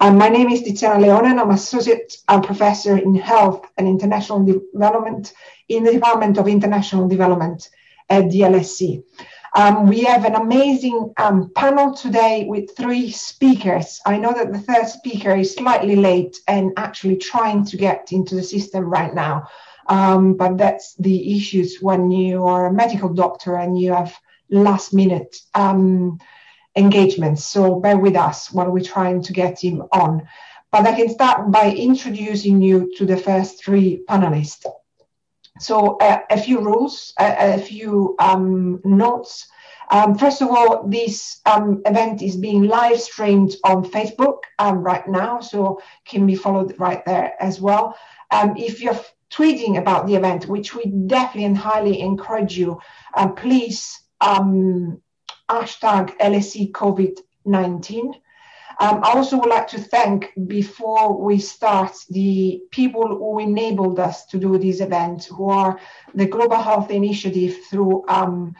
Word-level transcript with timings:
My 0.00 0.28
name 0.28 0.48
is 0.50 0.62
Tiziana 0.62 1.02
Leone 1.02 1.26
and 1.26 1.40
I'm 1.40 1.50
Associate 1.50 2.16
Professor 2.44 2.96
in 2.96 3.16
Health 3.16 3.66
and 3.76 3.88
International 3.88 4.44
Development 4.44 5.32
in 5.68 5.82
the 5.82 5.92
Department 5.92 6.38
of 6.38 6.46
International 6.46 7.08
Development 7.08 7.68
at 8.08 8.30
the 8.30 8.42
LSE. 8.42 9.02
Um, 9.56 9.88
we 9.88 10.02
have 10.02 10.24
an 10.24 10.36
amazing 10.36 11.12
um, 11.16 11.50
panel 11.56 11.94
today 11.94 12.44
with 12.46 12.76
three 12.76 13.10
speakers. 13.10 14.00
I 14.06 14.18
know 14.18 14.32
that 14.32 14.52
the 14.52 14.60
third 14.60 14.86
speaker 14.86 15.34
is 15.34 15.54
slightly 15.54 15.96
late 15.96 16.38
and 16.46 16.70
actually 16.76 17.16
trying 17.16 17.64
to 17.64 17.76
get 17.76 18.12
into 18.12 18.36
the 18.36 18.42
system 18.42 18.84
right 18.84 19.12
now. 19.12 19.48
Um, 19.88 20.34
but 20.34 20.58
that's 20.58 20.94
the 20.94 21.36
issues 21.36 21.78
when 21.80 22.12
you 22.12 22.46
are 22.46 22.66
a 22.66 22.72
medical 22.72 23.08
doctor 23.08 23.56
and 23.56 23.76
you 23.76 23.94
have 23.94 24.16
last 24.48 24.94
minute 24.94 25.38
um, 25.54 26.20
engagements. 26.78 27.44
So 27.44 27.80
bear 27.80 27.98
with 27.98 28.16
us 28.16 28.52
while 28.52 28.70
we're 28.70 28.92
trying 28.96 29.22
to 29.22 29.32
get 29.32 29.62
him 29.62 29.82
on. 29.92 30.26
But 30.70 30.86
I 30.86 30.94
can 30.94 31.08
start 31.08 31.50
by 31.50 31.72
introducing 31.72 32.60
you 32.62 32.92
to 32.96 33.06
the 33.06 33.16
first 33.16 33.64
three 33.64 34.02
panelists. 34.08 34.64
So 35.60 35.96
uh, 35.96 36.20
a 36.30 36.38
few 36.38 36.60
rules, 36.60 37.12
a, 37.18 37.54
a 37.54 37.58
few 37.58 38.14
um, 38.18 38.80
notes. 38.84 39.48
Um, 39.90 40.16
first 40.16 40.42
of 40.42 40.48
all, 40.48 40.86
this 40.86 41.40
um, 41.46 41.82
event 41.86 42.22
is 42.22 42.36
being 42.36 42.64
live 42.64 43.00
streamed 43.00 43.56
on 43.64 43.84
Facebook 43.84 44.40
um, 44.58 44.78
right 44.78 45.06
now, 45.08 45.40
so 45.40 45.80
can 46.04 46.26
be 46.26 46.36
followed 46.36 46.78
right 46.78 47.04
there 47.06 47.34
as 47.40 47.60
well. 47.60 47.96
Um, 48.30 48.56
if 48.56 48.82
you're 48.82 49.00
tweeting 49.30 49.78
about 49.78 50.06
the 50.06 50.14
event, 50.14 50.46
which 50.46 50.74
we 50.74 50.84
definitely 50.84 51.44
and 51.44 51.56
highly 51.56 52.00
encourage 52.00 52.56
you, 52.56 52.78
uh, 53.14 53.28
please 53.28 53.98
um, 54.20 55.00
hashtag 55.50 56.16
LSE 56.18 56.72
COVID-19. 56.72 58.14
Um, 58.80 59.00
I 59.02 59.12
also 59.14 59.38
would 59.38 59.48
like 59.48 59.66
to 59.68 59.78
thank, 59.78 60.30
before 60.46 61.20
we 61.20 61.38
start, 61.40 61.96
the 62.10 62.62
people 62.70 63.08
who 63.08 63.40
enabled 63.40 63.98
us 63.98 64.24
to 64.26 64.38
do 64.38 64.56
this 64.56 64.80
event, 64.80 65.24
who 65.24 65.50
are 65.50 65.80
the 66.14 66.26
Global 66.26 66.62
Health 66.62 66.90
Initiative 66.90 67.56
through 67.68 68.04
um, 68.08 68.54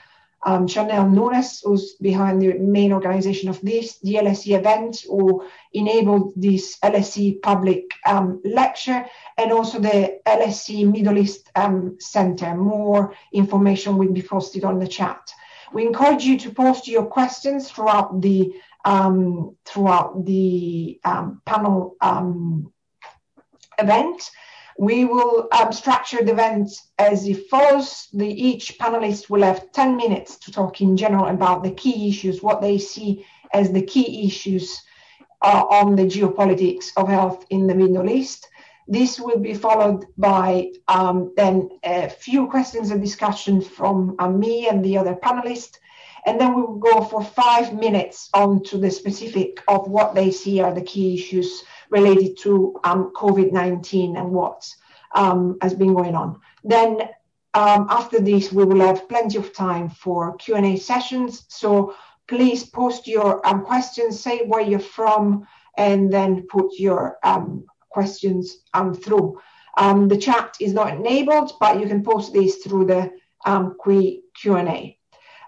um, 0.45 0.67
Chanel 0.67 1.09
Nunes, 1.09 1.61
who's 1.65 1.95
behind 1.95 2.43
the 2.43 2.55
main 2.55 2.93
organization 2.93 3.49
of 3.49 3.61
this, 3.61 3.99
the 4.01 4.15
LSE 4.15 4.59
event, 4.59 5.05
who 5.07 5.47
enabled 5.73 6.33
this 6.35 6.79
LSE 6.81 7.41
public 7.43 7.85
um, 8.07 8.41
lecture, 8.45 9.05
and 9.37 9.53
also 9.53 9.79
the 9.79 10.19
LSE 10.27 10.91
Middle 10.91 11.19
East 11.19 11.49
um, 11.55 11.97
Center. 12.01 12.57
More 12.57 13.15
information 13.33 13.99
will 13.99 14.13
be 14.13 14.23
posted 14.23 14.65
on 14.65 14.79
the 14.79 14.89
chat. 14.89 15.33
We 15.73 15.87
encourage 15.87 16.25
you 16.25 16.39
to 16.39 16.51
post 16.51 16.89
your 16.89 17.07
questions 17.07 17.71
throughout 17.71 18.21
the 18.21 18.53
um, 18.85 19.57
throughout 19.65 20.25
the 20.25 21.01
um, 21.05 21.43
panel 21.45 21.97
um, 22.01 22.73
event. 23.79 24.31
We 24.79 25.05
will 25.05 25.49
um, 25.53 25.73
structure 25.73 26.25
the 26.25 26.33
event 26.33 26.71
as 26.99 27.27
it 27.27 27.49
follows. 27.49 28.07
The, 28.13 28.29
each 28.29 28.79
panelist 28.79 29.29
will 29.29 29.43
have 29.43 29.73
10 29.73 29.97
minutes 29.97 30.39
to 30.39 30.53
talk 30.53 30.81
in 30.81 30.97
general 30.97 31.27
about 31.27 31.65
the 31.65 31.73
key 31.73 32.09
issues, 32.09 32.43
what 32.43 32.61
they 32.61 32.79
see 32.79 33.27
as 33.53 33.73
the 33.73 33.83
key 33.83 34.25
issues 34.27 34.81
uh, 35.43 35.65
on 35.69 35.97
the 35.97 36.05
geopolitics 36.05 36.91
of 36.97 37.09
health 37.09 37.45
in 37.51 37.67
the 37.67 37.75
Middle 37.75 38.09
East. 38.09 38.49
This 38.89 39.21
will 39.21 39.39
be 39.39 39.53
followed 39.53 40.07
by 40.17 40.73
um, 40.89 41.35
then 41.37 41.69
a 41.85 42.09
few 42.09 42.49
questions 42.49 42.91
and 42.91 43.03
discussion 43.03 43.61
from 43.61 44.17
uh, 44.19 44.31
me 44.31 44.67
and 44.67 44.83
the 44.83 44.97
other 44.97 45.15
panelists. 45.15 45.77
And 46.25 46.41
then 46.41 46.55
we 46.55 46.63
will 46.63 46.79
go 46.79 47.03
for 47.03 47.23
five 47.23 47.75
minutes 47.75 48.31
on 48.33 48.63
to 48.65 48.79
the 48.79 48.91
specific 48.91 49.63
of 49.69 49.89
what 49.89 50.15
they 50.15 50.31
see 50.31 50.61
are 50.61 50.75
the 50.75 50.83
key 50.83 51.15
issues 51.15 51.65
related 51.91 52.39
to 52.39 52.81
um, 52.85 53.13
COVID-19 53.15 54.19
and 54.19 54.31
what 54.31 54.67
um, 55.15 55.59
has 55.61 55.75
been 55.75 55.95
going 55.95 56.15
on. 56.15 56.41
Then 56.65 57.01
um, 57.55 57.87
after 57.91 58.21
this, 58.21 58.53
we 58.53 58.65
will 58.65 58.81
have 58.81 59.09
plenty 59.09 59.37
of 59.37 59.53
time 59.53 59.91
for 59.91 60.37
Q&A 60.37 60.77
sessions. 60.77 61.45
So 61.49 61.95
please 62.27 62.65
post 62.65 63.07
your 63.07 63.47
um, 63.47 63.65
questions, 63.65 64.21
say 64.21 64.47
where 64.47 64.61
you're 64.61 64.79
from, 64.81 65.47
and 65.77 66.13
then 66.13 66.47
put 66.51 66.79
your 66.79 67.19
um, 67.23 67.65
questions 67.91 68.59
um, 68.75 68.95
through. 68.95 69.41
Um, 69.77 70.09
the 70.09 70.17
chat 70.17 70.57
is 70.61 70.73
not 70.73 70.95
enabled, 70.95 71.53
but 71.61 71.81
you 71.81 71.87
can 71.87 72.03
post 72.03 72.33
these 72.33 72.57
through 72.57 72.87
the 72.87 73.11
um, 73.47 73.77
Q&A. 73.85 74.99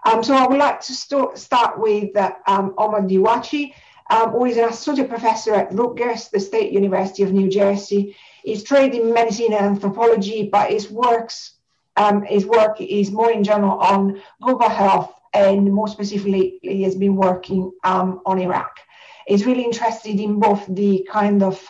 Um, 0.03 0.23
so 0.23 0.35
I 0.35 0.47
would 0.47 0.57
like 0.57 0.81
to 0.81 0.93
st 0.93 1.37
start 1.37 1.79
with 1.79 2.15
uh, 2.15 2.31
Omar 2.47 3.01
Dewachi, 3.01 3.73
um, 4.09 4.31
who 4.31 4.45
is 4.45 4.57
an 4.57 4.69
associate 4.69 5.09
professor 5.09 5.53
at 5.53 5.73
Rutgers, 5.73 6.29
the 6.29 6.39
State 6.39 6.71
University 6.71 7.23
of 7.23 7.33
New 7.33 7.49
Jersey. 7.49 8.15
He's 8.43 8.63
trained 8.63 8.95
in 8.95 9.13
medicine 9.13 9.53
and 9.53 9.65
anthropology, 9.65 10.49
but 10.51 10.71
his 10.71 10.89
works 10.89 11.55
um, 11.97 12.23
his 12.23 12.45
work 12.45 12.79
is 12.79 13.11
more 13.11 13.31
in 13.31 13.43
general 13.43 13.77
on 13.79 14.21
global 14.41 14.69
health, 14.69 15.13
and 15.33 15.71
more 15.71 15.87
specifically, 15.87 16.59
he 16.61 16.83
has 16.83 16.95
been 16.95 17.15
working 17.15 17.71
um, 17.83 18.21
on 18.25 18.39
Iraq. 18.39 18.79
He's 19.27 19.45
really 19.45 19.63
interested 19.63 20.19
in 20.19 20.39
both 20.39 20.65
the 20.67 21.07
kind 21.11 21.43
of 21.43 21.61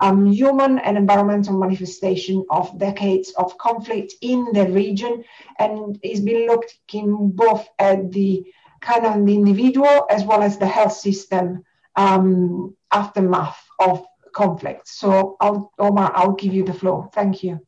um, 0.00 0.26
human 0.26 0.78
and 0.78 0.96
environmental 0.96 1.58
manifestation 1.58 2.44
of 2.50 2.78
decades 2.78 3.32
of 3.36 3.56
conflict 3.58 4.14
in 4.20 4.46
the 4.52 4.66
region, 4.68 5.24
and 5.58 5.98
it's 6.02 6.20
been 6.20 6.46
looking 6.46 7.30
both 7.30 7.68
at 7.78 8.12
the 8.12 8.44
kind 8.80 9.06
of 9.06 9.26
the 9.26 9.34
individual 9.34 10.06
as 10.10 10.24
well 10.24 10.42
as 10.42 10.58
the 10.58 10.66
health 10.66 10.92
system 10.92 11.64
um, 11.96 12.76
aftermath 12.92 13.60
of 13.80 14.06
conflict. 14.32 14.86
So, 14.88 15.36
I'll, 15.40 15.72
Omar, 15.78 16.12
I'll 16.14 16.34
give 16.34 16.54
you 16.54 16.64
the 16.64 16.74
floor. 16.74 17.10
Thank 17.12 17.42
you. 17.42 17.60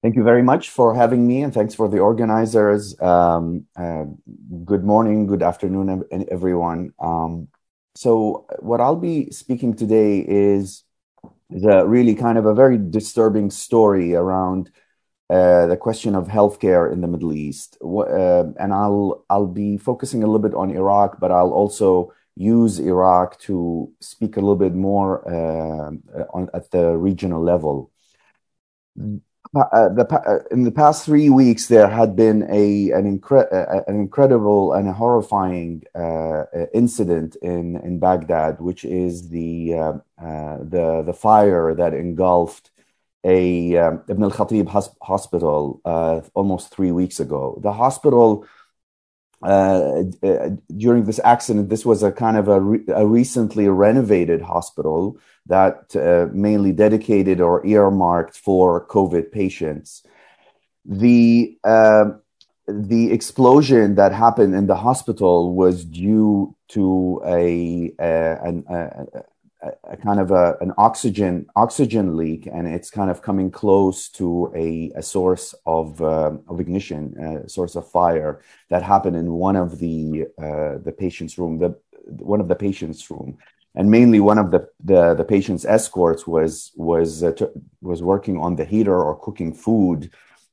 Thank 0.00 0.14
you 0.14 0.22
very 0.22 0.42
much 0.42 0.70
for 0.70 0.94
having 0.94 1.26
me, 1.26 1.42
and 1.42 1.52
thanks 1.52 1.74
for 1.74 1.88
the 1.88 1.98
organizers. 1.98 2.98
Um, 3.00 3.66
uh, 3.76 4.04
good 4.64 4.84
morning, 4.84 5.26
good 5.26 5.42
afternoon, 5.42 6.04
everyone. 6.30 6.92
Um, 7.00 7.48
so 7.98 8.46
what 8.60 8.80
I'll 8.80 8.94
be 8.94 9.28
speaking 9.32 9.74
today 9.74 10.20
is, 10.20 10.84
a 11.64 11.84
really 11.84 12.14
kind 12.14 12.38
of 12.38 12.46
a 12.46 12.54
very 12.54 12.78
disturbing 12.78 13.50
story 13.50 14.14
around 14.14 14.70
uh, 15.30 15.66
the 15.66 15.76
question 15.76 16.14
of 16.14 16.28
healthcare 16.28 16.92
in 16.92 17.00
the 17.00 17.08
Middle 17.08 17.32
East. 17.32 17.76
Uh, 17.82 18.44
and 18.62 18.72
I'll 18.72 19.24
I'll 19.28 19.52
be 19.64 19.78
focusing 19.78 20.22
a 20.22 20.26
little 20.26 20.46
bit 20.48 20.54
on 20.54 20.70
Iraq, 20.70 21.18
but 21.18 21.32
I'll 21.32 21.50
also 21.50 22.12
use 22.36 22.78
Iraq 22.78 23.40
to 23.48 23.92
speak 23.98 24.36
a 24.36 24.40
little 24.40 24.62
bit 24.66 24.74
more 24.74 25.10
uh, 25.26 25.90
on, 26.32 26.50
at 26.54 26.70
the 26.70 26.96
regional 26.96 27.42
level 27.42 27.90
uh, 29.54 29.88
the, 29.88 30.06
uh, 30.12 30.40
in 30.50 30.64
the 30.64 30.70
past 30.70 31.04
three 31.04 31.30
weeks, 31.30 31.68
there 31.68 31.88
had 31.88 32.14
been 32.14 32.42
a 32.50 32.90
an, 32.90 33.18
incre- 33.18 33.52
uh, 33.52 33.82
an 33.86 33.96
incredible 33.96 34.74
and 34.74 34.88
a 34.88 34.92
horrifying 34.92 35.84
uh, 35.94 36.44
incident 36.74 37.36
in, 37.36 37.76
in 37.76 37.98
Baghdad, 37.98 38.60
which 38.60 38.84
is 38.84 39.30
the 39.30 39.74
uh, 39.74 39.92
uh, 40.22 40.58
the 40.58 41.02
the 41.06 41.14
fire 41.14 41.74
that 41.74 41.94
engulfed 41.94 42.70
a 43.24 43.76
um, 43.76 44.02
Ibn 44.08 44.24
al 44.24 44.30
Khatib 44.30 44.68
hospital 45.00 45.80
almost 46.34 46.70
three 46.70 46.92
weeks 46.92 47.18
ago. 47.18 47.58
The 47.62 47.72
hospital 47.72 48.46
uh, 49.42 50.02
uh, 50.22 50.50
during 50.76 51.04
this 51.04 51.20
accident, 51.22 51.68
this 51.68 51.86
was 51.86 52.02
a 52.02 52.10
kind 52.10 52.36
of 52.36 52.48
a, 52.48 52.60
re- 52.60 52.84
a 52.88 53.06
recently 53.06 53.68
renovated 53.68 54.42
hospital 54.42 55.18
that 55.46 55.94
uh, 55.94 56.26
mainly 56.32 56.72
dedicated 56.72 57.40
or 57.40 57.64
earmarked 57.64 58.36
for 58.36 58.86
COVID 58.86 59.30
patients. 59.30 60.02
The 60.84 61.56
uh, 61.64 62.04
the 62.66 63.12
explosion 63.12 63.94
that 63.94 64.12
happened 64.12 64.54
in 64.54 64.66
the 64.66 64.76
hospital 64.76 65.54
was 65.54 65.84
due 65.84 66.54
to 66.68 67.22
a, 67.24 67.94
a, 67.98 68.62
a, 68.68 69.22
a, 69.62 69.96
kind 69.96 70.20
of 70.20 70.30
a, 70.30 70.56
an 70.60 70.72
oxygen 70.78 71.46
oxygen 71.56 72.16
leak, 72.16 72.46
and 72.46 72.68
it's 72.68 72.90
kind 72.90 73.10
of 73.10 73.22
coming 73.22 73.50
close 73.50 74.08
to 74.10 74.52
a, 74.54 74.92
a 74.94 75.02
source 75.02 75.54
of 75.66 76.00
uh, 76.00 76.32
of 76.48 76.60
ignition, 76.60 77.16
a 77.18 77.48
source 77.48 77.74
of 77.74 77.90
fire 77.90 78.42
that 78.70 78.82
happened 78.82 79.16
in 79.16 79.32
one 79.32 79.56
of 79.56 79.78
the 79.78 80.26
uh, 80.38 80.78
the 80.78 80.94
patient's 80.96 81.38
room, 81.38 81.58
the 81.58 81.76
one 82.06 82.40
of 82.40 82.48
the 82.48 82.54
patient's 82.54 83.10
room, 83.10 83.38
and 83.74 83.90
mainly 83.90 84.20
one 84.20 84.38
of 84.38 84.50
the 84.50 84.68
the, 84.84 85.14
the 85.14 85.24
patient's 85.24 85.64
escorts 85.64 86.26
was 86.26 86.72
was 86.76 87.22
uh, 87.22 87.32
t- 87.32 87.46
was 87.80 88.02
working 88.02 88.38
on 88.38 88.56
the 88.56 88.64
heater 88.64 88.96
or 88.96 89.18
cooking 89.18 89.52
food. 89.52 90.10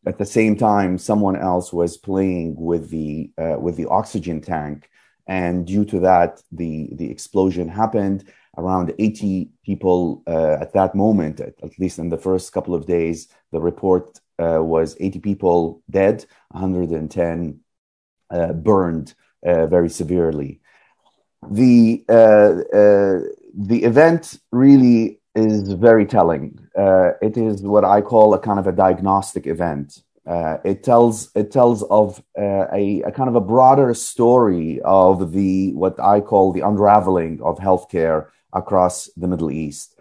At 0.08 0.20
the 0.20 0.26
same 0.26 0.56
time, 0.56 1.00
someone 1.00 1.36
else 1.36 1.74
was 1.74 1.98
playing 1.98 2.56
with 2.58 2.90
the 2.90 3.32
uh, 3.38 3.58
with 3.60 3.76
the 3.76 3.88
oxygen 3.88 4.42
tank, 4.42 4.90
and 5.28 5.66
due 5.66 5.86
to 5.86 6.00
that, 6.02 6.42
the 6.52 6.90
the 6.94 7.10
explosion 7.10 7.68
happened 7.70 8.32
around 8.58 8.94
80 8.98 9.50
people 9.64 10.24
uh, 10.28 10.58
at 10.62 10.74
that 10.74 10.96
moment, 10.96 11.40
at, 11.40 11.54
at, 11.62 11.78
least 11.80 12.00
in 12.00 12.10
the 12.10 12.18
first 12.18 12.54
couple 12.54 12.74
of 12.74 12.86
days. 12.86 13.28
The 13.52 13.60
report 13.60 14.20
uh, 14.40 14.60
was 14.62 14.96
80 15.00 15.20
people 15.20 15.84
dead, 15.90 16.26
110 16.52 17.60
uh, 18.32 18.54
burned 18.54 19.14
uh, 19.46 19.68
very 19.68 19.90
severely. 19.90 20.60
The 21.50 22.04
uh, 22.10 22.64
uh, 22.76 23.20
the 23.56 23.84
event 23.84 24.40
really 24.52 25.20
is 25.36 25.74
very 25.74 26.06
telling. 26.06 26.60
It 26.76 27.38
is 27.38 27.62
what 27.62 27.86
I 27.86 28.02
call 28.02 28.34
a 28.34 28.40
kind 28.40 28.58
of 28.58 28.68
a 28.68 28.72
diagnostic 28.72 29.46
event. 29.46 30.02
It 30.26 30.84
tells 30.84 31.30
it 31.36 31.52
tells 31.52 31.84
of 31.84 32.24
a, 32.36 33.04
a, 33.06 33.12
kind 33.12 33.30
of 33.30 33.36
a 33.36 33.42
broader 33.42 33.94
story 33.94 34.82
of 34.84 35.32
the 35.32 35.74
what 35.74 36.00
I 36.00 36.20
call 36.20 36.52
the 36.52 36.62
unraveling 36.62 37.42
of 37.44 37.60
healthcare 37.60 38.30
across 38.56 39.10
the 39.18 39.28
Middle 39.28 39.52
East. 39.52 40.00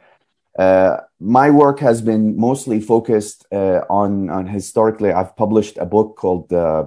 Uh, 0.58 0.98
my 1.18 1.50
work 1.50 1.80
has 1.80 2.00
been 2.00 2.36
mostly 2.36 2.80
focused 2.80 3.44
uh, 3.52 3.80
on 3.90 4.30
on 4.30 4.46
historically. 4.46 5.12
I've 5.12 5.36
published 5.36 5.76
a 5.78 5.86
book 5.86 6.16
called 6.16 6.52
uh, 6.52 6.86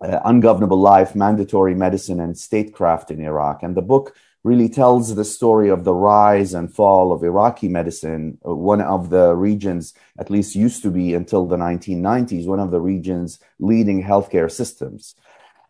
"Ungovernable 0.00 0.80
Life: 0.80 1.14
Mandatory 1.14 1.74
Medicine 1.74 2.20
and 2.20 2.36
Statecraft 2.36 3.10
in 3.10 3.20
Iraq," 3.20 3.62
and 3.62 3.76
the 3.76 3.82
book 3.82 4.16
really 4.44 4.68
tells 4.68 5.14
the 5.14 5.24
story 5.24 5.68
of 5.68 5.84
the 5.84 5.92
rise 5.92 6.54
and 6.54 6.72
fall 6.72 7.12
of 7.12 7.24
Iraqi 7.24 7.68
medicine, 7.68 8.38
uh, 8.46 8.54
one 8.54 8.80
of 8.80 9.10
the 9.10 9.34
regions, 9.34 9.94
at 10.18 10.30
least 10.30 10.54
used 10.54 10.82
to 10.82 10.90
be 10.90 11.12
until 11.14 11.44
the 11.44 11.56
1990s, 11.56 12.46
one 12.46 12.60
of 12.60 12.70
the 12.70 12.80
region's 12.80 13.40
leading 13.58 14.02
healthcare 14.02 14.50
systems. 14.50 15.14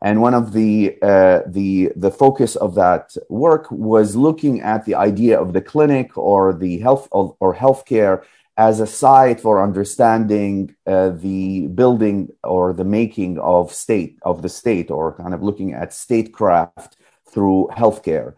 And 0.00 0.22
one 0.22 0.34
of 0.34 0.52
the, 0.52 0.96
uh, 1.02 1.40
the, 1.46 1.92
the 1.96 2.10
focus 2.10 2.54
of 2.54 2.74
that 2.76 3.16
work 3.28 3.68
was 3.70 4.14
looking 4.14 4.60
at 4.60 4.84
the 4.84 4.94
idea 4.94 5.40
of 5.40 5.52
the 5.52 5.60
clinic 5.60 6.16
or 6.16 6.52
the 6.52 6.78
health 6.78 7.08
or 7.10 7.54
healthcare 7.54 8.22
as 8.56 8.80
a 8.80 8.86
site 8.86 9.40
for 9.40 9.62
understanding 9.62 10.74
uh, 10.86 11.10
the 11.10 11.68
building 11.68 12.28
or 12.42 12.72
the 12.72 12.84
making 12.84 13.38
of 13.38 13.72
state 13.72 14.18
of 14.22 14.42
the 14.42 14.48
state 14.48 14.90
or 14.90 15.14
kind 15.14 15.32
of 15.32 15.42
looking 15.42 15.72
at 15.72 15.92
statecraft 15.92 16.96
through 17.30 17.68
healthcare. 17.72 18.34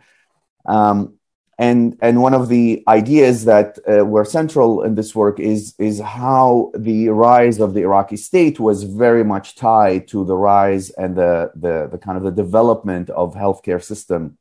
Um, 0.66 1.14
and 1.60 1.98
and 2.00 2.22
one 2.22 2.32
of 2.32 2.48
the 2.48 2.82
ideas 2.88 3.44
that 3.44 3.78
uh, 3.86 4.02
were 4.04 4.24
central 4.24 4.82
in 4.82 4.94
this 4.94 5.14
work 5.14 5.38
is 5.38 5.74
is 5.78 6.00
how 6.00 6.72
the 6.74 7.10
rise 7.10 7.60
of 7.60 7.74
the 7.74 7.82
Iraqi 7.82 8.16
state 8.16 8.58
was 8.58 8.82
very 8.84 9.22
much 9.22 9.56
tied 9.56 10.08
to 10.08 10.24
the 10.24 10.36
rise 10.36 10.88
and 10.90 11.14
the 11.14 11.52
the, 11.54 11.88
the 11.92 11.98
kind 11.98 12.16
of 12.16 12.24
the 12.24 12.36
development 12.44 13.10
of 13.10 13.34
healthcare 13.34 13.82
system 13.82 14.38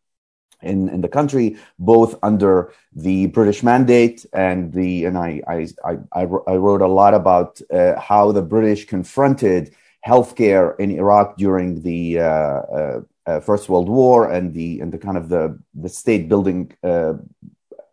in, 0.61 0.89
in 0.89 1.01
the 1.01 1.07
country, 1.07 1.57
both 1.77 2.15
under 2.23 2.73
the 2.93 3.27
British 3.27 3.63
mandate 3.63 4.25
and 4.31 4.71
the 4.71 5.03
and 5.03 5.17
I 5.17 5.41
I 5.45 5.67
I, 5.83 6.21
I 6.53 6.55
wrote 6.55 6.81
a 6.81 6.93
lot 7.01 7.13
about 7.13 7.61
uh, 7.69 7.99
how 7.99 8.31
the 8.31 8.41
British 8.55 8.85
confronted 8.85 9.75
healthcare 10.07 10.79
in 10.79 10.89
Iraq 10.91 11.35
during 11.35 11.81
the 11.81 12.19
uh, 12.19 12.59
uh 12.79 13.01
uh, 13.29 13.39
First 13.39 13.69
World 13.69 13.89
War 13.89 14.31
and 14.35 14.53
the 14.53 14.79
and 14.81 14.91
the 14.91 14.97
kind 14.97 15.17
of 15.17 15.29
the 15.29 15.43
the 15.83 15.89
state 15.89 16.23
building 16.31 16.61
uh, 16.83 17.13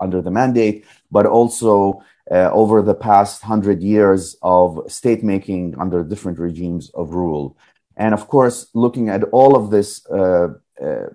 under 0.00 0.20
the 0.22 0.30
mandate, 0.30 0.86
but 1.10 1.26
also 1.26 2.02
uh, 2.30 2.50
over 2.52 2.82
the 2.82 2.94
past 2.94 3.42
hundred 3.42 3.82
years 3.82 4.36
of 4.42 4.66
state 4.88 5.22
making 5.22 5.64
under 5.78 6.02
different 6.02 6.38
regimes 6.38 6.90
of 7.00 7.14
rule, 7.22 7.56
and 7.96 8.14
of 8.14 8.28
course, 8.28 8.68
looking 8.74 9.08
at 9.08 9.22
all 9.24 9.56
of 9.56 9.70
this 9.70 9.90
uh, 10.06 10.48
uh, 10.86 11.08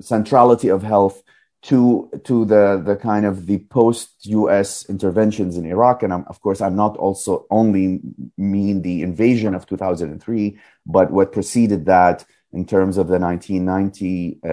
centrality 0.00 0.68
of 0.68 0.82
health 0.82 1.22
to 1.62 2.10
to 2.24 2.44
the 2.46 2.82
the 2.84 2.96
kind 2.96 3.26
of 3.26 3.46
the 3.46 3.58
post 3.58 4.08
U.S. 4.40 4.88
interventions 4.88 5.56
in 5.58 5.66
Iraq, 5.66 6.02
and 6.02 6.12
I'm, 6.14 6.24
of 6.28 6.40
course 6.40 6.60
I'm 6.60 6.76
not 6.76 6.96
also 6.96 7.46
only 7.50 8.00
mean 8.38 8.82
the 8.82 9.02
invasion 9.02 9.54
of 9.54 9.66
2003, 9.66 10.58
but 10.86 11.10
what 11.10 11.32
preceded 11.32 11.84
that 11.86 12.24
in 12.52 12.64
terms 12.64 12.96
of 12.96 13.06
the 13.08 13.18
1990 13.18 14.40
uh, 14.42 14.48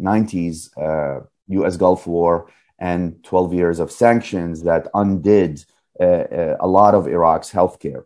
90s 0.00 0.70
uh, 0.76 1.24
U.S. 1.48 1.76
Gulf 1.76 2.06
War 2.06 2.50
and 2.78 3.22
12 3.24 3.54
years 3.54 3.78
of 3.80 3.90
sanctions 3.90 4.62
that 4.62 4.88
undid 4.94 5.64
uh, 6.00 6.56
a 6.60 6.66
lot 6.66 6.94
of 6.94 7.06
Iraq's 7.06 7.50
healthcare. 7.50 8.04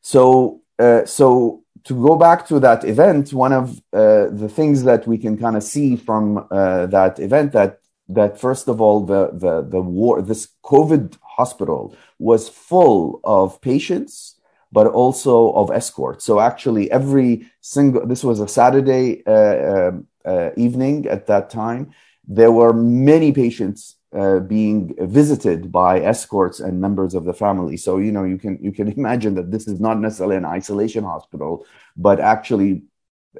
So, 0.00 0.62
so 1.04 1.62
to 1.84 1.94
go 1.94 2.16
back 2.16 2.46
to 2.48 2.58
that 2.60 2.84
event, 2.84 3.32
one 3.32 3.52
of 3.52 3.80
the 3.92 4.50
things 4.52 4.82
that 4.84 5.06
we 5.06 5.18
can 5.18 5.36
kind 5.38 5.56
of 5.56 5.62
see 5.62 5.96
from 5.96 6.46
that 6.50 7.20
event 7.20 7.52
that 7.52 7.82
that 8.08 8.38
first 8.38 8.68
of 8.68 8.80
all 8.80 9.04
the 9.04 9.30
the 9.32 9.62
the 9.62 9.80
war 9.80 10.22
this 10.22 10.48
COVID 10.64 11.16
hospital 11.22 11.94
was 12.18 12.48
full 12.48 13.20
of 13.24 13.60
patients 13.60 14.36
but 14.72 14.86
also 14.86 15.52
of 15.52 15.70
escort. 15.70 16.22
So 16.22 16.40
actually, 16.40 16.90
every 16.90 17.46
single 17.60 18.06
this 18.06 18.24
was 18.24 18.40
a 18.40 18.48
Saturday 18.48 19.24
uh, 19.26 19.88
um, 19.88 20.06
uh, 20.24 20.50
evening 20.56 21.06
at 21.06 21.26
that 21.26 21.50
time. 21.50 21.92
There 22.26 22.50
were 22.50 22.72
many 22.72 23.32
patients 23.32 23.96
uh, 24.16 24.40
being 24.40 24.94
visited 24.98 25.70
by 25.70 26.00
escorts 26.00 26.60
and 26.60 26.80
members 26.80 27.14
of 27.14 27.24
the 27.24 27.34
family. 27.34 27.76
So 27.76 27.98
you 27.98 28.12
know 28.12 28.24
you 28.24 28.38
can 28.38 28.58
you 28.62 28.72
can 28.72 28.88
imagine 29.00 29.34
that 29.34 29.50
this 29.50 29.68
is 29.68 29.78
not 29.80 30.00
necessarily 30.00 30.36
an 30.36 30.46
isolation 30.46 31.04
hospital, 31.04 31.66
but 31.96 32.18
actually 32.18 32.82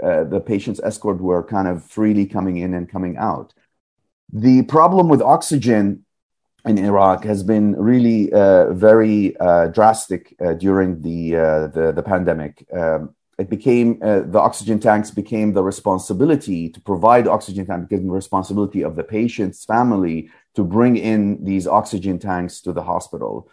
uh, 0.02 0.24
the 0.24 0.40
patients 0.40 0.80
escort 0.82 1.20
were 1.20 1.42
kind 1.42 1.68
of 1.68 1.84
freely 1.84 2.26
coming 2.26 2.58
in 2.58 2.74
and 2.74 2.88
coming 2.88 3.16
out. 3.16 3.52
The 4.32 4.62
problem 4.62 5.08
with 5.08 5.20
oxygen 5.20 6.04
in 6.64 6.78
Iraq 6.78 7.24
has 7.24 7.42
been 7.42 7.74
really 7.76 8.32
uh, 8.32 8.72
very 8.72 9.36
uh, 9.38 9.66
drastic 9.68 10.34
uh, 10.40 10.54
during 10.54 11.02
the, 11.02 11.36
uh, 11.36 11.66
the, 11.68 11.92
the 11.92 12.02
pandemic. 12.02 12.64
Um, 12.72 13.14
it 13.38 13.50
became 13.50 13.98
uh, 14.02 14.20
the 14.20 14.38
oxygen 14.38 14.78
tanks 14.78 15.10
became 15.10 15.52
the 15.52 15.64
responsibility 15.64 16.68
to 16.68 16.80
provide 16.80 17.26
oxygen 17.26 17.66
tanks 17.66 17.88
became 17.88 18.06
the 18.06 18.12
responsibility 18.12 18.82
of 18.82 18.94
the 18.94 19.02
patient's 19.02 19.64
family 19.64 20.30
to 20.54 20.62
bring 20.62 20.96
in 20.96 21.42
these 21.42 21.66
oxygen 21.66 22.18
tanks 22.18 22.60
to 22.60 22.72
the 22.72 22.82
hospital. 22.82 23.48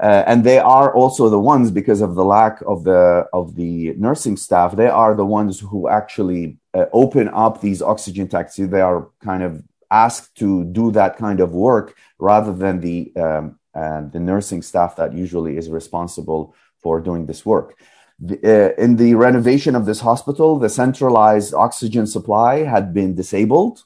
Uh, 0.00 0.22
and 0.26 0.44
they 0.44 0.58
are 0.58 0.94
also 0.94 1.28
the 1.30 1.40
ones 1.40 1.70
because 1.70 2.02
of 2.02 2.14
the 2.14 2.24
lack 2.24 2.60
of 2.66 2.84
the 2.84 3.26
of 3.32 3.56
the 3.56 3.94
nursing 3.94 4.36
staff 4.36 4.76
they 4.76 4.88
are 4.88 5.14
the 5.14 5.24
ones 5.24 5.58
who 5.58 5.88
actually 5.88 6.58
open 6.92 7.30
up 7.30 7.62
these 7.62 7.80
oxygen 7.80 8.28
tanks 8.28 8.56
they 8.56 8.82
are 8.82 9.08
kind 9.24 9.42
of 9.42 9.64
asked 9.90 10.36
to 10.36 10.64
do 10.64 10.90
that 10.92 11.16
kind 11.16 11.40
of 11.40 11.52
work 11.52 11.96
rather 12.18 12.52
than 12.52 12.80
the 12.80 13.12
um, 13.16 13.58
uh, 13.74 14.00
the 14.10 14.18
nursing 14.18 14.62
staff 14.62 14.96
that 14.96 15.12
usually 15.12 15.58
is 15.58 15.68
responsible 15.68 16.54
for 16.78 16.98
doing 16.98 17.26
this 17.26 17.44
work. 17.44 17.78
The, 18.18 18.36
uh, 18.78 18.82
in 18.82 18.96
the 18.96 19.14
renovation 19.14 19.74
of 19.76 19.84
this 19.84 20.00
hospital, 20.00 20.58
the 20.58 20.70
centralized 20.70 21.52
oxygen 21.52 22.06
supply 22.06 22.64
had 22.64 22.94
been 22.94 23.14
disabled, 23.14 23.84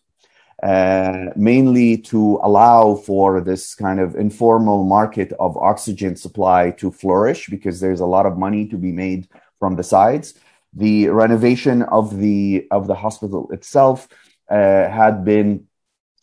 uh, 0.62 1.30
mainly 1.34 1.98
to 2.12 2.38
allow 2.42 2.94
for 2.94 3.40
this 3.40 3.74
kind 3.74 3.98
of 3.98 4.14
informal 4.14 4.84
market 4.84 5.32
of 5.40 5.56
oxygen 5.56 6.14
supply 6.14 6.70
to 6.72 6.92
flourish 6.92 7.48
because 7.48 7.80
there's 7.80 8.00
a 8.00 8.06
lot 8.06 8.26
of 8.26 8.38
money 8.38 8.66
to 8.68 8.76
be 8.76 8.92
made 8.92 9.26
from 9.58 9.74
the 9.74 9.82
sides. 9.82 10.34
The 10.72 11.08
renovation 11.08 11.82
of 11.82 12.16
the 12.16 12.68
of 12.70 12.86
the 12.86 12.94
hospital 12.94 13.50
itself 13.50 14.06
uh, 14.48 14.88
had 14.88 15.24
been 15.24 15.66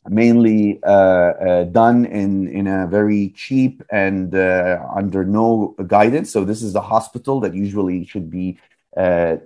mainly 0.09 0.79
uh, 0.83 0.89
uh, 0.89 1.63
done 1.65 2.05
in 2.05 2.47
in 2.47 2.67
a 2.67 2.87
very 2.87 3.29
cheap 3.35 3.83
and 3.91 4.33
uh, 4.35 4.79
under 4.95 5.23
no 5.23 5.75
guidance. 5.87 6.31
So 6.31 6.43
this 6.43 6.61
is 6.61 6.75
a 6.75 6.81
hospital 6.81 7.39
that 7.41 7.53
usually 7.53 8.05
should 8.05 8.29
be 8.29 8.57
uh, 8.95 9.37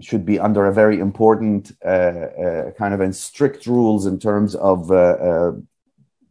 should 0.00 0.24
be 0.24 0.38
under 0.38 0.66
a 0.66 0.74
very 0.74 0.98
important 0.98 1.72
uh, 1.84 1.88
uh, 1.88 2.70
kind 2.72 2.94
of 2.94 3.00
and 3.00 3.14
strict 3.14 3.66
rules 3.66 4.06
in 4.06 4.18
terms 4.18 4.54
of 4.54 4.90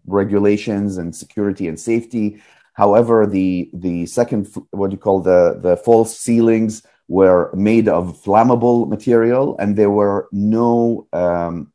regulations 0.06 0.98
and 0.98 1.16
security 1.16 1.68
and 1.68 1.80
safety. 1.80 2.42
However, 2.74 3.26
the 3.26 3.70
the 3.74 4.06
second 4.08 4.48
what 4.72 4.92
you 4.92 4.98
call 4.98 5.22
the 5.22 5.60
the 5.62 5.78
false 5.78 6.18
ceilings 6.18 6.84
were 7.08 7.52
made 7.54 7.88
of 7.88 8.22
flammable 8.24 8.88
material, 8.90 9.56
and 9.60 9.76
there 9.76 9.92
were 9.92 10.28
no 10.32 11.08
um, 11.14 11.72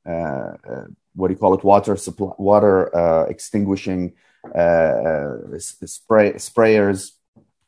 what 1.18 1.28
do 1.28 1.34
you 1.34 1.38
call 1.38 1.54
it 1.54 1.64
water 1.64 1.96
supply 1.96 2.32
water 2.38 2.94
uh, 2.96 3.24
extinguishing 3.24 4.12
uh, 4.54 4.58
uh, 4.58 5.58
spray 5.58 6.32
sprayers 6.34 7.12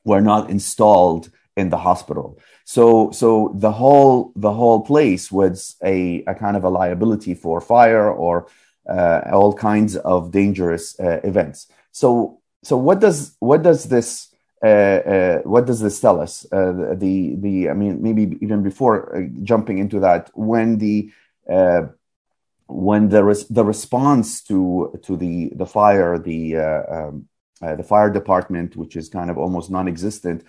were 0.04 0.20
not 0.20 0.50
installed 0.50 1.30
in 1.56 1.68
the 1.68 1.76
hospital. 1.76 2.38
So 2.64 3.10
so 3.10 3.52
the 3.54 3.72
whole 3.72 4.32
the 4.36 4.52
whole 4.52 4.80
place 4.82 5.30
was 5.32 5.76
a, 5.82 6.22
a 6.26 6.34
kind 6.34 6.56
of 6.56 6.64
a 6.64 6.68
liability 6.68 7.34
for 7.34 7.60
fire 7.60 8.10
or 8.10 8.46
uh, 8.88 9.22
all 9.32 9.52
kinds 9.52 9.96
of 9.96 10.30
dangerous 10.30 10.98
uh, 11.00 11.20
events. 11.24 11.66
So 11.92 12.40
so 12.62 12.76
what 12.76 13.00
does 13.00 13.36
what 13.40 13.62
does 13.62 13.84
this 13.84 14.28
uh, 14.62 15.38
what 15.44 15.66
does 15.66 15.80
this 15.80 16.00
tell 16.00 16.20
us? 16.20 16.46
The 16.50 17.36
the 17.44 17.68
i 17.68 17.74
mean 17.74 18.02
maybe 18.02 18.38
even 18.40 18.62
before 18.62 19.28
jumping 19.42 19.78
into 19.78 20.00
that 20.00 20.30
when 20.34 20.78
the 20.78 21.10
when 22.70 23.08
the 23.08 23.24
res- 23.24 23.48
the 23.48 23.64
response 23.64 24.42
to 24.44 24.98
to 25.02 25.16
the 25.16 25.50
the 25.54 25.66
fire, 25.66 26.18
the 26.18 26.56
uh, 26.56 26.82
um, 26.88 27.28
uh, 27.62 27.74
the 27.76 27.82
fire 27.82 28.10
department, 28.10 28.76
which 28.76 28.96
is 28.96 29.08
kind 29.08 29.30
of 29.30 29.38
almost 29.38 29.70
non-existent, 29.70 30.44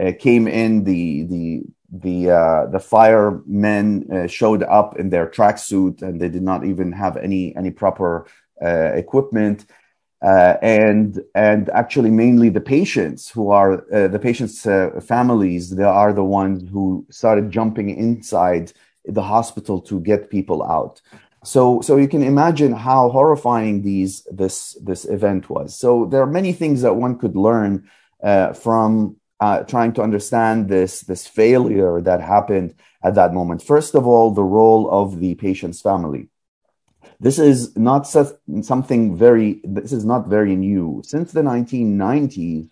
uh, 0.00 0.12
came 0.18 0.48
in. 0.48 0.84
The 0.84 1.22
the 1.24 1.62
the 1.92 2.30
uh, 2.30 2.66
the 2.66 2.80
firemen 2.80 4.10
uh, 4.10 4.26
showed 4.26 4.62
up 4.62 4.98
in 4.98 5.10
their 5.10 5.26
tracksuit, 5.26 6.02
and 6.02 6.20
they 6.20 6.28
did 6.28 6.42
not 6.42 6.64
even 6.64 6.92
have 6.92 7.16
any 7.16 7.54
any 7.56 7.70
proper 7.70 8.26
equipment. 8.60 9.66
Uh, 10.22 10.56
and 10.62 11.20
and 11.34 11.68
actually 11.70 12.10
mainly 12.10 12.48
the 12.48 12.60
patients 12.60 13.28
who 13.28 13.50
are 13.50 13.84
the 13.90 14.18
patients' 14.18 14.62
families. 15.06 15.70
They 15.70 15.84
are 15.84 16.14
the 16.14 16.24
ones 16.24 16.68
who 16.70 17.06
started 17.10 17.50
jumping 17.50 17.90
inside 17.90 18.72
the 19.04 19.22
hospital 19.22 19.80
to 19.82 20.00
get 20.00 20.30
people 20.30 20.62
out. 20.62 21.00
So 21.46 21.80
so 21.80 21.96
you 21.96 22.08
can 22.08 22.22
imagine 22.22 22.72
how 22.72 23.08
horrifying 23.10 23.82
these 23.82 24.26
this 24.30 24.76
this 24.82 25.04
event 25.04 25.48
was. 25.48 25.78
So 25.78 26.06
there 26.06 26.22
are 26.22 26.38
many 26.38 26.52
things 26.52 26.82
that 26.82 26.96
one 26.96 27.18
could 27.18 27.36
learn 27.36 27.88
uh, 28.22 28.52
from 28.52 29.16
uh, 29.38 29.62
trying 29.62 29.92
to 29.94 30.02
understand 30.02 30.68
this 30.68 31.02
this 31.02 31.26
failure 31.26 32.00
that 32.00 32.20
happened 32.20 32.74
at 33.02 33.14
that 33.14 33.32
moment. 33.32 33.62
First 33.62 33.94
of 33.94 34.06
all, 34.06 34.32
the 34.32 34.42
role 34.42 34.90
of 34.90 35.20
the 35.20 35.34
patient's 35.36 35.80
family 35.80 36.28
this 37.20 37.38
is 37.38 37.76
not 37.76 38.06
something 38.06 39.16
very, 39.16 39.60
this 39.64 39.92
is 39.92 40.04
not 40.04 40.28
very 40.28 40.54
new. 40.54 41.02
Since 41.04 41.32
the 41.32 41.42
1990s, 41.42 42.68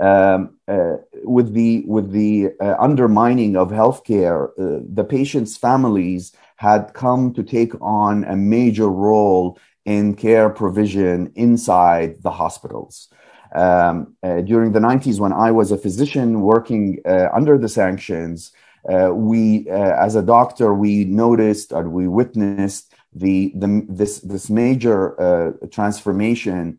um, 0.00 0.58
uh, 0.66 0.96
with 1.22 1.54
the 1.54 1.84
with 1.86 2.10
the 2.10 2.50
uh, 2.60 2.74
undermining 2.80 3.56
of 3.56 3.70
healthcare, 3.70 4.48
uh, 4.58 4.82
the 4.92 5.04
patients' 5.04 5.56
families 5.56 6.32
had 6.56 6.92
come 6.94 7.32
to 7.34 7.42
take 7.42 7.72
on 7.80 8.24
a 8.24 8.36
major 8.36 8.88
role 8.88 9.58
in 9.84 10.14
care 10.14 10.48
provision 10.48 11.32
inside 11.34 12.22
the 12.22 12.30
hospitals. 12.30 13.08
Um, 13.54 14.16
uh, 14.22 14.40
during 14.40 14.72
the 14.72 14.80
90s, 14.80 15.20
when 15.20 15.32
I 15.32 15.50
was 15.50 15.70
a 15.70 15.78
physician 15.78 16.40
working 16.40 16.98
uh, 17.06 17.28
under 17.32 17.56
the 17.58 17.68
sanctions, 17.68 18.52
uh, 18.88 19.10
we, 19.14 19.68
as 19.68 20.14
a 20.14 20.22
doctor, 20.22 20.74
we 20.74 21.04
noticed 21.04 21.72
and 21.72 21.92
we 21.92 22.08
witnessed 22.08 22.94
the, 23.14 23.52
the 23.54 23.86
this 23.88 24.20
this 24.20 24.50
major 24.50 25.20
uh, 25.20 25.52
transformation 25.70 26.78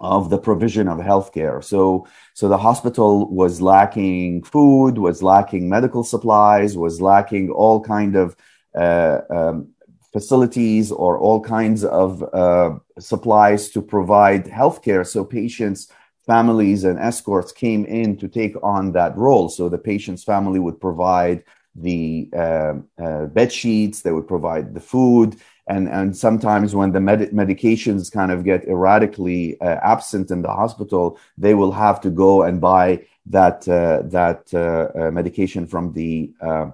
of 0.00 0.28
the 0.28 0.38
provision 0.38 0.88
of 0.88 0.98
healthcare. 0.98 1.64
So 1.64 2.06
so 2.34 2.48
the 2.48 2.58
hospital 2.58 3.30
was 3.30 3.60
lacking 3.60 4.42
food, 4.42 4.98
was 4.98 5.22
lacking 5.22 5.68
medical 5.68 6.04
supplies, 6.04 6.76
was 6.76 7.00
lacking 7.00 7.50
all 7.50 7.80
kind 7.80 8.14
of 8.14 8.32
uh, 8.32 8.53
um, 8.74 9.68
facilities 10.12 10.92
or 10.92 11.18
all 11.18 11.40
kinds 11.40 11.84
of 11.84 12.22
uh, 12.32 12.78
supplies 12.98 13.68
to 13.70 13.82
provide 13.82 14.46
healthcare. 14.46 15.06
So 15.06 15.24
patients 15.24 15.88
families 16.26 16.84
and 16.84 16.98
escorts 16.98 17.52
came 17.52 17.84
in 17.84 18.16
to 18.16 18.28
take 18.28 18.54
on 18.62 18.92
that 18.92 19.16
role. 19.16 19.48
So 19.48 19.68
the 19.68 19.78
patient's 19.78 20.24
family 20.24 20.58
would 20.58 20.80
provide 20.80 21.44
the 21.74 22.30
uh, 22.34 22.74
uh, 23.02 23.26
bed 23.26 23.52
sheets, 23.52 24.00
they 24.00 24.12
would 24.12 24.28
provide 24.28 24.74
the 24.74 24.80
food, 24.80 25.36
and 25.66 25.88
and 25.88 26.16
sometimes 26.16 26.74
when 26.74 26.92
the 26.92 27.00
med- 27.00 27.32
medications 27.32 28.12
kind 28.12 28.30
of 28.30 28.44
get 28.44 28.68
erratically 28.68 29.60
uh, 29.60 29.78
absent 29.82 30.30
in 30.30 30.42
the 30.42 30.52
hospital, 30.62 31.18
they 31.36 31.54
will 31.54 31.72
have 31.72 32.00
to 32.02 32.10
go 32.10 32.42
and 32.42 32.60
buy 32.60 33.04
that 33.26 33.66
uh, 33.66 34.02
that 34.04 34.42
uh, 34.54 35.06
uh 35.06 35.10
medication 35.10 35.66
from 35.66 35.92
the 35.94 36.32
uh, 36.40 36.70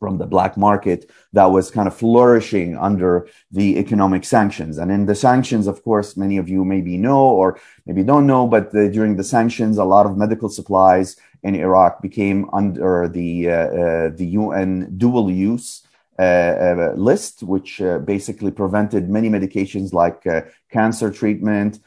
from 0.00 0.18
the 0.18 0.26
black 0.26 0.56
market 0.56 1.08
that 1.32 1.44
was 1.44 1.70
kind 1.70 1.86
of 1.86 1.94
flourishing 1.94 2.76
under 2.76 3.28
the 3.52 3.78
economic 3.78 4.24
sanctions. 4.24 4.78
And 4.78 4.90
in 4.90 5.06
the 5.06 5.14
sanctions, 5.14 5.66
of 5.68 5.84
course, 5.84 6.16
many 6.16 6.38
of 6.38 6.48
you 6.48 6.64
maybe 6.64 6.96
know 6.96 7.20
or 7.40 7.60
maybe 7.86 8.02
don't 8.02 8.26
know, 8.26 8.48
but 8.48 8.72
the, 8.72 8.88
during 8.88 9.16
the 9.16 9.30
sanctions, 9.36 9.76
a 9.76 9.84
lot 9.84 10.06
of 10.06 10.16
medical 10.16 10.48
supplies 10.48 11.16
in 11.42 11.54
Iraq 11.54 12.02
became 12.02 12.48
under 12.52 13.08
the 13.08 13.48
uh, 13.48 14.08
the 14.20 14.28
UN 14.40 14.70
dual 14.96 15.30
use 15.30 15.86
uh, 16.18 16.92
list, 16.96 17.42
which 17.42 17.80
uh, 17.80 17.98
basically 17.98 18.50
prevented 18.50 19.08
many 19.08 19.28
medications 19.28 19.92
like 19.92 20.26
uh, 20.26 20.42
cancer 20.70 21.10
treatment, 21.10 21.80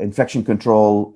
infection 0.00 0.44
control, 0.44 1.12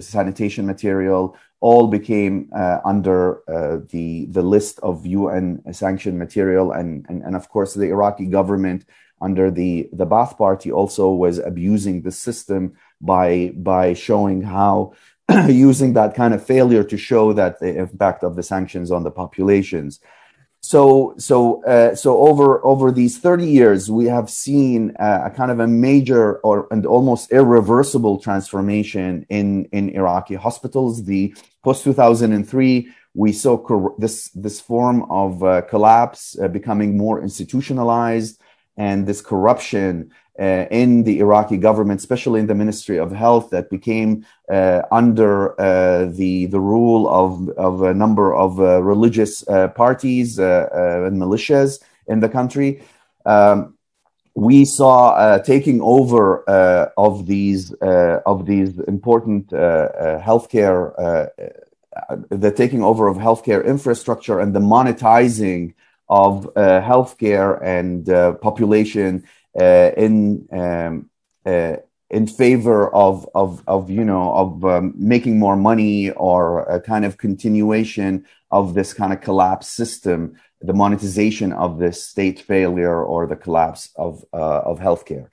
sanitation 0.00 0.66
material, 0.66 1.36
all 1.60 1.88
became 1.88 2.50
uh, 2.54 2.78
under 2.84 3.42
uh, 3.50 3.80
the 3.90 4.26
the 4.26 4.42
list 4.42 4.78
of 4.80 5.04
UN 5.06 5.60
sanctioned 5.72 6.18
material, 6.18 6.72
and, 6.72 7.04
and 7.08 7.22
and 7.22 7.34
of 7.34 7.48
course 7.48 7.74
the 7.74 7.88
Iraqi 7.88 8.26
government 8.26 8.84
under 9.20 9.50
the 9.50 9.88
the 9.92 10.06
Ba'ath 10.06 10.38
Party 10.38 10.70
also 10.70 11.10
was 11.10 11.38
abusing 11.38 12.02
the 12.02 12.12
system 12.12 12.74
by 13.00 13.52
by 13.56 13.92
showing 13.92 14.42
how 14.42 14.92
using 15.48 15.94
that 15.94 16.14
kind 16.14 16.32
of 16.32 16.44
failure 16.44 16.84
to 16.84 16.96
show 16.96 17.32
that 17.32 17.58
the 17.58 17.76
impact 17.76 18.22
of 18.22 18.36
the 18.36 18.42
sanctions 18.42 18.90
on 18.90 19.02
the 19.02 19.10
populations 19.10 20.00
so 20.60 21.14
so 21.18 21.64
uh, 21.64 21.94
so 21.94 22.18
over 22.18 22.64
over 22.64 22.90
these 22.90 23.18
30 23.18 23.46
years 23.46 23.90
we 23.90 24.06
have 24.06 24.28
seen 24.28 24.94
uh, 24.98 25.22
a 25.24 25.30
kind 25.30 25.50
of 25.50 25.60
a 25.60 25.66
major 25.66 26.38
or 26.38 26.66
and 26.70 26.84
almost 26.84 27.30
irreversible 27.32 28.18
transformation 28.18 29.24
in 29.28 29.66
in 29.66 29.90
iraqi 29.90 30.34
hospitals. 30.34 31.04
The 31.04 31.34
post 31.62 31.84
2003 31.84 32.88
we 33.14 33.32
saw 33.32 33.56
cor- 33.56 33.94
this 33.98 34.30
this 34.30 34.60
form 34.60 35.02
of 35.10 35.42
uh, 35.42 35.62
collapse 35.62 36.36
uh, 36.38 36.48
becoming 36.48 36.96
more 36.96 37.22
institutionalized 37.22 38.40
and 38.78 39.06
this 39.06 39.20
corruption 39.20 40.10
uh, 40.38 40.66
in 40.70 41.02
the 41.02 41.18
Iraqi 41.18 41.56
government, 41.56 41.98
especially 41.98 42.38
in 42.38 42.46
the 42.46 42.54
Ministry 42.54 42.96
of 42.96 43.10
Health, 43.10 43.50
that 43.50 43.68
became 43.70 44.24
uh, 44.48 44.82
under 44.92 45.60
uh, 45.60 46.06
the 46.06 46.46
the 46.46 46.60
rule 46.60 47.08
of 47.08 47.48
of 47.58 47.82
a 47.82 47.92
number 47.92 48.34
of 48.34 48.60
uh, 48.60 48.80
religious 48.82 49.46
uh, 49.48 49.68
parties 49.68 50.38
uh, 50.38 50.68
and 51.06 51.20
militias 51.20 51.82
in 52.06 52.20
the 52.20 52.28
country. 52.28 52.80
Um, 53.26 53.74
we 54.34 54.64
saw 54.64 55.38
taking 55.38 55.80
over 55.82 56.44
of 56.96 57.26
these 57.26 57.72
of 57.82 58.46
these 58.46 58.78
important 58.86 59.48
healthcare, 59.48 60.94
the 62.30 62.52
taking 62.52 62.84
over 62.84 63.08
of 63.08 63.16
healthcare 63.16 63.66
infrastructure 63.66 64.38
and 64.38 64.54
the 64.54 64.60
monetizing 64.60 65.74
of 66.08 66.52
healthcare 66.54 67.62
and 67.62 68.06
population 68.40 69.24
uh, 69.58 69.90
in 69.96 70.46
um, 70.52 71.10
uh, 71.44 71.76
in 72.10 72.26
favor 72.26 72.94
of 72.94 73.28
of 73.34 73.62
of 73.66 73.90
you 73.90 74.04
know 74.04 74.32
of 74.32 74.64
um, 74.64 74.94
making 74.96 75.38
more 75.38 75.56
money 75.56 76.10
or 76.12 76.62
a 76.64 76.80
kind 76.80 77.04
of 77.04 77.18
continuation 77.18 78.24
of 78.50 78.74
this 78.74 78.94
kind 78.94 79.12
of 79.12 79.20
collapse 79.20 79.68
system, 79.68 80.34
the 80.60 80.72
monetization 80.72 81.52
of 81.52 81.78
this 81.78 82.02
state 82.02 82.40
failure 82.40 83.02
or 83.02 83.26
the 83.26 83.36
collapse 83.36 83.90
of 83.96 84.24
uh, 84.32 84.60
of 84.60 84.78
healthcare. 84.78 85.28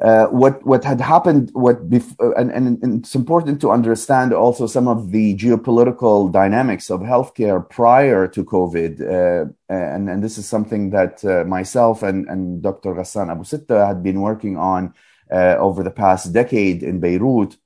Uh, 0.00 0.26
what 0.26 0.64
what 0.64 0.84
had 0.84 1.00
happened 1.00 1.50
what 1.54 1.90
bef- 1.90 2.14
uh, 2.20 2.32
and, 2.34 2.52
and, 2.52 2.80
and, 2.84 3.00
it's 3.00 3.16
important 3.16 3.60
to 3.60 3.72
understand 3.72 4.32
also 4.32 4.64
some 4.64 4.86
of 4.86 5.10
the 5.10 5.34
geopolitical 5.34 6.30
dynamics 6.30 6.88
of 6.88 7.00
healthcare 7.00 7.68
prior 7.68 8.28
to 8.28 8.44
covid 8.44 9.00
uh, 9.00 9.50
and 9.68 10.08
and 10.08 10.22
this 10.22 10.38
is 10.38 10.46
something 10.46 10.90
that 10.90 11.24
uh, 11.24 11.42
myself 11.42 12.04
and 12.04 12.28
and 12.28 12.62
dr 12.62 12.94
ghassan 12.94 13.28
abu 13.28 13.42
sitta 13.42 13.88
had 13.88 14.00
been 14.04 14.20
working 14.20 14.56
on 14.56 14.94
uh, 15.32 15.56
over 15.58 15.82
the 15.82 15.90
past 15.90 16.32
decade 16.32 16.84
in 16.84 17.00
beirut 17.00 17.56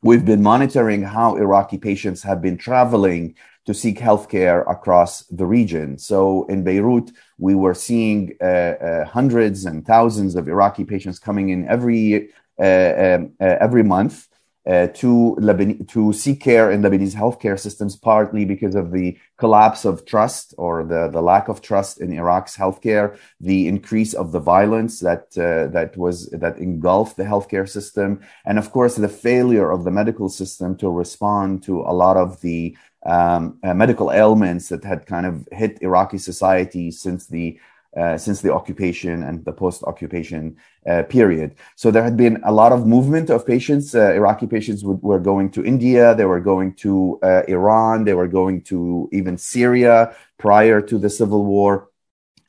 we've 0.00 0.24
been 0.24 0.42
monitoring 0.42 1.02
how 1.02 1.36
iraqi 1.36 1.76
patients 1.76 2.22
have 2.22 2.40
been 2.40 2.56
traveling 2.56 3.34
to 3.66 3.74
seek 3.74 3.98
healthcare 3.98 4.68
across 4.70 5.24
the 5.24 5.44
region. 5.44 5.98
So 5.98 6.46
in 6.46 6.62
Beirut, 6.62 7.10
we 7.38 7.54
were 7.54 7.74
seeing 7.74 8.36
uh, 8.40 8.44
uh, 8.44 9.04
hundreds 9.04 9.66
and 9.66 9.86
thousands 9.86 10.36
of 10.36 10.48
Iraqi 10.48 10.84
patients 10.84 11.18
coming 11.18 11.50
in 11.50 11.68
every 11.68 12.30
uh, 12.58 12.62
um, 12.62 13.32
every 13.38 13.82
month. 13.82 14.28
Uh, 14.66 14.88
to 14.88 15.36
Lebanese, 15.38 15.88
to 15.88 16.12
seek 16.12 16.40
care 16.40 16.72
in 16.72 16.82
Lebanese 16.82 17.14
healthcare 17.14 17.56
systems, 17.56 17.94
partly 17.94 18.44
because 18.44 18.74
of 18.74 18.90
the 18.90 19.16
collapse 19.36 19.84
of 19.84 20.04
trust 20.04 20.54
or 20.58 20.82
the, 20.82 21.06
the 21.06 21.22
lack 21.22 21.46
of 21.46 21.62
trust 21.62 22.00
in 22.00 22.12
Iraq's 22.12 22.56
healthcare, 22.56 23.16
the 23.40 23.68
increase 23.68 24.12
of 24.12 24.32
the 24.32 24.40
violence 24.40 24.98
that 24.98 25.26
uh, 25.38 25.68
that 25.68 25.96
was 25.96 26.28
that 26.30 26.58
engulfed 26.58 27.16
the 27.16 27.22
healthcare 27.22 27.68
system, 27.68 28.18
and 28.44 28.58
of 28.58 28.72
course 28.72 28.96
the 28.96 29.08
failure 29.08 29.70
of 29.70 29.84
the 29.84 29.92
medical 29.92 30.28
system 30.28 30.76
to 30.78 30.90
respond 30.90 31.62
to 31.62 31.82
a 31.82 31.94
lot 31.94 32.16
of 32.16 32.40
the 32.40 32.76
um, 33.06 33.58
uh, 33.62 33.72
medical 33.72 34.10
ailments 34.12 34.68
that 34.68 34.84
had 34.84 35.06
kind 35.06 35.26
of 35.26 35.48
hit 35.52 35.78
Iraqi 35.80 36.18
society 36.18 36.90
since 36.90 37.26
the 37.26 37.58
uh, 37.96 38.18
since 38.18 38.42
the 38.42 38.52
occupation 38.52 39.22
and 39.22 39.42
the 39.46 39.52
post-occupation 39.52 40.54
uh, 40.86 41.02
period. 41.04 41.54
So 41.76 41.90
there 41.90 42.02
had 42.02 42.14
been 42.14 42.38
a 42.44 42.52
lot 42.52 42.70
of 42.70 42.86
movement 42.86 43.30
of 43.30 43.46
patients. 43.46 43.94
Uh, 43.94 44.12
Iraqi 44.12 44.46
patients 44.46 44.84
would, 44.84 45.00
were 45.02 45.18
going 45.18 45.50
to 45.52 45.64
India, 45.64 46.14
they 46.14 46.26
were 46.26 46.40
going 46.40 46.74
to 46.74 47.18
uh, 47.22 47.42
Iran, 47.48 48.04
they 48.04 48.12
were 48.12 48.28
going 48.28 48.60
to 48.64 49.08
even 49.12 49.38
Syria 49.38 50.14
prior 50.36 50.82
to 50.82 50.98
the 50.98 51.08
civil 51.08 51.46
war. 51.46 51.88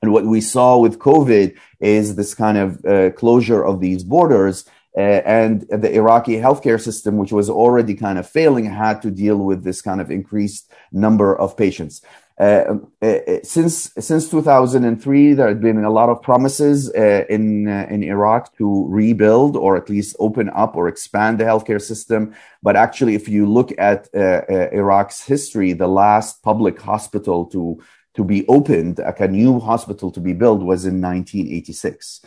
And 0.01 0.11
what 0.11 0.25
we 0.25 0.41
saw 0.41 0.77
with 0.79 0.99
COVID 0.99 1.55
is 1.79 2.15
this 2.17 2.33
kind 2.33 2.57
of 2.57 2.85
uh, 2.85 3.11
closure 3.11 3.63
of 3.63 3.79
these 3.79 4.03
borders 4.03 4.65
and 4.97 5.61
the 5.69 5.93
Iraqi 5.93 6.37
healthcare 6.37 6.81
system, 6.81 7.17
which 7.17 7.31
was 7.31 7.49
already 7.49 7.93
kind 7.93 8.17
of 8.17 8.27
failing, 8.27 8.65
had 8.65 9.01
to 9.03 9.11
deal 9.11 9.37
with 9.37 9.63
this 9.63 9.81
kind 9.81 10.01
of 10.01 10.09
increased 10.09 10.71
number 10.91 11.37
of 11.37 11.55
patients. 11.55 12.01
uh, 12.39 12.77
uh, 13.01 13.17
since 13.41 13.91
since 13.97 14.29
2003, 14.29 15.33
there 15.33 15.47
had 15.47 15.59
been 15.59 15.83
a 15.83 15.89
lot 15.89 16.09
of 16.09 16.21
promises 16.21 16.91
uh, 16.93 17.23
in 17.29 17.67
uh, 17.67 17.87
in 17.89 18.03
Iraq 18.03 18.55
to 18.57 18.85
rebuild 18.89 19.57
or 19.57 19.75
at 19.75 19.89
least 19.89 20.15
open 20.19 20.49
up 20.55 20.75
or 20.75 20.87
expand 20.87 21.39
the 21.39 21.43
healthcare 21.43 21.81
system. 21.81 22.35
But 22.61 22.75
actually, 22.75 23.15
if 23.15 23.27
you 23.27 23.51
look 23.51 23.73
at 23.79 24.07
uh, 24.13 24.19
uh, 24.19 24.69
Iraq's 24.71 25.25
history, 25.25 25.73
the 25.73 25.87
last 25.87 26.43
public 26.43 26.79
hospital 26.79 27.45
to 27.47 27.81
to 28.17 28.23
be 28.23 28.45
opened, 28.47 28.97
like 28.97 29.19
a 29.19 29.27
new 29.27 29.59
hospital 29.59 30.11
to 30.11 30.19
be 30.19 30.33
built, 30.33 30.61
was 30.61 30.85
in 30.85 30.99
1986. 30.99 32.21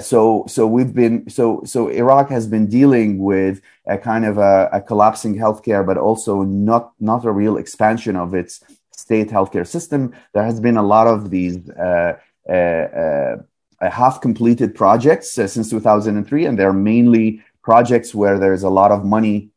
so 0.00 0.44
so 0.48 0.66
we've 0.66 0.94
been 0.94 1.28
so 1.28 1.60
so 1.64 1.88
Iraq 1.88 2.30
has 2.30 2.46
been 2.46 2.66
dealing 2.66 3.18
with 3.18 3.60
a 3.86 3.98
kind 3.98 4.24
of 4.24 4.38
a, 4.38 4.70
a 4.72 4.80
collapsing 4.80 5.36
healthcare, 5.36 5.84
but 5.86 5.98
also 5.98 6.42
not 6.42 6.84
not 6.98 7.26
a 7.26 7.30
real 7.30 7.58
expansion 7.58 8.16
of 8.16 8.34
its 8.34 8.64
state 8.90 9.28
healthcare 9.28 9.66
system. 9.66 10.00
There 10.32 10.46
has 10.50 10.58
been 10.58 10.78
a 10.78 10.86
lot 10.94 11.06
of 11.06 11.30
these 11.30 11.56
uh, 11.68 12.14
uh, 12.48 12.56
uh, 13.02 13.36
half 13.90 14.22
completed 14.22 14.74
projects 14.74 15.30
since 15.32 15.68
2003, 15.68 16.46
and 16.46 16.58
they're 16.58 16.72
mainly 16.72 17.42
projects 17.62 18.14
where 18.14 18.38
there 18.38 18.54
is 18.54 18.62
a 18.62 18.70
lot 18.80 18.90
of 18.90 19.04
money. 19.04 19.50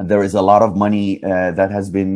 There 0.00 0.22
is 0.22 0.34
a 0.34 0.42
lot 0.42 0.62
of 0.62 0.76
money 0.76 1.18
that 1.58 1.70
has 1.72 1.90
been 1.90 2.12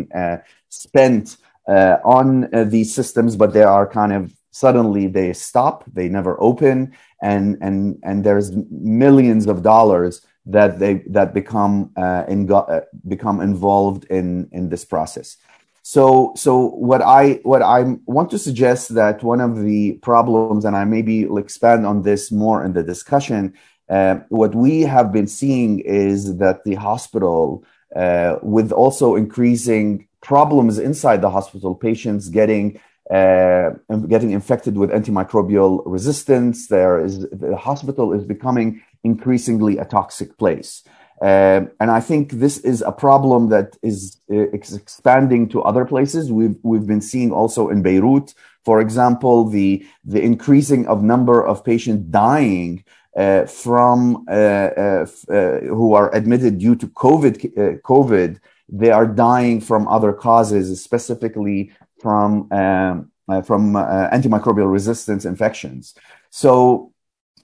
spent 0.68 1.36
on 1.68 2.48
these 2.68 2.94
systems, 2.94 3.36
but 3.36 3.52
they 3.52 3.62
are 3.62 3.86
kind 3.86 4.12
of 4.12 4.32
suddenly 4.54 5.06
they 5.06 5.32
stop 5.32 5.82
they 5.94 6.10
never 6.10 6.38
open 6.38 6.92
and 7.22 7.56
and 7.62 7.98
and 8.02 8.22
there's 8.22 8.52
millions 8.70 9.46
of 9.46 9.62
dollars 9.62 10.20
that 10.44 10.78
they 10.78 11.02
that 11.06 11.32
become 11.32 11.90
uh, 11.96 12.24
in, 12.28 12.52
uh, 12.52 12.80
become 13.08 13.40
involved 13.40 14.04
in 14.10 14.46
in 14.52 14.68
this 14.68 14.84
process 14.84 15.38
so, 15.82 16.32
so 16.36 16.68
what 16.68 17.02
I 17.02 17.40
what 17.42 17.60
I 17.60 17.96
want 18.06 18.30
to 18.30 18.38
suggest 18.38 18.94
that 18.94 19.24
one 19.24 19.40
of 19.40 19.60
the 19.60 19.94
problems, 19.94 20.64
and 20.64 20.76
I 20.76 20.84
maybe 20.84 21.26
expand 21.36 21.84
on 21.86 22.02
this 22.02 22.30
more 22.30 22.64
in 22.64 22.72
the 22.72 22.84
discussion. 22.84 23.54
Uh, 23.90 24.20
what 24.28 24.54
we 24.54 24.82
have 24.82 25.12
been 25.12 25.26
seeing 25.26 25.80
is 25.80 26.38
that 26.38 26.62
the 26.64 26.76
hospital, 26.76 27.64
uh, 27.96 28.36
with 28.42 28.70
also 28.70 29.16
increasing 29.16 30.06
problems 30.22 30.78
inside 30.78 31.20
the 31.20 31.30
hospital, 31.30 31.74
patients 31.74 32.28
getting 32.28 32.80
uh, 33.10 33.70
getting 34.08 34.30
infected 34.30 34.76
with 34.76 34.90
antimicrobial 34.90 35.82
resistance. 35.84 36.68
There 36.68 37.04
is 37.04 37.28
the 37.30 37.56
hospital 37.56 38.12
is 38.12 38.24
becoming 38.24 38.82
increasingly 39.04 39.78
a 39.78 39.84
toxic 39.84 40.38
place. 40.38 40.84
Uh, 41.20 41.66
and 41.78 41.90
I 41.90 42.00
think 42.00 42.32
this 42.32 42.58
is 42.58 42.82
a 42.82 42.90
problem 42.90 43.50
that 43.50 43.76
is 43.82 44.20
uh, 44.30 44.48
expanding 44.52 45.48
to 45.50 45.62
other 45.62 45.84
places. 45.84 46.32
We've 46.32 46.56
we've 46.62 46.86
been 46.86 47.00
seeing 47.00 47.32
also 47.32 47.68
in 47.68 47.82
Beirut, 47.82 48.34
for 48.64 48.80
example, 48.80 49.48
the 49.48 49.86
the 50.04 50.22
increasing 50.22 50.86
of 50.86 51.02
number 51.02 51.44
of 51.44 51.64
patients 51.64 52.10
dying 52.10 52.84
uh, 53.14 53.44
from 53.44 54.24
uh, 54.26 54.32
uh, 54.32 55.06
uh, 55.28 55.60
who 55.60 55.92
are 55.92 56.14
admitted 56.14 56.58
due 56.58 56.74
to 56.74 56.86
COVID. 56.86 57.82
COVID, 57.82 58.40
they 58.72 58.90
are 58.90 59.06
dying 59.06 59.60
from 59.60 59.86
other 59.86 60.12
causes, 60.12 60.82
specifically 60.82 61.70
from 62.00 62.50
um, 62.52 63.10
from 63.44 63.74
antimicrobial 63.74 64.70
resistance 64.72 65.24
infections. 65.24 65.94
So 66.30 66.92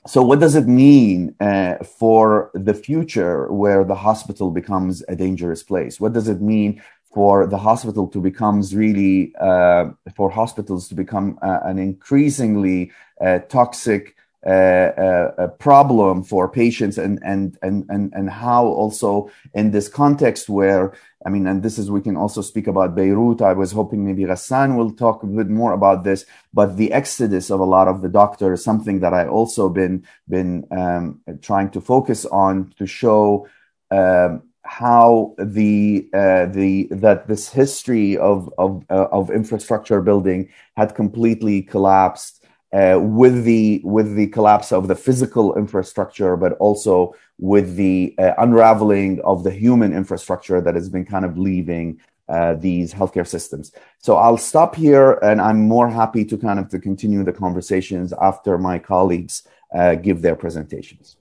so 0.07 0.23
what 0.23 0.41
does 0.41 0.55
it 0.55 0.67
mean 0.67 1.35
uh, 1.41 1.75
for 1.85 2.51
the 2.55 2.73
future 2.73 3.53
where 3.53 3.85
the 3.85 3.95
hospital 3.95 4.51
becomes 4.51 5.03
a 5.09 5.15
dangerous 5.15 5.63
place 5.63 6.01
what 6.01 6.13
does 6.13 6.29
it 6.29 6.41
mean 6.41 6.83
for 7.13 7.47
the 7.47 7.59
hospital 7.59 8.07
to 8.09 8.21
becomes 8.21 8.75
really 8.75 9.35
uh, 9.41 9.91
for 10.15 10.31
hospitals 10.31 10.89
to 10.89 10.95
become 10.95 11.39
uh, 11.43 11.61
an 11.65 11.79
increasingly 11.79 12.91
uh, 13.21 13.39
toxic 13.49 14.15
uh, 14.47 14.51
uh, 14.51 15.49
problem 15.59 16.23
for 16.23 16.49
patients 16.49 16.97
and, 16.97 17.19
and 17.25 17.59
and 17.61 17.85
and 17.89 18.13
and 18.15 18.31
how 18.31 18.65
also 18.65 19.29
in 19.53 19.73
this 19.73 19.89
context 19.89 20.49
where 20.49 20.93
I 21.29 21.31
mean, 21.31 21.47
and 21.47 21.63
this 21.63 21.77
is, 21.77 21.91
we 21.91 22.01
can 22.01 22.17
also 22.17 22.41
speak 22.41 22.69
about 22.69 22.95
Beirut. 22.95 23.43
I 23.43 23.53
was 23.53 23.71
hoping 23.71 24.03
maybe 24.03 24.23
Ghassan 24.23 24.79
will 24.79 24.93
talk 24.93 25.23
a 25.23 25.27
bit 25.27 25.51
more 25.51 25.75
about 25.75 26.03
this, 26.03 26.25
but 26.55 26.79
the 26.79 26.91
exodus 26.91 27.51
of 27.51 27.61
a 27.61 27.65
lot 27.77 27.87
of 27.87 28.01
the 28.01 28.09
doctors, 28.09 28.65
something 28.65 29.01
that 29.01 29.13
I 29.13 29.27
also 29.29 29.69
been, 29.69 30.07
been 30.27 30.67
um, 30.71 31.21
trying 31.43 31.69
to 31.73 31.83
focus 31.83 32.25
on 32.25 32.73
to 32.79 32.87
show 32.87 33.47
um, 33.91 34.45
how 34.63 35.35
the, 35.37 36.09
uh, 36.15 36.47
the, 36.47 36.89
that 36.93 37.29
this 37.29 37.51
history 37.51 38.17
of, 38.17 38.51
of, 38.57 38.87
uh, 38.89 39.09
of 39.13 39.31
infrastructure 39.31 40.01
building 40.01 40.49
had 40.79 40.95
completely 40.95 41.61
collapsed 41.61 42.38
uh, 42.73 42.99
with 43.01 43.45
the 43.45 43.81
with 43.85 44.15
the 44.15 44.27
collapse 44.29 44.73
of 44.73 44.89
the 44.89 44.95
physical 44.95 45.57
infrastructure, 45.57 46.37
but 46.37 46.53
also 46.55 47.15
with 47.39 47.77
the 47.77 48.15
uh, 48.19 48.33
unraveling 48.39 49.21
of 49.23 49.45
the 49.45 49.51
human 49.51 49.93
infrastructure 49.93 50.61
that 50.61 50.75
has 50.75 50.89
been 50.89 51.05
kind 51.05 51.25
of 51.25 51.39
leaving 51.39 51.99
uh, 52.29 52.55
these 52.55 52.93
healthcare 52.93 53.27
systems. 53.27 53.73
So 53.99 54.17
I'll 54.17 54.37
stop 54.37 54.75
here, 54.75 55.13
and 55.23 55.41
I'm 55.41 55.67
more 55.67 55.89
happy 55.89 56.25
to 56.27 56.37
kind 56.37 56.59
of 56.59 56.69
to 56.71 56.79
continue 56.79 57.25
the 57.25 57.33
conversations 57.33 58.13
after 58.21 58.59
my 58.59 58.79
colleagues 58.79 59.49
uh, 59.75 59.95
give 59.95 60.21
their 60.21 60.37
presentations. 60.37 61.17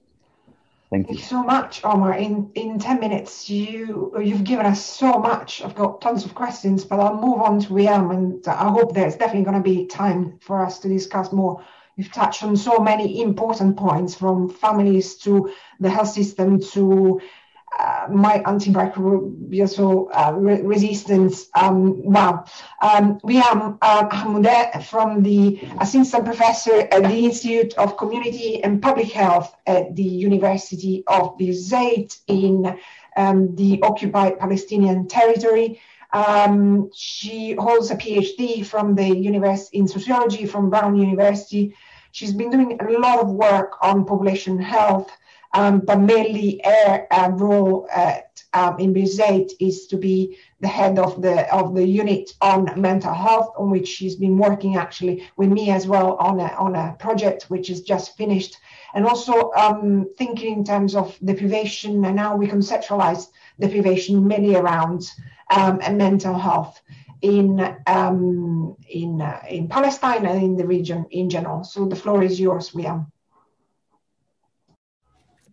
Thank 0.89 1.09
you. 1.09 1.17
Thank 1.17 1.19
you 1.19 1.25
so 1.25 1.43
much, 1.43 1.83
Omar. 1.83 2.13
In 2.17 2.51
in 2.55 2.79
ten 2.79 2.99
minutes, 2.99 3.49
you 3.49 4.13
you've 4.21 4.43
given 4.43 4.65
us 4.65 4.83
so 4.85 5.19
much. 5.19 5.61
I've 5.61 5.75
got 5.75 6.01
tons 6.01 6.25
of 6.25 6.33
questions, 6.33 6.85
but 6.85 6.99
I'll 6.99 7.21
move 7.21 7.41
on 7.41 7.59
to 7.61 7.73
Weeam, 7.73 8.13
and 8.13 8.47
I 8.47 8.69
hope 8.69 8.93
there's 8.93 9.15
definitely 9.15 9.43
going 9.43 9.63
to 9.63 9.69
be 9.69 9.85
time 9.87 10.39
for 10.39 10.65
us 10.65 10.79
to 10.79 10.87
discuss 10.87 11.31
more. 11.33 11.63
You've 11.97 12.11
touched 12.11 12.43
on 12.43 12.55
so 12.55 12.79
many 12.79 13.21
important 13.21 13.75
points, 13.75 14.15
from 14.15 14.49
families 14.49 15.15
to 15.19 15.51
the 15.79 15.89
health 15.89 16.09
system 16.09 16.61
to 16.71 17.19
uh, 17.77 18.07
my 18.09 18.39
antimicrobial 18.39 20.07
uh, 20.11 20.33
re- 20.33 20.61
resistance. 20.61 21.47
Um, 21.53 22.01
wow. 22.03 22.45
Um, 22.81 23.19
we 23.23 23.35
have 23.35 23.77
uh, 23.81 24.79
from 24.79 25.21
the 25.21 25.59
assistant 25.79 26.25
professor 26.25 26.87
at 26.91 27.03
the 27.03 27.25
Institute 27.25 27.73
of 27.75 27.97
Community 27.97 28.63
and 28.63 28.81
Public 28.81 29.11
Health 29.11 29.55
at 29.67 29.95
the 29.95 30.03
University 30.03 31.03
of 31.07 31.37
Birzeit 31.37 32.17
in 32.27 32.79
um, 33.15 33.55
the 33.55 33.81
occupied 33.83 34.39
Palestinian 34.39 35.07
territory. 35.07 35.79
Um, 36.13 36.89
she 36.95 37.53
holds 37.53 37.91
a 37.91 37.95
PhD 37.95 38.65
from 38.65 38.95
the 38.95 39.07
university 39.07 39.77
in 39.77 39.87
sociology 39.87 40.45
from 40.45 40.69
Brown 40.69 40.95
University. 40.95 41.75
She's 42.11 42.33
been 42.33 42.49
doing 42.49 42.79
a 42.79 42.91
lot 42.91 43.19
of 43.19 43.29
work 43.29 43.77
on 43.81 44.05
population 44.05 44.57
health 44.59 45.11
but 45.57 45.99
mainly 45.99 46.61
her 46.63 47.07
uh, 47.09 47.29
role 47.31 47.87
at, 47.91 48.43
um, 48.53 48.79
in 48.79 48.93
Birzeit 48.93 49.51
is 49.59 49.87
to 49.87 49.97
be 49.97 50.37
the 50.59 50.67
head 50.67 50.99
of 50.99 51.21
the 51.21 51.51
of 51.53 51.73
the 51.73 51.85
unit 51.85 52.31
on 52.41 52.79
mental 52.79 53.13
health, 53.13 53.53
on 53.57 53.71
which 53.71 53.87
she's 53.87 54.15
been 54.15 54.37
working 54.37 54.75
actually 54.75 55.27
with 55.35 55.49
me 55.49 55.71
as 55.71 55.87
well 55.87 56.15
on 56.17 56.39
a 56.39 56.49
on 56.65 56.75
a 56.75 56.95
project 56.99 57.49
which 57.49 57.69
is 57.69 57.81
just 57.81 58.15
finished, 58.17 58.57
and 58.93 59.05
also 59.05 59.51
um, 59.53 60.07
thinking 60.17 60.59
in 60.59 60.63
terms 60.63 60.95
of 60.95 61.17
deprivation 61.25 62.05
and 62.05 62.19
how 62.19 62.35
we 62.35 62.47
conceptualize 62.47 63.27
deprivation 63.59 64.27
mainly 64.27 64.55
around 64.55 65.01
um, 65.49 65.79
mental 65.97 66.37
health 66.37 66.81
in 67.21 67.75
um, 67.87 68.75
in 68.89 69.21
uh, 69.21 69.41
in 69.49 69.67
Palestine 69.67 70.25
and 70.25 70.43
in 70.43 70.55
the 70.55 70.67
region 70.67 71.05
in 71.09 71.29
general. 71.29 71.63
So 71.63 71.85
the 71.85 71.95
floor 71.95 72.23
is 72.23 72.39
yours, 72.39 72.71
Weeam. 72.71 73.07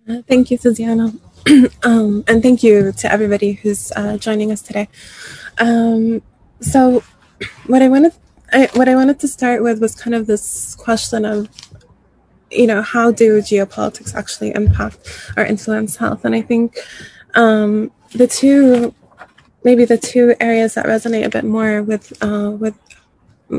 Thank 0.07 0.51
you, 0.51 0.59
Tiziana. 0.59 1.19
um, 1.83 2.25
and 2.29 2.43
thank 2.43 2.63
you 2.63 2.93
to 2.93 3.11
everybody 3.11 3.53
who's 3.53 3.91
uh, 3.97 4.19
joining 4.19 4.53
us 4.53 4.61
today. 4.61 4.89
Um, 5.59 6.23
so, 6.61 7.03
what 7.67 7.81
I 7.81 7.89
wanted, 7.89 8.13
I, 8.53 8.69
what 8.75 8.87
I 8.89 8.97
wanted 8.97 9.19
to 9.21 9.29
start 9.29 9.63
with 9.63 9.81
was 9.81 9.95
kind 9.95 10.15
of 10.15 10.27
this 10.27 10.75
question 10.75 11.25
of, 11.25 11.49
you 12.51 12.67
know, 12.67 12.83
how 12.83 13.13
do 13.13 13.39
geopolitics 13.39 14.15
actually 14.15 14.55
impact 14.55 14.99
or 15.39 15.45
influence 15.45 15.97
health? 15.97 16.27
And 16.27 16.35
I 16.35 16.43
think 16.43 16.77
um, 17.35 17.91
the 18.13 18.27
two, 18.27 18.95
maybe 19.65 19.87
the 19.87 19.97
two 19.99 20.35
areas 20.39 20.75
that 20.75 20.85
resonate 20.85 21.25
a 21.25 21.31
bit 21.31 21.45
more 21.45 21.83
with 21.83 22.13
uh, 22.23 22.51
with 22.51 22.79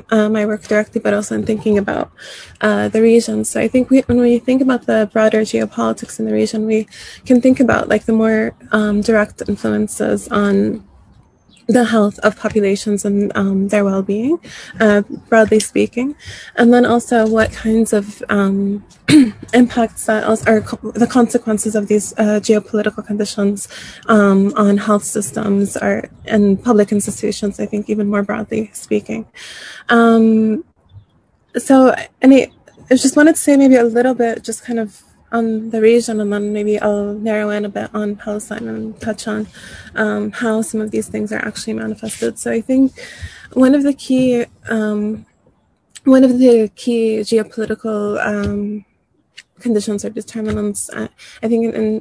uh, 0.09 0.29
my 0.29 0.45
work 0.45 0.63
directly, 0.63 1.01
but 1.01 1.13
also 1.13 1.35
in 1.35 1.45
thinking 1.45 1.77
about 1.77 2.11
uh, 2.61 2.87
the 2.89 3.01
region. 3.01 3.45
So 3.45 3.59
I 3.59 3.67
think 3.67 3.89
we, 3.89 4.01
when 4.01 4.19
we 4.19 4.39
think 4.39 4.61
about 4.61 4.85
the 4.85 5.09
broader 5.11 5.41
geopolitics 5.41 6.19
in 6.19 6.25
the 6.25 6.33
region, 6.33 6.65
we 6.65 6.87
can 7.25 7.41
think 7.41 7.59
about 7.59 7.89
like 7.89 8.05
the 8.05 8.13
more 8.13 8.55
um, 8.71 9.01
direct 9.01 9.47
influences 9.47 10.27
on 10.29 10.85
the 11.67 11.84
health 11.86 12.19
of 12.19 12.38
populations 12.38 13.06
and 13.06 13.32
um, 13.36 13.67
their 13.69 13.84
well-being, 13.84 14.39
uh, 14.80 15.01
broadly 15.30 15.60
speaking, 15.60 16.15
and 16.56 16.73
then 16.73 16.86
also 16.86 17.28
what 17.28 17.51
kinds 17.51 17.93
of 17.93 18.23
um, 18.30 18.84
impacts 19.54 20.06
that 20.06 20.23
are 20.47 20.62
co- 20.62 20.91
the 20.91 21.08
consequences 21.08 21.75
of 21.75 21.88
these 21.88 22.13
uh, 22.17 22.39
geopolitical 22.39 23.06
conditions 23.06 23.67
um, 24.08 24.54
on 24.56 24.78
health 24.78 25.04
systems 25.04 25.75
or 25.78 26.10
and 26.25 26.63
public 26.63 26.91
institutions. 26.91 27.60
I 27.60 27.65
think 27.65 27.89
even 27.89 28.10
more 28.10 28.23
broadly 28.23 28.69
speaking. 28.73 29.25
Um, 29.89 30.63
so, 31.58 31.95
and 32.21 32.34
I, 32.34 32.51
I 32.91 32.95
just 32.95 33.15
wanted 33.15 33.36
to 33.36 33.41
say 33.41 33.56
maybe 33.58 33.75
a 33.75 33.84
little 33.84 34.13
bit, 34.13 34.43
just 34.43 34.63
kind 34.63 34.80
of 34.80 35.01
on 35.37 35.69
the 35.73 35.81
region, 35.81 36.15
and 36.21 36.31
then 36.33 36.45
maybe 36.57 36.75
I'll 36.79 37.13
narrow 37.29 37.49
in 37.57 37.65
a 37.65 37.69
bit 37.77 37.89
on 37.93 38.15
Palestine 38.15 38.67
and 38.71 38.99
touch 39.07 39.27
on 39.27 39.41
um, 40.03 40.31
how 40.41 40.61
some 40.69 40.81
of 40.81 40.89
these 40.91 41.07
things 41.13 41.31
are 41.35 41.43
actually 41.49 41.73
manifested. 41.83 42.39
So 42.39 42.47
I 42.51 42.61
think 42.69 42.93
one 43.53 43.73
of 43.75 43.83
the 43.83 43.95
key 44.05 44.45
um, 44.77 45.25
one 46.05 46.23
of 46.23 46.33
the 46.43 46.69
key 46.75 47.19
geopolitical 47.31 48.01
um, 48.31 48.85
conditions 49.59 50.05
or 50.05 50.11
determinants, 50.11 50.89
uh, 50.89 51.07
I 51.43 51.47
think, 51.49 51.61
in, 51.65 51.73
in 51.73 51.91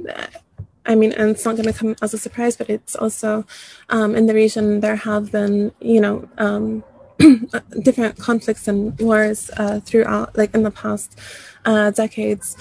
I 0.86 0.94
mean, 0.94 1.12
and 1.12 1.30
it's 1.30 1.44
not 1.44 1.56
going 1.56 1.72
to 1.72 1.78
come 1.80 1.96
as 2.02 2.12
a 2.12 2.18
surprise, 2.18 2.56
but 2.56 2.68
it's 2.68 2.94
also 2.94 3.46
um, 3.88 4.14
in 4.14 4.26
the 4.26 4.34
region 4.34 4.80
there 4.80 4.96
have 4.96 5.32
been, 5.32 5.72
you 5.80 6.00
know, 6.00 6.28
um, 6.36 6.84
different 7.82 8.18
conflicts 8.18 8.68
and 8.68 8.98
wars 8.98 9.50
uh, 9.56 9.80
throughout, 9.80 10.36
like 10.36 10.54
in 10.54 10.62
the 10.62 10.70
past 10.70 11.18
uh, 11.64 11.90
decades, 11.90 12.56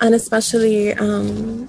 and 0.00 0.14
especially, 0.14 0.92
um, 0.94 1.68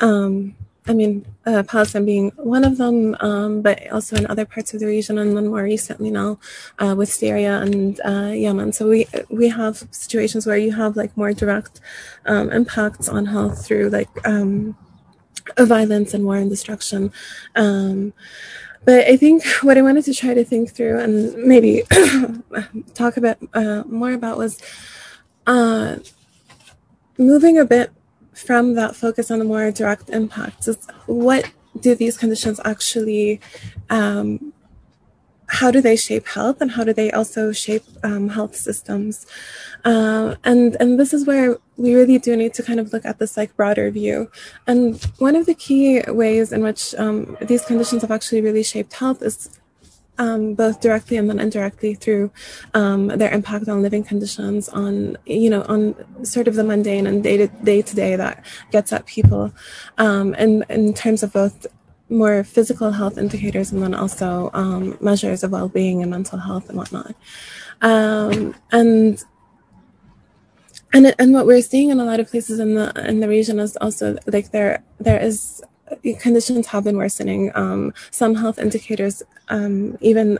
um, 0.00 0.54
I 0.88 0.94
mean, 0.94 1.26
uh, 1.44 1.64
Palestine 1.64 2.04
being 2.04 2.30
one 2.36 2.64
of 2.64 2.76
them, 2.78 3.16
um, 3.20 3.60
but 3.60 3.90
also 3.90 4.16
in 4.16 4.26
other 4.26 4.44
parts 4.44 4.72
of 4.72 4.80
the 4.80 4.86
region, 4.86 5.18
and 5.18 5.36
then 5.36 5.48
more 5.48 5.62
recently 5.62 6.10
now 6.10 6.38
uh, 6.78 6.94
with 6.96 7.12
Syria 7.12 7.60
and 7.60 8.00
uh, 8.04 8.32
Yemen. 8.34 8.72
So 8.72 8.88
we 8.88 9.06
we 9.28 9.48
have 9.48 9.86
situations 9.90 10.46
where 10.46 10.56
you 10.56 10.72
have 10.72 10.96
like 10.96 11.16
more 11.16 11.32
direct 11.32 11.80
um, 12.26 12.52
impacts 12.52 13.08
on 13.08 13.26
health 13.26 13.66
through 13.66 13.90
like 13.90 14.08
um, 14.24 14.76
violence 15.58 16.14
and 16.14 16.24
war 16.24 16.36
and 16.36 16.50
destruction. 16.50 17.12
But 18.86 19.06
I 19.08 19.16
think 19.16 19.44
what 19.62 19.76
I 19.76 19.82
wanted 19.82 20.04
to 20.04 20.14
try 20.14 20.32
to 20.32 20.44
think 20.44 20.70
through 20.70 21.00
and 21.00 21.34
maybe 21.44 21.82
talk 22.94 23.16
a 23.16 23.20
bit 23.20 23.38
uh, 23.52 23.82
more 23.86 24.12
about 24.12 24.38
was 24.38 24.58
uh, 25.46 25.96
moving 27.18 27.58
a 27.58 27.64
bit 27.64 27.90
from 28.32 28.74
that 28.74 28.94
focus 28.94 29.30
on 29.30 29.40
the 29.40 29.44
more 29.44 29.70
direct 29.72 30.08
impacts. 30.08 30.68
What 31.06 31.50
do 31.80 31.94
these 31.94 32.16
conditions 32.16 32.60
actually 32.64 33.40
um, 33.90 34.52
how 35.48 35.70
do 35.70 35.80
they 35.80 35.96
shape 35.96 36.26
health 36.28 36.60
and 36.60 36.72
how 36.72 36.84
do 36.84 36.92
they 36.92 37.10
also 37.10 37.52
shape 37.52 37.84
um, 38.02 38.30
health 38.30 38.56
systems 38.56 39.26
uh, 39.84 40.34
and 40.44 40.76
and 40.80 40.98
this 40.98 41.12
is 41.12 41.26
where 41.26 41.58
we 41.76 41.94
really 41.94 42.18
do 42.18 42.36
need 42.36 42.54
to 42.54 42.62
kind 42.62 42.80
of 42.80 42.92
look 42.92 43.04
at 43.04 43.18
this 43.18 43.36
like 43.36 43.54
broader 43.56 43.90
view 43.90 44.30
and 44.66 45.02
one 45.18 45.36
of 45.36 45.46
the 45.46 45.54
key 45.54 46.00
ways 46.08 46.52
in 46.52 46.62
which 46.62 46.94
um, 46.96 47.36
these 47.42 47.64
conditions 47.64 48.02
have 48.02 48.10
actually 48.10 48.40
really 48.40 48.62
shaped 48.62 48.94
health 48.94 49.22
is 49.22 49.58
um, 50.18 50.54
both 50.54 50.80
directly 50.80 51.16
and 51.16 51.28
then 51.28 51.38
indirectly 51.38 51.94
through 51.94 52.30
um, 52.74 53.08
their 53.08 53.30
impact 53.30 53.68
on 53.68 53.82
living 53.82 54.04
conditions, 54.04 54.68
on 54.68 55.16
you 55.26 55.50
know, 55.50 55.62
on 55.62 55.94
sort 56.24 56.48
of 56.48 56.54
the 56.54 56.64
mundane 56.64 57.06
and 57.06 57.22
day 57.22 57.36
to 57.36 57.48
day 57.48 57.82
to 57.82 57.94
day 57.94 58.16
that 58.16 58.44
gets 58.70 58.92
at 58.92 59.06
people, 59.06 59.52
um, 59.98 60.34
and 60.38 60.64
in 60.68 60.94
terms 60.94 61.22
of 61.22 61.32
both 61.32 61.66
more 62.08 62.44
physical 62.44 62.92
health 62.92 63.18
indicators 63.18 63.72
and 63.72 63.82
then 63.82 63.92
also 63.92 64.50
um, 64.54 64.96
measures 65.00 65.42
of 65.42 65.50
well-being 65.50 66.02
and 66.02 66.10
mental 66.10 66.38
health 66.38 66.68
and 66.68 66.78
whatnot. 66.78 67.14
Um, 67.82 68.54
and 68.70 69.22
and 70.92 71.14
and 71.18 71.32
what 71.32 71.46
we're 71.46 71.62
seeing 71.62 71.90
in 71.90 72.00
a 72.00 72.04
lot 72.04 72.20
of 72.20 72.30
places 72.30 72.58
in 72.58 72.74
the 72.74 72.92
in 73.08 73.20
the 73.20 73.28
region 73.28 73.58
is 73.58 73.76
also 73.78 74.16
like 74.26 74.50
there 74.50 74.82
there 75.00 75.20
is 75.20 75.62
conditions 76.20 76.66
have 76.68 76.84
been 76.84 76.96
worsening. 76.96 77.52
Um, 77.54 77.94
some 78.10 78.34
health 78.34 78.58
indicators, 78.58 79.22
um, 79.48 79.96
even 80.00 80.38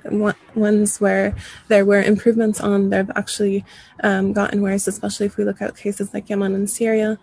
ones 0.54 1.00
where 1.00 1.34
there 1.68 1.84
were 1.84 2.02
improvements 2.02 2.60
on, 2.60 2.90
they've 2.90 3.10
actually 3.14 3.64
um, 4.02 4.32
gotten 4.32 4.62
worse, 4.62 4.86
especially 4.86 5.26
if 5.26 5.36
we 5.36 5.44
look 5.44 5.62
at 5.62 5.76
cases 5.76 6.12
like 6.12 6.28
Yemen 6.28 6.54
and 6.54 6.68
Syria. 6.68 7.18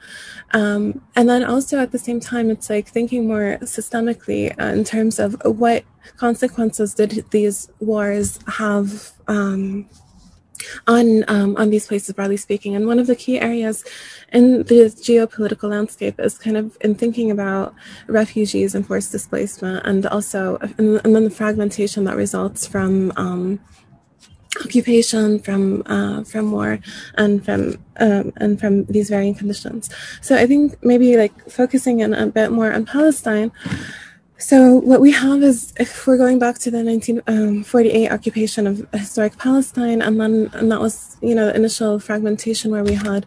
Um, 0.52 1.02
and 1.16 1.28
then 1.28 1.44
also 1.44 1.80
at 1.80 1.92
the 1.92 2.00
same 2.00 2.20
time, 2.20 2.50
it's 2.50 2.70
like 2.70 2.88
thinking 2.88 3.28
more 3.28 3.58
systemically 3.62 4.58
uh, 4.60 4.74
in 4.74 4.84
terms 4.84 5.20
of 5.20 5.36
what 5.44 5.84
consequences 6.18 6.94
did 6.94 7.26
these 7.32 7.70
wars 7.80 8.40
have 8.48 9.12
um, 9.28 9.90
on 10.88 11.26
um, 11.28 11.56
on 11.58 11.70
these 11.70 11.88
places 11.88 12.14
broadly 12.14 12.38
speaking. 12.38 12.76
And 12.76 12.88
one 12.88 13.00
of 13.00 13.08
the 13.08 13.16
key 13.16 13.40
areas 13.40 13.84
in 14.32 14.64
the 14.64 14.86
geopolitical 15.08 15.70
landscape 15.70 16.20
is 16.20 16.38
kind 16.38 16.58
of 16.58 16.78
in 16.82 16.96
thinking 16.96 17.32
about 17.32 17.74
refugees 18.08 18.76
and 18.76 18.86
forced 18.86 19.12
displacement 19.12 19.86
and 19.86 20.06
also 20.06 20.58
and, 20.78 21.02
and 21.04 21.16
then 21.16 21.24
the 21.24 21.30
fragmentation 21.30 22.04
that 22.06 22.16
results 22.16 22.66
from 22.66 23.12
um, 23.16 23.60
occupation 24.64 25.40
from 25.40 25.84
uh, 25.86 26.24
from 26.24 26.52
war 26.52 26.80
and 27.16 27.44
from 27.44 27.78
um, 27.98 28.32
and 28.38 28.60
from 28.60 28.86
these 28.86 29.10
varying 29.10 29.36
conditions. 29.36 29.90
So 30.22 30.36
i 30.36 30.46
think 30.46 30.84
maybe 30.84 31.18
like 31.18 31.34
focusing 31.50 32.00
in 32.00 32.14
a 32.14 32.28
bit 32.28 32.52
more 32.52 32.72
on 32.72 32.86
palestine 32.86 33.52
so 34.38 34.78
what 34.78 35.00
we 35.00 35.12
have 35.12 35.44
is, 35.44 35.74
if 35.80 36.06
we're 36.06 36.18
going 36.18 36.40
back 36.40 36.58
to 36.60 36.72
the 36.72 36.84
1948 36.84 38.08
um, 38.08 38.14
occupation 38.14 38.68
of 38.68 38.86
historic 38.94 39.38
Palestine, 39.38 40.02
and 40.02 40.20
then 40.20 40.50
and 40.54 40.72
that 40.72 40.82
was, 40.82 41.18
you 41.22 41.36
know, 41.36 41.46
the 41.46 41.56
initial 41.56 42.00
fragmentation 42.00 42.72
where 42.72 42.84
we 42.84 42.94
had 42.94 43.26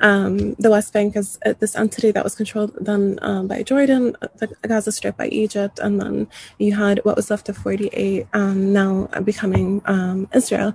um, 0.00 0.54
the 0.54 0.70
West 0.70 0.92
Bank 0.92 1.16
as 1.16 1.38
uh, 1.46 1.54
this 1.58 1.74
entity 1.76 2.10
that 2.10 2.24
was 2.24 2.34
controlled 2.34 2.72
then 2.80 3.18
um, 3.22 3.46
by 3.46 3.62
Jordan, 3.62 4.16
the 4.36 4.48
Gaza 4.66 4.92
Strip 4.92 5.16
by 5.16 5.28
Egypt, 5.28 5.78
and 5.78 6.00
then 6.00 6.28
you 6.58 6.74
had 6.74 7.00
what 7.04 7.16
was 7.16 7.30
left 7.30 7.48
of 7.48 7.56
48 7.56 8.26
um, 8.32 8.72
now 8.72 9.06
becoming 9.24 9.80
um, 9.86 10.28
Israel. 10.34 10.74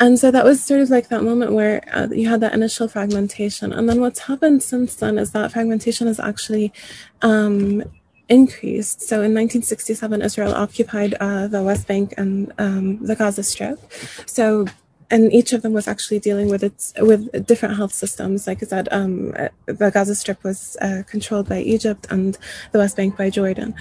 And 0.00 0.18
so 0.18 0.30
that 0.30 0.44
was 0.44 0.62
sort 0.64 0.80
of 0.80 0.90
like 0.90 1.08
that 1.08 1.22
moment 1.22 1.52
where 1.52 1.82
uh, 1.92 2.08
you 2.10 2.28
had 2.28 2.40
that 2.40 2.54
initial 2.54 2.88
fragmentation. 2.88 3.72
And 3.72 3.88
then 3.88 4.00
what's 4.00 4.20
happened 4.20 4.62
since 4.62 4.96
then 4.96 5.18
is 5.18 5.32
that 5.32 5.52
fragmentation 5.52 6.06
has 6.06 6.18
actually 6.18 6.72
um, 7.20 7.84
increased. 8.32 9.02
So 9.02 9.16
in 9.16 9.34
1967, 9.34 10.22
Israel 10.22 10.54
occupied 10.54 11.14
uh, 11.20 11.46
the 11.46 11.62
West 11.62 11.86
Bank 11.86 12.14
and 12.16 12.52
um, 12.58 13.04
the 13.06 13.14
Gaza 13.14 13.42
Strip. 13.42 13.78
So 14.26 14.66
and 15.12 15.30
each 15.30 15.52
of 15.52 15.60
them 15.60 15.74
was 15.74 15.86
actually 15.86 16.18
dealing 16.18 16.48
with 16.48 16.62
its 16.64 16.94
with 16.98 17.46
different 17.46 17.76
health 17.76 17.92
systems. 17.92 18.46
Like 18.46 18.62
I 18.62 18.66
said, 18.66 18.88
um, 18.90 19.32
the 19.66 19.90
Gaza 19.92 20.14
Strip 20.14 20.42
was 20.42 20.76
uh, 20.80 21.02
controlled 21.06 21.48
by 21.50 21.60
Egypt 21.60 22.06
and 22.08 22.38
the 22.72 22.78
West 22.78 22.96
Bank 22.96 23.18
by 23.18 23.28
Jordan. 23.28 23.74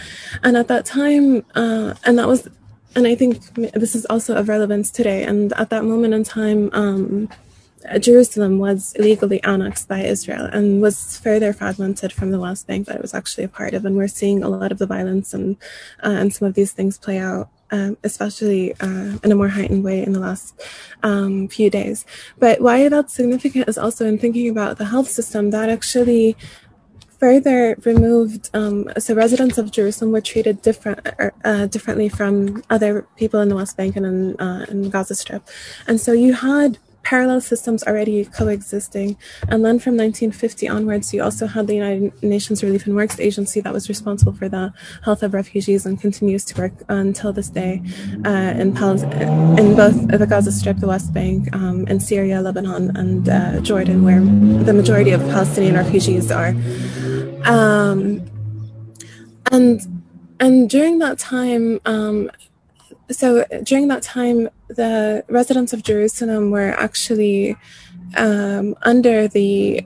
And 0.44 0.58
at 0.58 0.68
that 0.68 0.86
time, 0.86 1.46
uh, 1.56 1.94
and 2.04 2.20
that 2.20 2.28
was, 2.28 2.50
and 2.96 3.08
I 3.08 3.16
think 3.16 3.54
this 3.72 3.96
is 3.96 4.06
also 4.08 4.36
of 4.36 4.50
relevance 4.50 4.92
today. 4.92 5.24
And 5.24 5.54
at 5.54 5.70
that 5.70 5.86
moment 5.86 6.14
in 6.14 6.24
time. 6.26 6.70
Um, 6.74 7.30
Jerusalem 8.00 8.60
was 8.60 8.94
illegally 8.94 9.42
annexed 9.44 9.88
by 9.88 10.02
Israel 10.02 10.46
and 10.46 10.82
was 10.82 11.18
further 11.18 11.54
fragmented 11.54 12.14
from 12.14 12.32
the 12.32 12.40
West 12.40 12.68
Bank 12.68 12.88
that 12.88 12.98
it 12.98 13.02
was 13.02 13.14
actually 13.14 13.44
a 13.44 13.50
part 13.50 13.74
of. 13.74 13.86
And 13.86 13.96
we're 13.96 14.08
seeing 14.08 14.44
a 14.44 14.50
lot 14.50 14.72
of 14.72 14.78
the 14.78 14.86
violence 14.86 15.34
and 15.34 15.58
uh, 16.04 16.10
and 16.10 16.34
some 16.34 16.48
of 16.48 16.54
these 16.54 16.72
things 16.72 16.98
play 16.98 17.18
out, 17.18 17.50
um, 17.72 17.98
especially 18.04 18.74
uh, 18.80 19.18
in 19.24 19.32
a 19.32 19.36
more 19.36 19.50
heightened 19.50 19.84
way 19.84 20.04
in 20.04 20.14
the 20.14 20.20
last 20.20 20.60
um, 21.04 21.48
few 21.48 21.70
days. 21.70 22.06
But 22.38 22.62
why 22.62 22.88
that's 22.90 23.14
significant 23.14 23.68
is 23.68 23.78
also 23.78 24.06
in 24.06 24.18
thinking 24.18 24.50
about 24.50 24.78
the 24.78 24.86
health 24.86 25.10
system 25.10 25.52
that 25.52 25.70
actually 25.70 26.36
further 27.20 27.78
removed 27.86 28.50
um, 28.56 28.92
so 28.98 29.14
residents 29.14 29.60
of 29.60 29.70
jerusalem 29.70 30.12
were 30.12 30.22
treated 30.22 30.60
different 30.64 31.00
uh, 31.44 31.68
differently 31.68 32.10
from 32.10 32.64
other 32.72 33.08
people 33.16 33.40
in 33.40 33.48
the 33.48 33.56
west 33.56 33.78
bank 33.78 33.96
and 33.96 34.08
in, 34.08 34.40
uh, 34.40 34.66
in 34.70 34.90
gaza 34.90 35.14
strip 35.14 35.48
and 35.86 36.02
so 36.02 36.14
you 36.14 36.34
had 36.34 36.80
parallel 37.04 37.42
systems 37.42 37.84
already 37.84 38.26
coexisting. 38.26 39.18
And 39.48 39.66
then 39.66 39.80
from 39.80 39.98
1950 39.98 40.68
onwards, 40.68 41.14
you 41.14 41.24
also 41.24 41.48
had 41.48 41.68
the 41.68 41.76
United 41.76 42.24
Nations 42.24 42.64
Relief 42.64 42.86
and 42.86 42.96
Works 42.96 43.20
Agency 43.20 43.62
that 43.62 43.74
was 43.74 43.90
responsible 43.90 44.34
for 44.34 44.50
the 44.50 44.74
health 45.04 45.24
of 45.24 45.34
refugees 45.34 45.86
and 45.86 46.00
continues 46.00 46.46
to 46.46 46.62
work 46.62 46.74
until 46.90 47.34
this 47.34 47.50
day 47.50 47.82
uh, 48.26 48.54
in, 48.58 48.74
Pal- 48.74 49.02
in 49.60 49.76
both 49.76 50.08
the 50.08 50.28
Gaza 50.28 50.52
Strip, 50.52 50.78
the 50.78 50.88
West 50.88 51.14
Bank, 51.14 51.54
um, 51.56 52.00
Syria, 52.00 52.42
Lebanon, 52.42 52.96
and 52.96 53.30
uh, 53.30 53.60
Jordan, 53.62 54.04
where 54.04 54.22
the 54.64 54.74
majority 54.74 55.12
of 55.12 55.22
Palestinian 55.30 55.76
refugees 55.76 56.32
are. 56.32 56.56
Um, 57.46 58.26
and 59.52 59.82
and 60.40 60.70
during 60.70 61.00
that 61.00 61.20
time, 61.20 61.80
um, 61.86 62.32
so 63.12 63.46
during 63.64 63.90
that 63.90 64.02
time, 64.02 64.50
the 64.76 65.24
residents 65.28 65.74
of 65.74 65.84
Jerusalem 65.84 66.52
were 66.52 66.72
actually 66.72 67.56
um, 68.16 68.76
under 68.82 69.28
the 69.28 69.86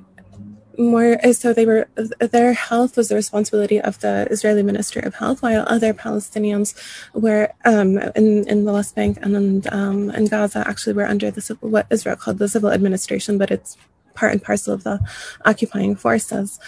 more 0.78 1.18
so 1.32 1.54
they 1.54 1.66
were 1.66 1.88
their 2.20 2.54
health 2.54 2.98
was 2.98 3.10
the 3.10 3.16
responsibility 3.16 3.80
of 3.80 4.00
the 4.00 4.28
Israeli 4.30 4.64
Ministry 4.64 5.02
of 5.04 5.16
Health, 5.16 5.42
while 5.42 5.64
other 5.68 5.94
Palestinians 5.94 6.76
were 7.14 7.52
um, 7.64 7.98
in 8.16 8.48
in 8.48 8.66
the 8.66 8.74
West 8.74 8.96
Bank 8.96 9.18
and 9.22 9.68
um, 9.72 10.10
in 10.12 10.26
Gaza 10.26 10.68
actually 10.68 10.94
were 10.94 11.06
under 11.06 11.32
the 11.32 11.58
what 11.62 11.88
Israel 11.90 12.16
called 12.16 12.40
the 12.40 12.50
civil 12.50 12.72
administration, 12.72 13.38
but 13.38 13.52
it's 13.52 13.78
part 14.16 14.32
and 14.32 14.44
parcel 14.44 14.74
of 14.74 14.84
the 14.84 15.00
occupying 15.46 15.96
forces, 15.96 16.60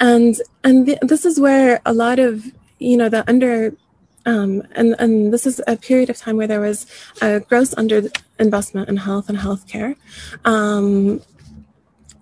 and 0.00 0.36
and 0.62 0.98
this 1.02 1.24
is 1.24 1.40
where 1.40 1.80
a 1.84 1.92
lot 1.92 2.18
of 2.18 2.44
you 2.78 2.96
know 2.96 3.08
the 3.08 3.28
under 3.28 3.74
um, 4.26 4.62
and, 4.72 4.94
and 4.98 5.32
this 5.32 5.46
is 5.46 5.60
a 5.66 5.76
period 5.76 6.10
of 6.10 6.16
time 6.16 6.36
where 6.36 6.46
there 6.46 6.60
was 6.60 6.86
a 7.22 7.40
gross 7.40 7.74
underinvestment 7.74 8.88
in 8.88 8.96
health 8.98 9.28
and 9.28 9.38
healthcare. 9.38 9.96
Um, 10.44 11.20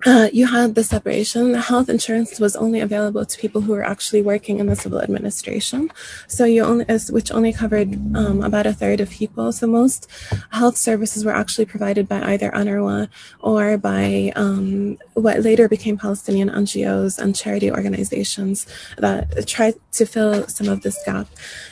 uh, 0.05 0.29
you 0.33 0.47
had 0.47 0.77
the 0.77 0.85
separation. 0.85 1.55
Health 1.55 1.89
insurance 1.89 2.39
was 2.39 2.55
only 2.55 2.81
available 2.81 3.25
to 3.25 3.39
people 3.39 3.63
who 3.63 3.73
were 3.73 3.83
actually 3.83 4.23
working 4.23 4.61
in 4.61 4.67
the 4.67 4.77
civil 4.77 5.01
administration. 5.01 5.91
So 6.29 6.45
you 6.45 6.63
only, 6.65 6.85
which 7.11 7.33
only 7.33 7.53
covered 7.53 7.95
um, 8.15 8.41
about 8.43 8.67
a 8.67 8.73
third 8.73 9.01
of 9.01 9.11
people. 9.11 9.51
So 9.53 9.67
most 9.67 10.09
health 10.51 10.77
services 10.77 11.25
were 11.25 11.35
actually 11.35 11.65
provided 11.65 12.09
by 12.09 12.23
either 12.23 12.51
UNRWA 12.53 13.09
or 13.41 13.79
by 13.79 14.33
um, 14.37 14.99
what 15.15 15.41
later 15.41 15.69
became 15.69 15.97
Palestinian 15.99 16.51
NGOs 16.51 17.19
and 17.19 17.35
charity 17.35 17.71
organizations 17.71 18.67
that 18.99 19.49
tried 19.49 19.75
to 19.93 20.07
fill 20.07 20.47
some 20.47 20.69
of 20.69 20.83
this 20.83 21.03
gap. 21.05 21.27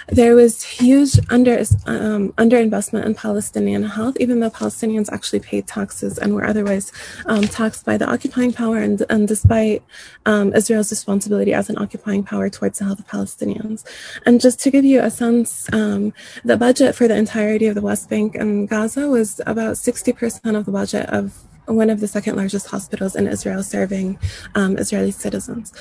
There 0.09 0.35
was 0.35 0.63
huge 0.63 1.19
under 1.31 1.59
um, 1.87 2.33
underinvestment 2.33 3.07
in 3.07 3.15
Palestinian 3.15 3.85
health, 3.85 4.17
even 4.21 4.41
though 4.41 4.51
Palestinians 4.51 5.11
actually 5.13 5.41
paid 5.41 5.67
taxes 5.67 6.19
and 6.19 6.35
were 6.35 6.47
otherwise 6.47 6.93
um, 7.27 7.43
taxed 7.43 7.85
by 7.85 7.97
the 7.97 8.11
occupying 8.11 8.53
power, 8.53 8.79
and, 8.79 9.03
and 9.09 9.27
despite 9.27 9.83
um, 10.27 10.53
Israel's 10.55 10.91
responsibility 10.91 11.55
as 11.55 11.71
an 11.71 11.79
occupying 11.79 12.23
power 12.23 12.51
towards 12.51 12.79
the 12.79 12.85
health 12.85 13.01
of 13.01 13.07
Palestinians. 13.07 13.85
And 14.27 14.41
just 14.41 14.61
to 14.61 14.71
give 14.71 14.85
you 14.85 15.01
a 15.01 15.11
sense, 15.11 15.73
um, 15.73 16.13
the 16.45 16.57
budget 16.57 16.95
for 16.95 17.09
the 17.09 17.17
entirety 17.17 17.67
of 17.67 17.75
the 17.75 17.83
West 17.83 18.11
Bank 18.11 18.35
and 18.35 18.69
Gaza 18.69 19.09
was 19.09 19.41
about 19.47 19.75
60% 19.75 20.57
of 20.57 20.67
the 20.67 20.73
budget 20.73 21.07
of 21.09 21.45
one 21.67 21.91
of 21.91 22.01
the 22.01 22.09
second 22.09 22.37
largest 22.37 22.67
hospitals 22.67 23.17
in 23.17 23.27
Israel 23.27 23.63
serving 23.63 24.19
um, 24.55 24.77
Israeli 24.77 25.11
citizens. 25.11 25.73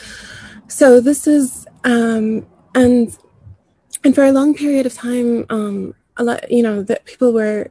So 0.68 1.02
this 1.02 1.28
is, 1.28 1.68
um, 1.84 2.46
and 2.74 3.16
and 4.04 4.14
for 4.14 4.24
a 4.24 4.32
long 4.32 4.54
period 4.54 4.86
of 4.86 4.94
time, 4.94 5.46
um, 5.50 5.96
a 6.18 6.24
lot, 6.24 6.52
you 6.52 6.62
know, 6.62 6.84
that 6.84 7.06
people 7.06 7.34
were 7.34 7.70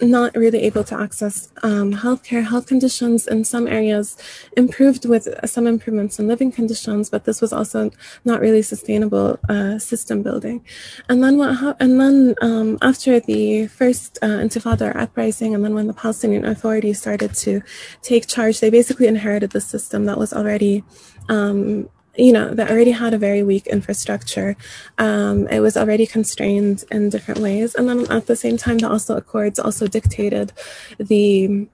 not 0.00 0.34
really 0.34 0.62
able 0.62 0.82
to 0.84 0.98
access 0.98 1.50
um, 1.62 1.94
healthcare. 1.94 2.44
Health 2.44 2.66
conditions 2.66 3.26
in 3.26 3.44
some 3.44 3.66
areas 3.66 4.16
improved 4.56 5.08
with 5.08 5.28
some 5.48 5.66
improvements 5.66 6.18
in 6.18 6.26
living 6.26 6.50
conditions, 6.50 7.10
but 7.10 7.24
this 7.24 7.40
was 7.40 7.52
also 7.52 7.90
not 8.24 8.40
really 8.40 8.62
sustainable 8.62 9.38
uh, 9.48 9.78
system 9.78 10.22
building. 10.22 10.64
And 11.08 11.22
then 11.22 11.38
what? 11.38 11.54
Ha- 11.54 11.76
and 11.80 12.00
then 12.00 12.34
um, 12.42 12.78
after 12.82 13.20
the 13.20 13.68
first 13.68 14.18
uh, 14.20 14.26
Intifada 14.26 14.94
uprising, 14.96 15.54
and 15.54 15.64
then 15.64 15.74
when 15.74 15.86
the 15.86 15.94
Palestinian 15.94 16.44
Authority 16.44 16.92
started 16.92 17.34
to 17.34 17.62
take 18.02 18.26
charge, 18.26 18.60
they 18.60 18.70
basically 18.70 19.06
inherited 19.06 19.52
the 19.52 19.60
system 19.60 20.06
that 20.06 20.18
was 20.18 20.32
already 20.32 20.84
um, 21.28 21.88
you 22.16 22.32
know, 22.32 22.54
that 22.54 22.70
already 22.70 22.92
had 22.92 23.14
a 23.14 23.18
very 23.18 23.42
weak 23.42 23.66
infrastructure. 23.66 24.56
Um, 24.98 25.48
it 25.48 25.60
was 25.60 25.76
already 25.76 26.06
constrained 26.06 26.84
in 26.90 27.10
different 27.10 27.40
ways. 27.40 27.74
And 27.74 27.88
then 27.88 28.10
at 28.10 28.26
the 28.26 28.36
same 28.36 28.56
time, 28.56 28.78
the 28.78 28.90
Oslo 28.90 29.16
Accords 29.16 29.58
also 29.58 29.86
dictated 29.86 30.52
the 30.98 31.66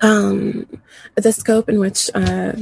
um, 0.00 0.66
the 1.14 1.32
scope 1.32 1.68
in 1.68 1.78
which 1.78 2.10
uh, 2.14 2.52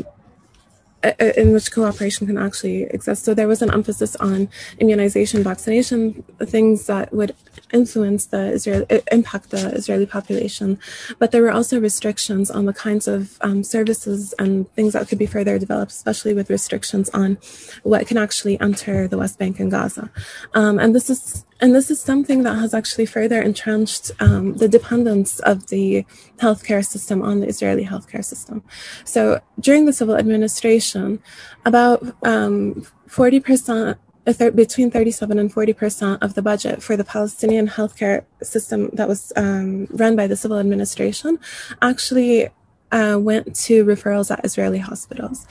in 1.19 1.53
which 1.53 1.73
cooperation 1.73 2.27
can 2.27 2.37
actually 2.37 2.83
exist. 2.85 3.25
So 3.25 3.33
there 3.33 3.49
was 3.49 3.63
an 3.63 3.73
emphasis 3.73 4.17
on 4.17 4.49
immunization, 4.79 5.43
vaccination, 5.43 6.23
things 6.45 6.87
that 6.87 7.13
would 7.13 7.35
influence 7.73 8.27
the 8.27 8.53
Israel, 8.53 8.85
impact 9.11 9.51
the 9.51 9.73
Israeli 9.75 10.07
population. 10.07 10.79
But 11.19 11.31
there 11.31 11.43
were 11.43 11.53
also 11.53 11.81
restrictions 11.81 12.51
on 12.51 12.67
the 12.67 12.75
kinds 12.75 13.09
of 13.09 13.39
um, 13.41 13.63
services 13.65 14.35
and 14.39 14.71
things 14.75 14.93
that 14.93 15.09
could 15.09 15.19
be 15.19 15.27
further 15.27 15.59
developed, 15.59 15.93
especially 15.93 16.35
with 16.35 16.51
restrictions 16.51 17.09
on 17.11 17.39
what 17.83 18.07
can 18.07 18.19
actually 18.19 18.61
enter 18.61 19.09
the 19.09 19.19
West 19.19 19.39
Bank 19.39 19.59
and 19.59 19.71
Gaza. 19.71 20.11
Um, 20.55 20.79
and 20.79 20.95
this 20.95 21.09
is 21.09 21.45
and 21.61 21.75
this 21.75 21.91
is 21.91 22.01
something 22.01 22.43
that 22.43 22.55
has 22.55 22.73
actually 22.75 23.07
further 23.07 23.41
entrenched 23.41 24.11
um, 24.21 24.55
the 24.55 24.69
dependence 24.69 25.41
of 25.41 25.69
the 25.69 26.05
healthcare 26.39 26.85
system 26.85 27.23
on 27.23 27.41
the 27.41 27.47
Israeli 27.47 27.85
healthcare 27.85 28.25
system. 28.25 28.63
So 29.05 29.41
during 29.59 29.85
the 29.85 29.93
civil 29.93 30.17
administration, 30.17 31.23
about 31.65 32.03
um, 32.23 32.87
40%, 33.09 33.97
uh, 34.27 34.51
between 34.51 34.91
37 34.91 35.39
and 35.39 35.53
40% 35.53 36.19
of 36.23 36.35
the 36.35 36.43
budget 36.43 36.83
for 36.83 36.97
the 36.97 37.05
Palestinian 37.05 37.69
healthcare 37.69 38.25
system 38.43 38.91
that 38.93 39.09
was 39.09 39.33
um, 39.37 39.87
run 39.91 40.17
by 40.17 40.27
the 40.27 40.37
civil 40.37 40.59
administration 40.59 41.39
actually 41.83 42.49
uh, 42.93 43.19
went 43.21 43.55
to 43.55 43.85
referrals 43.85 44.31
at 44.31 44.45
Israeli 44.45 44.79
hospitals. 44.79 45.47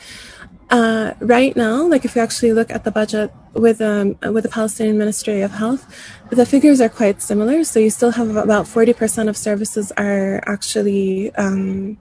Uh, 0.70 1.14
right 1.20 1.56
now, 1.56 1.88
like 1.88 2.06
if 2.06 2.16
you 2.16 2.22
actually 2.22 2.54
look 2.54 2.70
at 2.72 2.84
the 2.84 2.92
budget 2.92 3.32
with 3.54 3.82
um, 3.82 4.18
with 4.22 4.44
the 4.44 4.50
Palestinian 4.50 4.98
Ministry 5.00 5.42
of 5.42 5.52
Health, 5.52 5.84
the 6.30 6.46
figures 6.46 6.80
are 6.80 6.90
quite 6.90 7.22
similar. 7.22 7.64
So 7.64 7.80
you 7.80 7.90
still 7.90 8.12
have 8.12 8.36
about 8.36 8.68
forty 8.68 8.94
percent 8.94 9.30
of 9.30 9.36
services 9.36 9.92
are 9.98 10.44
actually 10.46 11.34
um, 11.36 11.98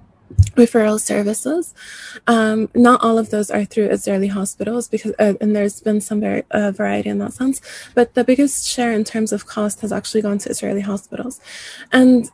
referral 0.55 1.01
services. 1.01 1.75
Um, 2.27 2.69
not 2.75 3.03
all 3.03 3.17
of 3.17 3.31
those 3.31 3.51
are 3.51 3.65
through 3.65 3.89
Israeli 3.89 4.29
hospitals 4.29 4.87
because, 4.87 5.13
uh, 5.19 5.35
and 5.41 5.57
there's 5.57 5.81
been 5.81 6.03
some 6.03 6.21
var- 6.21 6.45
uh, 6.51 6.71
variety 6.71 7.09
in 7.09 7.19
that 7.21 7.33
sense. 7.33 7.63
But 7.95 8.13
the 8.13 8.25
biggest 8.25 8.69
share 8.69 8.93
in 8.93 9.05
terms 9.05 9.33
of 9.33 9.47
cost 9.47 9.81
has 9.81 9.93
actually 9.93 10.21
gone 10.21 10.39
to 10.39 10.51
Israeli 10.51 10.83
hospitals, 10.83 11.41
and 11.91 12.31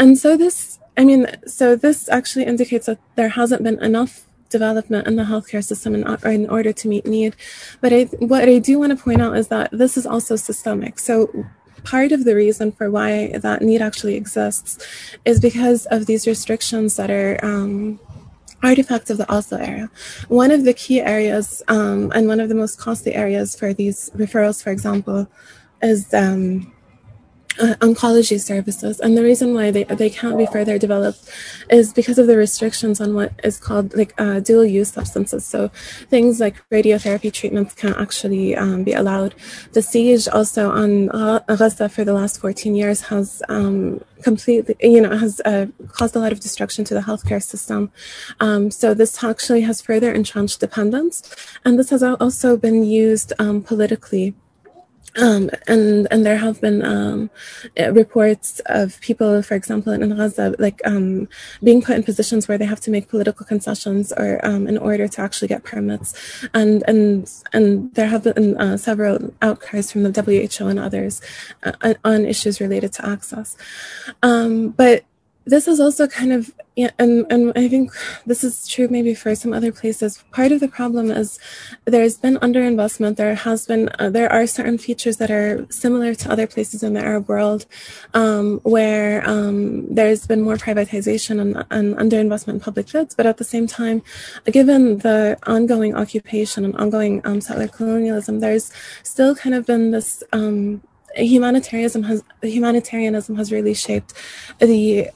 and 0.00 0.18
so 0.18 0.36
this, 0.36 0.80
I 0.96 1.04
mean, 1.04 1.28
so 1.46 1.76
this 1.76 2.08
actually 2.08 2.46
indicates 2.46 2.86
that 2.86 2.98
there 3.14 3.28
hasn't 3.28 3.62
been 3.62 3.80
enough 3.82 4.26
development 4.50 5.06
in 5.06 5.16
the 5.16 5.24
healthcare 5.24 5.64
system 5.64 5.94
in, 5.94 6.06
in 6.24 6.48
order 6.50 6.72
to 6.72 6.88
meet 6.88 7.06
need. 7.06 7.36
But 7.80 7.92
I, 7.92 8.04
what 8.18 8.48
I 8.48 8.58
do 8.58 8.78
want 8.78 8.96
to 8.96 9.02
point 9.02 9.22
out 9.22 9.36
is 9.36 9.48
that 9.48 9.70
this 9.72 9.96
is 9.96 10.06
also 10.06 10.36
systemic. 10.36 10.98
So 10.98 11.46
part 11.84 12.12
of 12.12 12.24
the 12.24 12.34
reason 12.34 12.72
for 12.72 12.90
why 12.90 13.28
that 13.38 13.62
need 13.62 13.80
actually 13.80 14.16
exists 14.16 14.84
is 15.24 15.40
because 15.40 15.86
of 15.86 16.06
these 16.06 16.26
restrictions 16.26 16.96
that 16.96 17.10
are 17.10 17.38
um, 17.42 17.98
artifacts 18.62 19.10
of 19.10 19.18
the 19.18 19.32
Oslo 19.32 19.58
era. 19.58 19.90
One 20.28 20.50
of 20.50 20.64
the 20.64 20.74
key 20.74 21.00
areas 21.00 21.62
um, 21.68 22.12
and 22.14 22.28
one 22.28 22.40
of 22.40 22.48
the 22.48 22.54
most 22.54 22.78
costly 22.78 23.14
areas 23.14 23.58
for 23.58 23.72
these 23.72 24.10
referrals, 24.14 24.62
for 24.62 24.70
example, 24.70 25.28
is 25.82 26.12
um, 26.12 26.72
uh, 27.58 27.74
oncology 27.80 28.40
services. 28.40 29.00
And 29.00 29.16
the 29.16 29.22
reason 29.22 29.54
why 29.54 29.70
they, 29.70 29.84
they 29.84 30.10
can't 30.10 30.38
be 30.38 30.46
further 30.46 30.78
developed 30.78 31.30
is 31.68 31.92
because 31.92 32.18
of 32.18 32.26
the 32.26 32.36
restrictions 32.36 33.00
on 33.00 33.14
what 33.14 33.32
is 33.42 33.58
called 33.58 33.94
like 33.94 34.14
uh, 34.18 34.40
dual 34.40 34.64
use 34.64 34.92
substances. 34.92 35.44
So 35.44 35.68
things 36.08 36.40
like 36.40 36.56
radiotherapy 36.70 37.32
treatments 37.32 37.74
can't 37.74 37.98
actually 37.98 38.56
um, 38.56 38.84
be 38.84 38.92
allowed. 38.92 39.34
The 39.72 39.82
siege 39.82 40.28
also 40.28 40.70
on 40.70 41.06
Gaza 41.46 41.88
for 41.88 42.04
the 42.04 42.12
last 42.12 42.40
14 42.40 42.74
years 42.74 43.02
has 43.02 43.42
um, 43.48 44.00
completely, 44.22 44.76
you 44.80 45.00
know, 45.00 45.16
has 45.16 45.40
uh, 45.44 45.66
caused 45.88 46.16
a 46.16 46.18
lot 46.18 46.32
of 46.32 46.40
destruction 46.40 46.84
to 46.84 46.94
the 46.94 47.00
healthcare 47.00 47.42
system. 47.42 47.90
Um, 48.40 48.70
so 48.70 48.94
this 48.94 49.22
actually 49.22 49.62
has 49.62 49.80
further 49.80 50.12
entrenched 50.12 50.60
dependence. 50.60 51.22
And 51.64 51.78
this 51.78 51.90
has 51.90 52.02
also 52.02 52.56
been 52.56 52.84
used 52.84 53.32
um, 53.38 53.62
politically 53.62 54.34
um, 55.16 55.50
and 55.66 56.06
and 56.10 56.24
there 56.24 56.36
have 56.36 56.60
been 56.60 56.84
um, 56.84 57.30
reports 57.76 58.60
of 58.66 59.00
people, 59.00 59.42
for 59.42 59.54
example, 59.54 59.92
in 59.92 60.16
Gaza, 60.16 60.54
like 60.58 60.80
um, 60.84 61.28
being 61.62 61.82
put 61.82 61.96
in 61.96 62.02
positions 62.02 62.46
where 62.46 62.58
they 62.58 62.64
have 62.64 62.80
to 62.80 62.90
make 62.90 63.08
political 63.08 63.44
concessions 63.44 64.12
or 64.12 64.44
um, 64.44 64.68
in 64.68 64.78
order 64.78 65.08
to 65.08 65.20
actually 65.20 65.48
get 65.48 65.64
permits, 65.64 66.14
and 66.54 66.84
and 66.86 67.30
and 67.52 67.92
there 67.94 68.06
have 68.06 68.22
been 68.22 68.56
uh, 68.56 68.76
several 68.76 69.34
outcries 69.42 69.90
from 69.90 70.04
the 70.04 70.22
WHO 70.22 70.68
and 70.68 70.78
others 70.78 71.20
uh, 71.64 71.94
on 72.04 72.24
issues 72.24 72.60
related 72.60 72.92
to 72.92 73.06
access. 73.06 73.56
Um, 74.22 74.68
but 74.68 75.04
this 75.46 75.66
is 75.66 75.80
also 75.80 76.06
kind 76.06 76.32
of 76.32 76.52
and 76.76 77.26
and 77.30 77.52
I 77.56 77.68
think 77.68 77.92
this 78.26 78.44
is 78.44 78.66
true 78.66 78.88
maybe 78.88 79.14
for 79.14 79.34
some 79.34 79.52
other 79.52 79.72
places. 79.72 80.22
Part 80.30 80.52
of 80.52 80.60
the 80.60 80.68
problem 80.68 81.10
is 81.10 81.38
there's 81.84 82.16
been 82.16 82.36
underinvestment. 82.36 83.16
There 83.16 83.34
has 83.34 83.66
been 83.66 83.90
uh, 83.98 84.10
there 84.10 84.30
are 84.30 84.46
certain 84.46 84.78
features 84.78 85.16
that 85.16 85.30
are 85.30 85.66
similar 85.70 86.14
to 86.14 86.30
other 86.30 86.46
places 86.46 86.82
in 86.82 86.94
the 86.94 87.00
Arab 87.00 87.28
world, 87.28 87.66
um, 88.14 88.60
where 88.62 89.28
um, 89.28 89.92
there's 89.92 90.26
been 90.26 90.42
more 90.42 90.56
privatization 90.56 91.40
and, 91.40 91.64
and 91.70 91.96
underinvestment 91.96 92.54
in 92.54 92.60
public 92.60 92.90
goods. 92.90 93.14
But 93.14 93.26
at 93.26 93.38
the 93.38 93.44
same 93.44 93.66
time, 93.66 94.02
given 94.46 94.98
the 94.98 95.38
ongoing 95.46 95.94
occupation 95.94 96.64
and 96.64 96.76
ongoing 96.76 97.20
um, 97.24 97.40
settler 97.40 97.68
colonialism, 97.68 98.40
there's 98.40 98.72
still 99.02 99.34
kind 99.34 99.54
of 99.54 99.66
been 99.66 99.90
this 99.90 100.22
um, 100.32 100.82
humanitarianism 101.16 102.04
has 102.04 102.22
humanitarianism 102.42 103.36
has 103.36 103.50
really 103.50 103.74
shaped 103.74 104.12
the 104.60 105.10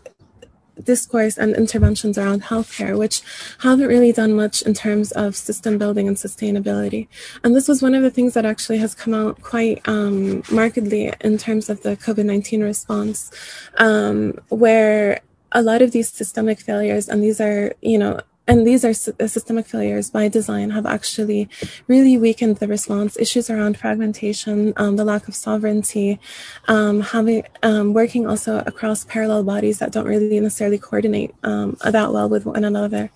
discourse 0.82 1.38
and 1.38 1.54
interventions 1.54 2.18
around 2.18 2.42
healthcare, 2.42 2.98
which 2.98 3.22
haven't 3.60 3.86
really 3.86 4.12
done 4.12 4.34
much 4.34 4.62
in 4.62 4.74
terms 4.74 5.12
of 5.12 5.36
system 5.36 5.78
building 5.78 6.08
and 6.08 6.16
sustainability. 6.16 7.08
And 7.42 7.54
this 7.54 7.68
was 7.68 7.82
one 7.82 7.94
of 7.94 8.02
the 8.02 8.10
things 8.10 8.34
that 8.34 8.44
actually 8.44 8.78
has 8.78 8.94
come 8.94 9.14
out 9.14 9.40
quite 9.42 9.86
um, 9.88 10.42
markedly 10.50 11.12
in 11.20 11.38
terms 11.38 11.70
of 11.70 11.82
the 11.82 11.96
COVID 11.96 12.24
19 12.24 12.62
response, 12.62 13.30
um, 13.78 14.38
where 14.48 15.20
a 15.52 15.62
lot 15.62 15.82
of 15.82 15.92
these 15.92 16.08
systemic 16.08 16.60
failures, 16.60 17.08
and 17.08 17.22
these 17.22 17.40
are, 17.40 17.74
you 17.80 17.98
know, 17.98 18.20
and 18.46 18.66
these 18.66 18.84
are 18.84 18.90
uh, 18.90 19.26
systemic 19.26 19.66
failures 19.66 20.10
by 20.10 20.28
design 20.28 20.70
have 20.70 20.84
actually 20.84 21.48
really 21.86 22.18
weakened 22.18 22.58
the 22.58 22.68
response. 22.68 23.16
Issues 23.18 23.48
around 23.48 23.78
fragmentation 23.78 24.74
um, 24.76 24.96
the 24.96 25.04
lack 25.04 25.28
of 25.28 25.34
sovereignty 25.34 26.20
um, 26.68 27.00
having 27.00 27.44
um, 27.62 27.94
working 27.94 28.26
also 28.26 28.58
across 28.66 29.04
parallel 29.04 29.44
bodies 29.44 29.78
that 29.78 29.92
don't 29.92 30.06
really 30.06 30.40
necessarily 30.40 30.78
coordinate 30.78 31.34
um, 31.42 31.76
that 31.84 32.12
well 32.12 32.28
with 32.28 32.44
one 32.44 32.64
another 32.64 33.10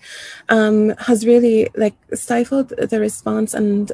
um, 0.49 0.89
has 0.97 1.25
really 1.25 1.69
like 1.75 1.95
stifled 2.13 2.69
the 2.69 2.99
response 2.99 3.53
and 3.53 3.91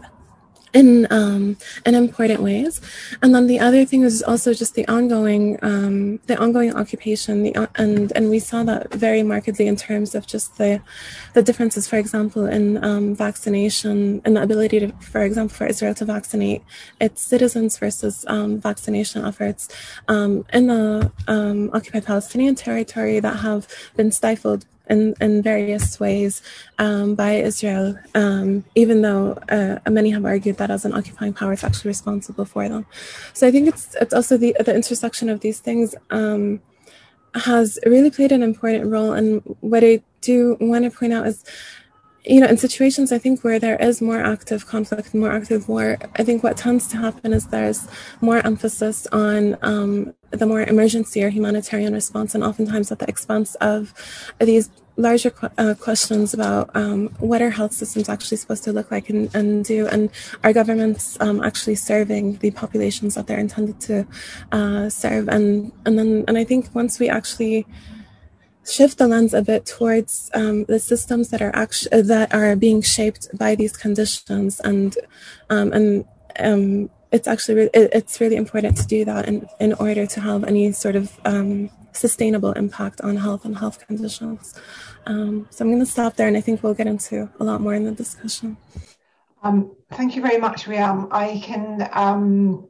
in 0.75 1.07
um, 1.09 1.57
in 1.85 1.95
important 1.95 2.41
ways. 2.41 2.81
And 3.21 3.33
then 3.33 3.47
the 3.47 3.59
other 3.59 3.85
thing 3.85 4.03
is 4.03 4.21
also 4.21 4.53
just 4.53 4.75
the 4.75 4.85
ongoing 4.87 5.57
um, 5.63 6.19
the 6.27 6.37
ongoing 6.37 6.75
occupation. 6.75 7.43
The 7.43 7.55
uh, 7.55 7.67
and 7.75 8.11
and 8.15 8.29
we 8.29 8.39
saw 8.39 8.63
that 8.63 8.93
very 8.93 9.23
markedly 9.23 9.67
in 9.67 9.77
terms 9.77 10.13
of 10.13 10.27
just 10.27 10.57
the 10.57 10.81
the 11.33 11.41
differences, 11.41 11.87
for 11.87 11.97
example, 11.97 12.45
in 12.45 12.83
um, 12.83 13.15
vaccination 13.15 14.21
and 14.25 14.35
the 14.35 14.43
ability 14.43 14.79
to, 14.81 14.91
for 14.99 15.21
example, 15.23 15.55
for 15.55 15.65
Israel 15.65 15.95
to 15.95 16.05
vaccinate 16.05 16.61
its 16.99 17.21
citizens 17.21 17.77
versus 17.77 18.25
um, 18.27 18.59
vaccination 18.59 19.25
efforts 19.25 19.69
um, 20.09 20.45
in 20.51 20.67
the 20.67 21.11
um, 21.27 21.69
occupied 21.73 22.05
Palestinian 22.05 22.55
territory 22.55 23.19
that 23.21 23.37
have 23.37 23.67
been 23.95 24.11
stifled 24.11 24.65
in, 24.89 25.15
in 25.21 25.41
various 25.41 25.99
ways 25.99 26.41
um, 26.79 27.15
by 27.15 27.33
Israel, 27.33 27.97
um, 28.13 28.63
even 28.75 29.01
though 29.01 29.37
uh, 29.49 29.79
many 29.89 30.09
have 30.11 30.25
argued 30.25 30.57
that 30.57 30.71
as 30.71 30.85
an 30.85 30.93
occupying 30.93 31.33
power, 31.33 31.53
it's 31.53 31.63
actually 31.63 31.89
responsible 31.89 32.45
for 32.45 32.67
them. 32.69 32.85
So 33.33 33.47
I 33.47 33.51
think 33.51 33.67
it's 33.67 33.95
it's 33.99 34.13
also 34.13 34.37
the 34.37 34.55
the 34.59 34.75
intersection 34.75 35.29
of 35.29 35.39
these 35.39 35.59
things 35.59 35.95
um, 36.09 36.61
has 37.33 37.79
really 37.85 38.11
played 38.11 38.31
an 38.31 38.43
important 38.43 38.85
role. 38.87 39.13
And 39.13 39.41
what 39.61 39.83
I 39.83 40.03
do 40.21 40.57
want 40.59 40.85
to 40.85 40.91
point 40.91 41.13
out 41.13 41.27
is 41.27 41.43
you 42.27 42.39
know, 42.39 42.47
in 42.47 42.57
situations 42.57 43.11
I 43.11 43.19
think 43.19 43.43
where 43.43 43.59
there 43.59 43.75
is 43.75 44.01
more 44.01 44.19
active 44.19 44.65
conflict, 44.65 45.13
more 45.13 45.31
active 45.31 45.69
war, 45.69 45.97
I 46.15 46.23
think 46.23 46.43
what 46.43 46.57
tends 46.57 46.87
to 46.89 46.97
happen 46.97 47.33
is 47.33 47.47
there's 47.47 47.87
more 48.19 48.45
emphasis 48.45 49.05
on 49.11 49.57
um, 49.61 50.15
the 50.35 50.45
more 50.45 50.61
emergency 50.61 51.23
or 51.23 51.29
humanitarian 51.29 51.93
response, 51.93 52.35
and 52.35 52.43
oftentimes 52.43 52.91
at 52.91 52.99
the 52.99 53.07
expense 53.07 53.55
of 53.55 53.93
these 54.39 54.69
larger 54.97 55.31
uh, 55.57 55.73
questions 55.79 56.33
about 56.33 56.69
um, 56.73 57.09
what 57.19 57.41
our 57.41 57.49
health 57.49 57.73
systems 57.73 58.07
actually 58.07 58.37
supposed 58.37 58.63
to 58.63 58.71
look 58.71 58.91
like 58.91 59.09
and, 59.09 59.33
and 59.35 59.65
do, 59.65 59.87
and 59.87 60.09
are 60.43 60.53
governments 60.53 61.17
um, 61.19 61.43
actually 61.43 61.75
serving 61.75 62.37
the 62.37 62.51
populations 62.51 63.15
that 63.15 63.27
they're 63.27 63.39
intended 63.39 63.79
to 63.81 64.07
uh, 64.51 64.89
serve, 64.89 65.27
and 65.27 65.71
and 65.85 65.99
then 65.99 66.23
and 66.27 66.37
I 66.37 66.43
think 66.43 66.73
once 66.73 66.99
we 66.99 67.09
actually 67.09 67.65
shift 68.67 68.97
the 68.97 69.07
lens 69.07 69.33
a 69.33 69.41
bit 69.41 69.65
towards 69.65 70.31
um, 70.33 70.65
the 70.65 70.79
systems 70.79 71.29
that 71.29 71.41
are 71.41 71.55
actually 71.55 72.01
that 72.01 72.33
are 72.33 72.55
being 72.55 72.81
shaped 72.81 73.27
by 73.37 73.55
these 73.55 73.75
conditions, 73.75 74.59
and 74.61 74.97
um, 75.49 75.71
and 75.73 76.05
um, 76.39 76.89
it's 77.11 77.27
actually 77.27 77.55
re- 77.55 77.69
it, 77.73 77.89
it's 77.93 78.19
really 78.19 78.35
important 78.35 78.77
to 78.77 78.87
do 78.87 79.05
that 79.05 79.27
in 79.27 79.47
in 79.59 79.73
order 79.73 80.05
to 80.05 80.19
have 80.21 80.43
any 80.43 80.71
sort 80.71 80.95
of 80.95 81.19
um, 81.25 81.69
sustainable 81.91 82.51
impact 82.53 83.01
on 83.01 83.15
health 83.17 83.45
and 83.45 83.57
health 83.57 83.85
conditions. 83.87 84.53
Um, 85.05 85.47
so 85.49 85.63
I'm 85.63 85.71
going 85.71 85.79
to 85.79 85.85
stop 85.85 86.15
there, 86.15 86.27
and 86.27 86.37
I 86.37 86.41
think 86.41 86.63
we'll 86.63 86.73
get 86.73 86.87
into 86.87 87.29
a 87.39 87.43
lot 87.43 87.61
more 87.61 87.73
in 87.73 87.83
the 87.83 87.91
discussion. 87.91 88.57
Um, 89.43 89.75
thank 89.91 90.15
you 90.15 90.21
very 90.21 90.39
much, 90.39 90.65
Weeam. 90.65 91.07
I 91.11 91.39
can, 91.43 91.87
um, 91.93 92.67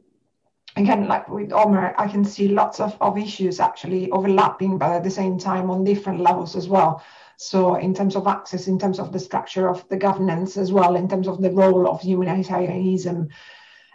again, 0.76 1.08
like 1.08 1.26
with 1.28 1.50
Omar, 1.52 1.94
I 1.96 2.06
can 2.06 2.24
see 2.24 2.48
lots 2.48 2.80
of, 2.80 2.96
of 3.00 3.16
issues 3.16 3.60
actually 3.60 4.10
overlapping, 4.10 4.76
but 4.76 4.90
at 4.90 5.02
the 5.02 5.10
same 5.10 5.38
time 5.38 5.70
on 5.70 5.84
different 5.84 6.20
levels 6.20 6.54
as 6.54 6.68
well. 6.68 7.02
So 7.38 7.76
in 7.76 7.94
terms 7.94 8.16
of 8.16 8.26
access, 8.26 8.66
in 8.66 8.78
terms 8.78 8.98
of 8.98 9.12
the 9.12 9.18
structure 9.18 9.68
of 9.68 9.88
the 9.88 9.96
governance 9.96 10.56
as 10.56 10.70
well, 10.72 10.96
in 10.96 11.08
terms 11.08 11.28
of 11.28 11.40
the 11.40 11.50
role 11.50 11.88
of 11.88 12.00
humanitarianism, 12.00 13.28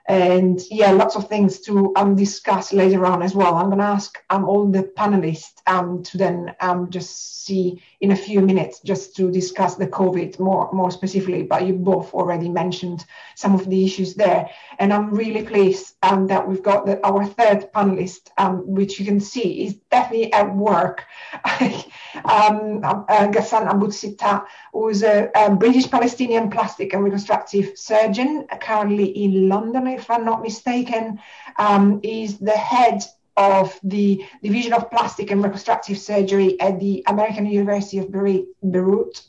and 0.07 0.59
yeah, 0.69 0.91
lots 0.91 1.15
of 1.15 1.27
things 1.27 1.59
to 1.61 1.93
um, 1.95 2.15
discuss 2.15 2.73
later 2.73 3.05
on 3.05 3.21
as 3.21 3.35
well. 3.35 3.55
I'm 3.55 3.67
going 3.67 3.79
to 3.79 3.85
ask 3.85 4.17
um, 4.29 4.45
all 4.45 4.69
the 4.69 4.83
panelists 4.83 5.61
um, 5.67 6.03
to 6.03 6.17
then 6.17 6.55
um, 6.59 6.89
just 6.89 7.45
see 7.45 7.81
in 8.01 8.11
a 8.11 8.15
few 8.15 8.41
minutes 8.41 8.81
just 8.81 9.15
to 9.15 9.31
discuss 9.31 9.75
the 9.75 9.87
COVID 9.87 10.39
more 10.39 10.69
more 10.73 10.91
specifically. 10.91 11.43
But 11.43 11.65
you 11.65 11.73
both 11.73 12.13
already 12.13 12.49
mentioned 12.49 13.05
some 13.35 13.53
of 13.53 13.69
the 13.69 13.85
issues 13.85 14.15
there, 14.15 14.49
and 14.79 14.91
I'm 14.91 15.11
really 15.11 15.43
pleased 15.43 15.95
um, 16.01 16.27
that 16.27 16.47
we've 16.47 16.63
got 16.63 16.85
the, 16.85 17.05
our 17.05 17.25
third 17.25 17.71
panelist, 17.73 18.29
um, 18.37 18.67
which 18.67 18.99
you 18.99 19.05
can 19.05 19.19
see 19.19 19.65
is 19.65 19.80
definitely 19.91 20.33
at 20.33 20.55
work. 20.55 21.05
um, 21.43 22.81
uh, 22.83 23.27
Ghassan 23.27 23.67
Abu-Sitta, 23.67 24.45
who's 24.73 25.03
a, 25.03 25.29
a, 25.35 25.55
British 25.55 25.89
Palestinian 25.89 26.49
plastic 26.49 26.93
and 26.93 27.03
reconstructive 27.03 27.77
surgeon, 27.77 28.47
currently 28.61 29.05
in 29.05 29.49
London, 29.49 29.87
if 29.87 30.09
I'm 30.09 30.25
not 30.25 30.41
mistaken, 30.41 31.19
um, 31.57 31.99
is 32.03 32.39
the 32.39 32.51
head 32.51 33.03
of 33.37 33.79
the 33.83 34.25
Division 34.43 34.73
of 34.73 34.89
Plastic 34.89 35.31
and 35.31 35.43
Reconstructive 35.43 35.97
Surgery 35.97 36.59
at 36.59 36.79
the 36.79 37.03
American 37.07 37.45
University 37.45 37.97
of 37.99 38.11
Beirut. 38.11 39.21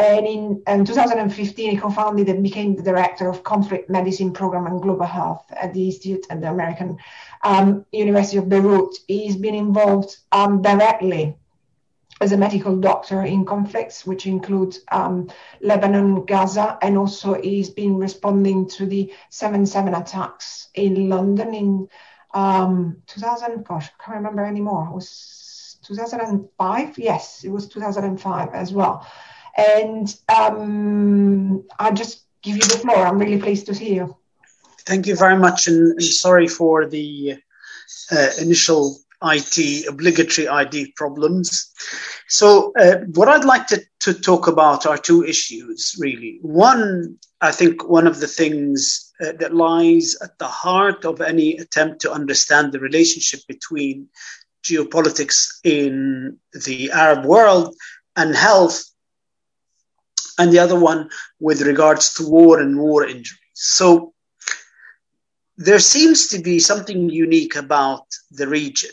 And 0.00 0.26
in, 0.26 0.62
in 0.66 0.86
2015, 0.86 1.70
he 1.72 1.76
co-founded 1.76 2.30
and 2.30 2.42
became 2.42 2.74
the 2.74 2.82
director 2.82 3.28
of 3.28 3.44
conflict 3.44 3.90
medicine 3.90 4.32
program 4.32 4.66
and 4.66 4.80
global 4.80 5.04
health 5.04 5.44
at 5.50 5.74
the 5.74 5.84
Institute 5.84 6.26
at 6.30 6.40
the 6.40 6.48
American 6.48 6.96
um, 7.44 7.84
University 7.92 8.38
of 8.38 8.48
Beirut. 8.48 8.96
He's 9.08 9.36
been 9.36 9.54
involved 9.54 10.16
um, 10.32 10.62
directly 10.62 11.36
as 12.22 12.32
a 12.32 12.38
medical 12.38 12.78
doctor 12.78 13.24
in 13.24 13.44
conflicts, 13.44 14.06
which 14.06 14.24
include 14.26 14.74
um, 14.90 15.28
Lebanon, 15.60 16.24
Gaza, 16.24 16.78
and 16.80 16.96
also 16.96 17.34
he's 17.34 17.68
been 17.68 17.98
responding 17.98 18.70
to 18.70 18.86
the 18.86 19.12
7-7 19.30 20.00
attacks 20.00 20.68
in 20.72 21.10
London 21.10 21.52
in 21.52 21.88
um, 22.32 23.02
2000, 23.06 23.64
gosh, 23.66 23.90
I 24.00 24.02
can't 24.02 24.16
remember 24.16 24.46
anymore. 24.46 24.86
It 24.90 24.94
was 24.94 25.76
2005? 25.82 26.98
Yes, 26.98 27.44
it 27.44 27.50
was 27.50 27.68
2005 27.68 28.48
as 28.54 28.72
well. 28.72 29.06
And 29.56 30.14
um, 30.28 31.64
I'll 31.78 31.94
just 31.94 32.24
give 32.42 32.56
you 32.56 32.62
the 32.62 32.78
floor. 32.78 33.06
I'm 33.06 33.18
really 33.18 33.40
pleased 33.40 33.66
to 33.66 33.74
see 33.74 33.94
you. 33.94 34.16
Thank 34.86 35.06
you 35.06 35.16
very 35.16 35.36
much, 35.36 35.68
and, 35.68 35.92
and 35.92 36.02
sorry 36.02 36.48
for 36.48 36.86
the 36.86 37.36
uh, 38.10 38.28
initial 38.40 38.98
IT, 39.22 39.86
obligatory 39.86 40.48
ID 40.48 40.92
problems. 40.96 41.72
So, 42.28 42.72
uh, 42.78 43.00
what 43.14 43.28
I'd 43.28 43.44
like 43.44 43.66
to, 43.68 43.82
to 44.00 44.14
talk 44.14 44.46
about 44.46 44.86
are 44.86 44.96
two 44.96 45.24
issues, 45.24 45.96
really. 45.98 46.38
One, 46.42 47.18
I 47.40 47.52
think 47.52 47.88
one 47.88 48.06
of 48.06 48.20
the 48.20 48.26
things 48.26 49.12
uh, 49.20 49.32
that 49.40 49.54
lies 49.54 50.16
at 50.22 50.38
the 50.38 50.48
heart 50.48 51.04
of 51.04 51.20
any 51.20 51.58
attempt 51.58 52.00
to 52.02 52.12
understand 52.12 52.72
the 52.72 52.80
relationship 52.80 53.40
between 53.46 54.08
geopolitics 54.62 55.58
in 55.64 56.38
the 56.64 56.90
Arab 56.92 57.24
world 57.24 57.74
and 58.16 58.34
health, 58.34 58.84
and 60.40 60.50
the 60.50 60.58
other 60.58 60.78
one 60.78 61.10
with 61.38 61.60
regards 61.60 62.14
to 62.14 62.28
war 62.28 62.60
and 62.60 62.78
war 62.78 63.06
injuries. 63.06 63.38
So, 63.52 64.14
there 65.58 65.78
seems 65.78 66.28
to 66.28 66.38
be 66.38 66.58
something 66.58 67.10
unique 67.10 67.56
about 67.56 68.06
the 68.30 68.48
region 68.48 68.90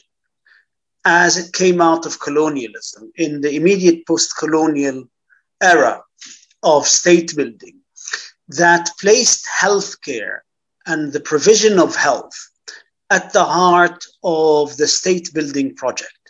as 1.06 1.38
it 1.38 1.54
came 1.54 1.80
out 1.80 2.06
of 2.06 2.20
colonialism 2.20 3.10
in 3.16 3.40
the 3.40 3.56
immediate 3.56 4.06
post 4.06 4.36
colonial 4.38 5.06
era 5.62 6.04
of 6.64 6.86
state 6.86 7.34
building 7.38 7.80
that 8.50 8.90
placed 9.00 9.46
healthcare 9.62 10.40
and 10.86 11.14
the 11.14 11.22
provision 11.32 11.80
of 11.80 11.96
health 11.96 12.38
at 13.10 13.32
the 13.32 13.46
heart 13.46 14.04
of 14.22 14.76
the 14.76 14.88
state 14.88 15.34
building 15.34 15.74
project. 15.76 16.24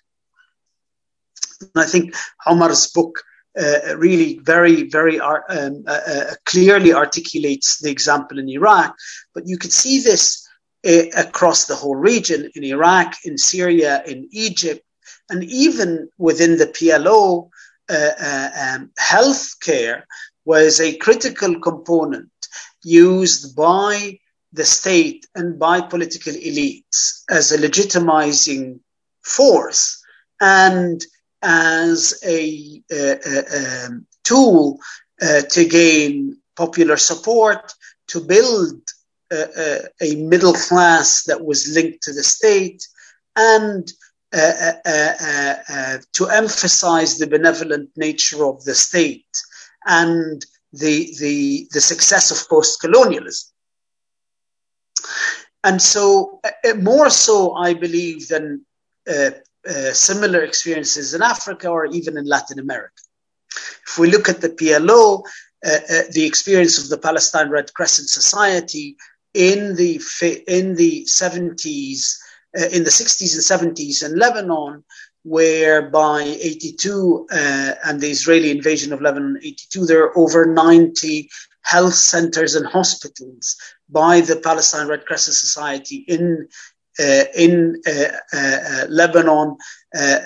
And 1.61 1.83
I 1.83 1.87
think 1.87 2.15
Omar's 2.45 2.85
book 2.87 3.23
uh, 3.59 3.97
really 3.97 4.39
very, 4.39 4.83
very 4.83 5.19
um, 5.19 5.83
uh, 5.87 5.99
uh, 6.07 6.33
clearly 6.45 6.93
articulates 6.93 7.79
the 7.79 7.89
example 7.89 8.39
in 8.39 8.49
Iraq, 8.49 8.95
but 9.33 9.47
you 9.47 9.57
could 9.57 9.71
see 9.71 9.99
this 9.99 10.47
across 11.17 11.65
the 11.65 11.75
whole 11.75 11.95
region 11.95 12.49
in 12.55 12.63
Iraq, 12.63 13.15
in 13.25 13.37
Syria, 13.37 14.03
in 14.05 14.29
Egypt, 14.31 14.81
and 15.29 15.43
even 15.43 16.09
within 16.17 16.57
the 16.57 16.67
PLO, 16.67 17.49
uh, 17.89 18.11
uh, 18.19 18.49
um, 18.59 18.91
healthcare 18.99 20.03
was 20.45 20.79
a 20.79 20.97
critical 20.97 21.59
component 21.59 22.29
used 22.83 23.55
by 23.55 24.19
the 24.53 24.65
state 24.65 25.25
and 25.35 25.59
by 25.59 25.81
political 25.81 26.33
elites 26.33 27.23
as 27.29 27.51
a 27.51 27.57
legitimizing 27.57 28.79
force. 29.23 30.01
And 30.39 31.01
as 31.47 32.19
a, 32.25 32.83
a, 32.91 33.11
a 33.21 33.89
tool 34.25 34.79
uh, 35.21 35.41
to 35.43 35.63
gain 35.63 36.37
popular 36.57 36.97
support, 36.97 37.73
to 38.07 38.19
build 38.19 38.81
a, 39.31 39.87
a, 40.01 40.15
middle 40.15 40.53
class 40.53 41.23
that 41.23 41.45
was 41.45 41.73
linked 41.73 42.03
to 42.03 42.11
the 42.11 42.23
state, 42.23 42.85
and 43.37 43.93
uh, 44.33 44.73
uh, 44.85 45.55
uh, 45.69 45.97
to 46.11 46.27
emphasize 46.27 47.17
the 47.17 47.27
benevolent 47.27 47.89
nature 47.95 48.45
of 48.45 48.61
the 48.65 48.75
state 48.75 49.25
and 49.85 50.45
the, 50.73 51.13
the, 51.19 51.67
the 51.71 51.79
success 51.81 52.29
of 52.29 52.49
post 52.49 52.81
colonialism. 52.81 53.49
And 55.63 55.81
so, 55.81 56.41
more 56.81 57.09
so, 57.09 57.53
I 57.53 57.73
believe, 57.73 58.27
than 58.27 58.65
similar 59.93 60.41
experiences 60.43 61.13
in 61.13 61.21
Africa 61.21 61.69
or 61.69 61.85
even 61.87 62.17
in 62.17 62.25
Latin 62.25 62.59
America. 62.59 63.01
If 63.87 63.97
we 63.97 64.09
look 64.09 64.29
at 64.29 64.41
the 64.41 64.49
PLO, 64.49 65.23
uh, 65.65 65.69
uh, 65.69 66.01
the 66.11 66.25
experience 66.25 66.77
of 66.81 66.89
the 66.89 66.97
Palestine 66.97 67.49
Red 67.49 67.73
Crescent 67.73 68.09
Society 68.09 68.95
in 69.33 69.75
the 69.75 69.99
in 70.47 70.75
the 70.75 71.03
70s, 71.05 72.17
uh, 72.57 72.67
in 72.71 72.83
the 72.83 72.91
60s 72.91 73.33
and 73.33 73.75
70s 73.75 74.05
in 74.05 74.17
Lebanon, 74.17 74.83
where 75.23 75.89
by 75.89 76.21
82 76.21 77.27
uh, 77.31 77.73
and 77.85 77.99
the 77.99 78.09
Israeli 78.09 78.51
invasion 78.51 78.93
of 78.93 79.01
Lebanon 79.01 79.37
82, 79.41 79.85
there 79.85 80.03
are 80.03 80.17
over 80.17 80.45
90 80.45 81.29
health 81.63 81.95
centers 81.95 82.55
and 82.55 82.67
hospitals 82.67 83.57
by 83.89 84.21
the 84.21 84.37
Palestine 84.37 84.87
Red 84.87 85.05
Crescent 85.05 85.35
Society 85.35 86.05
in 86.07 86.47
uh, 86.47 86.53
in 86.99 87.81
uh, 87.85 88.85
Lebanon 88.89 89.57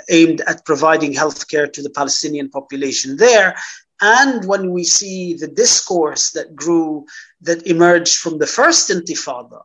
aimed 0.10 0.42
at 0.42 0.66
providing 0.66 1.14
health 1.14 1.48
care 1.48 1.68
to 1.68 1.82
the 1.82 1.90
Palestinian 1.90 2.50
population 2.50 3.18
there. 3.18 3.56
And 4.02 4.46
when 4.46 4.72
we 4.72 4.84
see 4.84 5.36
the 5.36 5.48
discourse 5.48 6.32
that 6.32 6.56
grew, 6.56 7.06
that 7.42 7.68
emerged 7.68 8.18
from 8.18 8.40
the 8.40 8.48
first 8.48 8.90
Intifada, 8.90 9.62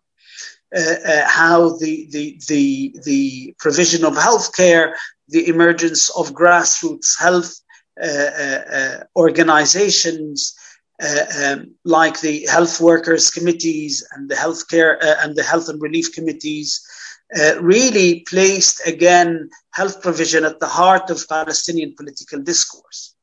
uh, 0.76 0.80
uh, 0.80 1.28
how 1.28 1.76
the, 1.78 2.06
the, 2.10 2.40
the, 2.48 2.94
the 3.04 3.54
provision 3.58 4.04
of 4.04 4.14
healthcare, 4.14 4.94
the 5.28 5.48
emergence 5.48 6.10
of 6.10 6.32
grassroots 6.32 7.18
health 7.18 7.60
uh, 8.02 9.04
organizations, 9.16 10.54
um, 11.00 11.74
like 11.84 12.20
the 12.20 12.46
health 12.46 12.80
workers 12.80 13.30
committees 13.30 14.06
and 14.12 14.28
the 14.28 14.34
healthcare 14.34 14.96
and 15.22 15.36
the 15.36 15.42
health 15.42 15.68
and 15.68 15.80
relief 15.80 16.12
committees, 16.12 16.86
uh, 17.34 17.60
really 17.60 18.20
placed 18.28 18.86
again 18.86 19.50
health 19.72 20.00
provision 20.00 20.44
at 20.44 20.60
the 20.60 20.66
heart 20.66 21.10
of 21.10 21.28
Palestinian 21.28 21.94
political 21.96 22.40
discourse. 22.40 23.14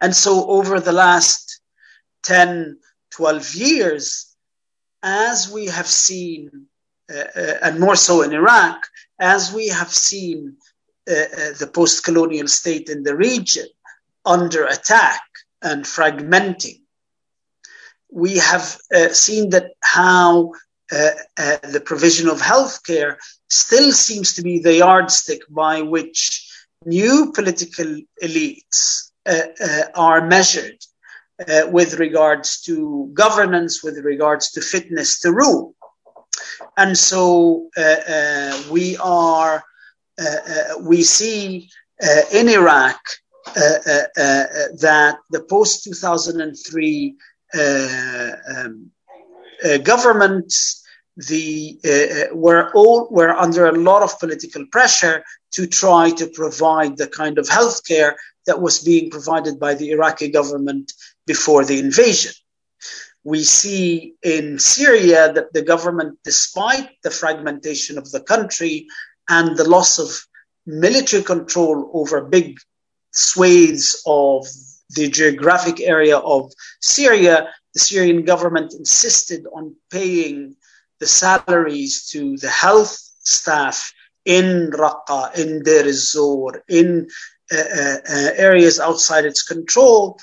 And 0.00 0.14
so 0.14 0.48
over 0.48 0.80
the 0.80 0.92
last 0.92 1.60
10, 2.24 2.78
12 3.10 3.54
years, 3.54 4.34
as 5.02 5.50
we 5.50 5.66
have 5.66 5.86
seen, 5.86 6.66
uh, 7.12 7.24
uh, 7.36 7.54
and 7.62 7.78
more 7.78 7.96
so 7.96 8.22
in 8.22 8.32
Iraq, 8.32 8.84
as 9.20 9.52
we 9.52 9.68
have 9.68 9.92
seen 9.92 10.56
uh, 11.08 11.12
uh 11.12 11.52
the 11.58 11.70
post 11.72 12.04
colonial 12.04 12.48
state 12.48 12.88
in 12.88 13.02
the 13.02 13.16
region 13.16 13.66
under 14.26 14.64
attack 14.66 15.22
and 15.62 15.84
fragmenting, 15.84 16.80
we 18.10 18.38
have 18.38 18.78
seen 19.12 19.50
that 19.50 19.70
how 19.82 20.52
uh, 20.90 21.10
the 21.62 21.82
provision 21.84 22.28
of 22.28 22.40
healthcare 22.40 23.16
still 23.48 23.92
seems 23.92 24.34
to 24.34 24.42
be 24.42 24.58
the 24.58 24.76
yardstick 24.76 25.42
by 25.50 25.82
which 25.82 26.48
new 26.84 27.32
political 27.32 28.00
elites 28.22 29.10
uh, 29.26 29.42
uh, 29.60 29.82
are 29.94 30.26
measured 30.26 30.78
uh, 31.46 31.62
with 31.70 31.98
regards 31.98 32.62
to 32.62 33.10
governance, 33.12 33.82
with 33.82 33.98
regards 33.98 34.52
to 34.52 34.60
fitness 34.60 35.20
to 35.20 35.32
rule. 35.32 35.74
And 36.76 36.96
so 36.96 37.68
we 38.70 38.96
are, 38.96 39.62
we 40.80 41.02
see 41.02 41.68
in 42.32 42.48
Iraq 42.48 43.00
that 43.54 45.18
the 45.30 45.40
post 45.40 45.84
2003 45.84 47.16
um, 47.54 48.90
governments 49.82 50.84
the 51.18 51.80
uh, 51.84 52.34
were 52.34 52.70
all 52.74 53.08
were 53.10 53.30
under 53.30 53.66
a 53.66 53.72
lot 53.72 54.02
of 54.02 54.18
political 54.20 54.64
pressure 54.66 55.24
to 55.50 55.66
try 55.66 56.10
to 56.10 56.28
provide 56.28 56.96
the 56.96 57.08
kind 57.08 57.38
of 57.38 57.46
healthcare 57.46 58.14
that 58.46 58.60
was 58.60 58.78
being 58.78 59.10
provided 59.10 59.58
by 59.58 59.74
the 59.74 59.90
Iraqi 59.90 60.28
government 60.28 60.92
before 61.26 61.64
the 61.64 61.80
invasion. 61.80 62.32
We 63.24 63.42
see 63.42 64.14
in 64.22 64.58
Syria 64.60 65.32
that 65.32 65.52
the 65.52 65.62
government, 65.62 66.18
despite 66.24 66.88
the 67.02 67.10
fragmentation 67.10 67.98
of 67.98 68.10
the 68.10 68.20
country 68.20 68.86
and 69.28 69.56
the 69.56 69.68
loss 69.68 69.98
of 69.98 70.08
military 70.66 71.24
control 71.24 71.90
over 71.92 72.20
big 72.22 72.58
swathes 73.12 74.00
of 74.06 74.46
the 74.90 75.08
geographic 75.08 75.80
area 75.80 76.16
of 76.16 76.52
Syria, 76.80 77.50
the 77.74 77.80
Syrian 77.80 78.24
government 78.24 78.74
insisted 78.74 79.46
on 79.52 79.74
paying 79.90 80.56
the 81.00 81.06
salaries 81.06 82.06
to 82.12 82.36
the 82.38 82.50
health 82.50 82.96
staff 83.20 83.92
in 84.24 84.70
Raqqa, 84.72 85.38
in 85.38 85.62
Deir 85.62 85.86
ez-Zor, 85.86 86.62
in 86.68 87.08
uh, 87.52 87.56
uh, 87.56 87.96
uh, 88.10 88.30
areas 88.36 88.78
outside 88.78 89.24
its 89.24 89.42
control, 89.42 90.18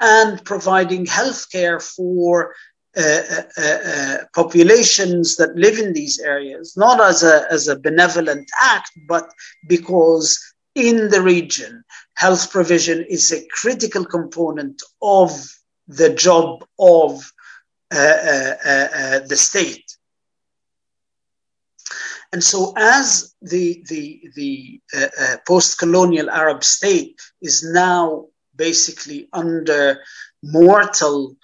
and 0.00 0.44
providing 0.44 1.06
healthcare 1.06 1.82
for 1.82 2.54
uh, 2.96 3.42
uh, 3.56 4.16
populations 4.34 5.36
that 5.36 5.56
live 5.56 5.78
in 5.78 5.92
these 5.92 6.18
areas, 6.20 6.76
not 6.76 7.00
as 7.00 7.22
a, 7.22 7.46
as 7.50 7.68
a 7.68 7.78
benevolent 7.78 8.48
act, 8.60 8.90
but 9.08 9.28
because 9.68 10.38
in 10.74 11.08
the 11.08 11.20
region, 11.20 11.82
health 12.14 12.50
provision 12.50 13.04
is 13.08 13.32
a 13.32 13.46
critical 13.52 14.04
component 14.04 14.80
of 15.02 15.30
the 15.88 16.10
job 16.14 16.64
of 16.78 17.32
the 17.90 19.36
state. 19.36 19.98
And 22.32 22.44
so, 22.44 22.74
as 22.76 23.34
the 23.40 23.82
the 23.88 24.20
the 24.34 24.80
uh, 24.94 25.06
uh, 25.18 25.36
post-colonial 25.46 26.28
Arab 26.28 26.62
state 26.62 27.18
is 27.40 27.64
now 27.64 28.26
basically 28.54 29.28
under 29.32 29.98
mortal 30.42 31.36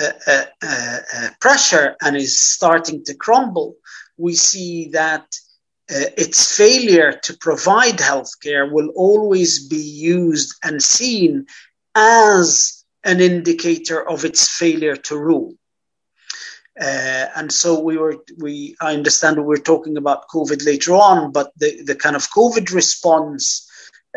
uh, 0.00 0.10
uh, 0.26 0.44
uh, 0.62 0.98
uh 1.14 1.28
pressure 1.40 1.96
and 2.02 2.16
is 2.16 2.36
starting 2.36 3.04
to 3.04 3.14
crumble, 3.14 3.76
we 4.16 4.34
see 4.34 4.88
that 4.88 5.26
its 5.88 6.56
failure 6.56 7.12
to 7.22 7.36
provide 7.36 7.98
healthcare 7.98 8.70
will 8.72 8.88
always 8.96 9.68
be 9.68 9.76
used 9.76 10.54
and 10.64 10.82
seen 10.82 11.44
as 11.94 12.81
an 13.04 13.20
indicator 13.20 14.08
of 14.08 14.24
its 14.24 14.48
failure 14.48 14.96
to 14.96 15.18
rule. 15.18 15.54
Uh, 16.80 17.26
and 17.36 17.52
so 17.52 17.78
we 17.80 17.98
were, 17.98 18.16
we, 18.38 18.76
I 18.80 18.94
understand 18.94 19.36
we 19.36 19.42
we're 19.42 19.56
talking 19.56 19.96
about 19.96 20.28
COVID 20.28 20.64
later 20.64 20.94
on, 20.94 21.30
but 21.30 21.52
the, 21.58 21.82
the 21.82 21.94
kind 21.94 22.16
of 22.16 22.30
COVID 22.30 22.72
response 22.72 23.68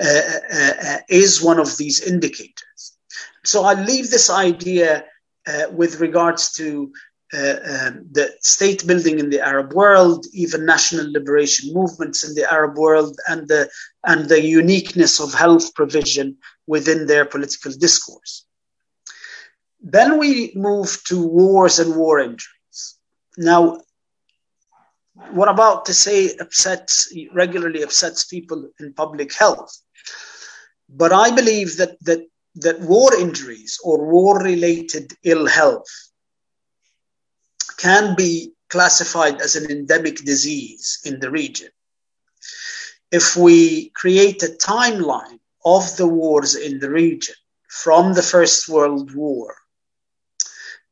uh, 0.01 0.21
uh, 0.53 0.73
uh 0.83 0.97
is 1.07 1.41
one 1.41 1.59
of 1.59 1.77
these 1.77 2.01
indicators. 2.01 2.97
So 3.43 3.63
I 3.63 3.73
leave 3.81 4.09
this 4.09 4.29
idea 4.29 5.05
uh, 5.47 5.65
with 5.71 5.99
regards 5.99 6.51
to 6.53 6.91
uh, 7.33 7.55
um, 7.69 8.05
the 8.11 8.33
state 8.39 8.85
building 8.85 9.19
in 9.19 9.29
the 9.29 9.41
Arab 9.41 9.73
world, 9.73 10.25
even 10.31 10.65
national 10.65 11.11
liberation 11.11 11.73
movements 11.73 12.27
in 12.27 12.35
the 12.35 12.51
Arab 12.51 12.77
world, 12.77 13.19
and 13.27 13.47
the 13.47 13.69
and 14.05 14.29
the 14.29 14.41
uniqueness 14.41 15.19
of 15.19 15.33
health 15.33 15.73
provision 15.73 16.37
within 16.67 17.07
their 17.07 17.25
political 17.25 17.71
discourse. 17.71 18.44
Then 19.81 20.17
we 20.17 20.51
move 20.55 21.03
to 21.05 21.27
wars 21.27 21.79
and 21.79 21.95
war 21.95 22.19
injuries. 22.19 22.97
Now, 23.37 23.81
what 25.31 25.47
I'm 25.47 25.55
about 25.55 25.85
to 25.85 25.93
say 25.93 26.35
upsets 26.37 27.13
regularly 27.33 27.83
upsets 27.83 28.25
people 28.25 28.69
in 28.79 28.93
public 28.93 29.33
health? 29.33 29.77
But 30.89 31.13
I 31.13 31.31
believe 31.31 31.77
that 31.77 31.97
that 32.01 32.27
that 32.55 32.79
war 32.81 33.13
injuries 33.15 33.79
or 33.83 34.05
war 34.05 34.41
related 34.41 35.13
ill 35.23 35.47
health 35.47 35.89
can 37.77 38.15
be 38.15 38.53
classified 38.69 39.41
as 39.41 39.55
an 39.55 39.69
endemic 39.69 40.17
disease 40.23 40.99
in 41.05 41.19
the 41.19 41.29
region. 41.29 41.69
If 43.11 43.35
we 43.35 43.89
create 43.89 44.41
a 44.43 44.57
timeline 44.57 45.39
of 45.65 45.95
the 45.97 46.07
wars 46.07 46.55
in 46.55 46.79
the 46.79 46.89
region 46.89 47.35
from 47.69 48.13
the 48.13 48.21
First 48.21 48.69
World 48.69 49.13
War 49.13 49.55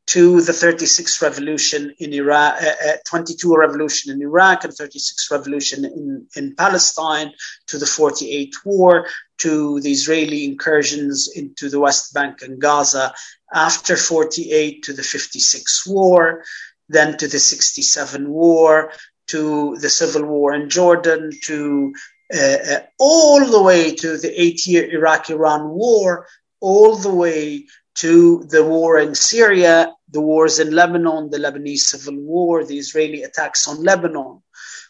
to 0.06 0.41
the 0.41 0.54
36 0.54 1.22
revolution 1.22 1.93
in 1.99 2.14
Iraq, 2.14 2.62
uh, 2.62 2.89
uh, 2.89 2.93
22 3.08 3.56
revolution 3.56 4.12
in 4.12 4.22
Iraq 4.22 4.64
and 4.64 4.74
36 4.74 5.32
revolution 5.32 5.86
in, 5.86 6.28
in 6.36 6.56
Palestine, 6.56 7.32
to 7.68 7.78
the 7.78 7.86
48 7.86 8.54
war, 8.66 9.08
to 9.38 9.80
the 9.80 9.91
Israeli 9.91 10.45
incursions 10.45 11.32
into 11.36 11.70
the 11.70 11.80
West 11.80 12.14
Bank 12.14 12.41
and 12.41 12.60
Gaza 12.60 13.14
after 13.54 13.95
48, 13.95 14.84
to 14.84 14.93
the 14.93 15.04
56 15.04 15.88
war, 15.88 16.43
then 16.89 17.18
to 17.18 17.28
the 17.28 17.39
67 17.39 18.30
war, 18.30 18.91
to 19.28 19.78
the 19.78 19.89
civil 19.89 20.26
war 20.26 20.54
in 20.54 20.70
Jordan, 20.70 21.32
to 21.43 21.93
uh, 22.34 22.58
uh 22.72 22.80
all 22.99 23.45
the 23.45 23.62
way 23.62 23.95
to 23.95 24.18
the 24.18 24.41
eight 24.41 24.66
year 24.68 24.84
Iraq 24.91 25.30
Iran 25.30 25.70
war, 25.70 26.28
all 26.60 26.95
the 26.97 27.14
way 27.14 27.68
to 27.96 28.44
the 28.46 28.64
war 28.64 29.00
in 29.00 29.16
Syria, 29.16 29.94
the 30.10 30.22
wars 30.22 30.60
in 30.60 30.72
Lebanon, 30.72 31.30
the 31.30 31.38
Lebanese 31.38 31.80
civil 31.80 32.18
war, 32.20 32.64
the 32.64 32.78
Israeli 32.78 33.24
attacks 33.24 33.68
on 33.68 33.84
Lebanon, 33.84 34.41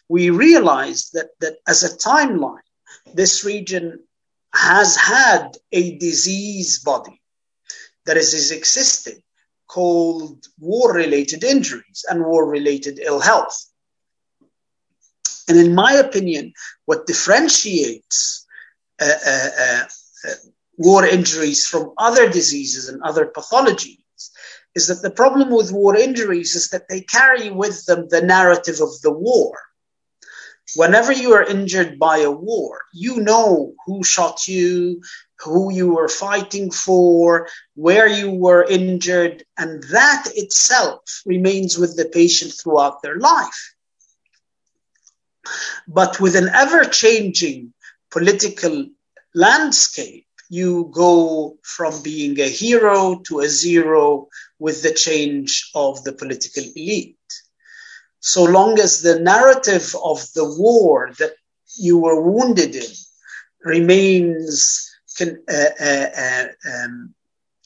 we 0.09 0.29
realized 0.29 1.13
that, 1.13 1.29
that 1.39 1.57
as 1.67 1.83
a 1.83 1.97
timeline, 1.97 2.67
this 3.13 3.43
region 3.43 3.99
has 4.53 4.95
had 4.95 5.57
a 5.71 5.97
disease 5.97 6.79
body 6.79 7.21
that 8.05 8.17
is, 8.17 8.33
is 8.33 8.51
existing 8.51 9.21
called 9.67 10.45
war 10.59 10.93
related 10.93 11.43
injuries 11.43 12.05
and 12.09 12.23
war 12.23 12.47
related 12.47 12.99
ill 12.99 13.19
health. 13.19 13.65
And 15.47 15.57
in 15.57 15.73
my 15.73 15.93
opinion, 15.93 16.53
what 16.85 17.07
differentiates 17.07 18.45
uh, 19.01 19.05
uh, 19.05 19.49
uh, 19.59 19.83
uh 20.27 20.35
war 20.77 21.05
injuries 21.05 21.65
from 21.67 21.93
other 21.97 22.29
diseases 22.29 22.89
and 22.89 23.01
other 23.03 23.25
pathologies 23.25 23.99
is 24.75 24.87
that 24.87 25.01
the 25.01 25.11
problem 25.11 25.51
with 25.51 25.71
war 25.71 25.95
injuries 25.95 26.55
is 26.55 26.69
that 26.69 26.87
they 26.89 27.01
carry 27.01 27.49
with 27.49 27.85
them 27.85 28.07
the 28.09 28.21
narrative 28.21 28.81
of 28.81 29.01
the 29.01 29.11
war. 29.11 29.57
Whenever 30.75 31.11
you 31.11 31.33
are 31.33 31.43
injured 31.43 31.99
by 31.99 32.19
a 32.19 32.31
war, 32.31 32.81
you 32.93 33.17
know 33.19 33.73
who 33.85 34.03
shot 34.03 34.47
you, 34.47 35.01
who 35.39 35.71
you 35.71 35.93
were 35.93 36.07
fighting 36.07 36.71
for, 36.71 37.47
where 37.75 38.07
you 38.07 38.31
were 38.31 38.63
injured, 38.63 39.43
and 39.57 39.83
that 39.91 40.27
itself 40.33 41.21
remains 41.25 41.77
with 41.77 41.95
the 41.95 42.05
patient 42.05 42.53
throughout 42.53 43.01
their 43.01 43.17
life. 43.17 43.75
But 45.87 46.19
with 46.19 46.35
an 46.35 46.49
ever 46.49 46.85
changing 46.85 47.73
political 48.09 48.87
landscape, 49.35 50.25
you 50.59 50.89
go 50.91 51.57
from 51.63 51.93
being 52.03 52.39
a 52.39 52.49
hero 52.61 52.99
to 53.27 53.39
a 53.39 53.47
zero 53.47 54.27
with 54.59 54.77
the 54.83 54.93
change 54.93 55.71
of 55.73 56.03
the 56.03 56.13
political 56.21 56.63
elite. 56.75 57.29
So 58.19 58.43
long 58.43 58.79
as 58.79 59.01
the 59.01 59.19
narrative 59.19 59.95
of 60.11 60.19
the 60.35 60.47
war 60.65 61.11
that 61.19 61.33
you 61.87 61.97
were 61.97 62.21
wounded 62.21 62.75
in 62.75 62.91
remains 63.75 64.57
can, 65.17 65.43
uh, 65.49 65.73
uh, 65.89 66.09
uh, 66.25 66.47
um, 66.71 67.13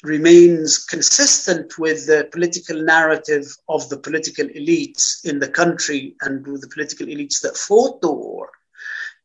remains 0.04 0.78
consistent 0.86 1.78
with 1.78 2.08
the 2.08 2.30
political 2.32 2.82
narrative 2.82 3.46
of 3.68 3.90
the 3.90 3.98
political 3.98 4.46
elites 4.46 5.26
in 5.26 5.40
the 5.40 5.50
country 5.50 6.16
and 6.22 6.48
with 6.48 6.62
the 6.62 6.70
political 6.76 7.08
elites 7.08 7.42
that 7.42 7.58
fought 7.58 8.00
the 8.02 8.12
war, 8.12 8.50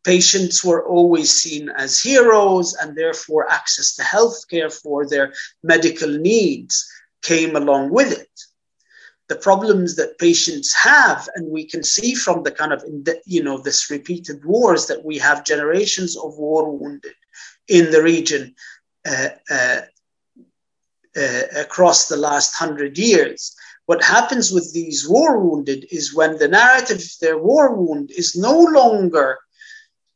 patients 0.04 0.64
were 0.64 0.84
always 0.86 1.30
seen 1.30 1.68
as 1.70 2.00
heroes 2.00 2.74
and 2.74 2.96
therefore 2.96 3.50
access 3.50 3.94
to 3.96 4.02
healthcare 4.02 4.72
for 4.72 5.06
their 5.06 5.32
medical 5.62 6.08
needs 6.08 6.90
came 7.22 7.56
along 7.56 7.90
with 7.90 8.12
it. 8.12 8.28
The 9.28 9.36
problems 9.36 9.96
that 9.96 10.18
patients 10.18 10.74
have, 10.74 11.28
and 11.34 11.48
we 11.48 11.64
can 11.64 11.84
see 11.84 12.14
from 12.14 12.42
the 12.42 12.50
kind 12.50 12.72
of, 12.72 12.84
you 13.24 13.42
know, 13.42 13.58
this 13.58 13.90
repeated 13.90 14.44
wars 14.44 14.86
that 14.86 15.04
we 15.04 15.18
have 15.18 15.44
generations 15.44 16.16
of 16.16 16.36
war 16.36 16.76
wounded 16.76 17.14
in 17.68 17.90
the 17.90 18.02
region 18.02 18.54
uh, 19.06 19.28
uh, 19.48 19.80
uh, 21.16 21.42
across 21.56 22.08
the 22.08 22.16
last 22.16 22.54
hundred 22.54 22.98
years. 22.98 23.54
What 23.86 24.02
happens 24.02 24.50
with 24.50 24.72
these 24.72 25.08
war 25.08 25.38
wounded 25.38 25.86
is 25.90 26.14
when 26.14 26.38
the 26.38 26.48
narrative 26.48 26.98
of 26.98 27.18
their 27.20 27.38
war 27.38 27.74
wound 27.74 28.10
is 28.10 28.36
no 28.36 28.60
longer 28.60 29.38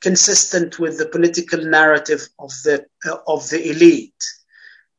consistent 0.00 0.78
with 0.78 0.98
the 0.98 1.06
political 1.06 1.64
narrative 1.64 2.28
of 2.38 2.50
the 2.64 2.86
uh, 3.08 3.16
of 3.26 3.48
the 3.50 3.70
elite, 3.70 4.24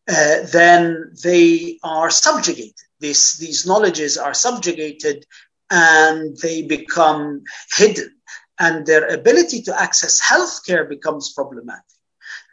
uh, 0.10 0.42
then 0.52 1.12
they 1.24 1.80
are 1.84 2.10
subjugated. 2.10 2.74
This, 3.00 3.38
these 3.38 3.68
knowledges 3.68 4.18
are 4.18 4.34
subjugated 4.34 5.26
and 5.70 6.36
they 6.38 6.64
become 6.64 7.44
hidden, 7.76 8.16
and 8.60 8.86
their 8.86 9.08
ability 9.08 9.62
to 9.64 9.80
access 9.80 10.22
healthcare 10.22 10.88
becomes 10.88 11.34
problematic. 11.34 11.84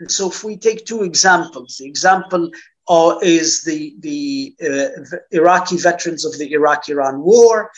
And 0.01 0.11
so, 0.11 0.29
if 0.29 0.43
we 0.43 0.57
take 0.57 0.85
two 0.85 1.05
examples, 1.05 1.77
the 1.79 1.87
example 1.87 2.51
uh, 2.89 3.18
is 3.22 3.62
the 3.62 3.95
the 4.01 4.55
uh, 4.62 5.16
Iraqi 5.30 5.76
veterans 5.76 6.24
of 6.24 6.37
the 6.39 6.53
Iraq-Iran 6.53 7.22
War, 7.22 7.70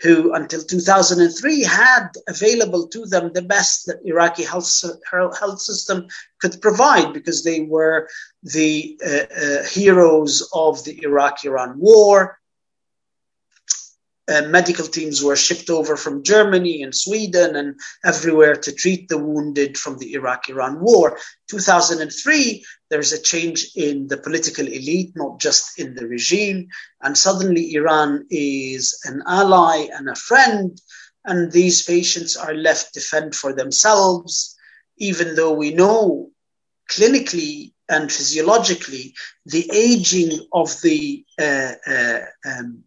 who 0.00 0.34
until 0.34 0.62
2003 0.62 1.62
had 1.62 2.08
available 2.28 2.88
to 2.88 3.06
them 3.06 3.32
the 3.32 3.42
best 3.42 3.86
that 3.86 4.00
Iraqi 4.04 4.44
health, 4.44 4.84
health 5.10 5.60
system 5.60 6.06
could 6.40 6.60
provide 6.60 7.12
because 7.12 7.42
they 7.42 7.60
were 7.60 8.08
the 8.42 8.98
uh, 9.04 9.34
uh, 9.34 9.64
heroes 9.64 10.48
of 10.54 10.82
the 10.84 11.02
Iraq-Iran 11.02 11.78
war. 11.78 12.38
Medical 14.30 14.86
teams 14.86 15.22
were 15.22 15.34
shipped 15.34 15.70
over 15.70 15.96
from 15.96 16.22
Germany 16.22 16.82
and 16.82 16.94
Sweden 16.94 17.56
and 17.56 17.80
everywhere 18.04 18.54
to 18.54 18.72
treat 18.72 19.08
the 19.08 19.18
wounded 19.18 19.76
from 19.76 19.98
the 19.98 20.14
Iraq 20.14 20.48
Iran 20.48 20.80
war. 20.80 21.18
2003, 21.48 22.64
there's 22.90 23.12
a 23.12 23.20
change 23.20 23.72
in 23.74 24.06
the 24.06 24.18
political 24.18 24.66
elite, 24.66 25.12
not 25.16 25.40
just 25.40 25.80
in 25.80 25.94
the 25.94 26.06
regime. 26.06 26.68
And 27.00 27.18
suddenly, 27.18 27.74
Iran 27.74 28.26
is 28.30 29.00
an 29.04 29.22
ally 29.26 29.88
and 29.92 30.08
a 30.08 30.14
friend. 30.14 30.80
And 31.24 31.50
these 31.50 31.82
patients 31.82 32.36
are 32.36 32.54
left 32.54 32.94
to 32.94 33.00
fend 33.00 33.34
for 33.34 33.52
themselves, 33.52 34.56
even 34.96 35.34
though 35.34 35.52
we 35.52 35.74
know 35.74 36.30
clinically 36.88 37.72
and 37.88 38.10
physiologically 38.10 39.14
the 39.46 39.68
aging 39.72 40.46
of 40.52 40.80
the 40.82 41.24
uh, 41.38 41.72
uh, 41.86 42.20
um, 42.44 42.84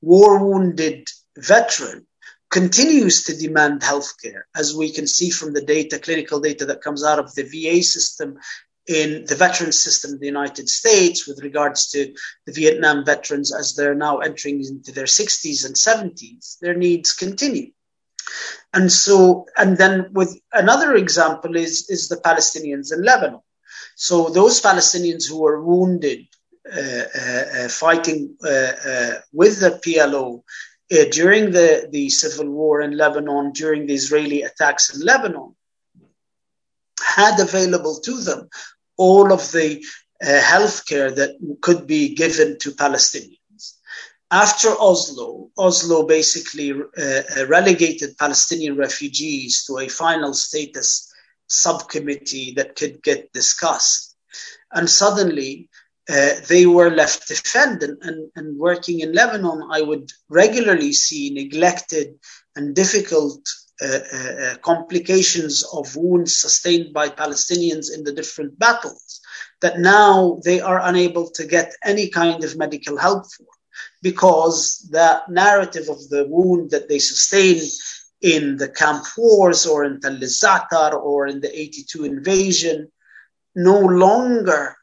war 0.00 0.44
wounded 0.44 1.08
veteran 1.36 2.06
continues 2.50 3.24
to 3.24 3.36
demand 3.36 3.82
healthcare, 3.82 4.42
as 4.56 4.74
we 4.74 4.90
can 4.90 5.06
see 5.06 5.30
from 5.30 5.52
the 5.52 5.60
data, 5.62 5.98
clinical 5.98 6.40
data 6.40 6.64
that 6.66 6.82
comes 6.82 7.04
out 7.04 7.18
of 7.18 7.34
the 7.34 7.42
VA 7.42 7.82
system 7.82 8.38
in 8.86 9.26
the 9.26 9.34
veteran 9.34 9.70
system 9.70 10.12
in 10.12 10.18
the 10.18 10.26
United 10.26 10.66
States 10.66 11.28
with 11.28 11.42
regards 11.42 11.90
to 11.90 12.14
the 12.46 12.52
Vietnam 12.52 13.04
veterans 13.04 13.54
as 13.54 13.74
they're 13.74 13.94
now 13.94 14.18
entering 14.18 14.64
into 14.64 14.92
their 14.92 15.04
60s 15.04 15.66
and 15.66 15.74
70s. 15.74 16.58
Their 16.60 16.74
needs 16.74 17.12
continue. 17.12 17.72
And 18.72 18.90
so, 18.90 19.46
and 19.58 19.76
then 19.76 20.08
with 20.12 20.38
another 20.52 20.94
example 20.94 21.54
is, 21.56 21.88
is 21.90 22.08
the 22.08 22.16
Palestinians 22.16 22.92
in 22.92 23.02
Lebanon. 23.02 23.40
So 23.94 24.30
those 24.30 24.62
Palestinians 24.62 25.28
who 25.28 25.40
were 25.40 25.62
wounded 25.62 26.26
fighting 27.70 28.36
with 29.32 29.60
the 29.60 29.80
PLO 29.84 30.42
during 31.10 31.50
the, 31.52 31.88
the 31.90 32.08
civil 32.08 32.48
war 32.48 32.80
in 32.80 32.96
Lebanon, 32.96 33.52
during 33.52 33.86
the 33.86 33.94
Israeli 33.94 34.42
attacks 34.42 34.94
in 34.94 35.04
Lebanon, 35.04 35.54
had 37.00 37.38
available 37.40 38.00
to 38.00 38.20
them 38.22 38.48
all 38.96 39.32
of 39.32 39.52
the 39.52 39.84
uh, 40.22 40.26
healthcare 40.26 41.14
that 41.14 41.36
could 41.60 41.86
be 41.86 42.14
given 42.14 42.58
to 42.58 42.72
Palestinians. 42.72 43.74
After 44.30 44.68
Oslo, 44.70 45.50
Oslo 45.56 46.06
basically 46.06 46.72
uh, 46.72 47.46
relegated 47.46 48.18
Palestinian 48.18 48.76
refugees 48.76 49.64
to 49.64 49.78
a 49.78 49.88
final 49.88 50.34
status 50.34 51.10
subcommittee 51.46 52.52
that 52.56 52.76
could 52.76 53.02
get 53.02 53.32
discussed. 53.32 54.16
And 54.72 54.90
suddenly, 54.90 55.67
uh, 55.67 55.67
they 56.08 56.66
were 56.66 56.90
left 56.90 57.28
to. 57.28 57.98
And, 58.02 58.30
and, 58.34 58.58
working 58.58 59.00
in 59.00 59.12
Lebanon, 59.12 59.68
I 59.70 59.82
would 59.82 60.10
regularly 60.28 60.92
see 60.92 61.30
neglected 61.30 62.18
and 62.56 62.74
difficult 62.74 63.40
uh, 63.80 63.98
uh, 64.12 64.16
uh, 64.16 64.56
complications 64.56 65.62
of 65.72 65.94
wounds 65.94 66.36
sustained 66.36 66.92
by 66.92 67.08
Palestinians 67.08 67.94
in 67.94 68.02
the 68.02 68.12
different 68.12 68.58
battles 68.58 69.20
that 69.60 69.78
now 69.78 70.40
they 70.44 70.60
are 70.60 70.80
unable 70.82 71.30
to 71.30 71.46
get 71.46 71.72
any 71.84 72.08
kind 72.08 72.42
of 72.42 72.56
medical 72.56 72.96
help 72.96 73.24
for 73.30 73.46
because 74.02 74.88
the 74.90 75.22
narrative 75.28 75.88
of 75.88 76.08
the 76.08 76.26
wound 76.28 76.70
that 76.70 76.88
they 76.88 76.98
sustained 76.98 77.70
in 78.20 78.56
the 78.56 78.68
camp 78.68 79.04
wars 79.16 79.64
or 79.64 79.84
in 79.84 80.00
Tel 80.00 80.16
Zatar 80.16 80.92
or 80.94 81.28
in 81.28 81.40
the 81.40 81.60
82 81.60 82.04
invasion 82.04 82.90
no 83.54 83.78
longer 83.78 84.76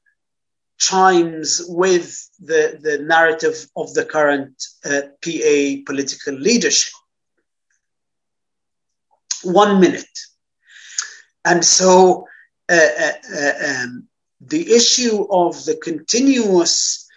chimes 0.77 1.61
with 1.67 2.29
the, 2.39 2.77
the 2.81 2.99
narrative 2.99 3.67
of 3.75 3.93
the 3.93 4.05
current 4.05 4.63
uh, 4.83 5.01
PA 5.23 5.81
political 5.85 6.33
leadership. 6.33 6.93
One 9.43 9.79
minute. 9.79 10.17
And 11.43 11.63
so 11.63 12.25
uh, 12.67 12.87
uh, 12.99 13.11
uh 13.33 13.83
um, 13.83 14.07
the 14.41 14.73
issue 14.73 15.27
of 15.31 15.63
the 15.65 15.75
continuous 15.75 17.07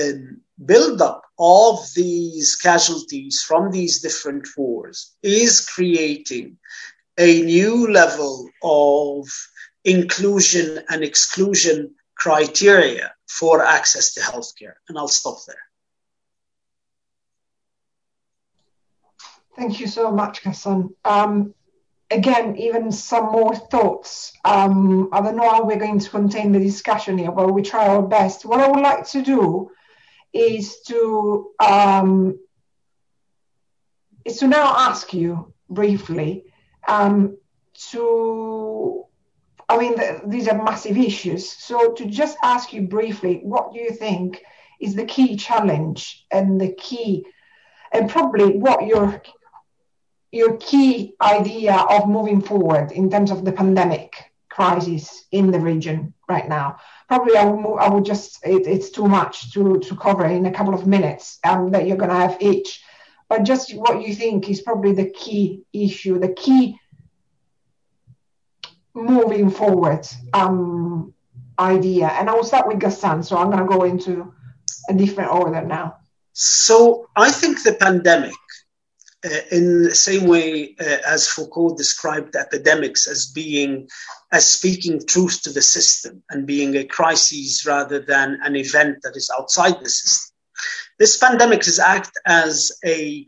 um, 0.00 0.40
buildup 0.64 1.22
of 1.38 1.86
these 1.94 2.56
casualties 2.56 3.42
from 3.42 3.70
these 3.70 4.00
different 4.00 4.46
wars 4.56 5.12
is 5.22 5.66
creating 5.66 6.56
a 7.18 7.42
new 7.42 7.90
level 7.90 8.48
of 8.62 9.28
inclusion 9.84 10.82
and 10.88 11.02
exclusion 11.02 11.94
criteria 12.14 13.14
for 13.28 13.64
access 13.64 14.14
to 14.14 14.20
healthcare. 14.20 14.74
And 14.88 14.98
I'll 14.98 15.08
stop 15.08 15.38
there. 15.46 15.56
Thank 19.56 19.80
you 19.80 19.86
so 19.86 20.10
much, 20.10 20.42
Ghassan. 20.42 20.90
Um, 21.04 21.54
again, 22.10 22.56
even 22.56 22.90
some 22.92 23.26
more 23.26 23.54
thoughts. 23.54 24.32
Um, 24.44 25.08
I 25.12 25.20
don't 25.20 25.36
know 25.36 25.50
how 25.50 25.64
we're 25.64 25.76
going 25.76 25.98
to 25.98 26.10
contain 26.10 26.52
the 26.52 26.60
discussion 26.60 27.18
here, 27.18 27.32
but 27.32 27.52
we 27.52 27.62
try 27.62 27.88
our 27.88 28.02
best. 28.02 28.44
What 28.44 28.60
I 28.60 28.68
would 28.68 28.80
like 28.80 29.06
to 29.10 29.22
do 29.22 29.70
is 30.32 30.80
to 30.88 31.50
um, 31.60 32.38
is 34.24 34.38
to 34.38 34.48
now 34.48 34.74
ask 34.88 35.12
you 35.12 35.52
briefly 35.68 36.44
um, 36.86 37.36
to 37.90 39.04
I 39.72 39.78
mean, 39.78 39.96
the, 39.96 40.20
these 40.26 40.48
are 40.48 40.62
massive 40.62 40.98
issues. 40.98 41.50
So, 41.50 41.92
to 41.92 42.04
just 42.04 42.36
ask 42.42 42.74
you 42.74 42.82
briefly, 42.82 43.40
what 43.42 43.72
do 43.72 43.80
you 43.80 43.90
think 43.90 44.42
is 44.78 44.94
the 44.94 45.06
key 45.06 45.36
challenge 45.36 46.26
and 46.30 46.60
the 46.60 46.72
key, 46.72 47.24
and 47.90 48.10
probably 48.10 48.58
what 48.58 48.86
your 48.86 49.22
your 50.30 50.56
key 50.58 51.14
idea 51.22 51.74
of 51.74 52.08
moving 52.08 52.42
forward 52.42 52.92
in 52.92 53.10
terms 53.10 53.30
of 53.30 53.44
the 53.44 53.52
pandemic 53.52 54.32
crisis 54.50 55.24
in 55.32 55.50
the 55.50 55.60
region 55.60 56.12
right 56.28 56.48
now? 56.48 56.76
Probably, 57.08 57.36
I 57.36 57.44
will, 57.46 57.60
move, 57.60 57.78
I 57.78 57.88
will 57.88 58.02
just 58.02 58.44
it, 58.44 58.66
it's 58.66 58.90
too 58.90 59.08
much 59.08 59.54
to 59.54 59.78
to 59.78 59.96
cover 59.96 60.26
in 60.26 60.44
a 60.44 60.52
couple 60.52 60.74
of 60.74 60.86
minutes 60.86 61.38
um, 61.44 61.70
that 61.70 61.86
you're 61.86 61.96
going 61.96 62.10
to 62.10 62.26
have 62.26 62.36
each. 62.40 62.82
But 63.30 63.44
just 63.44 63.74
what 63.74 64.06
you 64.06 64.14
think 64.14 64.50
is 64.50 64.60
probably 64.60 64.92
the 64.92 65.08
key 65.08 65.62
issue, 65.72 66.18
the 66.18 66.34
key 66.34 66.78
moving 68.94 69.50
forward 69.50 70.06
um, 70.32 71.14
idea. 71.58 72.08
And 72.08 72.28
I 72.28 72.34
will 72.34 72.44
start 72.44 72.66
with 72.66 72.78
Ghassan, 72.78 73.24
so 73.24 73.36
I'm 73.36 73.50
going 73.50 73.66
to 73.66 73.76
go 73.76 73.84
into 73.84 74.32
a 74.88 74.94
different 74.94 75.32
order 75.32 75.62
now. 75.62 75.96
So 76.32 77.08
I 77.16 77.30
think 77.30 77.62
the 77.62 77.74
pandemic, 77.74 78.32
uh, 79.24 79.28
in 79.52 79.84
the 79.84 79.94
same 79.94 80.26
way 80.26 80.74
uh, 80.80 80.98
as 81.06 81.28
Foucault 81.28 81.76
described 81.76 82.34
epidemics 82.34 83.06
as 83.06 83.26
being, 83.26 83.88
as 84.32 84.48
speaking 84.48 85.00
truth 85.06 85.42
to 85.42 85.52
the 85.52 85.62
system 85.62 86.22
and 86.30 86.46
being 86.46 86.76
a 86.76 86.84
crisis 86.84 87.64
rather 87.66 88.00
than 88.00 88.40
an 88.42 88.56
event 88.56 88.98
that 89.02 89.16
is 89.16 89.30
outside 89.38 89.78
the 89.80 89.88
system. 89.88 90.34
This 90.98 91.16
pandemic 91.16 91.66
is 91.66 91.78
act 91.78 92.18
as 92.26 92.72
a 92.84 93.26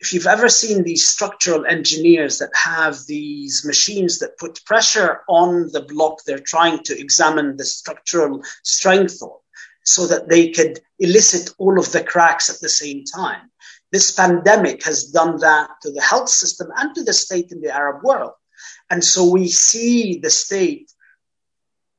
if 0.00 0.12
you've 0.12 0.26
ever 0.26 0.48
seen 0.48 0.82
these 0.82 1.06
structural 1.06 1.64
engineers 1.64 2.38
that 2.38 2.54
have 2.54 2.98
these 3.06 3.64
machines 3.64 4.18
that 4.18 4.38
put 4.38 4.64
pressure 4.64 5.22
on 5.28 5.70
the 5.72 5.80
block 5.80 6.18
they're 6.24 6.38
trying 6.38 6.82
to 6.84 6.98
examine 6.98 7.56
the 7.56 7.64
structural 7.64 8.42
strength 8.62 9.22
of 9.22 9.40
so 9.84 10.06
that 10.06 10.28
they 10.28 10.50
could 10.50 10.80
elicit 10.98 11.50
all 11.58 11.78
of 11.78 11.90
the 11.92 12.02
cracks 12.02 12.50
at 12.50 12.60
the 12.60 12.68
same 12.68 13.04
time. 13.04 13.50
This 13.92 14.10
pandemic 14.10 14.84
has 14.84 15.04
done 15.04 15.38
that 15.38 15.70
to 15.82 15.92
the 15.92 16.02
health 16.02 16.28
system 16.28 16.68
and 16.76 16.94
to 16.94 17.04
the 17.04 17.12
state 17.12 17.52
in 17.52 17.60
the 17.60 17.72
Arab 17.72 18.02
world. 18.02 18.32
And 18.90 19.02
so 19.02 19.30
we 19.30 19.48
see 19.48 20.18
the 20.18 20.30
state 20.30 20.90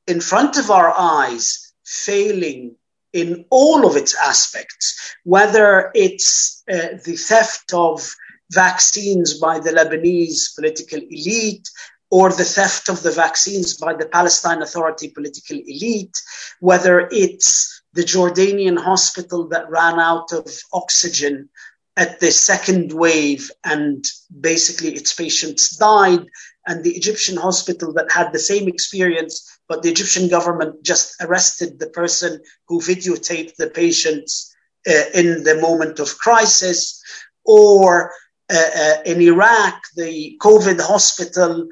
in 0.06 0.20
front 0.20 0.58
of 0.58 0.70
our 0.70 0.92
eyes 0.94 1.72
failing 1.84 2.76
in 3.12 3.44
all 3.50 3.86
of 3.86 3.96
its 3.96 4.14
aspects, 4.16 5.16
whether 5.24 5.90
it's 5.94 6.62
uh, 6.70 6.98
the 7.04 7.16
theft 7.16 7.72
of 7.72 8.14
vaccines 8.50 9.38
by 9.38 9.58
the 9.58 9.70
Lebanese 9.70 10.54
political 10.54 10.98
elite 10.98 11.68
or 12.10 12.30
the 12.30 12.44
theft 12.44 12.88
of 12.88 13.02
the 13.02 13.10
vaccines 13.10 13.76
by 13.76 13.94
the 13.94 14.06
Palestine 14.06 14.62
Authority 14.62 15.08
political 15.10 15.58
elite, 15.58 16.16
whether 16.60 17.08
it's 17.10 17.82
the 17.92 18.02
Jordanian 18.02 18.78
hospital 18.78 19.48
that 19.48 19.68
ran 19.68 19.98
out 19.98 20.32
of 20.32 20.46
oxygen 20.72 21.48
at 21.96 22.20
the 22.20 22.30
second 22.30 22.92
wave 22.92 23.50
and 23.64 24.04
basically 24.40 24.94
its 24.94 25.12
patients 25.12 25.76
died, 25.76 26.24
and 26.66 26.84
the 26.84 26.92
Egyptian 26.92 27.36
hospital 27.36 27.92
that 27.94 28.12
had 28.12 28.32
the 28.32 28.38
same 28.38 28.68
experience 28.68 29.57
but 29.68 29.82
the 29.82 29.90
Egyptian 29.90 30.28
government 30.28 30.82
just 30.82 31.14
arrested 31.20 31.78
the 31.78 31.90
person 31.90 32.40
who 32.66 32.80
videotaped 32.80 33.56
the 33.56 33.68
patients 33.68 34.54
uh, 34.88 35.04
in 35.14 35.44
the 35.44 35.58
moment 35.60 35.98
of 35.98 36.18
crisis. 36.18 37.02
Or 37.44 38.12
uh, 38.50 38.70
uh, 38.76 38.94
in 39.04 39.20
Iraq, 39.20 39.74
the 39.94 40.38
COVID 40.40 40.80
hospital 40.80 41.68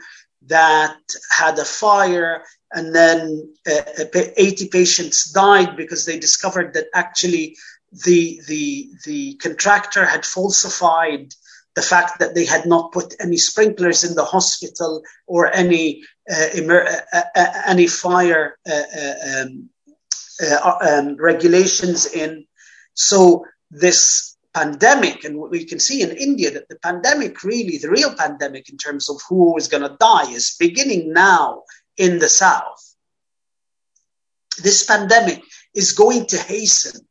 that 0.47 0.99
had 1.30 1.59
a 1.59 1.64
fire 1.64 2.44
and 2.72 2.94
then 2.94 3.53
uh, 3.66 4.05
80 4.36 4.68
patients 4.68 5.30
died 5.30 5.76
because 5.76 6.05
they 6.05 6.18
discovered 6.18 6.74
that 6.74 6.86
actually 6.94 7.57
the, 8.05 8.40
the, 8.47 8.90
the 9.05 9.34
contractor 9.34 10.05
had 10.05 10.26
falsified 10.26 11.32
the 11.77 11.83
fact 11.83 12.18
that 12.18 12.35
they 12.35 12.47
had 12.47 12.66
not 12.66 12.91
put 12.91 13.14
any 13.20 13.37
sprinklers 13.37 14.03
in 14.03 14.14
the 14.16 14.24
hospital 14.24 15.03
or 15.27 15.55
any 15.55 16.03
uh, 16.29 16.49
emer- 16.57 16.89
uh, 17.12 17.20
uh, 17.37 17.53
any 17.66 17.87
fire 17.87 18.59
um, 18.66 19.68
um, 20.81 21.16
regulations 21.16 22.07
in. 22.07 22.47
So 22.95 23.45
this 23.70 24.37
pandemic, 24.55 25.24
and 25.24 25.39
we 25.39 25.66
can 25.66 25.79
see 25.79 26.01
in 26.01 26.11
India 26.16 26.51
that 26.51 26.68
the 26.70 26.79
pandemic 26.79 27.45
really, 27.45 27.77
the 27.77 27.91
real 27.91 28.14
pandemic 28.14 28.70
in 28.70 28.79
terms 28.79 29.11
of 29.11 29.20
who 29.29 29.55
is 29.59 29.68
going 29.68 29.83
to 29.83 29.97
die, 30.01 30.31
is 30.31 30.57
beginning 30.59 31.12
now 31.12 31.62
in 31.99 32.18
the 32.18 32.29
south. 32.29 32.83
This 34.62 34.87
pandemic 34.87 35.43
is 35.74 35.93
going 35.93 36.24
to 36.27 36.39
hasten 36.39 37.07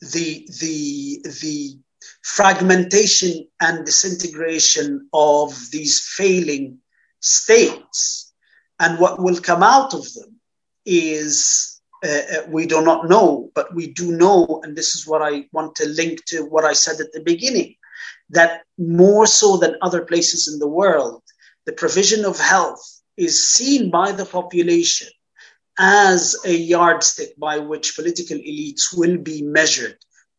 the 0.00 0.48
the 0.60 1.20
the 1.42 1.78
fragmentation 2.22 3.46
and 3.60 3.86
disintegration 3.86 5.08
of 5.12 5.54
these 5.70 6.00
failing 6.00 6.78
states. 7.20 8.32
And 8.78 8.98
what 8.98 9.20
will 9.22 9.40
come 9.40 9.62
out 9.62 9.94
of 9.94 10.12
them 10.14 10.40
is 10.84 11.80
uh, 12.04 12.08
uh, 12.08 12.46
we 12.48 12.66
do 12.66 12.80
not 12.80 13.08
know, 13.08 13.50
but 13.54 13.74
we 13.74 13.88
do 13.92 14.12
know, 14.12 14.60
and 14.62 14.74
this 14.74 14.94
is 14.94 15.06
what 15.06 15.20
I 15.20 15.46
want 15.52 15.74
to 15.76 15.88
link 15.88 16.24
to 16.26 16.44
what 16.44 16.64
I 16.64 16.72
said 16.72 17.00
at 17.00 17.12
the 17.12 17.20
beginning, 17.20 17.74
that 18.30 18.62
more 18.78 19.26
so 19.26 19.58
than 19.58 19.76
other 19.82 20.04
places 20.04 20.48
in 20.48 20.58
the 20.58 20.68
world, 20.68 21.22
the 21.66 21.72
provision 21.72 22.24
of 22.24 22.38
health 22.38 22.82
is 23.18 23.46
seen 23.46 23.90
by 23.90 24.12
the 24.12 24.24
population 24.24 25.08
as 25.78 26.36
a 26.46 26.52
yardstick 26.52 27.38
by 27.38 27.58
which 27.58 27.96
political 27.96 28.36
elites 28.36 28.96
will 28.96 29.18
be 29.18 29.42
measured 29.42 29.96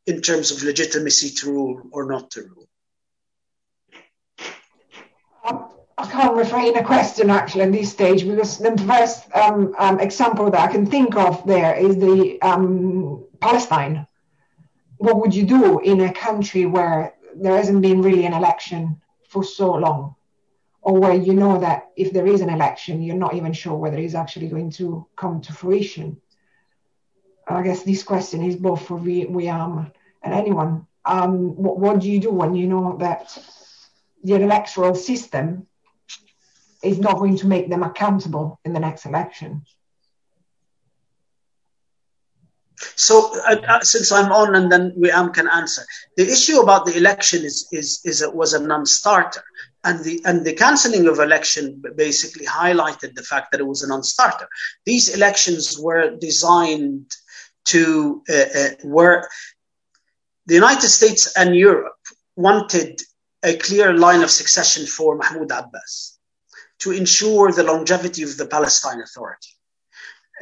in 0.08 0.22
terms 0.22 0.52
of 0.52 0.64
legitimacy 0.64 1.30
to 1.30 1.52
rule 1.52 1.82
or 1.92 2.06
not 2.06 2.32
to 2.32 2.42
rule? 2.42 2.68
I 6.02 6.08
can't 6.10 6.36
refrain 6.36 6.76
a 6.78 6.84
question 6.84 7.30
actually 7.30 7.62
at 7.62 7.72
this 7.72 7.92
stage 7.92 8.28
because 8.28 8.58
the 8.58 8.76
first 8.88 9.32
um, 9.36 9.76
um, 9.78 10.00
example 10.00 10.50
that 10.50 10.60
I 10.60 10.72
can 10.72 10.86
think 10.88 11.16
of 11.16 11.46
there 11.46 11.76
is 11.76 11.96
the 11.98 12.42
um, 12.42 13.24
Palestine. 13.40 14.08
What 14.98 15.18
would 15.20 15.36
you 15.36 15.46
do 15.46 15.80
in 15.80 16.02
a 16.02 16.12
country 16.12 16.66
where 16.66 17.14
there 17.36 17.56
hasn't 17.56 17.84
been 17.84 18.02
really 18.02 18.26
an 18.26 18.34
election 18.34 19.00
for 19.30 19.44
so 19.44 19.74
long, 19.74 20.16
or 20.82 21.00
where 21.00 21.14
you 21.14 21.34
know 21.34 21.60
that 21.60 21.90
if 21.96 22.12
there 22.12 22.26
is 22.26 22.42
an 22.42 22.50
election, 22.50 23.04
you're 23.04 23.16
not 23.16 23.36
even 23.36 23.54
sure 23.54 23.78
whether 23.78 23.98
it's 23.98 24.16
actually 24.16 24.48
going 24.48 24.72
to 24.72 25.06
come 25.16 25.40
to 25.42 25.54
fruition? 25.54 26.20
I 27.48 27.64
guess 27.64 27.84
this 27.84 28.04
question 28.04 28.44
is 28.44 28.56
both 28.56 28.86
for 28.88 28.98
Weeam 28.98 29.92
and 30.24 30.34
anyone. 30.34 30.88
Um, 31.06 31.56
what, 31.56 31.80
what 31.80 32.00
do 32.00 32.10
you 32.10 32.20
do 32.20 32.32
when 32.32 32.56
you 32.56 32.68
know 32.68 32.98
that 33.00 33.38
the 34.24 34.36
electoral 34.36 34.96
system 34.96 35.68
is 36.84 37.00
not 37.00 37.18
going 37.18 37.38
to 37.38 37.48
make 37.48 37.70
them 37.70 37.84
accountable 37.84 38.60
in 38.64 38.74
the 38.74 38.80
next 38.80 39.06
election? 39.06 39.64
So, 42.96 43.32
uh, 43.48 43.62
uh, 43.68 43.80
since 43.82 44.12
I'm 44.12 44.32
on, 44.32 44.56
and 44.56 44.72
then 44.72 44.94
Weeam 44.98 45.34
can 45.34 45.48
answer. 45.48 45.84
The 46.18 46.32
issue 46.32 46.60
about 46.62 46.86
the 46.86 46.98
election 46.98 47.44
is 47.44 47.68
is 47.72 48.02
is 48.06 48.22
it 48.22 48.34
was 48.34 48.54
a 48.54 48.60
non-starter. 48.60 49.44
and 49.84 50.04
the 50.04 50.22
and 50.26 50.46
the 50.46 50.54
cancelling 50.54 51.08
of 51.08 51.20
election 51.20 51.82
basically 51.96 52.46
highlighted 52.46 53.16
the 53.16 53.24
fact 53.24 53.52
that 53.52 53.60
it 53.60 53.68
was 53.68 53.84
a 53.84 53.88
non-starter. 53.88 54.48
These 54.86 55.16
elections 55.16 55.80
were 55.80 56.16
designed 56.18 57.10
to 57.66 58.24
uh, 58.30 58.34
uh, 58.34 58.70
were 58.84 59.28
the 60.46 60.56
United 60.56 60.90
States 60.90 61.32
and 61.36 61.56
Europe 61.56 62.00
wanted 62.36 63.02
a 63.44 63.56
clear 63.56 63.94
line 63.94 64.22
of 64.22 64.30
succession 64.30 64.86
for 64.86 65.16
Mahmoud 65.16 65.52
Abbas 65.52 66.18
to 66.80 66.92
ensure 66.92 67.52
the 67.52 67.64
longevity 67.64 68.24
of 68.24 68.38
the 68.38 68.48
Palestine 68.48 69.02
Authority. 69.02 69.50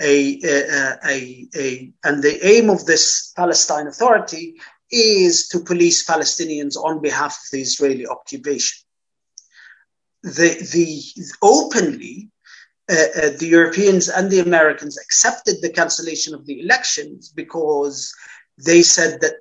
A, 0.01 0.39
a, 0.43 1.47
a, 1.55 1.93
and 2.05 2.23
the 2.23 2.39
aim 2.45 2.69
of 2.69 2.85
this 2.85 3.33
Palestine 3.35 3.87
Authority 3.87 4.55
is 4.89 5.49
to 5.49 5.59
police 5.59 6.05
Palestinians 6.05 6.77
on 6.77 7.01
behalf 7.01 7.33
of 7.33 7.51
the 7.51 7.61
Israeli 7.61 8.07
occupation. 8.07 8.85
The, 10.23 10.67
the 10.73 11.03
openly, 11.41 12.29
uh, 12.89 12.93
uh, 12.93 13.29
the 13.37 13.47
Europeans 13.47 14.09
and 14.09 14.29
the 14.29 14.39
Americans 14.39 14.97
accepted 14.97 15.61
the 15.61 15.69
cancellation 15.69 16.33
of 16.33 16.45
the 16.45 16.61
elections 16.61 17.29
because 17.29 18.13
they 18.57 18.81
said 18.81 19.21
that, 19.21 19.35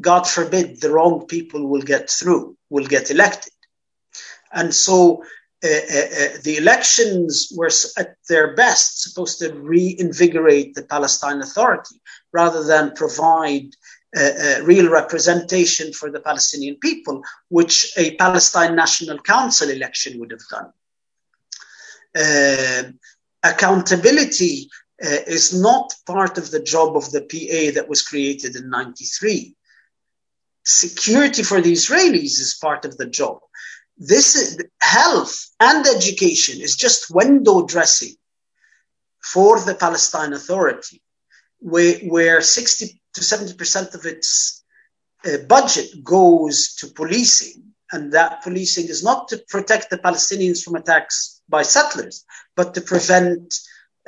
God 0.00 0.28
forbid, 0.28 0.80
the 0.80 0.90
wrong 0.90 1.26
people 1.26 1.66
will 1.66 1.82
get 1.82 2.08
through, 2.08 2.56
will 2.70 2.86
get 2.86 3.10
elected. 3.10 3.52
And 4.52 4.72
so 4.74 5.22
uh, 5.64 5.66
uh, 5.66 5.70
uh, 5.70 6.28
the 6.44 6.56
elections 6.56 7.52
were 7.56 7.70
at 7.96 8.14
their 8.28 8.54
best 8.54 9.02
supposed 9.02 9.40
to 9.40 9.52
reinvigorate 9.52 10.74
the 10.74 10.84
Palestine 10.84 11.40
Authority 11.42 12.00
rather 12.32 12.62
than 12.62 12.92
provide 12.92 13.74
uh, 14.16 14.62
real 14.62 14.88
representation 14.88 15.92
for 15.92 16.10
the 16.10 16.20
Palestinian 16.20 16.76
people, 16.76 17.22
which 17.48 17.92
a 17.96 18.14
Palestine 18.16 18.76
National 18.76 19.18
Council 19.18 19.68
election 19.68 20.20
would 20.20 20.30
have 20.30 20.46
done. 20.48 20.72
Uh, 22.18 22.90
accountability 23.44 24.68
uh, 25.02 25.22
is 25.26 25.54
not 25.54 25.94
part 26.06 26.38
of 26.38 26.50
the 26.50 26.60
job 26.60 26.96
of 26.96 27.10
the 27.12 27.20
PA 27.20 27.72
that 27.74 27.88
was 27.88 28.02
created 28.02 28.56
in 28.56 28.68
93. 28.68 29.54
Security 30.64 31.42
for 31.42 31.60
the 31.60 31.72
Israelis 31.72 32.40
is 32.40 32.58
part 32.60 32.84
of 32.84 32.96
the 32.96 33.06
job. 33.06 33.38
This 33.96 34.34
is, 34.34 34.64
health 34.80 35.48
and 35.60 35.86
education 35.86 36.60
is 36.60 36.76
just 36.76 37.14
window 37.14 37.66
dressing 37.66 38.14
for 39.22 39.60
the 39.60 39.74
Palestine 39.74 40.32
Authority, 40.32 41.02
where, 41.58 41.98
where 41.98 42.40
60 42.40 43.00
to 43.14 43.20
70% 43.20 43.94
of 43.94 44.04
its 44.04 44.64
uh, 45.24 45.38
budget 45.48 46.04
goes 46.04 46.74
to 46.76 46.88
policing. 46.88 47.62
And 47.92 48.12
that 48.12 48.42
policing 48.42 48.88
is 48.88 49.02
not 49.02 49.28
to 49.28 49.42
protect 49.48 49.90
the 49.90 49.98
Palestinians 49.98 50.62
from 50.62 50.74
attacks 50.74 51.40
by 51.48 51.62
settlers, 51.62 52.24
but 52.54 52.74
to 52.74 52.80
prevent 52.80 53.54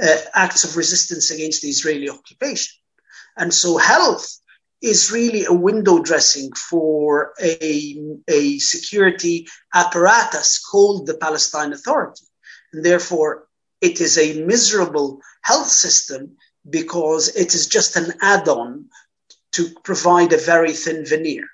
uh, 0.00 0.16
acts 0.34 0.64
of 0.64 0.76
resistance 0.76 1.30
against 1.30 1.62
the 1.62 1.68
Israeli 1.68 2.10
occupation. 2.10 2.74
And 3.36 3.52
so 3.52 3.78
health 3.78 4.28
is 4.82 5.12
really 5.12 5.44
a 5.44 5.52
window 5.52 6.02
dressing 6.02 6.52
for 6.52 7.32
a, 7.40 8.16
a 8.28 8.58
security 8.58 9.46
apparatus 9.74 10.58
called 10.58 11.06
the 11.06 11.16
Palestine 11.16 11.72
Authority. 11.72 12.24
And 12.72 12.84
therefore, 12.84 13.46
it 13.80 14.00
is 14.00 14.18
a 14.18 14.42
miserable 14.44 15.20
health 15.42 15.68
system 15.68 16.36
because 16.68 17.28
it 17.28 17.54
is 17.54 17.66
just 17.66 17.96
an 17.96 18.12
add 18.20 18.48
on 18.48 18.86
to 19.52 19.70
provide 19.82 20.32
a 20.32 20.38
very 20.38 20.72
thin 20.72 21.04
veneer. 21.04 21.44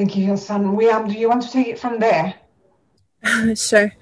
Thank 0.00 0.16
you, 0.16 0.28
Hassan. 0.28 0.78
Weeam, 0.78 1.12
do 1.12 1.18
you 1.18 1.28
want 1.28 1.42
to 1.42 1.50
take 1.50 1.66
it 1.66 1.78
from 1.78 1.98
there? 2.00 2.32
sure. 3.54 3.92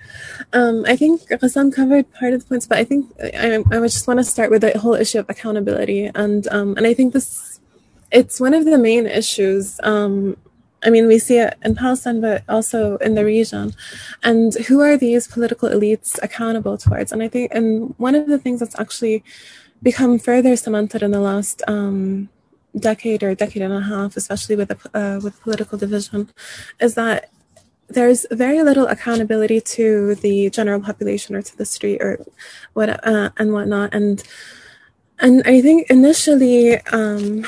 Um, 0.53 0.85
I 0.87 0.95
think 0.95 1.23
Ghassan 1.23 1.75
covered 1.75 2.13
part 2.13 2.35
of 2.35 2.43
the 2.43 2.47
points, 2.47 2.69
but 2.69 2.79
I 2.79 2.85
think 2.85 3.11
I, 3.21 3.65
I 3.69 3.81
just 3.81 4.07
want 4.07 4.21
to 4.21 4.25
start 4.25 4.53
with 4.53 4.61
the 4.61 4.79
whole 4.79 4.95
issue 4.95 5.19
of 5.19 5.29
accountability, 5.29 6.09
and 6.15 6.47
um, 6.53 6.77
and 6.77 6.87
I 6.87 6.95
think 6.95 7.15
this 7.15 7.59
it's 8.13 8.39
one 8.39 8.55
of 8.55 8.65
the 8.65 8.79
main 8.79 9.09
issues. 9.09 9.81
Um, 9.83 10.37
I 10.85 10.91
mean, 10.91 11.09
we 11.09 11.19
see 11.19 11.39
it 11.39 11.55
in 11.65 11.75
Palestine, 11.75 12.21
but 12.21 12.45
also 12.49 12.99
in 12.99 13.17
the 13.17 13.25
region. 13.25 13.75
And 14.23 14.55
who 14.69 14.81
are 14.81 14.97
these 14.97 15.27
political 15.27 15.69
elites 15.69 16.17
accountable 16.23 16.79
towards? 16.79 17.11
And 17.11 17.25
I 17.25 17.29
think, 17.29 17.53
and 17.53 17.93
one 17.99 18.15
of 18.15 18.29
the 18.29 18.39
things 18.39 18.61
that's 18.61 18.79
actually 18.79 19.25
become 19.83 20.21
further 20.21 20.55
cemented 20.55 21.03
in 21.03 21.11
the 21.11 21.19
last 21.19 21.61
um, 21.67 22.29
decade 22.77 23.23
or 23.23 23.35
decade 23.35 23.63
and 23.63 23.73
a 23.73 23.81
half, 23.81 24.17
especially 24.17 24.57
with 24.57 24.69
the, 24.69 24.99
uh, 24.99 25.21
with 25.23 25.41
political 25.41 25.79
division, 25.79 26.31
is 26.81 26.95
that 26.95 27.31
there's 27.89 28.27
very 28.31 28.63
little 28.63 28.87
accountability 28.87 29.61
to 29.61 30.15
the 30.17 30.51
general 30.51 30.81
population 30.81 31.35
or 31.35 31.43
to 31.43 31.57
the 31.57 31.65
street 31.65 32.01
or 32.03 32.25
what 32.75 32.89
uh, 33.07 33.31
and 33.39 33.53
whatnot. 33.53 33.95
And 33.95 34.23
and 35.19 35.43
I 35.47 35.61
think 35.63 35.91
initially 35.91 36.79
um, 36.93 37.47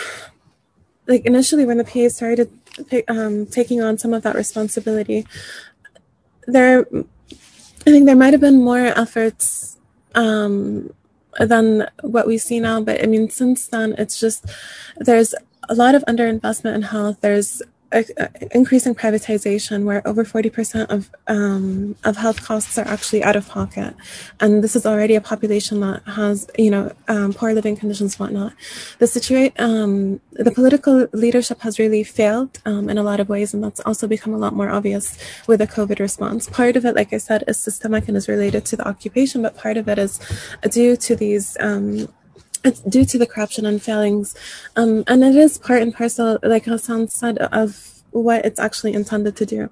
like 1.07 1.27
initially 1.27 1.67
when 1.67 1.79
the 1.79 1.85
PA 1.85 2.09
started 2.09 2.51
um, 3.09 3.47
taking 3.47 3.83
on 3.83 3.99
some 3.99 4.15
of 4.15 4.23
that 4.23 4.35
responsibility 4.35 5.27
there 6.47 6.87
I 7.87 7.91
think 7.91 8.07
there 8.07 8.17
might 8.17 8.33
have 8.33 8.41
been 8.41 8.63
more 8.63 8.79
efforts 8.79 9.79
um, 10.15 10.93
than 11.39 11.89
what 12.03 12.27
we 12.27 12.37
see 12.37 12.59
now 12.61 12.81
but 12.81 13.03
I 13.03 13.07
mean 13.07 13.31
since 13.31 13.67
then 13.69 13.95
it's 13.99 14.19
just 14.19 14.45
there's 14.97 15.35
a 15.71 15.75
lot 15.75 15.95
of 15.95 16.05
underinvestment 16.07 16.75
in 16.75 16.83
health. 16.83 17.19
There's 17.21 17.63
increasing 18.53 18.95
privatization 18.95 19.85
where 19.85 20.07
over 20.07 20.25
40% 20.25 20.87
of 20.91 21.11
um, 21.27 21.97
of 22.05 22.17
health 22.17 22.45
costs 22.45 22.79
are 22.79 22.87
actually 22.87 23.23
out 23.23 23.37
of 23.37 23.49
pocket. 23.49 23.95
And 24.39 24.63
this 24.63 24.77
is 24.77 24.87
already 24.87 25.17
a 25.17 25.21
population 25.21 25.81
that 25.81 26.03
has 26.05 26.49
you 26.57 26.71
know 26.71 26.93
um, 27.09 27.33
poor 27.33 27.53
living 27.53 27.77
conditions 27.77 28.19
whatnot. 28.19 28.53
The 28.99 29.07
situation 29.07 29.55
um, 29.59 30.21
the 30.33 30.51
political 30.51 31.09
leadership 31.13 31.61
has 31.61 31.79
really 31.79 32.05
failed 32.05 32.59
um, 32.65 32.89
in 32.89 32.97
a 32.99 33.03
lot 33.03 33.21
of 33.21 33.29
ways 33.29 33.53
and 33.55 33.63
that's 33.63 33.81
also 33.81 34.07
become 34.07 34.35
a 34.35 34.39
lot 34.39 34.55
more 34.55 34.71
obvious 34.71 35.19
with 35.47 35.59
the 35.59 35.67
covid 35.67 35.99
response. 35.99 36.49
Part 36.49 36.77
of 36.77 36.85
it 36.85 36.95
like 36.95 37.13
i 37.13 37.19
said 37.19 37.45
is 37.49 37.59
systemic 37.59 38.07
and 38.09 38.17
is 38.17 38.29
related 38.29 38.65
to 38.67 38.77
the 38.77 38.87
occupation 38.87 39.43
but 39.43 39.57
part 39.57 39.77
of 39.77 39.89
it 39.89 39.99
is 39.99 40.21
due 40.71 40.97
to 40.97 41.17
these 41.17 41.57
um, 41.61 42.09
it's 42.65 42.81
due 42.81 43.05
to 43.05 43.19
the 43.19 43.27
corruption 43.27 43.67
and 43.67 43.83
failings. 43.83 44.35
Um, 44.77 45.05
and 45.07 45.25
it 45.25 45.37
is 45.37 45.59
part 45.59 45.83
and 45.83 45.95
parcel, 45.95 46.39
like 46.43 46.65
Hassan 46.65 47.09
said, 47.09 47.39
of 47.39 48.03
what 48.11 48.45
it's 48.45 48.61
actually 48.61 48.93
intended 48.93 49.37
to 49.37 49.47
do. 49.47 49.71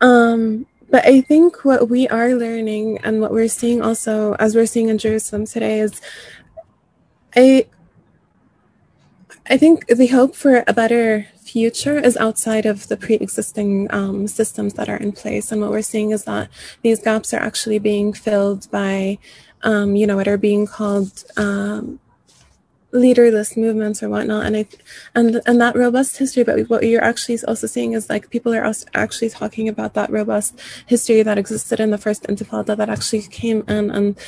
Um, 0.00 0.66
but 0.90 1.04
I 1.04 1.20
think 1.20 1.64
what 1.64 1.88
we 1.90 2.08
are 2.08 2.34
learning 2.34 2.98
and 3.04 3.20
what 3.20 3.30
we're 3.30 3.48
seeing 3.48 3.82
also, 3.82 4.34
as 4.34 4.54
we're 4.54 4.66
seeing 4.66 4.88
in 4.88 4.98
Jerusalem 4.98 5.44
today, 5.44 5.80
is 5.80 6.00
I, 7.36 7.66
I 9.48 9.58
think 9.58 9.86
the 9.86 10.06
hope 10.06 10.34
for 10.34 10.64
a 10.66 10.72
better 10.72 11.26
future 11.36 11.98
is 11.98 12.16
outside 12.16 12.66
of 12.66 12.88
the 12.88 12.96
pre-existing 12.96 13.92
um, 13.92 14.28
systems 14.28 14.74
that 14.74 14.88
are 14.88 14.96
in 14.96 15.12
place. 15.12 15.52
And 15.52 15.60
what 15.60 15.70
we're 15.70 15.82
seeing 15.82 16.10
is 16.10 16.24
that 16.24 16.48
these 16.82 17.00
gaps 17.00 17.32
are 17.34 17.40
actually 17.40 17.78
being 17.78 18.12
filled 18.12 18.70
by, 18.70 19.18
um, 19.62 19.94
you 19.94 20.06
know, 20.06 20.16
what 20.16 20.28
are 20.28 20.38
being 20.38 20.66
called 20.66 21.24
um, 21.36 22.00
leaderless 22.90 23.56
movements 23.56 24.02
or 24.02 24.08
whatnot 24.08 24.46
and 24.46 24.56
i 24.56 24.66
and 25.14 25.42
and 25.44 25.60
that 25.60 25.76
robust 25.76 26.16
history 26.16 26.42
but 26.42 26.68
what 26.70 26.82
you're 26.82 27.04
actually 27.04 27.38
also 27.46 27.66
seeing 27.66 27.92
is 27.92 28.08
like 28.08 28.30
people 28.30 28.54
are 28.54 28.64
also 28.64 28.86
actually 28.94 29.28
talking 29.28 29.68
about 29.68 29.92
that 29.92 30.10
robust 30.10 30.58
history 30.86 31.22
that 31.22 31.36
existed 31.36 31.80
in 31.80 31.90
the 31.90 31.98
first 31.98 32.22
intifada 32.24 32.74
that 32.74 32.88
actually 32.88 33.20
came 33.22 33.62
in 33.68 33.90
and 33.90 34.18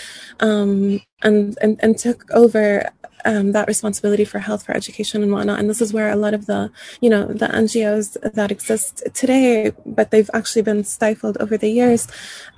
um 0.40 1.00
and 1.22 1.56
and, 1.62 1.80
and 1.82 1.98
took 1.98 2.30
over 2.32 2.90
um, 3.24 3.52
that 3.52 3.68
responsibility 3.68 4.24
for 4.24 4.38
health, 4.38 4.64
for 4.64 4.72
education, 4.76 5.22
and 5.22 5.32
whatnot. 5.32 5.58
And 5.58 5.68
this 5.68 5.80
is 5.80 5.92
where 5.92 6.10
a 6.10 6.16
lot 6.16 6.34
of 6.34 6.46
the, 6.46 6.70
you 7.00 7.10
know, 7.10 7.26
the 7.26 7.46
NGOs 7.46 8.16
that 8.32 8.50
exist 8.50 9.02
today, 9.14 9.72
but 9.86 10.10
they've 10.10 10.30
actually 10.32 10.62
been 10.62 10.84
stifled 10.84 11.36
over 11.38 11.56
the 11.56 11.70
years. 11.70 12.08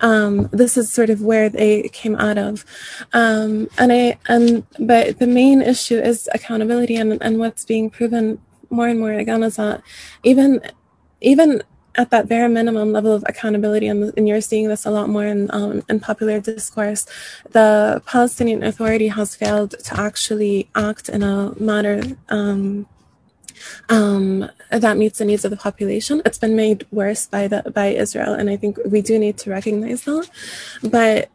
Um, 0.01 0.49
this 0.51 0.77
is 0.77 0.91
sort 0.91 1.09
of 1.09 1.21
where 1.21 1.49
they 1.49 1.89
came 1.89 2.15
out 2.15 2.37
of. 2.37 2.65
Um, 3.13 3.67
and 3.77 3.91
I, 3.91 4.17
and 4.27 4.65
but 4.79 5.19
the 5.19 5.27
main 5.27 5.61
issue 5.61 5.99
is 5.99 6.29
accountability, 6.33 6.95
and 6.95 7.21
and 7.21 7.39
what's 7.39 7.65
being 7.65 7.89
proven 7.89 8.39
more 8.69 8.87
and 8.87 8.99
more 8.99 9.13
again 9.13 9.43
is 9.43 9.55
that 9.57 9.81
even 10.23 10.61
even 11.21 11.63
at 11.95 12.09
that 12.09 12.27
bare 12.27 12.49
minimum 12.49 12.91
level 12.91 13.13
of 13.13 13.23
accountability, 13.27 13.87
and, 13.87 14.13
and 14.17 14.27
you're 14.27 14.41
seeing 14.41 14.67
this 14.67 14.85
a 14.85 14.91
lot 14.91 15.09
more 15.09 15.25
in, 15.25 15.49
um, 15.51 15.83
in 15.89 15.99
popular 15.99 16.39
discourse, 16.39 17.05
the 17.51 18.01
Palestinian 18.05 18.63
Authority 18.63 19.09
has 19.09 19.35
failed 19.35 19.71
to 19.71 19.99
actually 19.99 20.69
act 20.75 21.09
in 21.09 21.23
a 21.23 21.53
manner 21.59 22.01
um, 22.29 22.87
um, 23.89 24.49
that 24.71 24.97
meets 24.97 25.19
the 25.19 25.25
needs 25.25 25.45
of 25.45 25.51
the 25.51 25.57
population. 25.57 26.21
It's 26.25 26.37
been 26.37 26.55
made 26.55 26.85
worse 26.91 27.27
by 27.27 27.47
the 27.47 27.61
by 27.73 27.87
Israel, 27.87 28.33
and 28.33 28.49
I 28.49 28.57
think 28.57 28.77
we 28.85 29.01
do 29.01 29.19
need 29.19 29.37
to 29.39 29.49
recognize 29.49 30.03
that. 30.03 30.29
But 30.81 31.29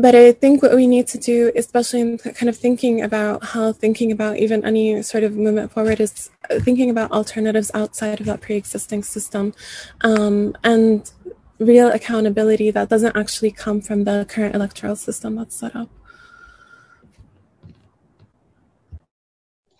but 0.00 0.14
I 0.14 0.32
think 0.32 0.62
what 0.62 0.74
we 0.74 0.86
need 0.86 1.06
to 1.08 1.18
do, 1.18 1.52
especially 1.54 2.00
in 2.00 2.18
kind 2.18 2.48
of 2.48 2.56
thinking 2.56 3.02
about 3.02 3.44
how 3.44 3.72
thinking 3.72 4.10
about 4.10 4.38
even 4.38 4.64
any 4.64 5.02
sort 5.02 5.24
of 5.24 5.36
movement 5.36 5.72
forward, 5.72 6.00
is 6.00 6.30
thinking 6.60 6.88
about 6.88 7.12
alternatives 7.12 7.70
outside 7.74 8.20
of 8.20 8.26
that 8.26 8.40
pre-existing 8.40 9.02
system, 9.02 9.52
um, 10.00 10.56
and 10.64 11.12
real 11.58 11.88
accountability 11.88 12.70
that 12.70 12.88
doesn't 12.88 13.14
actually 13.14 13.50
come 13.50 13.80
from 13.82 14.04
the 14.04 14.26
current 14.28 14.54
electoral 14.54 14.96
system 14.96 15.36
that's 15.36 15.56
set 15.56 15.76
up. 15.76 15.88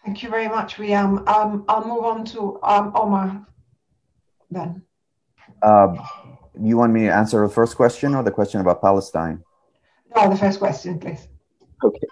Thank 0.05 0.23
you 0.23 0.29
very 0.29 0.49
much, 0.49 0.77
Weeam. 0.77 1.27
Um, 1.29 1.65
I'll 1.69 1.87
move 1.87 2.05
on 2.05 2.25
to 2.27 2.59
um, 2.63 2.93
Omar 2.95 3.47
then. 4.51 4.83
Uh, 5.63 5.95
you 6.61 6.77
want 6.77 6.93
me 6.93 7.03
to 7.03 7.15
answer 7.15 7.41
the 7.47 7.53
first 7.53 7.77
question 7.77 8.15
or 8.15 8.23
the 8.23 8.31
question 8.31 8.61
about 8.61 8.83
Palestine? 8.83 9.43
No, 10.15 10.29
the 10.29 10.37
first 10.37 10.59
question, 10.59 10.99
please. 10.99 11.29
Okay. 11.85 12.07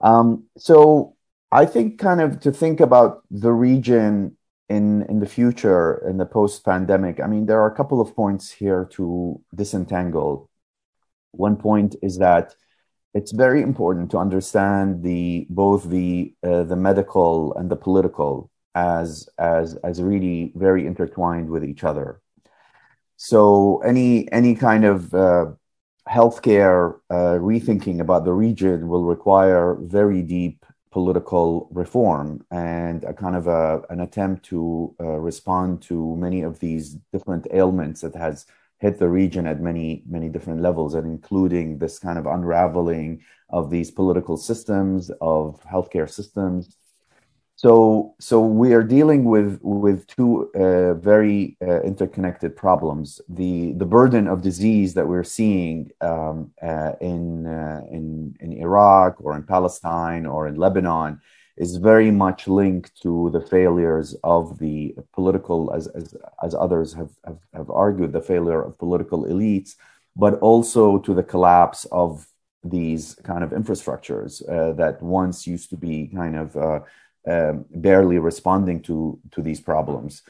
Um, 0.00 0.44
so 0.56 1.16
I 1.50 1.66
think 1.66 1.98
kind 1.98 2.20
of 2.20 2.40
to 2.40 2.52
think 2.52 2.80
about 2.80 3.22
the 3.30 3.52
region 3.52 4.36
in 4.68 5.02
in 5.02 5.20
the 5.20 5.26
future 5.26 6.06
in 6.08 6.16
the 6.18 6.26
post 6.26 6.64
pandemic. 6.64 7.20
I 7.20 7.26
mean, 7.26 7.46
there 7.46 7.60
are 7.60 7.70
a 7.70 7.76
couple 7.76 8.00
of 8.00 8.14
points 8.14 8.50
here 8.50 8.84
to 8.92 9.40
disentangle. 9.54 10.50
One 11.32 11.56
point 11.56 11.96
is 12.02 12.18
that 12.18 12.54
it's 13.14 13.32
very 13.32 13.62
important 13.62 14.10
to 14.10 14.18
understand 14.18 15.02
the 15.02 15.46
both 15.50 15.84
the 15.84 16.34
uh, 16.42 16.64
the 16.64 16.76
medical 16.76 17.54
and 17.54 17.70
the 17.70 17.76
political 17.76 18.50
as 18.74 19.28
as 19.38 19.74
as 19.76 20.02
really 20.02 20.52
very 20.54 20.86
intertwined 20.86 21.48
with 21.48 21.64
each 21.64 21.84
other. 21.84 22.20
So 23.16 23.78
any 23.78 24.30
any 24.32 24.54
kind 24.54 24.84
of 24.84 25.14
uh, 25.14 25.46
healthcare 26.08 27.00
uh, 27.10 27.38
rethinking 27.40 28.00
about 28.00 28.24
the 28.24 28.32
region 28.32 28.88
will 28.88 29.04
require 29.04 29.76
very 29.80 30.22
deep 30.22 30.64
political 30.92 31.68
reform 31.72 32.44
and 32.50 33.04
a 33.04 33.12
kind 33.12 33.36
of 33.36 33.46
a, 33.48 33.82
an 33.90 34.00
attempt 34.00 34.44
to 34.44 34.94
uh, 35.00 35.04
respond 35.04 35.82
to 35.82 36.16
many 36.16 36.42
of 36.42 36.58
these 36.60 36.94
different 37.12 37.46
ailments 37.52 38.00
that 38.00 38.14
has 38.14 38.46
hit 38.78 38.98
the 38.98 39.08
region 39.08 39.46
at 39.46 39.60
many 39.60 40.02
many 40.08 40.28
different 40.28 40.60
levels 40.62 40.94
and 40.94 41.06
including 41.06 41.78
this 41.78 41.98
kind 41.98 42.18
of 42.18 42.26
unraveling 42.26 43.20
of 43.50 43.70
these 43.70 43.90
political 43.90 44.36
systems 44.36 45.10
of 45.20 45.60
healthcare 45.64 46.08
systems 46.08 46.76
so, 47.56 48.14
so 48.20 48.40
we 48.44 48.74
are 48.74 48.82
dealing 48.82 49.24
with 49.24 49.58
with 49.62 50.06
two 50.06 50.50
uh, 50.54 50.92
very 50.94 51.56
uh, 51.62 51.80
interconnected 51.80 52.54
problems. 52.54 53.18
The 53.30 53.72
the 53.72 53.86
burden 53.86 54.28
of 54.28 54.42
disease 54.42 54.92
that 54.92 55.08
we're 55.08 55.24
seeing 55.24 55.90
um, 56.02 56.52
uh, 56.62 56.92
in 57.00 57.46
uh, 57.46 57.80
in 57.90 58.36
in 58.40 58.52
Iraq 58.52 59.16
or 59.20 59.34
in 59.34 59.42
Palestine 59.42 60.26
or 60.26 60.46
in 60.48 60.56
Lebanon 60.56 61.18
is 61.56 61.76
very 61.76 62.10
much 62.10 62.46
linked 62.46 63.00
to 63.00 63.30
the 63.30 63.40
failures 63.40 64.14
of 64.22 64.58
the 64.58 64.94
political, 65.14 65.72
as 65.72 65.86
as, 65.86 66.14
as 66.42 66.54
others 66.54 66.92
have, 66.92 67.12
have 67.24 67.38
have 67.54 67.70
argued, 67.70 68.12
the 68.12 68.20
failure 68.20 68.62
of 68.62 68.78
political 68.78 69.24
elites, 69.24 69.76
but 70.14 70.34
also 70.40 70.98
to 70.98 71.14
the 71.14 71.22
collapse 71.22 71.86
of 71.86 72.26
these 72.70 73.14
kind 73.22 73.42
of 73.42 73.50
infrastructures 73.50 74.42
uh, 74.48 74.72
that 74.74 75.00
once 75.00 75.46
used 75.46 75.70
to 75.70 75.76
be 75.76 76.08
kind 76.08 76.36
of 76.36 76.56
uh, 76.56 76.80
um, 77.26 77.64
barely 77.70 78.18
responding 78.18 78.80
to 78.82 79.18
to 79.32 79.42
these 79.42 79.60
problems. 79.60 80.22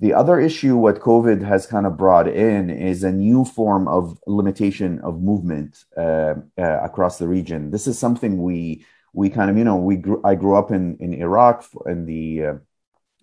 The 0.00 0.12
other 0.12 0.40
issue, 0.40 0.76
what 0.76 0.98
COVID 0.98 1.42
has 1.42 1.66
kind 1.66 1.86
of 1.86 1.96
brought 1.96 2.26
in, 2.28 2.68
is 2.68 3.04
a 3.04 3.12
new 3.12 3.44
form 3.44 3.86
of 3.86 4.18
limitation 4.26 4.98
of 5.00 5.22
movement 5.22 5.84
uh, 5.96 6.34
uh, 6.58 6.80
across 6.82 7.18
the 7.18 7.28
region. 7.28 7.70
This 7.70 7.86
is 7.86 7.98
something 7.98 8.42
we 8.42 8.84
we 9.12 9.30
kind 9.30 9.50
of 9.50 9.56
you 9.56 9.64
know 9.64 9.76
we 9.76 10.02
I 10.24 10.34
grew 10.34 10.56
up 10.56 10.70
in 10.70 10.96
in 10.98 11.14
Iraq 11.14 11.64
in 11.86 12.06
the 12.06 12.44
uh, 12.44 12.54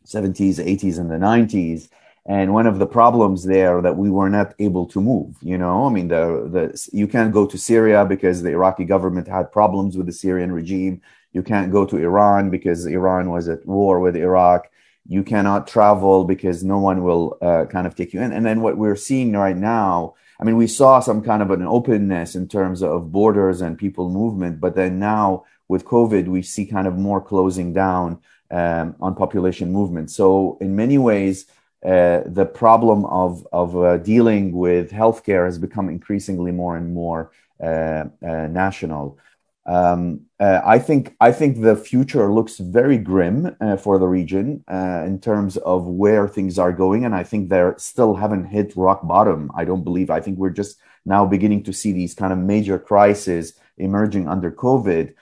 70s, 0.06 0.56
80s, 0.56 0.98
and 0.98 1.10
the 1.10 1.16
90s. 1.16 1.90
And 2.26 2.54
one 2.54 2.68
of 2.68 2.78
the 2.78 2.86
problems 2.86 3.44
there 3.44 3.82
that 3.82 3.98
we 3.98 4.10
were 4.10 4.30
not 4.30 4.54
able 4.60 4.86
to 4.88 5.02
move, 5.02 5.38
you 5.42 5.58
know, 5.58 5.88
I 5.88 5.90
mean, 5.90 6.08
the, 6.08 6.48
the, 6.52 6.90
you 6.94 7.08
can't 7.08 7.34
go 7.34 7.48
to 7.48 7.58
Syria 7.58 8.06
because 8.06 8.44
the 8.44 8.52
Iraqi 8.52 8.86
government 8.86 9.28
had 9.28 9.52
problems 9.52 9.98
with 9.98 10.06
the 10.06 10.14
Syrian 10.14 10.52
regime. 10.52 11.02
You 11.34 11.44
can't 11.44 11.72
go 11.72 11.86
to 11.86 11.98
Iran 11.98 12.50
because 12.50 12.86
Iran 12.86 13.30
was 13.30 13.48
at 13.48 13.66
war 13.66 14.00
with 14.00 14.16
Iraq. 14.16 14.70
You 15.08 15.24
cannot 15.24 15.68
travel 15.68 16.26
because 16.26 16.64
no 16.64 16.78
one 16.78 17.04
will 17.04 17.38
uh, 17.42 17.66
kind 17.66 17.88
of 17.88 17.96
take 17.96 18.14
you 18.14 18.22
in. 18.22 18.32
And 18.32 18.46
then 18.46 18.62
what 18.62 18.78
we're 18.78 18.96
seeing 18.96 19.34
right 19.34 19.58
now, 19.58 20.16
I 20.40 20.44
mean, 20.44 20.58
we 20.58 20.68
saw 20.68 21.00
some 21.00 21.22
kind 21.22 21.42
of 21.42 21.52
an 21.52 21.64
openness 21.64 22.36
in 22.36 22.48
terms 22.48 22.84
of 22.84 23.12
borders 23.12 23.62
and 23.62 23.78
people 23.78 24.10
movement, 24.10 24.60
but 24.60 24.76
then 24.76 25.00
now 25.00 25.46
with 25.68 25.86
COVID, 25.86 26.28
we 26.28 26.42
see 26.42 26.66
kind 26.66 26.88
of 26.88 26.98
more 26.98 27.22
closing 27.22 27.74
down 27.74 28.20
um, 28.52 28.96
on 29.00 29.16
population 29.16 29.72
movement. 29.72 30.12
So 30.12 30.58
in 30.60 30.76
many 30.76 30.98
ways, 30.98 31.46
uh, 31.84 32.22
the 32.26 32.46
problem 32.46 33.06
of 33.06 33.48
of 33.52 33.76
uh, 33.76 33.98
dealing 33.98 34.52
with 34.52 34.92
healthcare 34.92 35.46
has 35.46 35.58
become 35.58 35.90
increasingly 35.90 36.52
more 36.52 36.78
and 36.78 36.94
more 36.94 37.32
uh, 37.60 38.06
uh 38.22 38.48
national. 38.48 39.18
Um, 39.66 40.22
uh, 40.40 40.62
I 40.66 40.80
think 40.80 41.16
I 41.20 41.32
think 41.32 41.62
the 41.62 41.76
future 41.76 42.32
looks 42.34 42.58
very 42.58 42.98
grim 42.98 43.56
uh, 43.62 43.78
for 43.78 44.00
the 44.00 44.08
region 44.08 44.64
uh, 44.68 45.04
in 45.06 45.20
terms 45.20 45.58
of 45.58 45.86
where 45.86 46.28
things 46.28 46.58
are 46.58 46.74
going, 46.74 47.06
and 47.06 47.14
I 47.14 47.24
think 47.24 47.50
they 47.50 47.72
still 47.78 48.16
haven't 48.16 48.46
hit 48.46 48.76
rock 48.76 49.08
bottom. 49.08 49.52
I 49.56 49.66
don't 49.66 49.84
believe. 49.84 50.10
I 50.10 50.20
think 50.20 50.40
we're 50.40 50.50
just 50.50 50.78
now 51.06 51.26
beginning 51.26 51.64
to 51.64 51.74
see 51.74 51.92
these 51.92 52.16
kind 52.16 52.34
of 52.34 52.40
major 52.40 52.80
crises 52.80 53.54
emerging 53.78 54.28
under 54.28 54.52
COVID. 54.52 55.14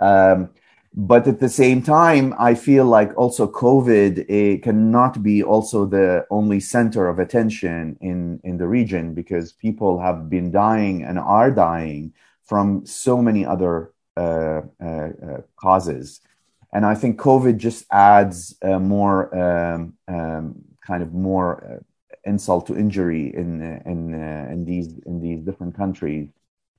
Um, 0.00 0.50
but 0.96 1.26
at 1.26 1.40
the 1.40 1.48
same 1.48 1.82
time, 1.82 2.34
I 2.38 2.54
feel 2.54 2.84
like 2.84 3.16
also 3.16 3.48
COVID 3.48 4.62
cannot 4.62 5.22
be 5.22 5.42
also 5.42 5.86
the 5.86 6.24
only 6.30 6.60
center 6.60 7.08
of 7.08 7.20
attention 7.20 7.96
in 8.00 8.40
in 8.42 8.58
the 8.58 8.66
region 8.66 9.14
because 9.14 9.52
people 9.52 10.00
have 10.00 10.28
been 10.28 10.50
dying 10.50 11.04
and 11.04 11.16
are 11.18 11.52
dying 11.52 12.12
from 12.46 12.84
so 12.86 13.20
many 13.22 13.44
other 13.44 13.94
uh, 14.16 14.62
uh, 14.80 14.86
uh, 14.86 15.40
causes. 15.56 16.20
And 16.72 16.86
I 16.86 16.94
think 16.94 17.20
COVID 17.20 17.56
just 17.56 17.84
adds 17.90 18.54
more 18.62 19.34
um, 19.36 19.94
um, 20.06 20.54
kind 20.86 21.02
of 21.02 21.12
more 21.12 21.82
insult 22.24 22.66
to 22.68 22.76
injury 22.76 23.34
in 23.34 23.60
in 23.86 24.14
in 24.14 24.64
these 24.64 24.88
in 25.06 25.20
these 25.20 25.40
different 25.40 25.76
countries. 25.76 26.28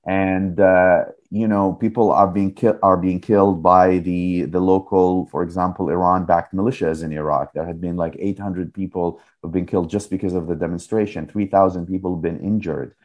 And 0.05 0.59
uh, 0.59 1.05
you 1.30 1.47
know 1.47 1.74
people 1.74 2.11
are 2.11 2.28
being 2.28 2.53
ki- 2.53 2.80
are 2.82 2.97
being 2.97 3.20
killed 3.20 3.61
by 3.61 3.97
the 3.99 4.43
the 4.43 4.59
local 4.61 5.26
for 5.28 5.43
example 5.43 5.89
iran 5.89 6.26
backed 6.26 6.53
militias 6.53 7.03
in 7.03 7.11
iraq. 7.11 7.51
There 7.53 7.66
had 7.66 7.82
been 7.82 7.97
like 7.97 8.16
800 8.18 8.74
people 8.74 9.22
who've 9.41 9.51
been 9.51 9.66
killed 9.66 9.89
just 9.89 10.09
because 10.09 10.34
of 10.34 10.47
the 10.47 10.55
demonstration. 10.55 11.28
3000 11.28 11.86
people 11.86 12.16
have 12.16 12.22
been 12.22 12.39
injured 12.39 12.95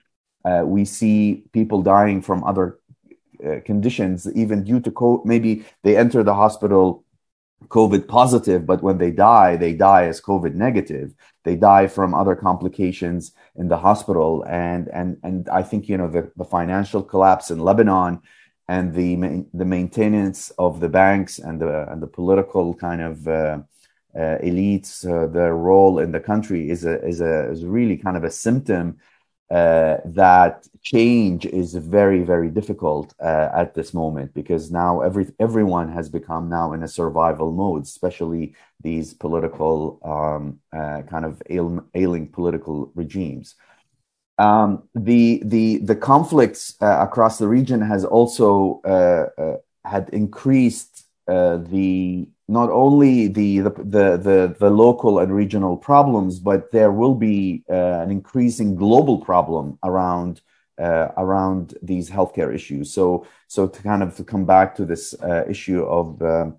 uh, 0.44 0.62
we 0.64 0.84
see 0.84 1.44
people 1.52 1.82
dying 1.82 2.22
from 2.22 2.44
other 2.44 2.78
uh, 3.44 3.60
conditions, 3.64 4.30
even 4.34 4.64
due 4.64 4.80
to 4.80 4.90
co- 4.90 5.22
maybe 5.24 5.64
they 5.82 5.96
enter 5.96 6.22
the 6.22 6.34
hospital 6.34 7.04
COVID 7.68 8.08
positive, 8.08 8.66
but 8.66 8.82
when 8.82 8.98
they 8.98 9.10
die, 9.10 9.56
they 9.56 9.74
die 9.74 10.06
as 10.06 10.20
COVID 10.20 10.54
negative. 10.54 11.14
They 11.44 11.56
die 11.56 11.86
from 11.86 12.14
other 12.14 12.34
complications 12.34 13.32
in 13.56 13.68
the 13.68 13.76
hospital, 13.76 14.44
and 14.48 14.88
and 14.88 15.18
and 15.22 15.48
I 15.48 15.62
think 15.62 15.88
you 15.88 15.96
know 15.96 16.08
the, 16.08 16.30
the 16.36 16.44
financial 16.44 17.02
collapse 17.02 17.50
in 17.50 17.58
Lebanon 17.60 18.20
and 18.68 18.94
the 18.94 19.44
the 19.52 19.64
maintenance 19.64 20.50
of 20.58 20.80
the 20.80 20.88
banks 20.88 21.38
and 21.38 21.60
the 21.60 21.90
and 21.90 22.02
the 22.02 22.06
political 22.06 22.74
kind 22.74 23.02
of 23.02 23.28
uh, 23.28 23.58
uh, 24.14 24.38
elites, 24.42 25.04
uh, 25.06 25.26
their 25.26 25.54
role 25.54 25.98
in 25.98 26.12
the 26.12 26.20
country 26.20 26.70
is 26.70 26.84
a 26.84 27.04
is 27.06 27.20
a 27.20 27.50
is 27.50 27.64
really 27.64 27.96
kind 27.96 28.16
of 28.16 28.24
a 28.24 28.30
symptom 28.30 28.98
uh, 29.50 29.96
that 30.04 30.66
change 30.82 31.44
is 31.44 31.74
very 31.74 32.22
very 32.22 32.48
difficult 32.48 33.12
uh, 33.20 33.48
at 33.52 33.74
this 33.74 33.92
moment 33.92 34.32
because 34.32 34.70
now 34.70 35.00
every 35.00 35.26
everyone 35.40 35.88
has 35.90 36.08
become 36.08 36.48
now 36.48 36.72
in 36.72 36.82
a 36.82 36.88
survival 36.88 37.50
mode 37.52 37.82
especially 37.82 38.54
these 38.82 39.12
political 39.12 39.98
um, 40.04 40.60
uh, 40.72 41.02
kind 41.02 41.24
of 41.24 41.42
ail, 41.50 41.84
ailing 41.94 42.28
political 42.28 42.92
regimes. 42.94 43.56
Um, 44.38 44.84
the 44.94 45.42
the 45.44 45.78
the 45.78 45.96
conflicts 45.96 46.74
uh, 46.80 46.98
across 47.00 47.38
the 47.38 47.48
region 47.48 47.82
has 47.82 48.04
also 48.04 48.80
uh, 48.84 49.26
uh, 49.42 49.56
had 49.84 50.08
increased 50.10 51.04
the 51.26 52.26
not 52.50 52.68
only 52.70 53.28
the, 53.28 53.60
the 53.60 54.06
the 54.26 54.56
the 54.58 54.70
local 54.70 55.20
and 55.20 55.32
regional 55.32 55.76
problems, 55.76 56.40
but 56.40 56.72
there 56.72 56.90
will 56.90 57.14
be 57.14 57.62
uh, 57.70 58.02
an 58.04 58.10
increasing 58.10 58.74
global 58.74 59.18
problem 59.18 59.78
around 59.84 60.40
uh, 60.78 61.08
around 61.16 61.74
these 61.82 62.10
healthcare 62.10 62.52
issues. 62.52 62.92
So 62.92 63.26
so 63.46 63.68
to 63.68 63.82
kind 63.82 64.02
of 64.02 64.16
to 64.16 64.24
come 64.24 64.46
back 64.46 64.74
to 64.76 64.84
this 64.84 65.14
uh, 65.22 65.44
issue 65.48 65.82
of 65.84 66.20
um, 66.22 66.58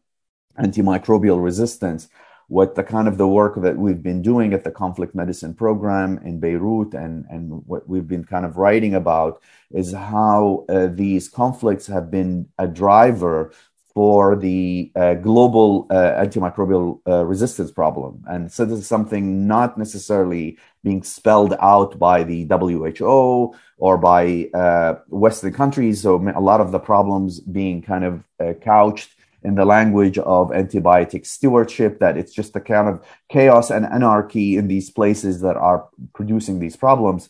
antimicrobial 0.58 1.44
resistance, 1.44 2.08
what 2.48 2.76
the 2.76 2.84
kind 2.84 3.08
of 3.08 3.18
the 3.18 3.28
work 3.28 3.56
that 3.62 3.78
we've 3.78 4.04
been 4.04 4.22
doing 4.22 4.54
at 4.54 4.64
the 4.64 4.72
conflict 4.72 5.16
medicine 5.16 5.54
program 5.54 6.20
in 6.26 6.40
Beirut 6.40 6.94
and, 6.94 7.26
and 7.30 7.66
what 7.66 7.88
we've 7.88 8.08
been 8.08 8.26
kind 8.26 8.46
of 8.46 8.58
writing 8.58 8.96
about 8.96 9.42
is 9.72 9.94
how 9.94 10.66
uh, 10.68 10.88
these 10.88 11.30
conflicts 11.30 11.88
have 11.88 12.12
been 12.12 12.50
a 12.58 12.68
driver 12.68 13.54
for 13.94 14.36
the 14.36 14.92
uh, 14.96 15.16
global 15.16 15.88
uh, 15.90 16.24
antimicrobial 16.24 17.02
uh, 17.08 17.26
resistance 17.26 17.72
problem. 17.72 18.24
And 18.28 18.52
so 18.52 18.64
this 18.66 18.80
is 18.80 18.88
something 18.88 19.48
not 19.48 19.78
necessarily 19.78 20.58
being 20.84 21.04
spelled 21.04 21.56
out 21.60 22.00
by 22.00 22.24
the 22.24 22.46
WHO 22.46 23.54
or 23.78 23.98
by 23.98 24.50
uh, 24.54 24.96
Western 25.08 25.54
countries. 25.54 26.02
So 26.02 26.16
a 26.36 26.40
lot 26.40 26.62
of 26.62 26.72
the 26.72 26.80
problems 26.80 27.40
being 27.40 27.82
kind 27.82 28.06
of 28.06 28.24
uh, 28.40 28.54
couched 28.54 29.16
in 29.44 29.56
the 29.56 29.66
language 29.66 30.18
of 30.20 30.50
antibiotic 30.50 31.26
stewardship, 31.26 32.00
that 32.00 32.16
it's 32.16 32.34
just 32.34 32.56
a 32.56 32.62
kind 32.62 32.88
of 32.88 33.04
chaos 33.28 33.72
and 33.72 33.86
anarchy 33.86 34.56
in 34.56 34.68
these 34.68 34.90
places 34.90 35.42
that 35.42 35.58
are 35.58 35.90
producing 36.14 36.60
these 36.60 36.76
problems. 36.76 37.30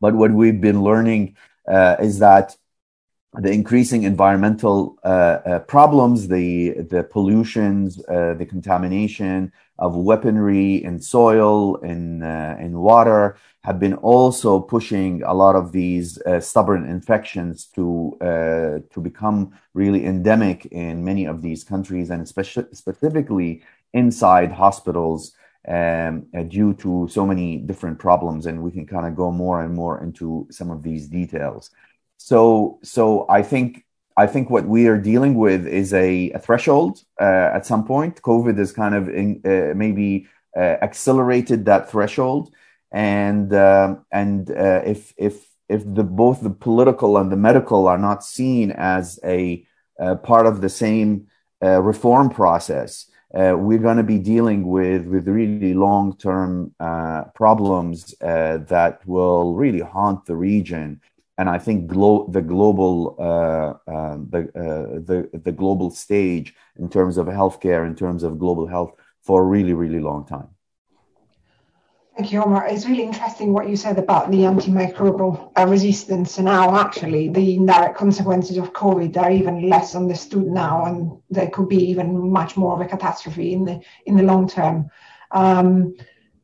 But 0.00 0.14
what 0.14 0.32
we've 0.32 0.60
been 0.60 0.82
learning 0.82 1.36
uh, 1.68 1.96
is 2.00 2.18
that 2.20 2.56
the 3.38 3.50
increasing 3.50 4.04
environmental 4.04 4.98
uh, 5.04 5.08
uh, 5.08 5.58
problems, 5.60 6.28
the 6.28 6.70
the 6.90 7.02
pollutions, 7.04 8.02
uh, 8.08 8.34
the 8.34 8.46
contamination 8.46 9.52
of 9.78 9.94
weaponry 9.94 10.82
in 10.82 11.00
soil, 11.00 11.76
in 11.76 12.22
uh, 12.22 12.56
in 12.58 12.78
water, 12.78 13.36
have 13.62 13.78
been 13.78 13.94
also 13.94 14.60
pushing 14.60 15.22
a 15.22 15.34
lot 15.34 15.54
of 15.54 15.72
these 15.72 16.20
uh, 16.22 16.40
stubborn 16.40 16.88
infections 16.88 17.66
to 17.74 18.16
uh, 18.20 18.78
to 18.92 19.00
become 19.00 19.52
really 19.74 20.06
endemic 20.06 20.66
in 20.66 21.04
many 21.04 21.26
of 21.26 21.42
these 21.42 21.62
countries, 21.62 22.10
and 22.10 22.22
especially 22.22 22.64
specifically 22.72 23.62
inside 23.92 24.52
hospitals. 24.52 25.32
Um, 25.68 26.26
due 26.46 26.74
to 26.74 27.08
so 27.10 27.26
many 27.26 27.56
different 27.56 27.98
problems, 27.98 28.46
and 28.46 28.62
we 28.62 28.70
can 28.70 28.86
kind 28.86 29.04
of 29.04 29.16
go 29.16 29.32
more 29.32 29.62
and 29.64 29.74
more 29.74 30.00
into 30.00 30.46
some 30.48 30.70
of 30.70 30.84
these 30.84 31.08
details. 31.08 31.72
So, 32.18 32.78
so 32.82 33.26
I 33.28 33.42
think 33.42 33.86
I 34.16 34.26
think 34.26 34.48
what 34.48 34.66
we 34.66 34.86
are 34.86 34.96
dealing 34.96 35.34
with 35.34 35.66
is 35.66 35.92
a, 35.92 36.30
a 36.30 36.38
threshold 36.38 37.02
uh, 37.20 37.50
at 37.52 37.66
some 37.66 37.84
point. 37.84 38.22
COVID 38.22 38.56
has 38.58 38.72
kind 38.72 38.94
of 38.94 39.08
in, 39.08 39.42
uh, 39.44 39.74
maybe 39.74 40.26
uh, 40.56 40.78
accelerated 40.80 41.66
that 41.66 41.90
threshold, 41.90 42.54
and 42.90 43.52
um, 43.52 44.06
and 44.10 44.50
uh, 44.50 44.80
if 44.86 45.12
if 45.18 45.46
if 45.68 45.82
the 45.84 46.02
both 46.02 46.40
the 46.40 46.50
political 46.50 47.18
and 47.18 47.30
the 47.30 47.36
medical 47.36 47.86
are 47.88 47.98
not 47.98 48.24
seen 48.24 48.70
as 48.72 49.20
a 49.22 49.66
uh, 50.00 50.14
part 50.14 50.46
of 50.46 50.62
the 50.62 50.70
same 50.70 51.26
uh, 51.62 51.82
reform 51.82 52.30
process, 52.30 53.10
we're 53.34 53.78
going 53.78 53.98
to 53.98 54.02
be 54.02 54.18
dealing 54.18 54.66
with 54.66 55.04
with 55.06 55.28
really 55.28 55.74
long 55.74 56.16
term 56.16 56.74
problems 57.34 58.14
that 58.20 59.00
will 59.04 59.52
really 59.54 59.80
haunt 59.80 60.24
the 60.24 60.36
region 60.36 61.02
and 61.38 61.48
I 61.48 61.58
think 61.58 61.86
glo- 61.86 62.28
the 62.30 62.42
global 62.42 63.16
uh, 63.18 63.90
uh, 63.90 64.16
the, 64.30 64.40
uh, 64.54 65.00
the 65.04 65.28
the 65.44 65.52
global 65.52 65.90
stage 65.90 66.54
in 66.78 66.88
terms 66.88 67.16
of 67.16 67.26
healthcare, 67.26 67.86
in 67.86 67.94
terms 67.94 68.22
of 68.22 68.38
global 68.38 68.66
health, 68.66 68.92
for 69.22 69.42
a 69.42 69.46
really 69.46 69.74
really 69.74 70.00
long 70.00 70.26
time. 70.26 70.48
Thank 72.16 72.32
you, 72.32 72.42
Omar. 72.42 72.66
It's 72.66 72.86
really 72.86 73.02
interesting 73.02 73.52
what 73.52 73.68
you 73.68 73.76
said 73.76 73.98
about 73.98 74.30
the 74.30 74.38
antimicrobial 74.38 75.52
uh, 75.54 75.66
resistance 75.66 76.38
and 76.38 76.48
how 76.48 76.74
actually 76.74 77.28
the 77.28 77.56
indirect 77.56 77.98
consequences 77.98 78.56
of 78.56 78.72
COVID 78.72 79.18
are 79.18 79.30
even 79.30 79.68
less 79.68 79.94
understood 79.94 80.46
now, 80.46 80.86
and 80.86 81.18
there 81.28 81.50
could 81.50 81.68
be 81.68 81.76
even 81.90 82.30
much 82.30 82.56
more 82.56 82.72
of 82.72 82.80
a 82.80 82.86
catastrophe 82.88 83.52
in 83.52 83.66
the 83.66 83.82
in 84.06 84.16
the 84.16 84.22
long 84.22 84.48
term. 84.48 84.88
Um, 85.30 85.94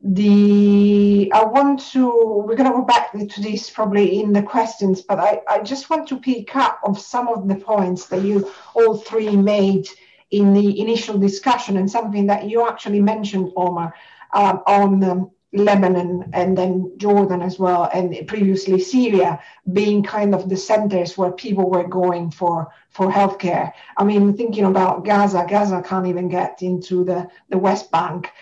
the 0.04 1.30
I 1.32 1.44
want 1.44 1.80
to 1.92 2.44
we're 2.44 2.56
going 2.56 2.70
to 2.70 2.76
go 2.76 2.82
back 2.82 3.12
to 3.12 3.40
this 3.40 3.70
probably 3.70 4.20
in 4.20 4.32
the 4.32 4.42
questions, 4.42 5.00
but 5.00 5.20
I, 5.20 5.40
I 5.48 5.60
just 5.60 5.90
want 5.90 6.08
to 6.08 6.18
pick 6.18 6.56
up 6.56 6.80
on 6.84 6.96
some 6.96 7.28
of 7.28 7.46
the 7.46 7.54
points 7.54 8.06
that 8.06 8.22
you 8.22 8.50
all 8.74 8.96
three 8.96 9.36
made 9.36 9.86
in 10.32 10.54
the 10.54 10.80
initial 10.80 11.18
discussion 11.18 11.76
and 11.76 11.88
something 11.88 12.26
that 12.26 12.48
you 12.48 12.66
actually 12.66 13.00
mentioned, 13.00 13.52
Omar, 13.54 13.94
um, 14.32 14.62
on 14.66 15.04
um, 15.04 15.30
Lebanon 15.52 16.30
and 16.32 16.56
then 16.58 16.92
Jordan 16.96 17.42
as 17.42 17.58
well, 17.58 17.88
and 17.92 18.26
previously 18.26 18.80
Syria 18.80 19.40
being 19.72 20.02
kind 20.02 20.34
of 20.34 20.48
the 20.48 20.56
centers 20.56 21.16
where 21.16 21.30
people 21.30 21.70
were 21.70 21.86
going 21.86 22.30
for 22.30 22.72
for 22.88 23.12
healthcare. 23.12 23.72
I 23.96 24.02
mean, 24.02 24.36
thinking 24.36 24.64
about 24.64 25.04
Gaza, 25.04 25.46
Gaza 25.48 25.82
can't 25.82 26.08
even 26.08 26.28
get 26.28 26.62
into 26.62 27.04
the 27.04 27.28
the 27.50 27.58
West 27.58 27.92
Bank. 27.92 28.32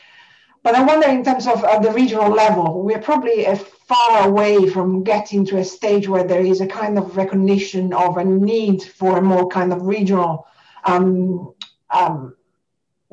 But 0.63 0.75
I 0.75 0.83
wonder, 0.83 1.09
in 1.09 1.25
terms 1.25 1.47
of 1.47 1.65
uh, 1.65 1.79
the 1.79 1.91
regional 1.93 2.31
level, 2.31 2.83
we're 2.83 3.01
probably 3.01 3.47
uh, 3.47 3.57
far 3.57 4.29
away 4.29 4.69
from 4.69 5.03
getting 5.03 5.45
to 5.47 5.59
a 5.59 5.65
stage 5.65 6.07
where 6.07 6.25
there 6.25 6.45
is 6.45 6.61
a 6.61 6.67
kind 6.67 6.99
of 6.99 7.17
recognition 7.17 7.93
of 7.95 8.19
a 8.19 8.25
need 8.25 8.83
for 8.83 9.19
a 9.19 9.23
more 9.23 9.49
kind 9.49 9.73
of 9.73 9.83
regional 9.83 10.47
um, 10.85 11.55
um, 11.91 12.37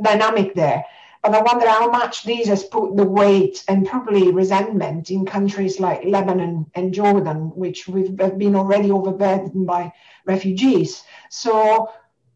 dynamic 0.02 0.56
there. 0.56 0.84
But 1.24 1.36
I 1.36 1.42
wonder 1.42 1.68
how 1.68 1.90
much 1.90 2.24
this 2.24 2.48
has 2.48 2.64
put 2.64 2.96
the 2.96 3.04
weight 3.04 3.64
and 3.68 3.88
probably 3.88 4.32
resentment 4.32 5.10
in 5.10 5.26
countries 5.26 5.80
like 5.80 6.06
Lebanon 6.06 6.70
and 6.76 6.94
Jordan, 6.94 7.52
which 7.56 7.88
we've 7.88 8.16
been 8.16 8.56
already 8.56 8.92
overburdened 8.92 9.66
by 9.66 9.92
refugees. 10.26 11.04
So 11.30 11.90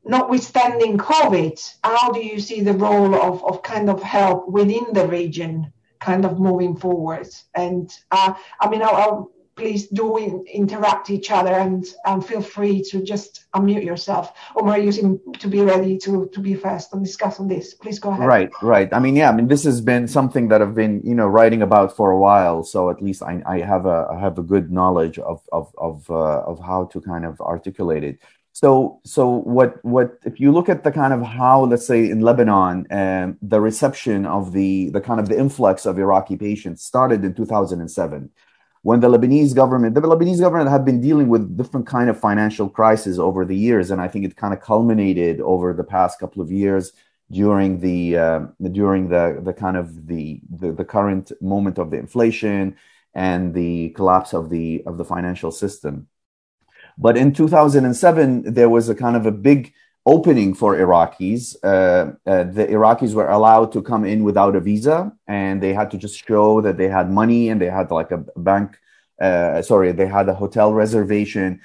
notwithstanding 0.04 0.97
COVID, 0.97 1.76
how 1.84 2.12
do 2.12 2.20
you 2.20 2.39
see 2.39 2.62
the 2.62 2.74
role 2.74 3.16
of, 3.16 3.43
of 3.45 3.64
kind 3.64 3.89
of 3.89 4.02
help 4.02 4.47
within 4.49 4.93
the 4.93 5.08
region 5.08 5.72
kind 5.99 6.26
of 6.26 6.39
moving 6.39 6.76
forward? 6.76 7.28
And 7.56 7.91
uh, 8.12 8.34
I 8.60 8.70
mean, 8.70 8.82
I'll, 8.82 8.95
I'll 8.95 9.32
please 9.56 9.88
do 9.88 10.18
in, 10.18 10.43
interact 10.52 11.10
each 11.10 11.30
other 11.30 11.52
and 11.52 11.86
feel 12.26 12.41
free 12.41 12.82
to 12.82 13.04
just 13.04 13.45
unmute 13.54 13.86
yourself. 13.86 14.34
Omar, 14.56 14.80
you 14.80 14.91
seem 14.91 15.20
to 15.38 15.47
be 15.47 15.62
ready 15.62 15.97
to, 15.99 16.30
to 16.34 16.39
be 16.39 16.56
first 16.56 16.93
and 16.93 17.04
discuss 17.04 17.39
on 17.39 17.47
this. 17.47 17.74
Please 17.74 17.99
go 17.99 18.10
ahead. 18.10 18.26
Right, 18.26 18.49
right. 18.62 18.89
I 18.91 18.99
mean, 18.99 19.16
yeah, 19.16 19.30
I 19.30 19.34
mean, 19.34 19.47
this 19.47 19.64
has 19.66 19.82
been 19.82 20.08
something 20.08 20.47
that 20.47 20.62
I've 20.62 20.74
been, 20.74 21.02
you 21.04 21.16
know, 21.16 21.28
writing 21.28 21.62
about 21.62 21.95
for 21.95 22.12
a 22.12 22.18
while. 22.18 22.64
So 22.64 22.89
at 22.89 23.02
least 23.02 23.22
I, 23.22 23.43
I 23.45 23.60
have 23.60 23.86
a 23.86 24.08
I 24.12 24.20
have 24.20 24.38
a 24.39 24.43
good 24.43 24.72
knowledge 24.72 25.20
of 25.20 25.41
of 25.52 25.74
of 25.78 26.10
uh, 26.10 26.41
of 26.43 26.60
how 26.60 26.86
to 26.86 27.02
kind 27.02 27.26
of 27.26 27.39
articulate 27.41 28.04
it. 28.04 28.20
So, 28.54 28.99
so 29.06 29.30
what, 29.30 29.84
what, 29.84 30.20
if 30.26 30.39
you 30.39 30.52
look 30.52 30.68
at 30.68 30.84
the 30.84 30.91
kind 30.91 31.14
of 31.14 31.22
how, 31.22 31.64
let's 31.64 31.88
say 31.88 32.10
in 32.10 32.20
Lebanon, 32.22 32.86
um, 32.91 33.38
the 33.41 33.62
reception 33.62 34.26
of 34.26 34.52
the, 34.52 34.89
the 34.89 35.02
kind 35.02 35.20
of 35.20 35.30
the 35.30 35.39
influx 35.39 35.86
of 35.86 35.97
Iraqi 35.97 36.36
patients 36.36 36.84
started 36.84 37.24
in 37.24 37.34
2007 37.34 38.30
when 38.84 38.99
the 38.99 39.08
Lebanese 39.08 39.56
government, 39.56 39.93
the 39.93 40.02
Lebanese 40.02 40.39
government 40.39 40.70
had 40.70 40.84
been 40.84 41.02
dealing 41.02 41.28
with 41.28 41.56
different 41.56 41.86
kind 41.86 42.10
of 42.10 42.20
financial 42.20 42.68
crises 42.68 43.20
over 43.20 43.45
the 43.45 43.56
years. 43.56 43.91
And 43.91 44.02
I 44.02 44.08
think 44.08 44.26
it 44.26 44.36
kind 44.36 44.54
of 44.54 44.62
culminated 44.62 45.39
over 45.41 45.74
the 45.74 45.84
past 45.84 46.20
couple 46.20 46.41
of 46.41 46.52
years 46.52 46.91
during 47.30 47.80
the, 47.80 48.18
uh, 48.18 48.39
during 48.72 49.08
the, 49.10 49.39
the 49.41 49.54
kind 49.54 49.78
of 49.78 50.08
the, 50.08 50.41
the, 50.49 50.72
the 50.72 50.84
current 50.84 51.32
moment 51.41 51.78
of 51.78 51.91
the 51.91 51.97
inflation 51.97 52.76
and 53.14 53.54
the 53.54 53.89
collapse 53.89 54.34
of 54.34 54.49
the, 54.49 54.84
of 54.88 54.97
the 54.97 55.06
financial 55.06 55.52
system. 55.52 56.08
But 57.02 57.18
in 57.18 57.34
2007, 57.34 58.54
there 58.54 58.70
was 58.70 58.88
a 58.88 58.93
kind 58.93 59.16
of 59.16 59.26
a 59.26 59.32
big 59.32 59.74
opening 60.06 60.54
for 60.54 60.76
Iraqis. 60.76 61.56
Uh, 61.64 62.14
uh, 62.30 62.43
the 62.43 62.68
Iraqis 62.68 63.16
were 63.16 63.28
allowed 63.28 63.72
to 63.74 63.82
come 63.82 64.06
in 64.06 64.24
without 64.24 64.56
a 64.56 64.60
visa, 64.60 65.12
and 65.28 65.62
they 65.64 65.74
had 65.74 65.89
to 65.91 65.97
just 65.97 66.24
show 66.28 66.62
that 66.62 66.78
they 66.78 66.88
had 66.88 67.10
money 67.10 67.49
and 67.49 67.60
they 67.60 67.72
had 67.72 67.89
like 67.89 68.12
a 68.12 68.24
bank. 68.38 68.78
Uh, 69.20 69.64
sorry, 69.64 69.91
they 69.91 70.06
had 70.06 70.30
a 70.30 70.36
hotel 70.36 70.74
reservation, 70.74 71.60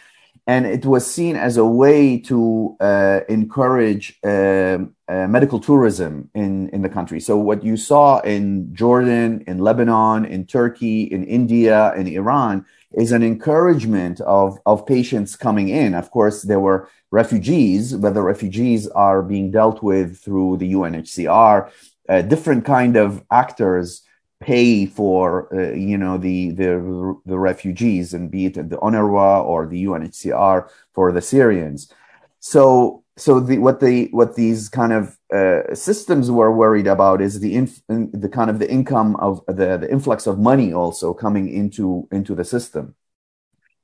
and 0.46 0.64
it 0.64 0.86
was 0.86 1.04
seen 1.06 1.36
as 1.36 1.58
a 1.58 1.64
way 1.64 2.18
to 2.18 2.74
uh, 2.80 3.20
encourage 3.28 4.18
um, 4.24 4.94
uh, 5.06 5.26
medical 5.26 5.60
tourism 5.60 6.30
in 6.34 6.70
in 6.70 6.80
the 6.80 6.88
country. 6.88 7.20
So 7.20 7.36
what 7.36 7.62
you 7.62 7.76
saw 7.76 8.20
in 8.20 8.74
Jordan, 8.74 9.44
in 9.46 9.58
Lebanon, 9.58 10.24
in 10.24 10.46
Turkey, 10.46 11.02
in 11.02 11.24
India, 11.24 11.94
in 11.94 12.06
Iran 12.06 12.64
is 12.92 13.12
an 13.12 13.22
encouragement 13.22 14.20
of, 14.20 14.58
of 14.66 14.86
patients 14.86 15.36
coming 15.36 15.68
in. 15.68 15.94
Of 15.94 16.10
course, 16.10 16.42
there 16.42 16.60
were 16.60 16.88
refugees, 17.10 17.92
but 17.94 18.14
the 18.14 18.22
refugees 18.22 18.88
are 18.88 19.22
being 19.22 19.50
dealt 19.50 19.82
with 19.82 20.18
through 20.18 20.58
the 20.58 20.72
UNHCR. 20.72 21.70
Uh, 22.08 22.22
different 22.22 22.64
kind 22.64 22.96
of 22.96 23.24
actors 23.30 24.02
pay 24.40 24.86
for, 24.86 25.48
uh, 25.54 25.72
you 25.72 25.98
know, 25.98 26.18
the, 26.18 26.50
the, 26.50 27.18
the 27.24 27.38
refugees 27.38 28.14
and 28.14 28.30
be 28.30 28.46
it 28.46 28.54
the 28.54 28.76
UNRWA 28.78 29.44
or 29.44 29.66
the 29.66 29.84
UNHCR 29.84 30.68
for 30.92 31.12
the 31.12 31.22
Syrians. 31.22 31.92
So 32.40 33.02
so 33.16 33.40
the, 33.40 33.58
what 33.58 33.80
the 33.80 34.08
what 34.12 34.36
these 34.36 34.68
kind 34.68 34.92
of 34.92 35.16
uh, 35.34 35.74
systems 35.74 36.30
were 36.30 36.52
worried 36.52 36.86
about 36.86 37.22
is 37.22 37.40
the 37.40 37.54
inf, 37.54 37.80
the 37.88 38.30
kind 38.32 38.50
of 38.50 38.58
the 38.58 38.70
income 38.70 39.16
of 39.16 39.42
the, 39.46 39.78
the 39.78 39.90
influx 39.90 40.26
of 40.26 40.38
money 40.38 40.72
also 40.72 41.14
coming 41.14 41.48
into 41.48 42.08
into 42.12 42.34
the 42.34 42.44
system. 42.44 42.94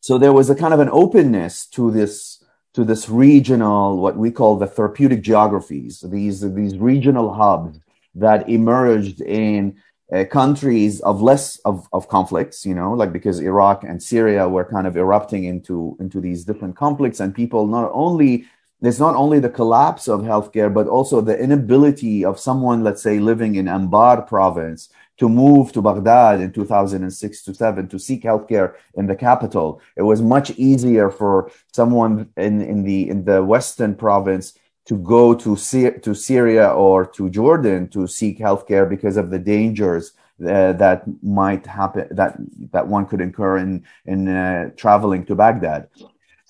So 0.00 0.18
there 0.18 0.32
was 0.32 0.50
a 0.50 0.54
kind 0.54 0.74
of 0.74 0.80
an 0.80 0.90
openness 0.90 1.66
to 1.68 1.90
this 1.90 2.44
to 2.74 2.84
this 2.84 3.08
regional 3.08 3.98
what 3.98 4.16
we 4.16 4.30
call 4.30 4.56
the 4.56 4.66
therapeutic 4.66 5.22
geographies 5.22 6.00
these 6.00 6.40
these 6.54 6.76
regional 6.76 7.32
hubs 7.32 7.80
that 8.14 8.48
emerged 8.48 9.20
in 9.22 9.76
uh, 10.12 10.24
countries 10.24 11.00
of 11.00 11.22
less 11.22 11.56
of, 11.60 11.88
of 11.92 12.06
conflicts, 12.08 12.66
you 12.66 12.74
know, 12.74 12.92
like 12.92 13.12
because 13.12 13.40
Iraq 13.40 13.82
and 13.82 14.02
Syria 14.02 14.46
were 14.46 14.64
kind 14.64 14.86
of 14.86 14.96
erupting 14.96 15.44
into 15.44 15.96
into 16.00 16.20
these 16.20 16.44
different 16.44 16.76
conflicts, 16.76 17.18
and 17.18 17.34
people 17.34 17.66
not 17.66 17.90
only 17.94 18.44
there's 18.82 18.98
not 18.98 19.14
only 19.14 19.38
the 19.38 19.48
collapse 19.48 20.08
of 20.08 20.22
healthcare, 20.22 20.72
but 20.72 20.88
also 20.88 21.20
the 21.20 21.38
inability 21.38 22.24
of 22.24 22.40
someone, 22.40 22.82
let's 22.82 23.00
say, 23.00 23.20
living 23.20 23.54
in 23.54 23.66
Anbar 23.66 24.26
province 24.26 24.88
to 25.18 25.28
move 25.28 25.72
to 25.72 25.80
Baghdad 25.80 26.40
in 26.40 26.52
2006 26.52 27.42
to 27.44 27.54
7 27.54 27.86
to 27.86 27.98
seek 27.98 28.24
healthcare 28.24 28.74
in 28.94 29.06
the 29.06 29.14
capital. 29.14 29.80
It 29.96 30.02
was 30.02 30.20
much 30.20 30.50
easier 30.50 31.10
for 31.10 31.52
someone 31.72 32.30
in, 32.36 32.60
in 32.60 32.82
the 32.82 33.08
in 33.08 33.24
the 33.24 33.44
western 33.44 33.94
province 33.94 34.58
to 34.86 34.98
go 34.98 35.32
to, 35.32 35.54
to 35.54 36.14
Syria 36.14 36.70
or 36.70 37.06
to 37.06 37.30
Jordan 37.30 37.88
to 37.90 38.08
seek 38.08 38.40
healthcare 38.40 38.88
because 38.88 39.16
of 39.16 39.30
the 39.30 39.38
dangers 39.38 40.12
uh, 40.44 40.72
that 40.72 41.04
might 41.22 41.64
happen 41.66 42.08
that 42.10 42.36
that 42.72 42.88
one 42.88 43.06
could 43.06 43.20
incur 43.20 43.58
in 43.58 43.84
in 44.06 44.26
uh, 44.26 44.70
traveling 44.76 45.24
to 45.26 45.36
Baghdad. 45.36 45.88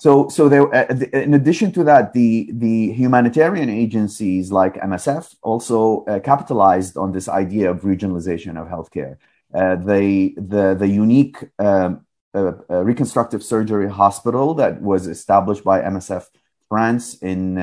So, 0.02 0.28
so 0.28 0.48
there, 0.48 0.66
uh, 0.74 0.86
in 1.12 1.34
addition 1.34 1.70
to 1.74 1.84
that, 1.84 2.12
the, 2.12 2.50
the 2.54 2.92
humanitarian 2.92 3.70
agencies 3.70 4.50
like 4.50 4.74
MSF 4.74 5.36
also 5.42 6.04
uh, 6.06 6.18
capitalized 6.18 6.96
on 6.96 7.12
this 7.12 7.28
idea 7.28 7.70
of 7.70 7.82
regionalization 7.82 8.60
of 8.60 8.66
healthcare. 8.66 9.18
Uh, 9.54 9.76
the, 9.76 10.34
the, 10.36 10.74
the 10.76 10.88
unique 10.88 11.36
um, 11.60 12.04
uh, 12.34 12.50
uh, 12.68 12.82
reconstructive 12.82 13.44
surgery 13.44 13.88
hospital 13.88 14.54
that 14.54 14.82
was 14.82 15.06
established 15.06 15.62
by 15.62 15.80
MSF 15.80 16.24
France 16.68 17.14
in, 17.18 17.56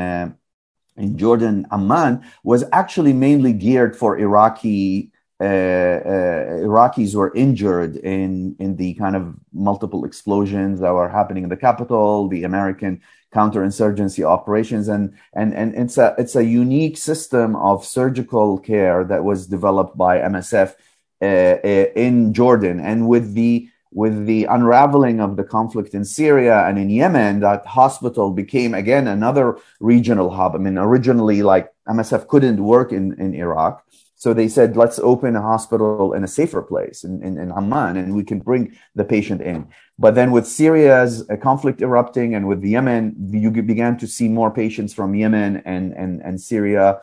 in 0.95 1.17
Jordan, 1.17 1.67
Amman, 1.73 2.23
was 2.45 2.63
actually 2.71 3.11
mainly 3.11 3.51
geared 3.51 3.97
for 3.97 4.17
Iraqi 4.17 5.11
Iraqis 5.45 7.15
were 7.15 7.33
injured 7.33 7.95
in 7.97 8.55
in 8.59 8.75
the 8.75 8.93
kind 8.95 9.15
of 9.15 9.35
multiple 9.53 10.03
explosions 10.05 10.79
that 10.81 10.93
were 10.93 11.09
happening 11.09 11.43
in 11.43 11.49
the 11.49 11.57
capital, 11.57 12.27
the 12.27 12.43
American 12.43 13.01
counterinsurgency 13.33 14.23
operations, 14.23 14.87
and 14.87 15.13
and 15.33 15.53
and 15.53 15.75
it's 15.75 15.97
a 15.97 16.15
it's 16.17 16.35
a 16.35 16.43
unique 16.43 16.97
system 16.97 17.55
of 17.55 17.85
surgical 17.85 18.59
care 18.59 19.03
that 19.05 19.23
was 19.23 19.47
developed 19.47 19.97
by 19.97 20.19
MSF 20.19 20.75
uh, 21.21 21.25
uh, 21.25 21.85
in 21.95 22.33
Jordan, 22.33 22.79
and 22.79 23.07
with 23.07 23.33
the 23.33 23.69
with 23.91 24.25
the 24.25 24.45
unraveling 24.45 25.19
of 25.19 25.35
the 25.35 25.43
conflict 25.43 25.93
in 25.93 26.05
Syria 26.05 26.65
and 26.67 26.77
in 26.77 26.89
Yemen, 26.89 27.39
that 27.39 27.65
hospital 27.65 28.31
became 28.31 28.73
again 28.73 29.07
another 29.07 29.57
regional 29.79 30.29
hub. 30.29 30.55
I 30.55 30.59
mean, 30.59 30.77
originally, 30.77 31.41
like 31.41 31.71
MSF 31.87 32.27
couldn't 32.27 32.63
work 32.63 32.91
in, 32.91 33.19
in 33.19 33.33
Iraq. 33.33 33.83
So 34.19 34.33
they 34.33 34.49
said, 34.49 34.75
let's 34.75 34.99
open 34.99 35.37
a 35.37 35.41
hospital 35.41 36.11
in 36.11 36.25
a 36.25 36.27
safer 36.27 36.61
place 36.61 37.05
in, 37.05 37.23
in, 37.23 37.37
in, 37.37 37.53
Amman 37.53 37.95
and 37.95 38.13
we 38.13 38.25
can 38.25 38.39
bring 38.39 38.77
the 38.93 39.05
patient 39.05 39.39
in. 39.39 39.69
But 39.97 40.13
then 40.13 40.31
with 40.31 40.45
Syria's 40.45 41.25
conflict 41.41 41.81
erupting 41.81 42.35
and 42.35 42.45
with 42.45 42.61
Yemen, 42.61 43.15
you 43.31 43.49
began 43.49 43.97
to 43.97 44.07
see 44.07 44.27
more 44.27 44.51
patients 44.51 44.93
from 44.93 45.15
Yemen 45.15 45.63
and, 45.63 45.93
and, 45.93 46.21
and 46.21 46.39
Syria 46.39 46.99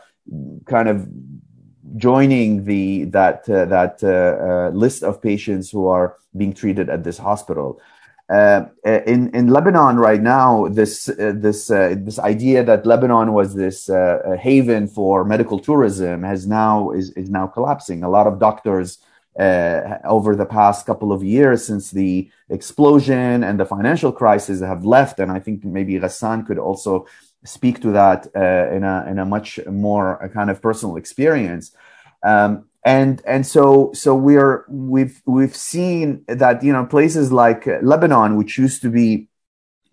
kind 0.66 0.90
of 0.90 1.08
joining 1.96 2.66
the, 2.66 3.04
that, 3.04 3.48
uh, 3.48 3.64
that 3.64 3.94
uh, 4.02 4.08
uh 4.08 4.70
list 4.74 5.02
of 5.02 5.22
patients 5.22 5.70
who 5.70 5.86
are 5.86 6.18
being 6.36 6.52
treated 6.52 6.90
at 6.90 7.02
this 7.02 7.16
hospital. 7.16 7.80
Uh, 8.28 8.64
in 8.84 9.30
in 9.36 9.46
Lebanon 9.46 9.98
right 9.98 10.20
now, 10.20 10.66
this 10.66 11.08
uh, 11.08 11.32
this 11.36 11.70
uh, 11.70 11.94
this 11.96 12.18
idea 12.18 12.64
that 12.64 12.84
Lebanon 12.84 13.32
was 13.32 13.54
this 13.54 13.88
uh, 13.88 14.36
haven 14.40 14.88
for 14.88 15.24
medical 15.24 15.60
tourism 15.60 16.24
has 16.24 16.44
now 16.44 16.90
is 16.90 17.10
is 17.10 17.30
now 17.30 17.46
collapsing. 17.46 18.02
A 18.02 18.08
lot 18.08 18.26
of 18.26 18.40
doctors 18.40 18.98
uh, 19.38 19.98
over 20.04 20.34
the 20.34 20.46
past 20.46 20.86
couple 20.86 21.12
of 21.12 21.22
years 21.22 21.64
since 21.64 21.92
the 21.92 22.28
explosion 22.48 23.44
and 23.44 23.60
the 23.60 23.66
financial 23.66 24.10
crisis 24.10 24.60
have 24.60 24.84
left, 24.84 25.20
and 25.20 25.30
I 25.30 25.38
think 25.38 25.64
maybe 25.64 25.94
Ghassan 25.94 26.46
could 26.46 26.58
also 26.58 27.06
speak 27.44 27.80
to 27.82 27.92
that 27.92 28.26
uh, 28.34 28.74
in 28.74 28.82
a 28.82 29.06
in 29.08 29.20
a 29.20 29.24
much 29.24 29.60
more 29.70 30.28
kind 30.34 30.50
of 30.50 30.60
personal 30.60 30.96
experience. 30.96 31.70
Um, 32.24 32.64
and 32.86 33.20
and 33.26 33.44
so 33.44 33.90
so 33.94 34.14
we're 34.14 34.64
we've 34.68 35.20
we've 35.26 35.56
seen 35.56 36.24
that 36.28 36.62
you 36.62 36.72
know 36.72 36.86
places 36.86 37.32
like 37.32 37.66
Lebanon, 37.82 38.36
which 38.36 38.56
used 38.56 38.80
to 38.82 38.90
be 38.90 39.28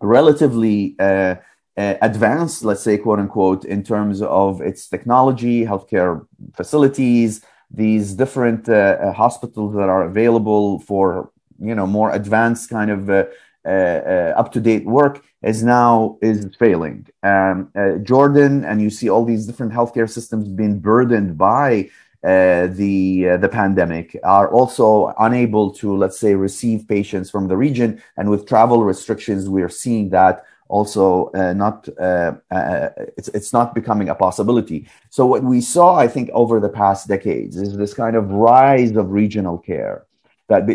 relatively 0.00 0.94
uh, 1.00 1.34
uh, 1.76 1.94
advanced, 2.00 2.62
let's 2.64 2.84
say 2.84 2.96
quote 2.96 3.18
unquote, 3.18 3.64
in 3.64 3.82
terms 3.82 4.22
of 4.22 4.60
its 4.60 4.88
technology, 4.88 5.64
healthcare 5.64 6.24
facilities, 6.54 7.44
these 7.68 8.14
different 8.14 8.68
uh, 8.68 8.72
uh 8.74 9.12
hospitals 9.12 9.74
that 9.74 9.88
are 9.88 10.04
available 10.04 10.78
for 10.78 11.32
you 11.58 11.74
know 11.74 11.88
more 11.88 12.12
advanced 12.12 12.70
kind 12.70 12.92
of 12.92 13.10
uh, 13.10 13.24
uh, 13.66 14.34
up 14.36 14.52
to 14.52 14.60
date 14.60 14.84
work 14.86 15.24
is 15.42 15.64
now 15.64 16.16
is 16.22 16.48
failing. 16.60 17.08
Um, 17.24 17.72
Jordan, 18.04 18.64
and 18.64 18.80
you 18.80 18.90
see 18.90 19.08
all 19.08 19.24
these 19.24 19.46
different 19.46 19.72
healthcare 19.72 20.08
systems 20.08 20.46
being 20.46 20.78
burdened 20.78 21.36
by 21.36 21.90
uh, 22.24 22.68
the 22.68 23.28
uh, 23.30 23.36
the 23.36 23.48
pandemic 23.48 24.18
are 24.24 24.50
also 24.50 25.14
unable 25.18 25.70
to 25.70 25.94
let's 25.94 26.18
say 26.18 26.34
receive 26.34 26.88
patients 26.88 27.30
from 27.30 27.48
the 27.48 27.56
region. 27.56 28.02
And 28.16 28.30
with 28.30 28.46
travel 28.46 28.82
restrictions 28.82 29.48
we 29.48 29.62
are 29.62 29.68
seeing 29.68 30.08
that 30.10 30.44
also 30.68 31.30
uh, 31.34 31.52
not 31.52 31.86
uh, 32.00 32.32
uh, 32.50 32.88
it's 33.18 33.28
it's 33.28 33.52
not 33.52 33.74
becoming 33.74 34.08
a 34.08 34.14
possibility. 34.14 34.88
So 35.10 35.26
what 35.26 35.42
we 35.42 35.60
saw 35.60 35.96
i 35.96 36.08
think 36.08 36.30
over 36.32 36.60
the 36.60 36.68
past 36.68 37.08
decades 37.08 37.56
is 37.56 37.76
this 37.76 37.92
kind 37.92 38.16
of 38.16 38.30
rise 38.30 38.96
of 38.96 39.10
regional 39.10 39.58
care 39.58 40.06
that 40.48 40.66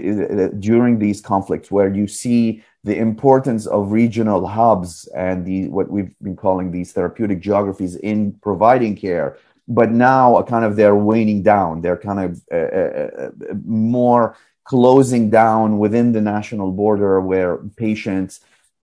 during 0.60 0.97
these 0.97 1.22
conflicts 1.22 1.70
where 1.70 1.93
you 1.93 2.08
see 2.08 2.64
the 2.84 2.97
importance 2.97 3.68
of 3.68 3.91
regional 3.91 4.47
hubs 4.47 5.08
and 5.16 5.45
the 5.45 5.68
what 5.68 5.89
we've 5.89 6.14
been 6.22 6.36
calling 6.36 6.72
these 6.72 6.91
therapeutic 6.91 7.39
geographies 7.39 7.95
in 7.97 8.32
providing 8.41 8.95
care 8.95 9.38
but 9.70 9.91
now 9.91 10.41
kind 10.41 10.65
of 10.65 10.76
they're 10.76 10.95
waning 10.95 11.43
down. 11.43 11.82
They're 11.82 11.95
kind 11.95 12.20
of 12.20 12.41
uh, 12.51 12.55
uh, 12.55 13.09
uh, 13.26 13.53
more 13.63 14.36
closing 14.63 15.30
down 15.30 15.78
within 15.78 16.11
the 16.11 16.22
national 16.22 16.72
border 16.72 17.22
where 17.22 17.57
patients, 17.78 18.41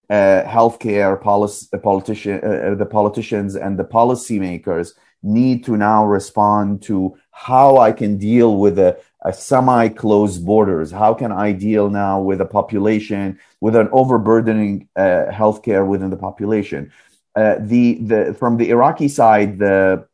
uh, 0.09 0.43
healthcare, 0.47 1.21
policy, 1.21 1.67
the, 1.73 1.79
politician, 1.79 2.41
uh, 2.43 2.47
uh, 2.47 2.75
the 2.77 2.87
politicians 2.87 3.57
and 3.57 3.77
the 3.77 3.85
policymakers 3.85 4.93
need 5.25 5.65
to 5.65 5.77
now 5.77 6.07
respond 6.07 6.83
to 6.83 7.17
how 7.33 7.79
I 7.79 7.91
can 7.91 8.17
deal 8.17 8.57
with 8.57 8.79
a, 8.79 8.97
a 9.23 9.33
semi-closed 9.33 10.47
borders. 10.47 10.93
How 10.93 11.15
can 11.15 11.33
I 11.33 11.51
deal 11.51 11.91
now 11.91 12.21
with 12.21 12.41
a 12.41 12.47
population 12.47 13.41
with 13.61 13.75
an 13.75 13.89
overburdening 13.91 14.89
healthcare 14.97 15.85
within 15.85 16.11
the 16.11 16.17
population? 16.17 16.93
the 17.35 17.99
the 18.01 18.35
from 18.39 18.57
the 18.57 18.71
Iraqi 18.71 19.09
side, 19.09 19.59
the 19.59 20.07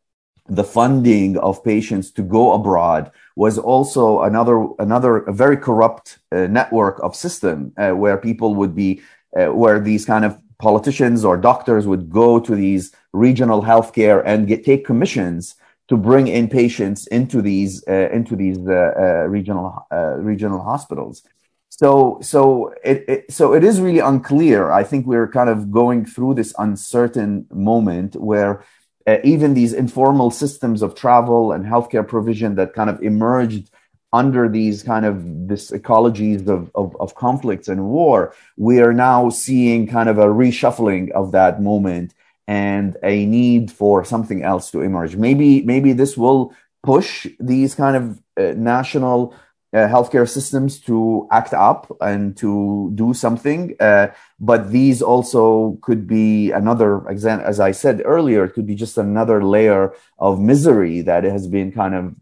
the 0.46 0.64
funding 0.64 1.38
of 1.38 1.62
patients 1.64 2.10
to 2.10 2.22
go 2.22 2.52
abroad 2.52 3.10
was 3.36 3.58
also 3.58 4.22
another 4.22 4.66
another 4.78 5.24
very 5.28 5.56
corrupt 5.56 6.18
uh, 6.32 6.46
network 6.48 6.98
of 7.02 7.14
system 7.14 7.72
uh, 7.76 7.90
where 7.90 8.16
people 8.16 8.54
would 8.54 8.74
be 8.74 9.00
uh, 9.38 9.46
where 9.46 9.80
these 9.80 10.04
kind 10.04 10.24
of 10.24 10.38
politicians 10.58 11.24
or 11.24 11.36
doctors 11.36 11.86
would 11.86 12.10
go 12.10 12.38
to 12.40 12.54
these 12.54 12.92
regional 13.12 13.62
healthcare 13.62 14.22
and 14.24 14.48
get 14.48 14.64
take 14.64 14.84
commissions 14.84 15.54
to 15.88 15.96
bring 15.96 16.26
in 16.26 16.48
patients 16.48 17.06
into 17.08 17.40
these 17.42 17.86
uh, 17.88 18.08
into 18.12 18.34
these 18.36 18.58
uh, 18.66 18.92
uh, 18.98 19.28
regional 19.28 19.86
regional 20.18 20.62
hospitals. 20.62 21.22
So 21.68 22.18
so 22.20 22.74
it, 22.84 23.04
it, 23.08 23.32
so 23.32 23.54
it 23.54 23.64
is 23.64 23.80
really 23.80 24.00
unclear. 24.00 24.70
I 24.70 24.84
think 24.84 25.06
we're 25.06 25.28
kind 25.28 25.48
of 25.48 25.70
going 25.70 26.04
through 26.04 26.34
this 26.34 26.54
uncertain 26.58 27.46
moment 27.50 28.16
where 28.16 28.64
uh, 29.06 29.18
even 29.24 29.54
these 29.54 29.72
informal 29.72 30.30
systems 30.30 30.82
of 30.82 30.94
travel 30.94 31.52
and 31.52 31.64
healthcare 31.64 32.06
provision 32.06 32.54
that 32.56 32.74
kind 32.74 32.90
of 32.90 33.02
emerged 33.02 33.70
under 34.12 34.48
these 34.48 34.82
kind 34.82 35.06
of 35.06 35.48
this 35.48 35.70
ecologies 35.70 36.46
of, 36.46 36.70
of, 36.74 36.94
of, 37.00 37.14
conflicts 37.14 37.66
and 37.66 37.84
war, 37.86 38.34
we 38.58 38.78
are 38.78 38.92
now 38.92 39.30
seeing 39.30 39.86
kind 39.86 40.08
of 40.08 40.18
a 40.18 40.26
reshuffling 40.26 41.10
of 41.12 41.32
that 41.32 41.62
moment 41.62 42.14
and 42.46 42.96
a 43.02 43.24
need 43.24 43.72
for 43.72 44.04
something 44.04 44.42
else 44.42 44.70
to 44.70 44.82
emerge. 44.82 45.16
Maybe 45.16 45.62
maybe 45.62 45.92
this 45.94 46.16
will 46.16 46.54
push 46.82 47.26
these 47.40 47.74
kind 47.74 47.96
of 47.96 48.22
uh, 48.36 48.54
national 48.56 49.34
uh, 49.72 49.88
healthcare 49.88 50.28
systems 50.28 50.78
to 50.78 51.26
act 51.30 51.54
up 51.54 51.90
and 52.00 52.36
to 52.36 52.90
do 52.94 53.14
something. 53.14 53.74
Uh, 53.80 54.08
but 54.38 54.70
these 54.70 55.00
also 55.00 55.78
could 55.80 56.06
be 56.06 56.50
another 56.50 57.08
example, 57.08 57.46
as 57.46 57.58
I 57.58 57.72
said 57.72 58.02
earlier, 58.04 58.44
it 58.44 58.50
could 58.50 58.66
be 58.66 58.74
just 58.74 58.98
another 58.98 59.42
layer 59.42 59.94
of 60.18 60.38
misery 60.40 61.00
that 61.02 61.24
has 61.24 61.46
been 61.46 61.72
kind 61.72 61.94
of 61.94 62.14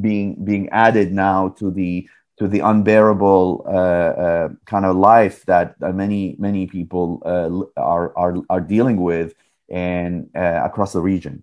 being 0.00 0.44
being 0.44 0.68
added 0.68 1.12
now 1.12 1.48
to 1.58 1.70
the 1.70 2.08
to 2.38 2.46
the 2.46 2.60
unbearable 2.60 3.64
uh, 3.66 3.70
uh 3.70 4.48
kind 4.66 4.84
of 4.84 4.96
life 4.96 5.44
that 5.46 5.74
uh, 5.82 5.92
many 5.92 6.36
many 6.38 6.66
people 6.66 7.20
are 7.76 8.16
are 8.16 8.36
are 8.48 8.60
dealing 8.60 9.00
with 9.00 9.34
and 9.68 10.30
across 10.34 10.92
the 10.92 11.00
region. 11.00 11.42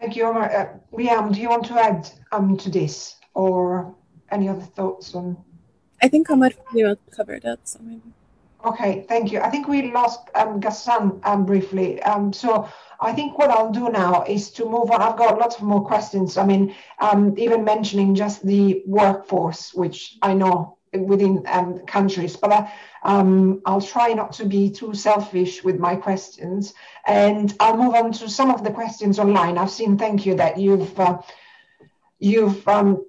Thank 0.00 0.14
you, 0.16 0.24
Omar. 0.24 0.50
Uh, 0.50 0.68
Weeam, 0.92 1.34
do 1.34 1.40
you 1.40 1.48
want 1.48 1.64
to 1.66 1.74
add 1.74 2.10
um, 2.30 2.56
to 2.58 2.70
this 2.70 3.15
or 3.36 3.94
any 4.30 4.48
other 4.48 4.62
thoughts 4.62 5.14
on? 5.14 5.36
I 6.02 6.08
think 6.08 6.30
Omar 6.30 6.50
covered 7.14 7.44
it. 7.44 7.60
So 7.64 7.78
maybe. 7.82 8.12
Okay, 8.64 9.04
thank 9.08 9.30
you. 9.30 9.40
I 9.40 9.50
think 9.50 9.68
we 9.68 9.92
lost 9.92 10.28
um, 10.34 10.60
Ghassan 10.60 11.20
um, 11.24 11.44
briefly. 11.44 12.02
Um, 12.02 12.32
so 12.32 12.68
I 13.00 13.12
think 13.12 13.38
what 13.38 13.50
I'll 13.50 13.70
do 13.70 13.90
now 13.90 14.24
is 14.24 14.50
to 14.52 14.64
move 14.64 14.90
on. 14.90 15.02
I've 15.02 15.16
got 15.16 15.38
lots 15.38 15.56
of 15.56 15.62
more 15.62 15.84
questions. 15.84 16.36
I 16.36 16.44
mean, 16.44 16.74
um, 16.98 17.34
even 17.38 17.64
mentioning 17.64 18.14
just 18.14 18.44
the 18.44 18.82
workforce, 18.86 19.72
which 19.72 20.16
I 20.22 20.34
know 20.34 20.78
within 20.92 21.44
um, 21.46 21.80
countries, 21.80 22.36
but 22.36 22.50
I, 22.52 22.72
um, 23.02 23.60
I'll 23.66 23.82
try 23.82 24.14
not 24.14 24.32
to 24.34 24.46
be 24.46 24.70
too 24.70 24.94
selfish 24.94 25.62
with 25.62 25.78
my 25.78 25.94
questions. 25.94 26.74
And 27.06 27.54
I'll 27.60 27.76
move 27.76 27.94
on 27.94 28.10
to 28.12 28.28
some 28.28 28.50
of 28.50 28.64
the 28.64 28.70
questions 28.70 29.18
online. 29.18 29.58
I've 29.58 29.70
seen, 29.70 29.98
thank 29.98 30.26
you, 30.26 30.34
that 30.36 30.58
you've 30.58 30.98
uh, 30.98 31.18
you've 32.18 32.66
um, 32.66 33.04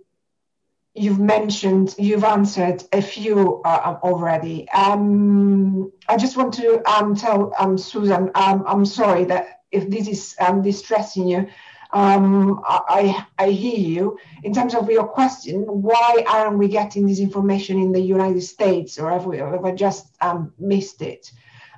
you've 0.98 1.20
mentioned, 1.20 1.96
you've 1.98 2.24
answered 2.24 2.84
a 2.92 3.02
few 3.02 3.62
uh, 3.64 3.98
already. 4.04 4.68
Um, 4.70 5.92
I 6.08 6.18
just 6.18 6.38
want 6.38 6.54
to 6.56 6.82
um, 6.90 7.16
tell 7.16 7.54
um, 7.60 7.78
Susan, 7.78 8.32
um, 8.36 8.64
I'm 8.68 8.86
sorry 8.86 9.26
that 9.26 9.62
if 9.72 9.90
this 9.90 10.08
is 10.08 10.36
um, 10.40 10.62
distressing 10.62 11.28
you, 11.28 11.48
um, 11.94 12.62
I, 12.66 13.26
I 13.38 13.50
hear 13.50 13.78
you. 13.78 14.18
In 14.44 14.54
terms 14.54 14.76
of 14.76 14.90
your 14.90 15.08
question, 15.08 15.62
why 15.62 16.26
aren't 16.28 16.58
we 16.58 16.68
getting 16.68 17.06
this 17.08 17.20
information 17.20 17.78
in 17.80 17.92
the 17.92 18.02
United 18.02 18.42
States, 18.42 19.00
or 19.00 19.10
have 19.10 19.26
we 19.26 19.38
have 19.38 19.64
I 19.64 19.72
just 19.72 20.18
missed 20.60 21.02
it? 21.02 21.32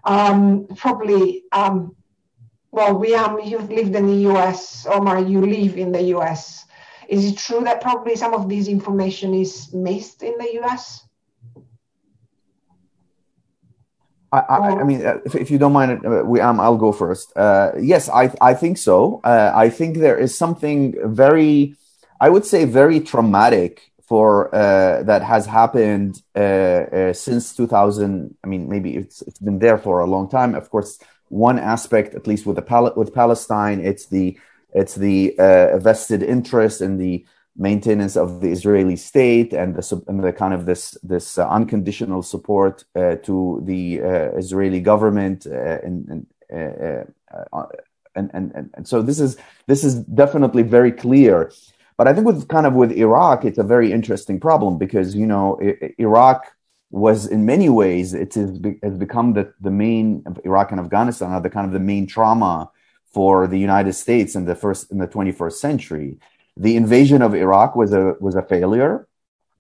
probably, 0.04 1.44
well, 2.72 2.98
we 2.98 3.16
you've 3.44 3.70
lived 3.70 3.96
in 3.96 4.08
the 4.08 4.32
US, 4.32 4.88
Omar, 4.88 5.22
you 5.22 5.42
live 5.46 5.78
in 5.78 5.92
the 5.92 6.02
US. 6.16 6.66
Is 7.10 7.26
it 7.26 7.38
true 7.38 7.62
that 7.62 7.82
probably 7.82 8.16
some 8.16 8.34
of 8.36 8.48
this 8.48 8.68
information 8.68 9.34
is 9.34 9.74
missed 9.74 10.22
in 10.22 10.38
the 10.38 10.62
US? 10.62 11.04
I, 14.32 14.38
I, 14.38 14.80
I 14.82 14.84
mean, 14.84 15.04
uh, 15.04 15.18
if, 15.26 15.34
if, 15.34 15.50
you 15.50 15.58
don't 15.58 15.74
mind, 15.74 16.06
uh, 16.06 16.22
we, 16.24 16.40
um, 16.40 16.60
I'll 16.60 16.78
go 16.78 16.92
first. 16.92 17.36
Uh, 17.36 17.72
yes, 17.80 18.10
I, 18.10 18.32
I 18.40 18.54
think 18.54 18.78
so. 18.78 19.22
Uh, 19.24 19.52
I 19.56 19.70
think 19.70 19.98
there 19.98 20.20
is 20.20 20.38
something 20.38 20.96
very, 21.04 21.76
I 22.22 22.30
would 22.30 22.46
say, 22.46 22.66
very 22.66 23.00
traumatic 23.00 23.92
for 24.04 24.54
uh, 24.54 25.02
that 25.04 25.24
has 25.24 25.48
happened 25.48 26.22
uh, 26.36 27.12
since 27.14 27.56
2000. 27.56 28.36
I 28.44 28.48
mean, 28.48 28.70
maybe 28.70 28.96
it's 28.98 29.24
it's 29.24 29.40
been 29.40 29.58
there 29.58 29.80
for 29.80 30.00
a 30.00 30.06
long 30.06 30.30
time. 30.30 30.54
Of 30.54 30.70
course, 30.70 31.00
one 31.30 31.58
aspect, 31.58 32.14
at 32.14 32.28
least 32.28 32.46
with 32.46 32.56
the 32.58 32.62
Pal- 32.62 32.94
with 32.96 33.16
Palestine, 33.16 33.80
it's 33.80 34.06
the 34.06 34.38
it's 34.74 34.96
the 34.96 35.36
uh, 35.40 35.78
vested 35.80 36.24
interest 36.24 36.82
in 36.82 36.98
the 36.98 37.26
maintenance 37.60 38.16
of 38.16 38.42
the 38.42 38.50
Israeli 38.50 38.96
state 38.96 39.54
and 39.54 39.76
the, 39.76 40.04
and 40.08 40.24
the 40.24 40.32
kind 40.32 40.54
of 40.54 40.66
this 40.66 40.92
this 41.04 41.38
uh, 41.38 41.48
unconditional 41.48 42.24
support 42.24 42.86
uh, 42.96 43.16
to 43.18 43.62
the 43.66 44.02
uh, 44.02 44.38
Israeli 44.38 44.80
government 44.80 45.46
uh, 45.46 45.80
and 45.84 46.26
and, 46.50 47.06
uh, 47.54 47.64
and, 48.16 48.32
and 48.34 48.70
and 48.74 48.88
so 48.88 49.02
this 49.02 49.20
is 49.20 49.38
this 49.68 49.84
is 49.84 49.96
definitely 50.06 50.64
very 50.64 50.92
clear. 50.92 51.52
But 51.98 52.08
I 52.08 52.14
think 52.14 52.26
with 52.26 52.48
kind 52.48 52.66
of 52.66 52.74
with 52.74 52.94
Iraq, 52.94 53.44
it's 53.44 53.58
a 53.58 53.64
very 53.64 53.92
interesting 53.92 54.40
problem 54.40 54.78
because 54.78 55.16
you 55.16 55.26
know 55.26 55.60
Iraq 55.98 56.46
was 56.92 57.28
in 57.28 57.46
many 57.46 57.70
ways 57.70 58.14
it 58.14 58.34
has 58.34 58.98
become 58.98 59.34
the 59.34 59.54
the 59.60 59.70
main 59.70 60.24
Iraq 60.46 60.72
and 60.72 60.80
Afghanistan 60.80 61.32
are 61.32 61.42
the 61.42 61.50
kind 61.50 61.68
of 61.68 61.74
the 61.74 61.80
main 61.80 62.08
trauma 62.08 62.72
for 63.12 63.48
the 63.48 63.58
United 63.58 63.94
States 63.94 64.36
in 64.36 64.46
the 64.46 64.56
first 64.56 64.92
in 64.92 64.98
the 65.00 65.08
21st 65.08 65.54
century. 65.54 66.18
The 66.58 66.76
invasion 66.76 67.22
of 67.22 67.34
Iraq 67.34 67.76
was 67.76 67.94
a 67.94 68.16
was 68.20 68.36
a 68.36 68.44
failure. 68.44 69.08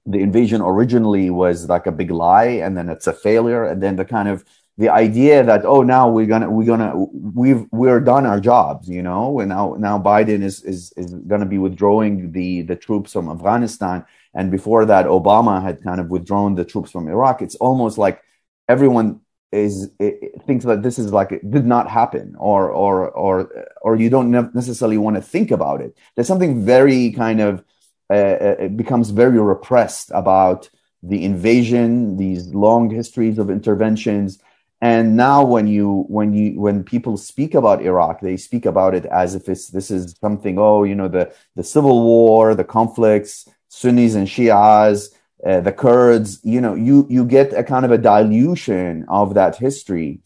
The 0.05 0.19
invasion 0.19 0.61
originally 0.61 1.29
was 1.29 1.69
like 1.69 1.87
a 1.87 1.91
big 1.91 2.11
lie, 2.11 2.61
and 2.63 2.77
then 2.77 2.89
it's 2.89 3.07
a 3.07 3.13
failure. 3.13 3.63
And 3.65 3.81
then 3.81 3.95
the 3.95 4.05
kind 4.05 4.27
of 4.27 4.43
the 4.77 4.89
idea 4.89 5.43
that 5.43 5.65
oh 5.65 5.83
now 5.83 6.09
we're 6.09 6.25
gonna 6.25 6.49
we're 6.49 6.65
gonna 6.65 6.93
we've 6.95 7.65
we're 7.71 7.99
done 7.99 8.25
our 8.25 8.39
jobs, 8.39 8.87
you 8.87 9.01
know, 9.01 9.39
and 9.39 9.49
now 9.49 9.75
now 9.77 9.99
Biden 9.99 10.41
is 10.41 10.63
is 10.63 10.93
is 10.95 11.13
gonna 11.13 11.45
be 11.45 11.57
withdrawing 11.57 12.31
the 12.31 12.61
the 12.61 12.75
troops 12.75 13.13
from 13.13 13.29
Afghanistan, 13.29 14.05
and 14.33 14.51
before 14.51 14.85
that 14.85 15.05
Obama 15.05 15.61
had 15.61 15.83
kind 15.83 15.99
of 15.99 16.09
withdrawn 16.09 16.55
the 16.55 16.65
troops 16.65 16.91
from 16.91 17.07
Iraq. 17.07 17.41
It's 17.41 17.55
almost 17.55 17.97
like 17.97 18.21
everyone 18.69 19.21
is 19.51 19.91
it, 19.99 20.41
thinks 20.45 20.65
that 20.65 20.83
this 20.83 20.99
is 20.99 21.11
like 21.11 21.31
it 21.31 21.49
did 21.49 21.65
not 21.65 21.89
happen 21.89 22.35
or 22.37 22.69
or 22.69 23.09
or 23.09 23.67
or 23.81 23.95
you 23.95 24.09
don't 24.09 24.31
necessarily 24.53 24.97
want 24.97 25.15
to 25.15 25.21
think 25.21 25.51
about 25.51 25.81
it. 25.81 25.95
There's 26.15 26.27
something 26.27 26.63
very 26.65 27.11
kind 27.11 27.41
of 27.41 27.63
uh, 28.09 28.13
uh, 28.13 28.55
it 28.59 28.77
becomes 28.77 29.09
very 29.09 29.39
repressed 29.39 30.11
about 30.13 30.69
the 31.01 31.23
invasion 31.23 32.17
these 32.17 32.47
long 32.49 32.89
histories 32.89 33.37
of 33.37 33.49
interventions. 33.49 34.39
And 34.81 35.17
now 35.17 35.43
when 35.43 35.67
you 35.67 36.05
when 36.07 36.33
you 36.33 36.59
when 36.59 36.83
people 36.83 37.17
speak 37.17 37.53
about 37.53 37.81
iraq 37.81 38.21
they 38.21 38.37
speak 38.37 38.65
about 38.65 38.95
it 38.95 39.05
as 39.05 39.35
if 39.35 39.49
it's 39.49 39.67
this 39.67 39.91
is 39.91 40.15
something 40.21 40.57
oh 40.57 40.83
you 40.83 40.95
know 40.95 41.09
the 41.09 41.33
the 41.55 41.63
civil 41.63 42.01
war 42.03 42.55
the 42.55 42.63
conflicts 42.63 43.45
sunnis 43.67 44.15
and 44.15 44.27
shias 44.27 45.09
uh, 45.45 45.61
the 45.61 45.71
Kurds, 45.71 46.39
you 46.43 46.59
know, 46.59 46.75
you 46.75 47.07
you 47.09 47.25
get 47.25 47.53
a 47.53 47.63
kind 47.63 47.85
of 47.85 47.91
a 47.91 47.97
dilution 47.97 49.05
of 49.07 49.33
that 49.35 49.55
history 49.55 50.19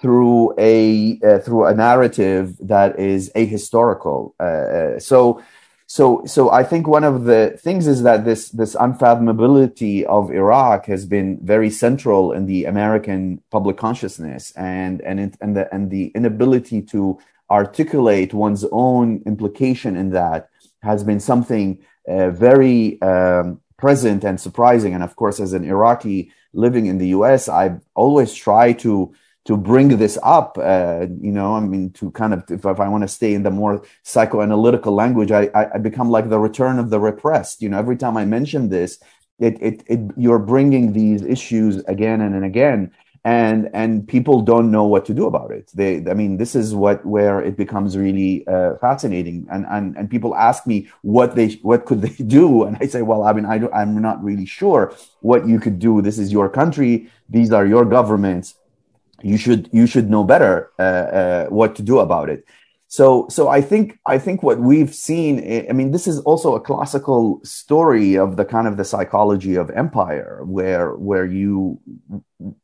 through 0.00 0.54
a 0.58 1.18
uh, 1.24 1.38
through 1.38 1.66
a 1.66 1.74
narrative 1.74 2.56
that 2.60 2.98
is 2.98 3.30
ahistorical. 3.34 4.32
Uh, 4.40 4.44
uh, 4.44 4.98
so, 4.98 5.40
so 5.86 6.22
so 6.26 6.50
I 6.50 6.64
think 6.64 6.86
one 6.86 7.04
of 7.04 7.24
the 7.24 7.56
things 7.62 7.86
is 7.86 8.02
that 8.02 8.24
this 8.24 8.48
this 8.50 8.74
unfathomability 8.74 10.02
of 10.04 10.32
Iraq 10.32 10.86
has 10.86 11.06
been 11.06 11.38
very 11.42 11.70
central 11.70 12.32
in 12.32 12.46
the 12.46 12.64
American 12.64 13.42
public 13.50 13.76
consciousness, 13.76 14.52
and 14.56 15.00
and 15.02 15.20
it, 15.20 15.36
and 15.40 15.56
the 15.56 15.72
and 15.72 15.90
the 15.90 16.08
inability 16.14 16.82
to 16.82 17.18
articulate 17.50 18.34
one's 18.34 18.64
own 18.72 19.22
implication 19.26 19.96
in 19.96 20.10
that 20.10 20.48
has 20.82 21.04
been 21.04 21.20
something 21.20 21.78
uh, 22.08 22.30
very 22.30 23.00
um, 23.02 23.60
present 23.76 24.24
and 24.24 24.40
surprising. 24.40 24.94
And 24.94 25.02
of 25.02 25.16
course, 25.16 25.40
as 25.40 25.52
an 25.52 25.64
Iraqi 25.64 26.32
living 26.52 26.86
in 26.86 26.98
the 26.98 27.08
US, 27.08 27.48
I 27.48 27.76
always 27.94 28.34
try 28.34 28.72
to 28.74 29.12
to 29.46 29.56
bring 29.56 29.96
this 29.96 30.18
up. 30.22 30.58
Uh, 30.60 31.06
you 31.20 31.30
know, 31.30 31.54
I 31.54 31.60
mean, 31.60 31.90
to 31.92 32.10
kind 32.10 32.34
of 32.34 32.44
if, 32.50 32.64
if 32.64 32.80
I 32.80 32.88
want 32.88 33.02
to 33.02 33.08
stay 33.08 33.32
in 33.32 33.44
the 33.44 33.50
more 33.50 33.82
psychoanalytical 34.04 34.92
language, 34.92 35.30
I, 35.30 35.50
I, 35.54 35.78
become 35.78 36.10
like 36.10 36.28
the 36.28 36.40
return 36.40 36.80
of 36.80 36.90
the 36.90 36.98
repressed. 36.98 37.62
You 37.62 37.68
know, 37.68 37.78
every 37.78 37.96
time 37.96 38.16
I 38.16 38.24
mention 38.24 38.68
this, 38.68 38.98
it, 39.38 39.56
it, 39.62 39.82
it 39.86 40.00
you're 40.16 40.40
bringing 40.40 40.92
these 40.92 41.22
issues 41.22 41.76
again 41.84 42.20
and, 42.20 42.34
and 42.34 42.44
again 42.44 42.90
and 43.26 43.68
and 43.74 44.06
people 44.06 44.40
don't 44.40 44.70
know 44.70 44.84
what 44.84 45.04
to 45.04 45.12
do 45.12 45.26
about 45.26 45.50
it. 45.50 45.68
They 45.74 45.96
i 46.08 46.14
mean 46.14 46.36
this 46.36 46.54
is 46.54 46.76
what 46.76 47.04
where 47.04 47.42
it 47.42 47.56
becomes 47.56 47.98
really 47.98 48.46
uh, 48.46 48.76
fascinating. 48.76 49.48
And, 49.50 49.66
and 49.68 49.96
and 49.98 50.08
people 50.08 50.36
ask 50.36 50.64
me 50.64 50.88
what 51.02 51.34
they 51.34 51.48
what 51.70 51.86
could 51.86 52.02
they 52.02 52.24
do? 52.38 52.62
And 52.62 52.78
i 52.80 52.86
say 52.86 53.02
well 53.02 53.24
i 53.24 53.32
mean 53.32 53.44
I 53.44 53.58
don't, 53.58 53.74
i'm 53.74 54.00
not 54.00 54.22
really 54.22 54.46
sure 54.46 54.94
what 55.20 55.48
you 55.48 55.58
could 55.58 55.80
do. 55.80 56.00
This 56.02 56.18
is 56.18 56.30
your 56.30 56.48
country. 56.48 57.10
These 57.28 57.50
are 57.52 57.66
your 57.66 57.84
governments. 57.84 58.54
You 59.22 59.38
should 59.38 59.70
you 59.72 59.88
should 59.88 60.08
know 60.08 60.22
better 60.22 60.70
uh, 60.78 61.06
uh, 61.20 61.46
what 61.46 61.74
to 61.76 61.82
do 61.82 61.98
about 61.98 62.30
it 62.30 62.46
so, 62.88 63.26
so 63.28 63.48
I 63.48 63.60
think 63.60 63.98
I 64.06 64.18
think 64.18 64.42
what 64.42 64.60
we've 64.60 64.94
seen. 64.94 65.38
I 65.68 65.72
mean, 65.72 65.90
this 65.90 66.06
is 66.06 66.20
also 66.20 66.54
a 66.54 66.60
classical 66.60 67.40
story 67.42 68.16
of 68.16 68.36
the 68.36 68.44
kind 68.44 68.68
of 68.68 68.76
the 68.76 68.84
psychology 68.84 69.56
of 69.56 69.70
empire, 69.70 70.42
where 70.44 70.92
where 70.94 71.26
you 71.26 71.80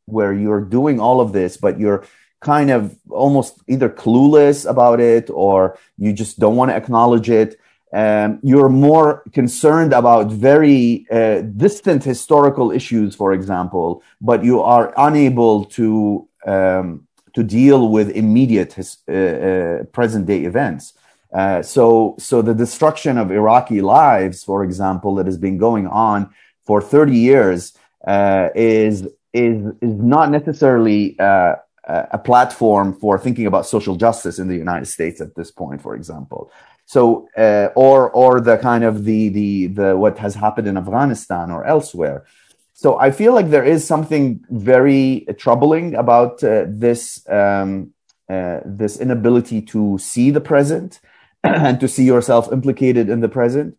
where 0.05 0.33
you're 0.33 0.61
doing 0.61 0.99
all 0.99 1.19
of 1.19 1.33
this, 1.33 1.57
but 1.57 1.77
you're 1.79 2.05
kind 2.39 2.71
of 2.71 2.95
almost 3.09 3.61
either 3.67 3.89
clueless 3.89 4.69
about 4.69 4.99
it 4.99 5.29
or 5.29 5.77
you 5.97 6.13
just 6.13 6.39
don't 6.39 6.55
want 6.55 6.71
to 6.71 6.75
acknowledge 6.75 7.29
it. 7.29 7.59
Um, 7.93 8.39
you're 8.41 8.69
more 8.69 9.23
concerned 9.33 9.93
about 9.93 10.31
very 10.31 11.05
uh, 11.11 11.41
distant 11.41 12.03
historical 12.03 12.71
issues, 12.71 13.13
for 13.13 13.33
example, 13.33 14.01
but 14.19 14.43
you 14.43 14.61
are 14.61 14.93
unable 14.97 15.65
to 15.65 16.27
um, 16.45 17.07
to 17.33 17.43
deal 17.43 17.89
with 17.89 18.09
immediate 18.11 18.77
uh, 18.77 19.11
uh, 19.11 19.83
present 19.85 20.25
day 20.25 20.43
events. 20.43 20.93
Uh, 21.33 21.61
so, 21.63 22.15
so 22.19 22.41
the 22.41 22.53
destruction 22.53 23.17
of 23.17 23.31
Iraqi 23.31 23.81
lives, 23.81 24.43
for 24.43 24.63
example, 24.63 25.15
that 25.15 25.25
has 25.25 25.37
been 25.37 25.57
going 25.57 25.87
on 25.87 26.33
for 26.63 26.79
30 26.81 27.17
years, 27.17 27.73
uh, 28.07 28.49
is 28.55 29.07
is 29.33 29.65
is 29.81 29.95
not 30.15 30.29
necessarily 30.29 31.17
uh, 31.19 31.55
a 31.85 32.17
platform 32.17 32.93
for 32.93 33.17
thinking 33.17 33.45
about 33.47 33.65
social 33.65 33.95
justice 33.95 34.39
in 34.39 34.47
the 34.47 34.55
United 34.55 34.85
States 34.85 35.19
at 35.19 35.35
this 35.35 35.51
point, 35.51 35.81
for 35.81 35.95
example. 35.95 36.51
So, 36.85 37.27
uh, 37.37 37.69
or 37.75 38.11
or 38.11 38.39
the 38.39 38.57
kind 38.57 38.83
of 38.83 39.05
the 39.05 39.29
the 39.29 39.67
the 39.67 39.97
what 39.97 40.17
has 40.19 40.35
happened 40.35 40.67
in 40.67 40.77
Afghanistan 40.77 41.49
or 41.51 41.65
elsewhere. 41.65 42.25
So 42.73 42.99
I 42.99 43.11
feel 43.11 43.33
like 43.33 43.49
there 43.49 43.63
is 43.63 43.85
something 43.85 44.43
very 44.49 45.25
troubling 45.37 45.95
about 45.95 46.43
uh, 46.43 46.65
this 46.67 47.27
um, 47.29 47.93
uh, 48.29 48.61
this 48.65 48.99
inability 48.99 49.61
to 49.61 49.97
see 49.99 50.31
the 50.31 50.41
present 50.41 50.99
and 51.43 51.79
to 51.79 51.87
see 51.87 52.03
yourself 52.03 52.51
implicated 52.51 53.09
in 53.09 53.21
the 53.21 53.29
present. 53.29 53.77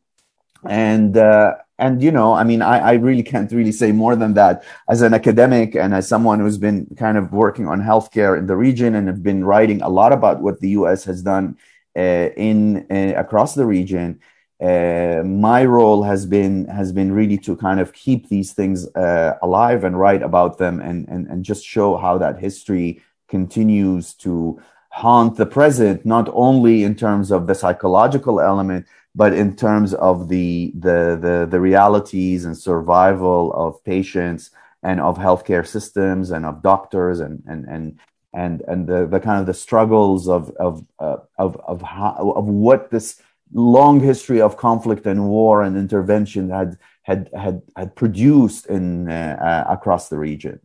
And 0.69 1.16
uh, 1.16 1.55
and 1.79 2.03
you 2.03 2.12
know, 2.12 2.35
I 2.35 2.45
mean, 2.45 2.62
I, 2.62 2.79
I 2.79 2.93
really 2.95 3.25
can't 3.25 3.51
really 3.51 3.73
say 3.73 3.91
more 3.91 4.15
than 4.15 4.35
that. 4.35 4.65
As 4.89 5.03
an 5.03 5.12
academic 5.12 5.75
and 5.75 5.93
as 5.93 6.09
someone 6.09 6.39
who's 6.39 6.59
been 6.59 6.87
kind 6.97 7.19
of 7.19 7.33
working 7.33 7.66
on 7.66 7.81
healthcare 7.81 8.39
in 8.39 8.47
the 8.47 8.57
region 8.57 8.95
and 8.95 9.09
have 9.09 9.23
been 9.23 9.45
writing 9.45 9.83
a 9.83 9.89
lot 9.89 10.12
about 10.12 10.41
what 10.41 10.61
the 10.61 10.71
U.S. 10.71 11.05
has 11.05 11.23
done 11.23 11.59
uh, 11.97 12.29
in 12.37 12.87
uh, 12.91 13.19
across 13.19 13.55
the 13.55 13.66
region, 13.66 14.21
uh, 14.62 15.22
my 15.24 15.64
role 15.64 16.02
has 16.02 16.26
been 16.26 16.66
has 16.68 16.93
been 16.93 17.12
really 17.12 17.39
to 17.39 17.56
kind 17.56 17.81
of 17.81 17.93
keep 17.93 18.28
these 18.28 18.52
things 18.52 18.86
uh, 18.94 19.36
alive 19.43 19.85
and 19.85 19.98
write 19.98 20.22
about 20.22 20.59
them 20.59 20.81
and, 20.81 21.09
and 21.09 21.26
and 21.26 21.44
just 21.44 21.64
show 21.64 21.97
how 21.97 22.18
that 22.18 22.39
history 22.39 23.02
continues 23.28 24.14
to 24.14 24.60
haunt 24.94 25.36
the 25.36 25.44
present, 25.47 26.06
not 26.06 26.28
only 26.32 26.85
in 26.85 26.94
terms 26.94 27.32
of 27.32 27.48
the 27.48 27.55
psychological 27.55 28.40
element, 28.40 28.86
but 29.12 29.32
in 29.32 29.56
terms 29.56 29.93
of 29.94 30.28
the, 30.28 30.72
the, 30.78 31.18
the, 31.20 31.48
the 31.51 31.60
realities 31.60 32.44
and 32.44 32.56
survival 32.56 33.52
of 33.55 33.82
patients 33.82 34.51
and 34.85 35.01
of 35.01 35.18
healthcare 35.18 35.66
systems 35.66 36.31
and 36.31 36.44
of 36.44 36.62
doctors 36.62 37.18
and, 37.18 37.43
and, 37.47 37.64
and, 37.64 37.98
and, 38.32 38.62
and 38.68 38.86
the, 38.86 39.05
the 39.06 39.18
kind 39.18 39.40
of 39.40 39.47
the 39.47 39.55
struggles 39.55 40.28
of, 40.28 40.51
of, 40.60 40.85
uh, 41.01 41.16
of, 41.39 41.56
of, 41.66 41.82
how, 41.82 42.32
of 42.36 42.44
what 42.44 42.93
this 42.93 43.20
long 43.53 44.01
history 44.01 44.41
of 44.41 44.57
conflict 44.57 45.07
and 45.07 45.29
war 45.29 45.62
and 45.62 45.77
intervention 45.77 46.51
had, 46.51 46.79
had, 47.03 47.31
had, 47.37 47.62
had 47.77 47.95
produced 47.95 48.66
in, 48.66 49.09
uh, 49.11 49.37
uh, 49.69 49.73
across 49.73 50.09
the 50.09 50.19
region. 50.19 50.61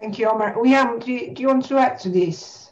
Thank 0.00 0.18
you, 0.18 0.28
Omar. 0.28 0.54
Weeam, 0.54 1.04
do 1.04 1.12
you, 1.12 1.32
do 1.32 1.42
you 1.42 1.48
want 1.48 1.64
to 1.66 1.78
add 1.78 1.98
to 2.00 2.08
this? 2.08 2.70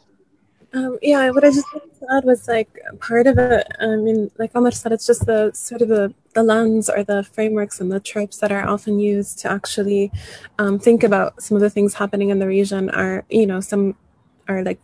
Um, 0.73 0.97
yeah, 1.01 1.29
what 1.31 1.43
I 1.43 1.49
just 1.49 1.65
wanted 1.73 1.99
to 1.99 2.05
add 2.15 2.23
was 2.23 2.47
like 2.47 2.79
part 2.99 3.27
of 3.27 3.37
it. 3.37 3.67
I 3.79 3.87
mean, 3.97 4.31
like 4.37 4.51
Omar 4.55 4.71
said, 4.71 4.93
it's 4.93 5.05
just 5.05 5.25
the 5.25 5.51
sort 5.53 5.81
of 5.81 5.89
the, 5.89 6.13
the 6.33 6.43
lens 6.43 6.89
or 6.89 7.03
the 7.03 7.23
frameworks 7.23 7.81
and 7.81 7.91
the 7.91 7.99
tropes 7.99 8.37
that 8.37 8.53
are 8.53 8.65
often 8.65 8.97
used 8.97 9.39
to 9.39 9.51
actually 9.51 10.13
um, 10.59 10.79
think 10.79 11.03
about 11.03 11.41
some 11.41 11.55
of 11.55 11.61
the 11.61 11.69
things 11.69 11.95
happening 11.95 12.29
in 12.29 12.39
the 12.39 12.47
region 12.47 12.89
are, 12.89 13.25
you 13.29 13.45
know, 13.45 13.59
some 13.59 13.97
are 14.47 14.63
like 14.63 14.79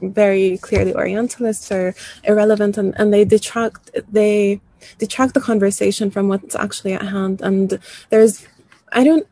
very 0.00 0.58
clearly 0.58 0.94
Orientalist 0.94 1.70
or 1.72 1.94
irrelevant, 2.24 2.76
and, 2.78 2.94
and 2.98 3.12
they 3.12 3.24
detract 3.24 3.90
they 4.10 4.60
detract 4.98 5.34
the 5.34 5.40
conversation 5.40 6.10
from 6.10 6.28
what's 6.28 6.54
actually 6.56 6.92
at 6.92 7.02
hand. 7.02 7.40
And 7.40 7.78
there's, 8.10 8.46
I 8.92 9.04
don't 9.04 9.26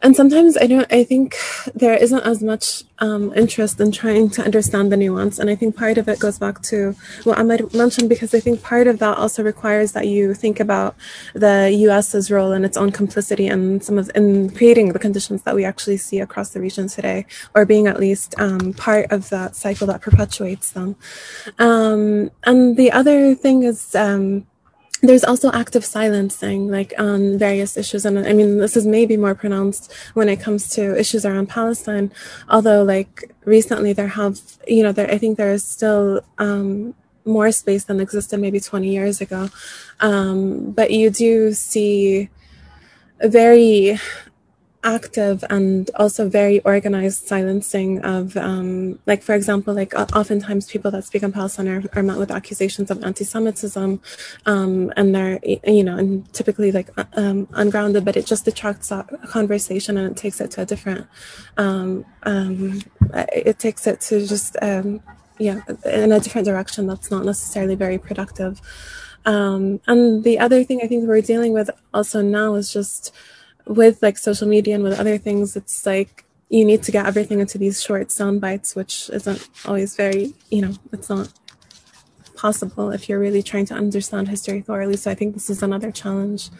and 0.00 0.14
sometimes 0.14 0.56
I 0.56 0.66
don't. 0.66 0.90
I 0.92 1.02
think 1.02 1.36
there 1.74 1.94
isn't 1.94 2.20
as 2.20 2.40
much 2.40 2.84
um, 3.00 3.32
interest 3.34 3.80
in 3.80 3.90
trying 3.90 4.30
to 4.30 4.42
understand 4.42 4.92
the 4.92 4.96
nuance, 4.96 5.40
and 5.40 5.50
I 5.50 5.56
think 5.56 5.76
part 5.76 5.98
of 5.98 6.08
it 6.08 6.20
goes 6.20 6.38
back 6.38 6.62
to 6.62 6.94
what 7.24 7.38
I 7.38 7.42
might 7.42 7.74
mention 7.74 8.06
because 8.06 8.32
I 8.32 8.38
think 8.38 8.62
part 8.62 8.86
of 8.86 9.00
that 9.00 9.18
also 9.18 9.42
requires 9.42 9.92
that 9.92 10.06
you 10.06 10.34
think 10.34 10.60
about 10.60 10.94
the 11.34 11.70
U.S.'s 11.80 12.30
role 12.30 12.52
and 12.52 12.64
its 12.64 12.76
own 12.76 12.92
complicity 12.92 13.48
in 13.48 13.80
some 13.80 13.98
of 13.98 14.08
in 14.14 14.50
creating 14.50 14.92
the 14.92 15.00
conditions 15.00 15.42
that 15.42 15.56
we 15.56 15.64
actually 15.64 15.96
see 15.96 16.20
across 16.20 16.50
the 16.50 16.60
region 16.60 16.86
today, 16.86 17.26
or 17.56 17.66
being 17.66 17.88
at 17.88 17.98
least 17.98 18.36
um, 18.38 18.74
part 18.74 19.10
of 19.10 19.30
that 19.30 19.56
cycle 19.56 19.88
that 19.88 20.00
perpetuates 20.00 20.70
them. 20.70 20.94
Um, 21.58 22.30
and 22.44 22.76
the 22.76 22.92
other 22.92 23.34
thing 23.34 23.64
is 23.64 23.96
um, 23.96 24.46
there's 25.02 25.24
also 25.24 25.50
active 25.52 25.84
silencing 25.84 26.70
like 26.70 26.92
on 26.98 27.38
various 27.38 27.76
issues. 27.76 28.04
And 28.04 28.18
i 28.18 28.32
mean 28.32 28.58
this 28.58 28.76
is 28.76 28.86
maybe 28.86 29.16
more 29.16 29.34
pronounced 29.34 29.92
when 30.14 30.28
it 30.28 30.40
comes 30.40 30.68
to 30.70 30.98
issues 30.98 31.24
around 31.24 31.48
palestine. 31.48 32.12
Although 32.48 32.82
like 32.82 33.34
recently 33.44 33.92
there 33.92 34.08
have 34.08 34.40
you 34.66 34.82
know 34.82 34.92
there 34.92 35.10
i 35.10 35.18
think 35.18 35.36
there 35.36 35.52
is 35.52 35.64
still 35.64 36.22
um, 36.38 36.94
more 37.24 37.52
space 37.52 37.84
than 37.84 38.00
existed 38.00 38.40
maybe 38.40 38.58
20 38.58 38.88
years 38.88 39.20
ago. 39.20 39.50
Um, 40.00 40.72
but 40.72 40.90
you 40.90 41.10
do 41.10 41.52
see 41.52 42.30
a 43.20 43.28
very 43.28 43.98
active 44.84 45.42
and 45.50 45.90
also 45.96 46.28
very 46.28 46.60
organized 46.60 47.26
silencing 47.26 48.00
of 48.04 48.36
um, 48.36 48.98
like 49.06 49.22
for 49.22 49.34
example 49.34 49.74
like 49.74 49.92
oftentimes 49.94 50.70
people 50.70 50.90
that 50.90 51.02
speak 51.04 51.24
on 51.24 51.32
palestine 51.32 51.66
are, 51.66 51.82
are 51.94 52.02
met 52.02 52.16
with 52.16 52.30
accusations 52.30 52.88
of 52.90 53.02
anti-semitism 53.02 54.00
um, 54.46 54.92
and 54.96 55.14
they're 55.14 55.40
you 55.66 55.82
know 55.82 55.96
and 55.96 56.32
typically 56.32 56.70
like 56.70 56.90
uh, 56.96 57.04
um, 57.14 57.48
ungrounded 57.54 58.04
but 58.04 58.16
it 58.16 58.24
just 58.24 58.44
detracts 58.44 58.92
a 58.92 59.04
conversation 59.26 59.96
and 59.96 60.12
it 60.12 60.16
takes 60.16 60.40
it 60.40 60.50
to 60.50 60.62
a 60.62 60.64
different 60.64 61.06
um, 61.56 62.04
um, 62.22 62.80
it 63.32 63.58
takes 63.58 63.86
it 63.86 64.00
to 64.00 64.24
just 64.26 64.56
um, 64.62 65.02
yeah 65.38 65.60
in 65.86 66.12
a 66.12 66.20
different 66.20 66.46
direction 66.46 66.86
that's 66.86 67.10
not 67.10 67.24
necessarily 67.24 67.74
very 67.74 67.98
productive. 67.98 68.60
And 69.26 70.24
the 70.24 70.38
other 70.38 70.64
thing 70.64 70.80
i 70.82 70.86
think 70.86 71.06
we're 71.06 71.20
dealing 71.20 71.52
with 71.52 71.68
also 71.92 72.22
now 72.22 72.54
is 72.54 72.72
just 72.72 73.12
with 73.68 74.02
like 74.02 74.18
social 74.18 74.48
media 74.48 74.74
and 74.74 74.82
with 74.82 74.98
other 74.98 75.18
things, 75.18 75.56
it's 75.56 75.86
like 75.86 76.24
you 76.48 76.64
need 76.64 76.82
to 76.82 76.92
get 76.92 77.06
everything 77.06 77.40
into 77.40 77.58
these 77.58 77.82
short 77.82 78.10
sound 78.10 78.40
bites, 78.40 78.74
which 78.74 79.10
isn't 79.10 79.48
always 79.66 79.94
very, 79.94 80.34
you 80.50 80.62
know, 80.62 80.74
it's 80.92 81.10
not 81.10 81.32
possible 82.34 82.90
if 82.90 83.08
you're 83.08 83.18
really 83.18 83.42
trying 83.42 83.66
to 83.66 83.74
understand 83.74 84.28
history 84.28 84.62
thoroughly. 84.62 84.96
So 84.96 85.10
I 85.10 85.14
think 85.14 85.34
this 85.34 85.50
is 85.50 85.62
another 85.62 85.90
challenge 85.90 86.50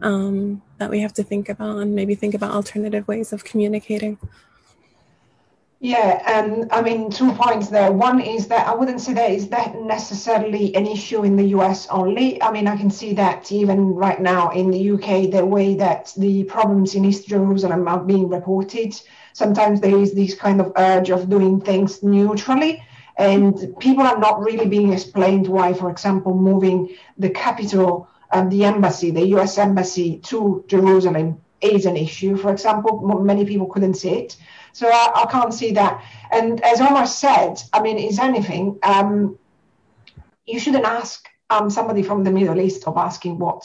um, 0.00 0.62
that 0.78 0.90
we 0.90 1.00
have 1.00 1.12
to 1.14 1.22
think 1.22 1.48
about 1.48 1.78
and 1.78 1.94
maybe 1.94 2.14
think 2.14 2.34
about 2.34 2.52
alternative 2.52 3.08
ways 3.08 3.32
of 3.32 3.44
communicating. 3.44 4.18
Yeah, 5.84 6.22
and 6.24 6.70
I 6.70 6.80
mean, 6.80 7.10
two 7.10 7.32
points 7.32 7.66
there. 7.66 7.90
One 7.90 8.20
is 8.20 8.46
that 8.46 8.68
I 8.68 8.72
wouldn't 8.72 9.00
say 9.00 9.14
that 9.14 9.32
is 9.32 9.48
that 9.48 9.74
necessarily 9.74 10.72
an 10.76 10.86
issue 10.86 11.24
in 11.24 11.34
the 11.34 11.46
US 11.56 11.88
only. 11.88 12.40
I 12.40 12.52
mean, 12.52 12.68
I 12.68 12.76
can 12.76 12.88
see 12.88 13.14
that 13.14 13.50
even 13.50 13.92
right 13.92 14.20
now 14.20 14.50
in 14.50 14.70
the 14.70 14.92
UK, 14.92 15.32
the 15.32 15.44
way 15.44 15.74
that 15.74 16.12
the 16.16 16.44
problems 16.44 16.94
in 16.94 17.04
East 17.04 17.26
Jerusalem 17.26 17.88
are 17.88 17.98
being 17.98 18.28
reported, 18.28 18.94
sometimes 19.32 19.80
there 19.80 19.98
is 19.98 20.14
this 20.14 20.36
kind 20.36 20.60
of 20.60 20.72
urge 20.76 21.10
of 21.10 21.28
doing 21.28 21.60
things 21.60 22.00
neutrally. 22.00 22.80
And 23.18 23.74
people 23.80 24.06
are 24.06 24.18
not 24.18 24.38
really 24.38 24.66
being 24.66 24.92
explained 24.92 25.48
why, 25.48 25.74
for 25.74 25.90
example, 25.90 26.32
moving 26.32 26.94
the 27.18 27.30
capital 27.30 28.08
and 28.30 28.52
the 28.52 28.66
embassy, 28.66 29.10
the 29.10 29.26
US 29.34 29.58
embassy 29.58 30.18
to 30.30 30.64
Jerusalem 30.68 31.42
is 31.62 31.86
an 31.86 31.96
issue. 31.96 32.36
For 32.36 32.52
example, 32.52 33.00
many 33.22 33.44
people 33.44 33.66
couldn't 33.66 33.94
see 33.94 34.10
it. 34.10 34.36
So 34.72 34.88
I, 34.88 35.22
I, 35.22 35.26
can't 35.26 35.52
see 35.52 35.72
that. 35.72 36.02
And 36.30 36.62
as 36.64 36.80
Omar 36.80 37.06
said, 37.06 37.62
I 37.72 37.82
mean, 37.82 37.98
is 37.98 38.18
anything, 38.18 38.78
um, 38.82 39.38
you 40.46 40.58
shouldn't 40.58 40.84
ask 40.84 41.28
um, 41.50 41.70
somebody 41.70 42.02
from 42.02 42.24
the 42.24 42.30
Middle 42.30 42.60
East 42.60 42.86
of 42.86 42.96
asking 42.96 43.38
what 43.38 43.64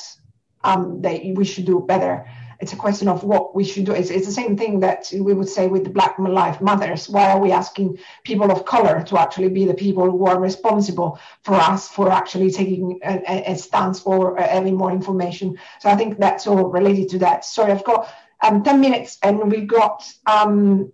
um, 0.63 1.01
they, 1.01 1.33
we 1.35 1.45
should 1.45 1.65
do 1.65 1.79
better. 1.79 2.27
It's 2.59 2.73
a 2.73 2.77
question 2.77 3.07
of 3.07 3.23
what 3.23 3.55
we 3.55 3.63
should 3.63 3.85
do. 3.85 3.91
It's, 3.91 4.09
it's 4.09 4.25
the 4.25 4.31
same 4.31 4.57
thing 4.57 4.79
that 4.79 5.11
we 5.13 5.33
would 5.33 5.49
say 5.49 5.67
with 5.67 5.83
the 5.83 5.89
Black 5.89 6.17
Lives 6.17 6.59
Matters. 6.59 7.07
Why 7.07 7.31
are 7.31 7.39
we 7.39 7.51
asking 7.51 7.99
people 8.23 8.51
of 8.51 8.65
color 8.65 9.03
to 9.03 9.19
actually 9.19 9.49
be 9.49 9.65
the 9.65 9.73
people 9.73 10.09
who 10.09 10.25
are 10.25 10.39
responsible 10.39 11.19
for 11.43 11.53
us 11.53 11.87
for 11.87 12.11
actually 12.11 12.51
taking 12.51 12.99
a, 13.03 13.51
a 13.51 13.55
stance 13.55 13.99
for 13.99 14.39
uh, 14.39 14.47
having 14.47 14.75
more 14.75 14.91
information? 14.91 15.57
So 15.79 15.89
I 15.89 15.95
think 15.95 16.17
that's 16.17 16.47
all 16.47 16.65
related 16.65 17.09
to 17.09 17.19
that. 17.19 17.45
Sorry, 17.45 17.71
I've 17.71 17.83
got 17.83 18.09
um, 18.41 18.63
10 18.63 18.79
minutes 18.79 19.19
and 19.21 19.51
we 19.51 19.61
got 19.61 20.11
um, 20.25 20.91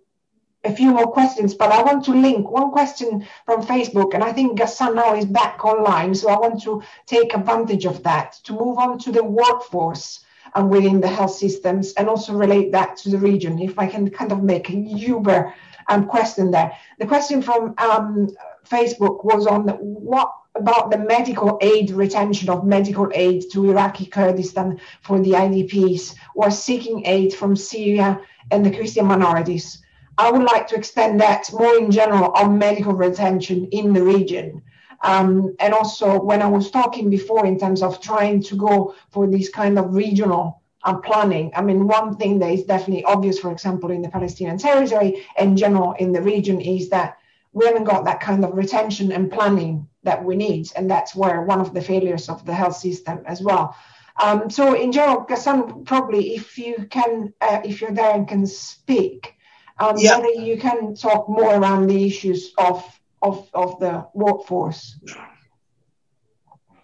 a 0.65 0.73
few 0.73 0.91
more 0.91 1.11
questions, 1.11 1.53
but 1.53 1.71
I 1.71 1.81
want 1.83 2.05
to 2.05 2.11
link 2.11 2.49
one 2.49 2.71
question 2.71 3.25
from 3.45 3.63
Facebook, 3.63 4.13
and 4.13 4.23
I 4.23 4.31
think 4.31 4.57
Ghassan 4.57 4.95
now 4.95 5.13
is 5.13 5.25
back 5.25 5.65
online, 5.65 6.15
so 6.15 6.29
I 6.29 6.39
want 6.39 6.61
to 6.63 6.81
take 7.05 7.33
advantage 7.33 7.85
of 7.85 8.01
that 8.03 8.39
to 8.45 8.53
move 8.53 8.77
on 8.77 8.97
to 8.99 9.11
the 9.11 9.23
workforce 9.23 10.21
and 10.55 10.69
within 10.69 11.01
the 11.01 11.07
health 11.07 11.33
systems, 11.35 11.93
and 11.93 12.07
also 12.07 12.33
relate 12.33 12.71
that 12.71 12.97
to 12.97 13.09
the 13.09 13.17
region. 13.17 13.59
If 13.59 13.79
I 13.79 13.87
can 13.87 14.09
kind 14.09 14.31
of 14.31 14.43
make 14.43 14.69
a 14.69 14.75
Uber 14.75 15.53
um, 15.89 16.05
question 16.07 16.51
there. 16.51 16.71
The 16.99 17.05
question 17.05 17.41
from 17.41 17.75
um, 17.77 18.29
Facebook 18.67 19.23
was 19.23 19.47
on 19.47 19.69
what 19.69 20.33
about 20.55 20.91
the 20.91 20.97
medical 20.97 21.57
aid 21.61 21.91
retention 21.91 22.49
of 22.49 22.65
medical 22.65 23.09
aid 23.13 23.43
to 23.51 23.69
Iraqi 23.71 24.05
Kurdistan 24.05 24.79
for 25.01 25.19
the 25.19 25.31
IDPs 25.31 26.15
are 26.39 26.51
seeking 26.51 27.05
aid 27.05 27.33
from 27.33 27.55
Syria 27.55 28.21
and 28.51 28.65
the 28.65 28.75
Christian 28.75 29.05
minorities. 29.05 29.83
I 30.17 30.29
would 30.29 30.43
like 30.43 30.67
to 30.67 30.75
extend 30.75 31.19
that 31.21 31.51
more 31.51 31.75
in 31.75 31.89
general 31.89 32.31
on 32.33 32.59
medical 32.59 32.93
retention 32.93 33.67
in 33.71 33.93
the 33.93 34.03
region. 34.03 34.61
Um, 35.03 35.55
and 35.59 35.73
also, 35.73 36.19
when 36.19 36.41
I 36.41 36.47
was 36.47 36.71
talking 36.71 37.09
before 37.09 37.45
in 37.45 37.59
terms 37.59 37.83
of 37.83 38.01
trying 38.01 38.41
to 38.43 38.55
go 38.55 38.95
for 39.11 39.27
this 39.27 39.49
kind 39.49 39.77
of 39.77 39.93
regional 39.93 40.61
um, 40.83 41.01
planning, 41.01 41.51
I 41.55 41.61
mean, 41.61 41.87
one 41.87 42.15
thing 42.15 42.39
that 42.39 42.51
is 42.51 42.63
definitely 42.63 43.03
obvious, 43.03 43.39
for 43.39 43.51
example, 43.51 43.91
in 43.91 44.01
the 44.01 44.09
Palestinian 44.09 44.57
territory 44.57 45.25
in 45.37 45.57
general 45.57 45.93
in 45.93 46.13
the 46.13 46.21
region 46.21 46.61
is 46.61 46.89
that 46.89 47.17
we 47.51 47.65
haven't 47.65 47.83
got 47.83 48.05
that 48.05 48.19
kind 48.19 48.43
of 48.43 48.53
retention 48.53 49.11
and 49.11 49.31
planning 49.31 49.87
that 50.03 50.23
we 50.23 50.35
need. 50.35 50.71
And 50.75 50.89
that's 50.89 51.15
where 51.15 51.43
one 51.43 51.61
of 51.61 51.73
the 51.73 51.81
failures 51.81 52.29
of 52.29 52.45
the 52.45 52.53
health 52.53 52.77
system 52.77 53.21
as 53.25 53.41
well. 53.41 53.75
Um, 54.21 54.49
so 54.49 54.73
in 54.73 54.91
general, 54.91 55.25
Ghassan, 55.25 55.85
probably 55.85 56.35
if 56.35 56.57
you 56.57 56.87
can, 56.89 57.33
uh, 57.41 57.61
if 57.63 57.81
you're 57.81 57.91
there 57.91 58.13
and 58.13 58.27
can 58.27 58.45
speak, 58.45 59.35
um, 59.79 59.95
yeah. 59.97 60.21
you 60.37 60.57
can 60.57 60.95
talk 60.95 61.27
more 61.27 61.55
around 61.55 61.87
the 61.87 62.05
issues 62.05 62.53
of, 62.57 62.83
of, 63.23 63.49
of 63.53 63.79
the 63.79 64.05
workforce. 64.13 64.99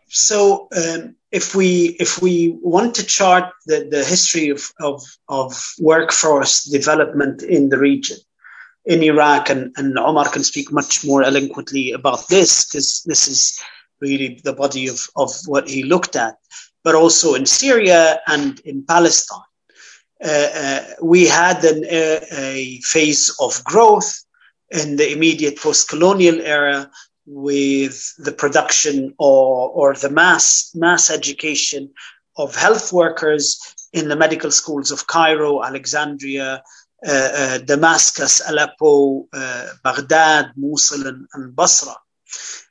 so 0.08 0.68
um, 0.76 1.16
if 1.32 1.54
we 1.54 1.96
if 2.00 2.22
we 2.22 2.58
want 2.62 2.96
to 2.96 3.06
chart 3.06 3.54
the, 3.68 3.88
the 3.92 4.04
history 4.04 4.50
of, 4.50 4.72
of, 4.80 5.04
of 5.28 5.52
workforce 5.80 6.64
development 6.64 7.44
in 7.44 7.70
the 7.70 7.78
region 7.78 8.18
in 8.86 9.04
Iraq, 9.04 9.50
and, 9.50 9.72
and 9.78 10.00
Omar 10.00 10.30
can 10.30 10.44
speak 10.44 10.72
much 10.72 11.06
more 11.06 11.22
eloquently 11.22 11.92
about 11.92 12.28
this 12.30 12.66
because 12.66 13.04
this 13.04 13.28
is 13.28 13.62
really 14.02 14.42
the 14.44 14.54
body 14.54 14.88
of, 14.88 15.00
of 15.16 15.32
what 15.46 15.70
he 15.70 15.84
looked 15.84 16.16
at, 16.16 16.38
but 16.84 16.96
also 16.96 17.36
in 17.36 17.46
Syria 17.46 18.20
and 18.26 18.60
in 18.62 18.84
Palestine. 18.84 19.50
Uh, 20.24 20.48
uh, 20.56 20.84
we 21.04 21.28
had 21.28 21.64
an, 21.64 21.86
a, 21.86 22.20
a 22.32 22.80
phase 22.82 23.36
of 23.40 23.64
growth 23.64 24.12
in 24.72 24.96
the 24.96 25.12
immediate 25.12 25.58
post-colonial 25.60 26.42
era 26.42 26.90
with 27.26 28.14
the 28.18 28.32
production 28.32 29.14
or, 29.20 29.70
or 29.70 29.94
the 29.94 30.10
mass 30.10 30.72
mass 30.74 31.12
education 31.12 31.92
of 32.38 32.56
health 32.56 32.92
workers 32.92 33.76
in 33.94 34.08
the 34.08 34.16
medical 34.16 34.52
schools 34.52 34.92
of 34.92 35.08
Cairo, 35.08 35.64
Alexandria, 35.64 36.64
uh, 37.06 37.12
uh, 37.12 37.58
Damascus, 37.60 38.42
Aleppo, 38.48 39.28
uh, 39.34 39.68
Baghdad, 39.84 40.52
Mosul, 40.56 41.08
and, 41.08 41.28
and 41.34 41.56
Basra, 41.56 41.96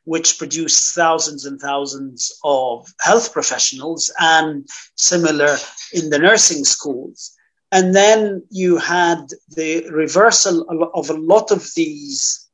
which 0.05 0.39
produced 0.39 0.95
thousands 0.95 1.45
and 1.45 1.61
thousands 1.61 2.39
of 2.45 2.93
health 3.01 3.33
professionals, 3.33 4.13
and 4.19 4.67
similar 4.97 5.57
in 5.93 6.11
the 6.11 6.19
nursing 6.19 6.65
schools. 6.65 7.38
And 7.71 7.95
then 7.95 8.45
you 8.51 8.79
had 8.79 9.29
the 9.51 9.89
reversal 9.91 10.63
of 10.95 11.11
a 11.11 11.15
lot 11.15 11.51
of 11.51 11.69
these 11.75 12.47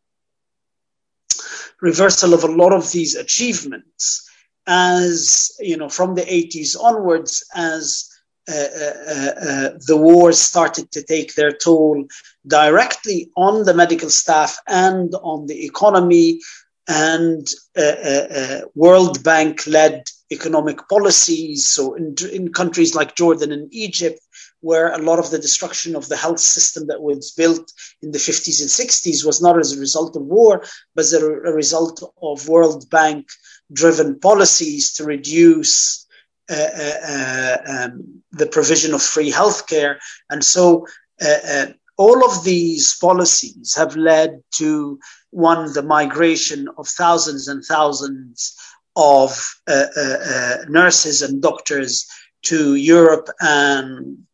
reversal 1.80 2.34
of 2.34 2.44
a 2.44 2.48
lot 2.62 2.72
of 2.72 2.90
these 2.92 3.14
achievements 3.14 4.28
as 4.66 5.52
you 5.60 5.76
know 5.76 5.88
from 5.88 6.14
the 6.14 6.22
80s 6.22 6.76
onwards 6.80 7.44
as 7.54 8.08
uh, 8.48 8.54
uh, 8.54 9.32
uh, 9.50 9.70
the 9.86 9.96
wars 9.96 10.38
started 10.38 10.90
to 10.92 11.02
take 11.02 11.34
their 11.34 11.52
toll 11.52 12.04
directly 12.46 13.30
on 13.36 13.64
the 13.64 13.74
medical 13.74 14.10
staff 14.10 14.58
and 14.66 15.14
on 15.22 15.46
the 15.46 15.64
economy 15.64 16.40
and 16.88 17.48
uh, 17.76 17.82
uh, 17.82 18.26
uh, 18.30 18.60
World 18.74 19.22
Bank 19.24 19.66
led 19.66 20.04
economic 20.30 20.86
policies. 20.88 21.66
So 21.66 21.94
in, 21.94 22.14
in 22.30 22.52
countries 22.52 22.94
like 22.94 23.16
Jordan 23.16 23.52
and 23.52 23.72
Egypt, 23.72 24.20
where 24.64 24.88
a 24.92 25.04
lot 25.08 25.18
of 25.18 25.30
the 25.30 25.38
destruction 25.38 25.94
of 25.94 26.08
the 26.08 26.16
health 26.16 26.40
system 26.40 26.86
that 26.86 27.02
was 27.02 27.32
built 27.32 27.70
in 28.00 28.10
the 28.12 28.24
50s 28.28 28.60
and 28.62 28.70
60s 28.70 29.24
was 29.24 29.42
not 29.42 29.58
as 29.58 29.72
a 29.72 29.80
result 29.86 30.16
of 30.16 30.22
war, 30.22 30.64
but 30.94 31.02
as 31.02 31.12
a, 31.12 31.22
a 31.22 31.52
result 31.52 32.02
of 32.22 32.48
World 32.48 32.88
Bank 32.88 33.28
driven 33.70 34.18
policies 34.18 34.94
to 34.94 35.04
reduce 35.04 36.06
uh, 36.50 36.70
uh, 36.86 37.00
uh, 37.14 37.56
um, 37.74 38.22
the 38.32 38.46
provision 38.46 38.94
of 38.94 39.02
free 39.02 39.30
healthcare. 39.30 39.96
And 40.30 40.42
so 40.42 40.86
uh, 41.20 41.42
uh, 41.56 41.66
all 41.98 42.24
of 42.24 42.42
these 42.44 42.96
policies 42.96 43.74
have 43.76 43.96
led 43.96 44.42
to 44.56 44.98
one, 45.30 45.74
the 45.74 45.82
migration 45.82 46.68
of 46.78 46.88
thousands 46.88 47.48
and 47.48 47.62
thousands 47.62 48.56
of 48.96 49.30
uh, 49.66 50.56
nurses 50.68 51.20
and 51.20 51.42
doctors 51.42 52.06
to 52.44 52.76
Europe 52.76 53.28
and 53.40 54.24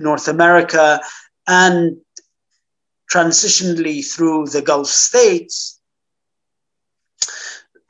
North 0.00 0.28
America 0.28 1.00
and 1.46 1.96
transitionally 3.12 4.04
through 4.04 4.46
the 4.46 4.62
Gulf 4.62 4.88
states. 4.88 5.80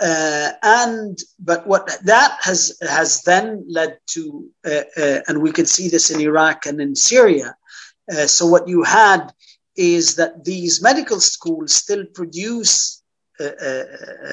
Uh, 0.01 0.51
and 0.63 1.19
but 1.39 1.67
what 1.67 1.89
that 2.05 2.37
has 2.43 2.77
has 2.83 3.23
then 3.23 3.65
led 3.69 3.97
to, 4.07 4.51
uh, 4.67 4.83
uh, 4.97 5.21
and 5.29 5.41
we 5.41 5.53
could 5.53 5.69
see 5.69 5.89
this 5.89 6.11
in 6.11 6.21
Iraq 6.21 6.67
and 6.67 6.81
in 6.81 6.97
Syria. 6.97 7.57
Uh, 8.11 8.27
so 8.27 8.45
what 8.45 8.67
you 8.67 8.83
had 8.83 9.33
is 9.77 10.17
that 10.17 10.45
these 10.45 10.83
medical 10.83 11.21
schools 11.21 11.73
still 11.73 12.05
produce 12.13 13.04
uh, 13.41 13.45
uh, 13.45 13.85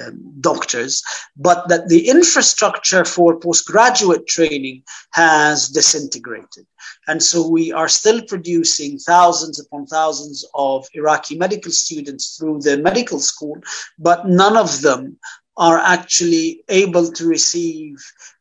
um, 0.08 0.34
doctors, 0.40 1.04
but 1.36 1.68
that 1.70 1.88
the 1.88 2.08
infrastructure 2.08 3.04
for 3.04 3.40
postgraduate 3.40 4.28
training 4.28 4.84
has 5.12 5.70
disintegrated. 5.70 6.68
And 7.08 7.22
so 7.22 7.48
we 7.48 7.72
are 7.72 7.88
still 7.88 8.22
producing 8.22 9.00
thousands 9.00 9.60
upon 9.60 9.88
thousands 9.88 10.46
of 10.54 10.88
Iraqi 10.94 11.38
medical 11.38 11.72
students 11.72 12.38
through 12.38 12.62
the 12.62 12.78
medical 12.78 13.20
school, 13.20 13.58
but 13.98 14.28
none 14.28 14.56
of 14.56 14.82
them 14.82 15.18
are 15.58 15.80
actually 15.80 16.64
able 16.70 17.12
to 17.12 17.26
receive 17.28 17.98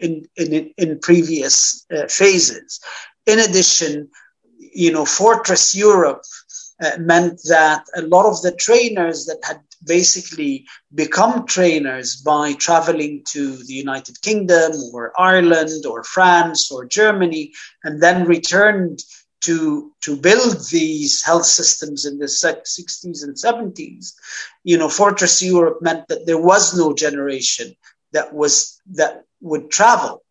in, 0.01 0.25
in, 0.35 0.73
in 0.75 0.99
previous 0.99 1.85
phases. 2.09 2.79
In 3.27 3.39
addition, 3.39 4.09
you 4.57 4.91
know, 4.91 5.05
Fortress 5.05 5.75
Europe 5.75 6.23
meant 6.97 7.41
that 7.47 7.85
a 7.95 8.01
lot 8.01 8.25
of 8.25 8.41
the 8.41 8.53
trainers 8.53 9.25
that 9.27 9.39
had 9.43 9.59
basically 9.85 10.65
become 10.95 11.45
trainers 11.45 12.15
by 12.15 12.53
traveling 12.53 13.23
to 13.29 13.57
the 13.57 13.73
United 13.73 14.19
Kingdom 14.21 14.71
or 14.93 15.13
Ireland 15.19 15.85
or 15.85 16.03
France 16.03 16.71
or 16.71 16.85
Germany 16.85 17.53
and 17.83 18.01
then 18.01 18.25
returned 18.25 18.99
to 19.41 19.91
to 20.01 20.15
build 20.17 20.57
these 20.71 21.23
health 21.23 21.45
systems 21.45 22.05
in 22.05 22.17
the 22.17 22.25
60s 22.25 23.23
and 23.23 23.35
70s 23.35 24.13
you 24.63 24.77
know 24.77 24.89
fortress 24.89 25.41
europe 25.41 25.79
meant 25.81 26.07
that 26.07 26.25
there 26.25 26.41
was 26.41 26.75
no 26.77 26.93
generation 26.93 27.75
that 28.13 28.33
was 28.33 28.81
that 28.93 29.23
would 29.41 29.69
travel. 29.69 30.23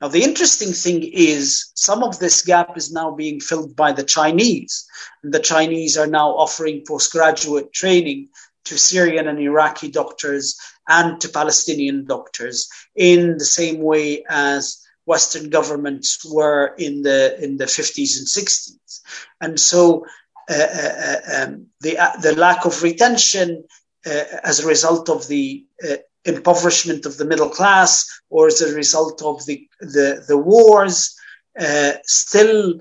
Now 0.00 0.08
the 0.08 0.22
interesting 0.22 0.72
thing 0.72 1.02
is 1.02 1.70
some 1.74 2.02
of 2.02 2.18
this 2.18 2.42
gap 2.42 2.76
is 2.78 2.90
now 2.90 3.10
being 3.10 3.38
filled 3.38 3.76
by 3.76 3.92
the 3.92 4.02
chinese 4.02 4.86
and 5.22 5.34
the 5.34 5.46
chinese 5.50 5.98
are 5.98 6.06
now 6.06 6.30
offering 6.30 6.84
postgraduate 6.88 7.70
training 7.72 8.28
to 8.64 8.78
syrian 8.78 9.28
and 9.28 9.38
iraqi 9.38 9.90
doctors 9.90 10.58
and 10.88 11.20
to 11.20 11.28
palestinian 11.28 12.06
doctors 12.06 12.70
in 12.96 13.36
the 13.36 13.44
same 13.44 13.82
way 13.82 14.24
as 14.30 14.82
Western 15.08 15.48
governments 15.48 16.10
were 16.24 16.74
in 16.76 17.02
the 17.02 17.20
in 17.42 17.56
the 17.56 17.64
50s 17.64 18.12
and 18.18 18.28
60s, 18.38 19.00
and 19.40 19.58
so 19.58 20.04
uh, 20.50 20.54
uh, 20.54 20.94
uh, 21.08 21.42
um, 21.42 21.66
the 21.80 21.98
uh, 21.98 22.16
the 22.22 22.34
lack 22.36 22.64
of 22.64 22.82
retention 22.82 23.64
uh, 24.06 24.24
as 24.44 24.60
a 24.60 24.66
result 24.66 25.08
of 25.10 25.26
the 25.28 25.64
uh, 25.88 25.96
impoverishment 26.24 27.06
of 27.06 27.16
the 27.16 27.24
middle 27.24 27.50
class, 27.50 28.06
or 28.30 28.46
as 28.46 28.60
a 28.60 28.74
result 28.74 29.20
of 29.22 29.44
the 29.46 29.66
the, 29.80 30.24
the 30.28 30.38
wars, 30.38 31.14
still 32.04 32.80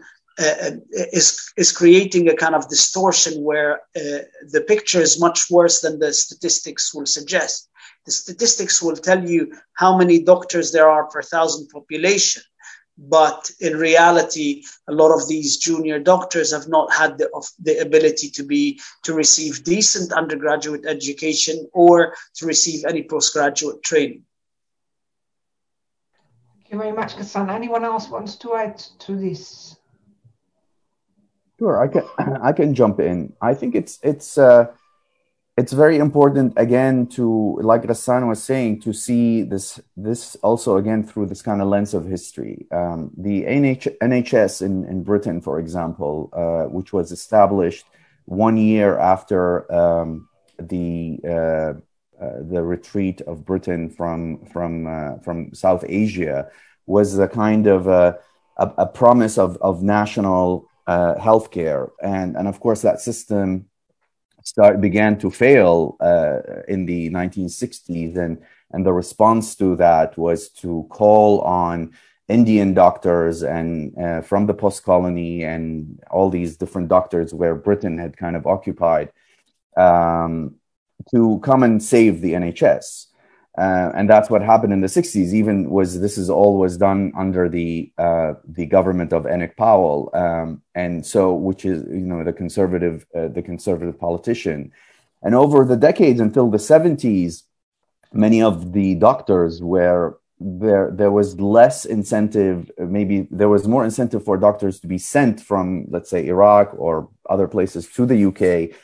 is 1.19 1.51
is 1.57 1.71
creating 1.71 2.29
a 2.29 2.35
kind 2.35 2.55
of 2.55 2.69
distortion 2.69 3.43
where 3.43 3.81
the 3.93 4.63
picture 4.67 5.01
is 5.01 5.19
much 5.19 5.49
worse 5.49 5.81
than 5.81 5.99
the 5.99 6.13
statistics 6.13 6.93
will 6.93 7.05
suggest 7.05 7.69
the 8.07 8.13
statistics 8.13 8.81
will 8.81 8.95
tell 8.95 9.29
you 9.29 9.53
how 9.73 9.97
many 9.97 10.23
doctors 10.23 10.71
there 10.71 10.89
are 10.89 11.07
per 11.07 11.21
thousand 11.21 11.67
population. 11.67 12.41
But 12.97 13.51
in 13.59 13.77
reality, 13.77 14.63
a 14.88 14.93
lot 14.93 15.11
of 15.13 15.27
these 15.27 15.57
junior 15.57 15.99
doctors 15.99 16.53
have 16.53 16.69
not 16.69 16.91
had 16.91 17.17
the, 17.17 17.27
the 17.59 17.79
ability 17.79 18.29
to 18.31 18.43
be 18.43 18.79
to 19.03 19.13
receive 19.13 19.65
decent 19.65 20.13
undergraduate 20.13 20.85
education 20.85 21.69
or 21.73 22.15
to 22.35 22.45
receive 22.45 22.85
any 22.85 23.03
postgraduate 23.03 23.84
training. 23.84 24.23
Thank 26.53 26.71
you 26.71 26.77
very 26.79 26.93
much, 26.93 27.17
Ghassan. 27.17 27.51
Anyone 27.53 27.84
else 27.84 28.07
wants 28.07 28.38
to 28.38 28.55
add 28.55 28.77
to 28.99 29.15
this? 29.15 29.75
Sure, 31.59 31.84
I 31.84 31.88
can. 31.89 32.03
I 32.41 32.53
can 32.53 32.73
jump 32.73 33.01
in. 33.01 33.34
I 33.41 33.53
think 33.53 33.75
it's 33.75 33.99
it's. 34.01 34.38
Uh, 34.38 34.67
it's 35.57 35.73
very 35.73 35.97
important 35.97 36.53
again 36.55 37.07
to 37.07 37.57
like 37.61 37.81
Ghassan 37.81 38.27
was 38.27 38.43
saying 38.43 38.81
to 38.81 38.93
see 38.93 39.41
this 39.41 39.79
this 39.95 40.35
also 40.43 40.77
again 40.77 41.03
through 41.03 41.25
this 41.25 41.41
kind 41.41 41.61
of 41.61 41.67
lens 41.67 41.93
of 41.95 42.05
history. 42.05 42.67
Um, 42.71 43.11
the 43.17 43.43
NH, 43.43 43.97
nhs 43.99 44.61
in, 44.61 44.85
in 44.85 45.03
britain 45.03 45.41
for 45.41 45.59
example 45.59 46.29
uh, 46.34 46.69
which 46.69 46.93
was 46.93 47.11
established 47.11 47.85
one 48.25 48.57
year 48.57 48.99
after 48.99 49.71
um, 49.73 50.29
the 50.59 51.19
uh, 51.25 51.73
uh, 52.23 52.41
the 52.51 52.63
retreat 52.63 53.21
of 53.21 53.45
britain 53.45 53.89
from 53.89 54.45
from 54.45 54.85
uh, 54.85 55.17
from 55.19 55.53
south 55.53 55.84
asia 55.88 56.49
was 56.88 57.19
a 57.19 57.27
kind 57.27 57.67
of 57.67 57.88
a, 57.88 58.17
a, 58.57 58.71
a 58.79 58.85
promise 58.85 59.38
of, 59.38 59.57
of 59.57 59.84
national 59.84 60.67
uh, 60.88 61.15
healthcare. 61.15 61.91
And 62.01 62.35
and 62.35 62.47
of 62.47 62.59
course 62.59 62.81
that 62.81 63.01
system 63.01 63.65
start 64.48 64.80
began 64.80 65.18
to 65.19 65.30
fail 65.30 65.98
uh, 65.99 66.40
in 66.69 66.86
the 66.86 67.10
1960s, 67.10 68.15
and 68.18 68.41
and 68.72 68.86
the 68.86 68.94
response 68.94 69.56
to 69.56 69.76
that 69.76 70.18
was 70.18 70.49
to 70.49 70.88
call 70.90 71.41
on 71.41 71.91
Indian 72.28 72.74
doctors 72.74 73.44
and 73.44 73.98
uh, 73.98 74.22
from 74.22 74.45
the 74.45 74.53
post 74.53 74.84
colony 74.84 75.44
and 75.44 75.99
all 76.11 76.30
these 76.30 76.57
different 76.57 76.88
doctors 76.90 77.34
where 77.34 77.56
Britain 77.56 77.98
had 77.98 78.18
kind 78.18 78.36
of 78.36 78.45
occupied 78.45 79.11
um, 79.78 80.56
to 81.11 81.40
come 81.44 81.64
and 81.64 81.82
save 81.82 82.22
the 82.22 82.34
NHS. 82.34 83.06
Uh, 83.57 83.91
and 83.95 84.07
that's 84.07 84.29
what 84.29 84.43
happened 84.43 84.71
in 84.71 84.81
the 84.81 84.88
60s. 84.88 85.34
Even 85.34 85.69
was 85.69 85.99
this 85.99 86.17
is 86.17 86.29
all 86.29 86.59
was 86.59 86.77
done 86.77 87.11
under 87.17 87.49
the 87.49 87.91
uh, 87.97 88.34
the 88.47 88.67
government 88.67 89.11
of 89.11 89.25
Enoch 89.25 89.55
Powell, 89.57 90.11
um, 90.13 90.61
and 90.75 91.03
so 91.03 91.34
which 91.34 91.65
is 91.65 91.84
you 91.89 92.05
know 92.05 92.23
the 92.23 92.34
conservative 92.34 93.05
uh, 93.15 93.29
the 93.29 93.41
conservative 93.41 93.99
politician. 93.99 94.71
And 95.23 95.34
over 95.34 95.65
the 95.65 95.75
decades 95.75 96.19
until 96.19 96.51
the 96.51 96.59
70s, 96.59 97.41
many 98.13 98.43
of 98.43 98.73
the 98.73 98.93
doctors 98.95 99.61
were 99.61 100.19
there 100.39 100.91
there 100.91 101.11
was 101.11 101.39
less 101.39 101.84
incentive 101.85 102.69
maybe 102.77 103.27
there 103.31 103.49
was 103.49 103.67
more 103.67 103.84
incentive 103.84 104.23
for 104.23 104.38
doctors 104.38 104.79
to 104.79 104.85
be 104.85 104.99
sent 104.99 105.41
from 105.41 105.85
let's 105.89 106.11
say 106.11 106.27
iraq 106.27 106.75
or 106.77 107.09
other 107.27 107.47
places 107.47 107.88
to 107.88 108.05
the 108.05 108.25
uk 108.25 108.77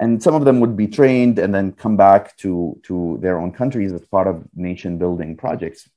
and 0.00 0.22
some 0.22 0.34
of 0.34 0.44
them 0.44 0.60
would 0.60 0.76
be 0.76 0.86
trained 0.86 1.38
and 1.38 1.54
then 1.54 1.72
come 1.72 1.96
back 1.96 2.36
to 2.36 2.78
to 2.82 3.18
their 3.20 3.38
own 3.38 3.52
countries 3.52 3.92
as 3.92 4.04
part 4.06 4.26
of 4.26 4.44
nation 4.54 4.98
building 4.98 5.36
projects 5.36 5.88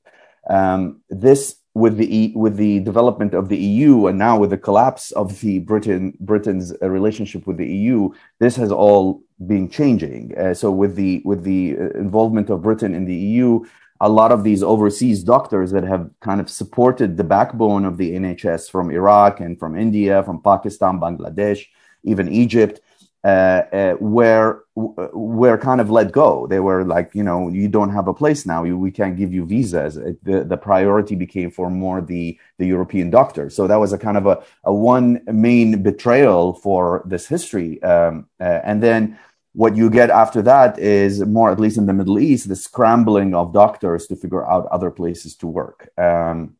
um, 0.50 1.00
this 1.10 1.56
with 1.74 1.96
the 1.96 2.32
with 2.34 2.56
the 2.56 2.80
development 2.80 3.34
of 3.34 3.48
the 3.48 3.56
EU 3.56 4.06
and 4.06 4.18
now 4.18 4.38
with 4.38 4.50
the 4.50 4.58
collapse 4.58 5.12
of 5.12 5.40
the 5.40 5.60
Britain 5.60 6.16
Britain's 6.20 6.72
relationship 6.80 7.46
with 7.46 7.56
the 7.56 7.66
EU, 7.66 8.10
this 8.40 8.56
has 8.56 8.72
all 8.72 9.22
been 9.46 9.68
changing. 9.68 10.36
Uh, 10.36 10.54
so 10.54 10.70
with 10.70 10.96
the 10.96 11.22
with 11.24 11.44
the 11.44 11.76
uh, 11.78 11.90
involvement 11.90 12.50
of 12.50 12.62
Britain 12.62 12.94
in 12.94 13.04
the 13.04 13.14
EU, 13.14 13.64
a 14.00 14.08
lot 14.08 14.32
of 14.32 14.42
these 14.42 14.62
overseas 14.62 15.22
doctors 15.22 15.70
that 15.70 15.84
have 15.84 16.10
kind 16.20 16.40
of 16.40 16.50
supported 16.50 17.16
the 17.16 17.24
backbone 17.24 17.84
of 17.84 17.96
the 17.96 18.12
NHS 18.12 18.70
from 18.70 18.90
Iraq 18.90 19.40
and 19.40 19.58
from 19.58 19.76
India, 19.76 20.22
from 20.24 20.42
Pakistan, 20.42 20.98
Bangladesh, 20.98 21.66
even 22.02 22.28
Egypt, 22.28 22.80
uh, 23.24 23.62
uh, 23.72 23.96
were 24.00 24.64
were 24.74 25.58
kind 25.58 25.80
of 25.80 25.90
let 25.90 26.12
go. 26.12 26.46
They 26.46 26.60
were 26.60 26.84
like, 26.84 27.14
you 27.14 27.24
know, 27.24 27.48
you 27.48 27.68
don't 27.68 27.90
have 27.90 28.06
a 28.06 28.14
place 28.14 28.46
now. 28.46 28.62
We 28.62 28.90
can't 28.92 29.16
give 29.16 29.32
you 29.32 29.44
visas. 29.44 29.96
The 30.22 30.44
the 30.44 30.56
priority 30.56 31.16
became 31.16 31.50
for 31.50 31.68
more 31.68 32.00
the 32.00 32.38
the 32.58 32.66
European 32.66 33.10
doctors. 33.10 33.56
So 33.56 33.66
that 33.66 33.76
was 33.76 33.92
a 33.92 33.98
kind 33.98 34.16
of 34.16 34.26
a, 34.26 34.42
a 34.64 34.72
one 34.72 35.20
main 35.26 35.82
betrayal 35.82 36.52
for 36.52 37.02
this 37.06 37.26
history. 37.26 37.82
Um, 37.82 38.28
uh, 38.40 38.60
and 38.62 38.80
then 38.82 39.18
what 39.52 39.76
you 39.76 39.90
get 39.90 40.10
after 40.10 40.40
that 40.42 40.78
is 40.78 41.24
more, 41.26 41.50
at 41.50 41.58
least 41.58 41.78
in 41.78 41.86
the 41.86 41.92
Middle 41.92 42.20
East, 42.20 42.48
the 42.48 42.54
scrambling 42.54 43.34
of 43.34 43.52
doctors 43.52 44.06
to 44.06 44.14
figure 44.14 44.48
out 44.48 44.66
other 44.66 44.92
places 44.92 45.34
to 45.36 45.48
work. 45.48 45.88
Um, 45.98 46.54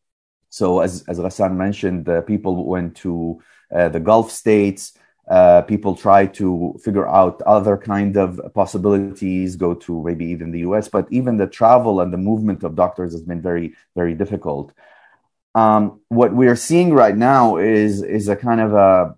so, 0.49 0.81
as 0.81 1.03
as 1.07 1.39
mentioned, 1.51 2.09
uh, 2.09 2.21
people 2.21 2.65
went 2.65 2.97
to 2.97 3.41
uh, 3.73 3.87
the 3.89 3.99
Gulf 3.99 4.31
states. 4.31 4.93
Uh, 5.29 5.61
people 5.61 5.95
try 5.95 6.25
to 6.25 6.75
figure 6.83 7.07
out 7.07 7.39
other 7.43 7.77
kind 7.77 8.17
of 8.17 8.41
possibilities, 8.55 9.55
go 9.55 9.75
to 9.75 10.03
maybe 10.03 10.25
even 10.25 10.51
the 10.51 10.59
US, 10.59 10.87
but 10.87 11.07
even 11.11 11.37
the 11.37 11.45
travel 11.45 12.01
and 12.01 12.11
the 12.11 12.17
movement 12.17 12.63
of 12.63 12.75
doctors 12.75 13.11
has 13.11 13.21
been 13.21 13.41
very, 13.41 13.75
very 13.95 14.15
difficult. 14.15 14.73
Um, 15.53 16.01
what 16.09 16.33
we 16.33 16.47
are 16.47 16.55
seeing 16.55 16.93
right 16.93 17.15
now 17.15 17.57
is 17.57 18.01
is 18.01 18.27
a 18.27 18.35
kind 18.35 18.61
of 18.61 18.73
a 18.73 19.15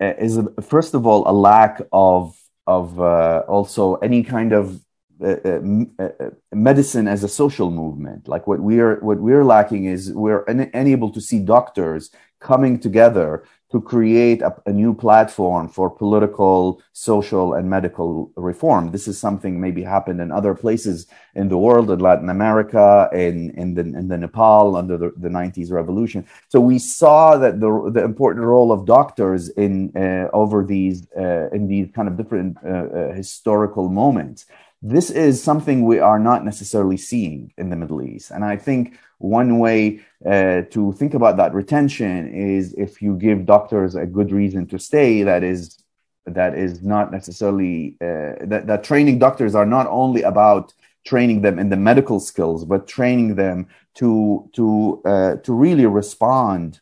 is 0.00 0.36
a, 0.36 0.44
first 0.62 0.94
of 0.94 1.06
all 1.06 1.28
a 1.28 1.32
lack 1.32 1.80
of 1.92 2.36
of 2.66 3.00
uh, 3.00 3.42
also 3.48 3.94
any 3.96 4.22
kind 4.22 4.52
of 4.52 4.80
uh, 5.20 5.36
uh, 5.44 5.60
uh, 5.98 6.30
medicine 6.52 7.08
as 7.08 7.24
a 7.24 7.28
social 7.28 7.70
movement. 7.72 8.28
Like 8.28 8.46
what 8.46 8.60
we're 8.60 9.00
what 9.00 9.18
we're 9.18 9.44
lacking 9.44 9.86
is 9.86 10.12
we're 10.12 10.44
un- 10.48 10.70
unable 10.72 11.10
to 11.10 11.20
see 11.20 11.40
doctors 11.40 12.10
coming 12.38 12.78
together 12.78 13.42
to 13.70 13.80
create 13.80 14.40
a, 14.40 14.54
a, 14.64 14.72
new 14.72 14.94
platform 14.94 15.68
for 15.68 15.90
political, 15.90 16.80
social, 16.92 17.52
and 17.52 17.68
medical 17.68 18.32
reform. 18.34 18.90
This 18.90 19.06
is 19.06 19.18
something 19.18 19.60
maybe 19.60 19.82
happened 19.82 20.20
in 20.22 20.32
other 20.32 20.54
places 20.54 21.06
in 21.34 21.48
the 21.48 21.58
world, 21.58 21.90
in 21.90 21.98
Latin 21.98 22.30
America, 22.30 23.10
in, 23.12 23.50
in, 23.58 23.74
the, 23.74 23.82
in 23.82 24.08
the 24.08 24.16
Nepal 24.16 24.74
under 24.76 24.96
the, 24.96 25.12
the 25.18 25.28
90s 25.28 25.70
revolution. 25.70 26.26
So 26.48 26.60
we 26.60 26.78
saw 26.78 27.36
that 27.36 27.60
the, 27.60 27.90
the 27.92 28.04
important 28.04 28.46
role 28.46 28.72
of 28.72 28.86
doctors 28.86 29.50
in 29.50 29.94
uh, 29.96 30.28
over 30.32 30.64
these 30.64 31.06
uh, 31.16 31.48
in 31.50 31.68
these 31.68 31.88
kind 31.94 32.08
of 32.08 32.16
different 32.16 32.56
uh, 32.64 32.68
uh 32.68 33.12
historical 33.12 33.88
moments 33.88 34.46
this 34.82 35.10
is 35.10 35.42
something 35.42 35.84
we 35.84 35.98
are 35.98 36.20
not 36.20 36.44
necessarily 36.44 36.96
seeing 36.96 37.52
in 37.58 37.68
the 37.68 37.76
Middle 37.76 38.00
East. 38.00 38.30
And 38.30 38.44
I 38.44 38.56
think 38.56 38.96
one 39.18 39.58
way 39.58 40.00
uh, 40.24 40.62
to 40.70 40.92
think 40.92 41.14
about 41.14 41.36
that 41.36 41.54
retention 41.54 42.32
is 42.32 42.74
if 42.74 43.02
you 43.02 43.16
give 43.16 43.46
doctors 43.46 43.94
a 43.94 44.06
good 44.06 44.32
reason 44.32 44.66
to 44.68 44.78
stay, 44.78 45.22
that 45.24 45.42
is 45.42 45.78
that 46.26 46.56
is 46.56 46.82
not 46.82 47.10
necessarily 47.10 47.96
uh, 48.00 48.34
that, 48.42 48.64
that 48.66 48.84
training 48.84 49.18
doctors 49.18 49.54
are 49.54 49.66
not 49.66 49.86
only 49.86 50.22
about 50.22 50.72
training 51.04 51.40
them 51.40 51.58
in 51.58 51.68
the 51.70 51.76
medical 51.76 52.20
skills, 52.20 52.64
but 52.64 52.86
training 52.86 53.34
them 53.34 53.66
to 53.94 54.48
to 54.52 55.02
uh, 55.04 55.36
to 55.36 55.52
really 55.52 55.86
respond 55.86 56.80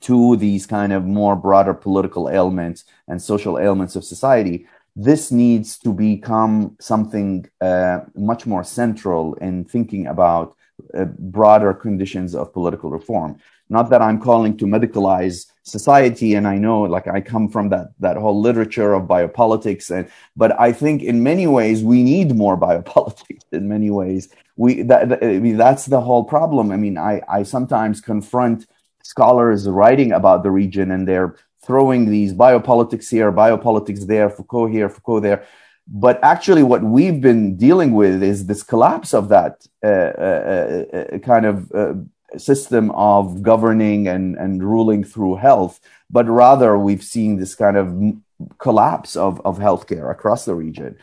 to 0.00 0.36
these 0.36 0.66
kind 0.66 0.92
of 0.92 1.04
more 1.04 1.36
broader 1.36 1.74
political 1.74 2.28
ailments 2.28 2.84
and 3.08 3.20
social 3.20 3.58
ailments 3.58 3.94
of 3.94 4.04
society. 4.04 4.66
This 4.96 5.30
needs 5.30 5.78
to 5.78 5.92
become 5.92 6.76
something 6.80 7.46
uh, 7.60 8.00
much 8.14 8.46
more 8.46 8.64
central 8.64 9.34
in 9.34 9.64
thinking 9.64 10.06
about 10.06 10.56
uh, 10.96 11.04
broader 11.18 11.72
conditions 11.74 12.34
of 12.34 12.52
political 12.52 12.90
reform. 12.90 13.38
Not 13.68 13.90
that 13.90 14.02
I'm 14.02 14.20
calling 14.20 14.56
to 14.58 14.66
medicalize 14.66 15.46
society, 15.62 16.34
and 16.34 16.46
I 16.46 16.58
know, 16.58 16.82
like, 16.82 17.08
I 17.08 17.20
come 17.20 17.48
from 17.48 17.70
that 17.70 17.88
that 18.00 18.16
whole 18.16 18.38
literature 18.40 18.92
of 18.94 19.04
biopolitics, 19.04 19.90
and 19.90 20.10
but 20.36 20.58
I 20.60 20.72
think 20.72 21.02
in 21.02 21.22
many 21.22 21.46
ways 21.46 21.82
we 21.82 22.02
need 22.02 22.36
more 22.36 22.56
biopolitics. 22.66 23.44
In 23.52 23.68
many 23.68 23.90
ways, 23.90 24.28
we 24.56 24.82
that 24.82 25.22
I 25.24 25.38
mean 25.38 25.56
that's 25.56 25.86
the 25.86 26.00
whole 26.00 26.24
problem. 26.24 26.70
I 26.70 26.76
mean, 26.76 26.98
I 26.98 27.22
I 27.28 27.42
sometimes 27.44 28.00
confront 28.00 28.66
scholars 29.02 29.68
writing 29.68 30.12
about 30.12 30.42
the 30.42 30.50
region 30.50 30.90
and 30.90 31.08
they're 31.08 31.34
throwing 31.64 32.10
these 32.10 32.32
biopolitics 32.32 33.10
here, 33.10 33.32
biopolitics 33.32 34.06
there, 34.06 34.28
Foucault 34.28 34.66
here, 34.66 34.88
Foucault 34.88 35.20
there. 35.20 35.46
But 35.88 36.22
actually, 36.22 36.62
what 36.62 36.82
we've 36.82 37.20
been 37.20 37.56
dealing 37.56 37.92
with 37.92 38.22
is 38.22 38.46
this 38.46 38.62
collapse 38.62 39.12
of 39.12 39.28
that 39.30 39.66
uh, 39.84 39.86
uh, 39.86 40.84
uh, 41.14 41.18
kind 41.18 41.44
of 41.44 41.72
uh, 41.72 41.94
system 42.38 42.90
of 42.92 43.42
governing 43.42 44.08
and, 44.08 44.36
and 44.36 44.62
ruling 44.62 45.04
through 45.04 45.36
health. 45.36 45.80
But 46.08 46.28
rather, 46.28 46.78
we've 46.78 47.02
seen 47.02 47.36
this 47.36 47.54
kind 47.54 47.76
of 47.76 48.14
collapse 48.58 49.16
of, 49.16 49.40
of 49.44 49.58
healthcare 49.58 50.10
across 50.10 50.44
the 50.44 50.54
region. 50.54 50.96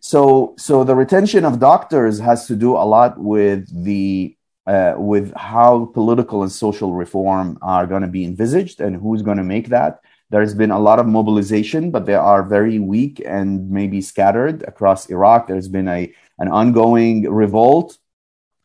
So, 0.00 0.54
so 0.58 0.82
the 0.82 0.96
retention 0.96 1.44
of 1.44 1.60
doctors 1.60 2.18
has 2.18 2.46
to 2.46 2.56
do 2.56 2.72
a 2.72 2.84
lot 2.84 3.18
with 3.18 3.84
the 3.84 4.36
uh, 4.66 4.94
with 4.96 5.34
how 5.34 5.86
political 5.86 6.42
and 6.42 6.52
social 6.52 6.92
reform 6.94 7.58
are 7.62 7.86
going 7.86 8.02
to 8.02 8.08
be 8.08 8.24
envisaged 8.24 8.80
and 8.80 8.94
who's 8.94 9.22
going 9.22 9.36
to 9.36 9.42
make 9.42 9.68
that. 9.68 10.00
There's 10.32 10.54
been 10.54 10.70
a 10.70 10.78
lot 10.80 10.98
of 10.98 11.06
mobilization, 11.06 11.90
but 11.90 12.06
they 12.06 12.14
are 12.14 12.42
very 12.42 12.78
weak 12.78 13.20
and 13.24 13.70
maybe 13.70 14.00
scattered 14.00 14.64
across 14.66 15.10
Iraq. 15.10 15.46
There's 15.46 15.68
been 15.68 15.88
a 15.88 16.12
an 16.38 16.48
ongoing 16.48 17.30
revolt 17.30 17.98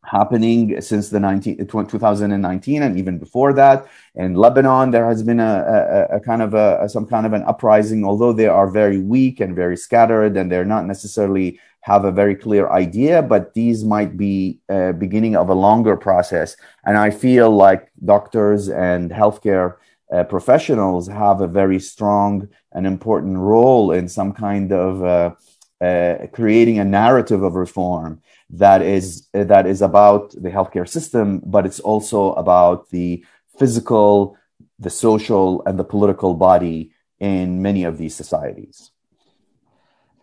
happening 0.05 0.79
since 0.79 1.09
the 1.09 1.19
19, 1.19 1.67
2019 1.67 2.81
and 2.81 2.97
even 2.97 3.17
before 3.17 3.51
that. 3.51 3.85
In 4.15 4.35
Lebanon, 4.35 4.91
there 4.91 5.05
has 5.05 5.21
been 5.21 5.41
a, 5.41 6.07
a, 6.09 6.15
a 6.15 6.19
kind 6.21 6.41
of 6.41 6.53
a, 6.53 6.87
some 6.87 7.05
kind 7.05 7.25
of 7.25 7.33
an 7.33 7.43
uprising, 7.43 8.05
although 8.05 8.31
they 8.31 8.47
are 8.47 8.69
very 8.69 8.99
weak 8.99 9.41
and 9.41 9.53
very 9.53 9.75
scattered 9.75 10.37
and 10.37 10.49
they're 10.49 10.63
not 10.63 10.85
necessarily 10.85 11.59
have 11.81 12.05
a 12.05 12.11
very 12.11 12.35
clear 12.35 12.69
idea, 12.69 13.21
but 13.21 13.53
these 13.53 13.83
might 13.83 14.15
be 14.15 14.59
a 14.69 14.93
beginning 14.93 15.35
of 15.35 15.49
a 15.49 15.53
longer 15.53 15.97
process. 15.97 16.55
And 16.85 16.97
I 16.97 17.09
feel 17.09 17.51
like 17.51 17.91
doctors 18.05 18.69
and 18.69 19.11
healthcare 19.11 19.75
uh, 20.13 20.23
professionals 20.23 21.07
have 21.07 21.41
a 21.41 21.47
very 21.47 21.79
strong 21.79 22.47
and 22.71 22.87
important 22.87 23.37
role 23.37 23.91
in 23.91 24.07
some 24.07 24.31
kind 24.33 24.71
of 24.71 25.03
uh, 25.03 25.35
uh, 25.83 26.27
creating 26.31 26.79
a 26.79 26.85
narrative 26.85 27.43
of 27.43 27.55
reform 27.55 28.21
that 28.49 28.81
is 28.81 29.27
that 29.33 29.67
is 29.67 29.81
about 29.81 30.31
the 30.31 30.49
healthcare 30.49 30.87
system, 30.87 31.41
but 31.45 31.65
it's 31.65 31.81
also 31.81 32.33
about 32.33 32.89
the 32.89 33.23
physical, 33.59 34.37
the 34.79 34.89
social, 34.89 35.61
and 35.65 35.77
the 35.77 35.83
political 35.83 36.33
body 36.33 36.91
in 37.19 37.61
many 37.61 37.83
of 37.83 37.97
these 37.97 38.15
societies. 38.15 38.91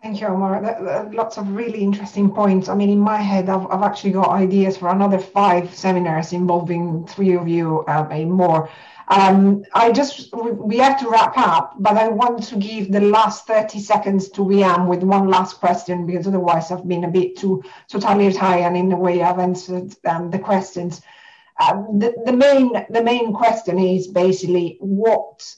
Thank 0.03 0.21
you, 0.21 0.27
Omar. 0.27 1.11
Lots 1.15 1.39
of 1.39 1.49
really 1.49 1.81
interesting 1.83 2.31
points. 2.31 2.69
I 2.69 2.75
mean, 2.75 2.91
in 2.91 3.01
my 3.01 3.17
head, 3.17 3.49
I've, 3.49 3.67
I've 3.71 3.83
actually 3.83 4.11
got 4.11 4.29
ideas 4.29 4.77
for 4.77 4.91
another 4.91 5.19
five 5.19 5.75
seminars 5.75 6.35
involving 6.35 7.07
three 7.07 7.35
of 7.35 7.49
you 7.49 7.85
um, 7.89 8.11
and 8.13 8.31
more. 8.31 8.69
Um, 9.09 9.65
I 9.75 9.93
just, 9.93 10.35
we 10.35 10.79
have 10.79 10.99
to 11.01 11.11
wrap 11.11 11.37
up, 11.37 11.75
but 11.79 11.97
I 11.97 12.09
want 12.09 12.43
to 12.45 12.57
give 12.57 12.91
the 12.91 13.01
last 13.01 13.47
30 13.47 13.79
seconds 13.81 14.31
to 14.31 14.41
Weeam 14.41 14.89
with 14.89 15.03
one 15.03 15.29
last 15.29 15.59
question, 15.59 16.07
because 16.07 16.27
otherwise 16.27 16.71
I've 16.71 16.89
been 16.89 17.05
a 17.05 17.11
bit 17.11 17.37
too 17.37 17.63
totalitarian 17.89 18.77
in 18.77 18.89
the 18.89 18.97
way 18.97 19.23
I've 19.23 19.39
answered 19.39 19.95
um, 20.07 20.31
the 20.31 20.39
questions. 20.39 21.03
um, 21.61 21.99
the, 21.99 22.15
the 22.25 22.33
main 22.33 22.73
the 22.91 23.03
main 23.03 23.33
question 23.33 23.79
is 23.79 24.09
basically 24.09 24.77
what 24.81 25.55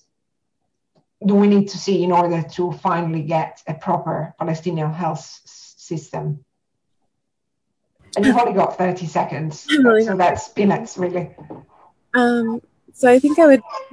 do 1.25 1.35
we 1.35 1.47
need 1.47 1.69
to 1.69 1.79
see 1.79 2.05
in 2.05 2.13
order 2.13 2.43
to 2.43 2.73
finally 2.73 3.23
get 3.23 3.63
a 3.67 3.75
proper 3.75 4.35
Palestinian 4.39 4.93
health 4.93 5.41
system? 5.45 6.45
And 8.17 8.25
you've 8.25 8.37
only 8.37 8.53
got 8.53 8.79
30 8.79 9.07
seconds, 9.07 9.61
so 9.61 10.17
that's 10.17 10.49
peanuts, 10.49 10.97
really. 10.97 11.35
Um, 12.15 12.63
so 12.97 13.11
I 13.11 13.19
think 13.19 13.39
I 13.39 13.47
would, 13.47 13.63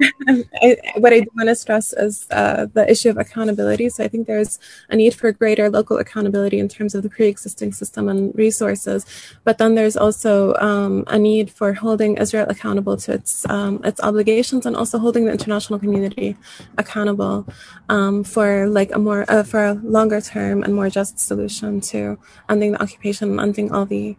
I, 0.62 0.76
what 0.96 1.12
I 1.12 1.20
do 1.20 1.28
want 1.36 1.50
to 1.50 1.54
stress 1.54 1.92
is 1.92 2.26
uh, 2.30 2.68
the 2.72 2.90
issue 2.90 3.10
of 3.10 3.18
accountability. 3.18 3.90
So 3.90 4.02
I 4.02 4.08
think 4.08 4.26
there's 4.26 4.58
a 4.88 4.96
need 4.96 5.12
for 5.12 5.30
greater 5.30 5.68
local 5.68 5.98
accountability 5.98 6.58
in 6.58 6.68
terms 6.70 6.94
of 6.94 7.02
the 7.02 7.10
pre-existing 7.10 7.74
system 7.74 8.08
and 8.08 8.34
resources, 8.34 9.04
but 9.44 9.58
then 9.58 9.74
there's 9.74 9.94
also 9.94 10.54
um, 10.54 11.04
a 11.06 11.18
need 11.18 11.50
for 11.50 11.74
holding 11.74 12.16
Israel 12.16 12.46
accountable 12.48 12.96
to 12.96 13.12
its 13.12 13.44
um, 13.50 13.82
its 13.84 14.00
obligations 14.00 14.64
and 14.64 14.74
also 14.74 14.98
holding 14.98 15.26
the 15.26 15.32
international 15.32 15.78
community 15.78 16.34
accountable 16.78 17.46
um, 17.90 18.24
for 18.24 18.66
like 18.68 18.90
a 18.94 18.98
more 18.98 19.26
uh, 19.28 19.42
for 19.42 19.66
a 19.66 19.74
longer 19.74 20.22
term 20.22 20.62
and 20.62 20.74
more 20.74 20.88
just 20.88 21.20
solution 21.20 21.82
to 21.92 22.18
ending 22.48 22.72
the 22.72 22.82
occupation 22.82 23.32
and 23.32 23.40
ending 23.40 23.70
all 23.70 23.84
the 23.84 24.16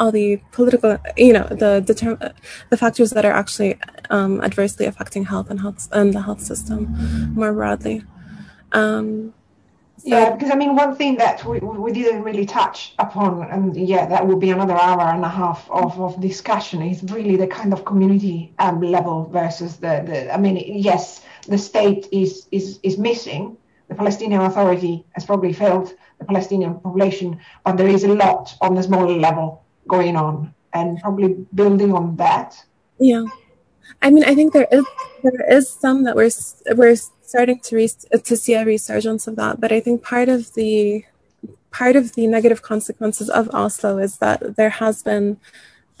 all 0.00 0.10
the 0.10 0.40
political, 0.50 0.98
you 1.16 1.32
know, 1.32 1.44
the 1.44 1.72
the, 1.86 2.34
the 2.70 2.76
factors 2.76 3.10
that 3.10 3.24
are 3.24 3.32
actually 3.32 3.78
um, 4.08 4.40
adversely 4.40 4.86
affecting 4.86 5.24
health 5.24 5.50
and 5.50 5.60
health 5.60 5.88
and 5.92 6.14
the 6.14 6.22
health 6.22 6.40
system 6.40 6.80
more 7.34 7.52
broadly. 7.52 8.02
Um, 8.72 9.34
yeah, 10.02 10.30
because 10.32 10.50
I 10.50 10.54
mean, 10.54 10.74
one 10.74 10.96
thing 10.96 11.16
that 11.16 11.44
we, 11.44 11.58
we 11.58 11.92
didn't 11.92 12.22
really 12.22 12.46
touch 12.46 12.94
upon, 12.98 13.42
and 13.50 13.76
yeah, 13.76 14.06
that 14.06 14.26
would 14.26 14.40
be 14.40 14.50
another 14.50 14.74
hour 14.74 15.02
and 15.02 15.22
a 15.22 15.28
half 15.28 15.70
of, 15.70 16.00
of 16.00 16.18
discussion, 16.20 16.80
is 16.80 17.02
really 17.02 17.36
the 17.36 17.46
kind 17.46 17.74
of 17.74 17.84
community 17.84 18.54
um, 18.58 18.80
level 18.80 19.26
versus 19.26 19.76
the, 19.76 20.02
the. 20.06 20.34
I 20.34 20.38
mean, 20.38 20.56
yes, 20.56 21.22
the 21.46 21.58
state 21.58 22.08
is 22.10 22.48
is 22.50 22.80
is 22.82 22.96
missing. 22.96 23.58
The 23.88 23.94
Palestinian 23.96 24.40
Authority 24.40 25.04
has 25.12 25.26
probably 25.26 25.52
failed 25.52 25.92
the 26.18 26.24
Palestinian 26.24 26.80
population, 26.80 27.40
but 27.64 27.76
there 27.76 27.88
is 27.88 28.04
a 28.04 28.14
lot 28.14 28.56
on 28.62 28.74
the 28.74 28.82
smaller 28.82 29.18
level 29.18 29.64
going 29.90 30.16
on 30.16 30.54
and 30.72 30.98
probably 31.00 31.28
building 31.54 31.92
on 31.92 32.16
that. 32.16 32.64
Yeah. 32.98 33.24
I 34.02 34.10
mean, 34.10 34.24
I 34.24 34.34
think 34.34 34.52
there 34.52 34.68
is 34.70 34.86
there 35.22 35.44
is 35.50 35.68
some 35.68 36.04
that 36.04 36.16
we're 36.16 36.30
we're 36.76 36.96
starting 37.22 37.58
to 37.60 37.76
re- 37.76 38.20
to 38.28 38.36
see 38.36 38.54
a 38.54 38.64
resurgence 38.64 39.26
of 39.26 39.36
that, 39.36 39.60
but 39.60 39.72
I 39.72 39.80
think 39.80 40.02
part 40.02 40.28
of 40.28 40.54
the 40.54 41.04
part 41.70 41.96
of 41.96 42.14
the 42.14 42.26
negative 42.26 42.62
consequences 42.62 43.28
of 43.30 43.50
Oslo 43.52 43.98
is 43.98 44.18
that 44.18 44.56
there 44.56 44.74
has 44.82 45.02
been 45.02 45.38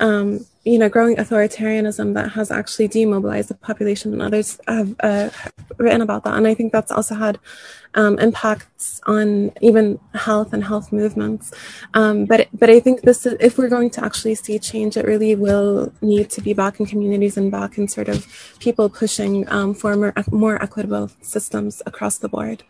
um, 0.00 0.46
you 0.64 0.78
know, 0.78 0.88
growing 0.88 1.16
authoritarianism 1.16 2.14
that 2.14 2.32
has 2.32 2.50
actually 2.50 2.88
demobilized 2.88 3.48
the 3.48 3.54
population, 3.54 4.12
and 4.12 4.20
others 4.20 4.58
have 4.66 4.94
uh, 5.00 5.30
written 5.78 6.02
about 6.02 6.24
that. 6.24 6.34
And 6.34 6.46
I 6.46 6.54
think 6.54 6.72
that's 6.72 6.90
also 6.90 7.14
had 7.14 7.38
um, 7.94 8.18
impacts 8.18 9.00
on 9.06 9.52
even 9.60 9.98
health 10.14 10.52
and 10.52 10.64
health 10.64 10.92
movements. 10.92 11.52
Um, 11.94 12.26
but 12.26 12.48
but 12.52 12.68
I 12.68 12.78
think 12.80 13.02
this, 13.02 13.24
is, 13.24 13.36
if 13.40 13.56
we're 13.56 13.68
going 13.68 13.90
to 13.90 14.04
actually 14.04 14.34
see 14.34 14.58
change, 14.58 14.96
it 14.96 15.06
really 15.06 15.34
will 15.34 15.92
need 16.02 16.28
to 16.30 16.40
be 16.40 16.52
back 16.52 16.78
in 16.78 16.86
communities 16.86 17.36
and 17.36 17.50
back 17.50 17.78
in 17.78 17.88
sort 17.88 18.08
of 18.08 18.26
people 18.58 18.88
pushing 18.88 19.48
um, 19.50 19.74
for 19.74 19.96
more, 19.96 20.14
more 20.30 20.62
equitable 20.62 21.10
systems 21.22 21.82
across 21.86 22.18
the 22.18 22.28
board. 22.28 22.62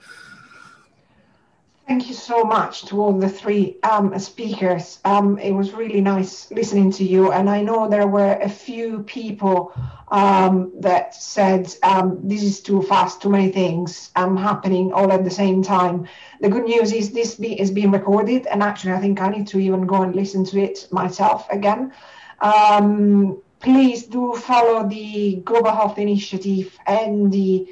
Thank 1.90 2.06
you 2.06 2.14
so 2.14 2.44
much 2.44 2.84
to 2.84 3.02
all 3.02 3.12
the 3.12 3.28
three 3.28 3.76
um, 3.82 4.16
speakers. 4.16 5.00
Um, 5.04 5.40
it 5.40 5.50
was 5.50 5.72
really 5.72 6.00
nice 6.00 6.48
listening 6.52 6.92
to 6.92 7.02
you. 7.02 7.32
And 7.32 7.50
I 7.50 7.62
know 7.62 7.88
there 7.88 8.06
were 8.06 8.34
a 8.34 8.48
few 8.48 9.02
people 9.02 9.72
um, 10.06 10.70
that 10.78 11.16
said, 11.16 11.74
um, 11.82 12.20
this 12.22 12.44
is 12.44 12.60
too 12.60 12.82
fast, 12.82 13.20
too 13.20 13.28
many 13.28 13.50
things 13.50 14.12
um, 14.14 14.36
happening 14.36 14.92
all 14.92 15.10
at 15.10 15.24
the 15.24 15.32
same 15.32 15.64
time. 15.64 16.06
The 16.40 16.48
good 16.48 16.62
news 16.62 16.92
is 16.92 17.10
this 17.10 17.34
be, 17.34 17.60
is 17.60 17.72
being 17.72 17.90
recorded. 17.90 18.46
And 18.46 18.62
actually, 18.62 18.92
I 18.92 19.00
think 19.00 19.20
I 19.20 19.28
need 19.28 19.48
to 19.48 19.58
even 19.58 19.84
go 19.84 20.02
and 20.02 20.14
listen 20.14 20.44
to 20.44 20.60
it 20.60 20.86
myself 20.92 21.50
again. 21.50 21.92
Um, 22.40 23.42
please 23.58 24.06
do 24.06 24.36
follow 24.36 24.88
the 24.88 25.42
Global 25.44 25.72
Health 25.72 25.98
Initiative 25.98 26.78
and 26.86 27.32
the 27.32 27.66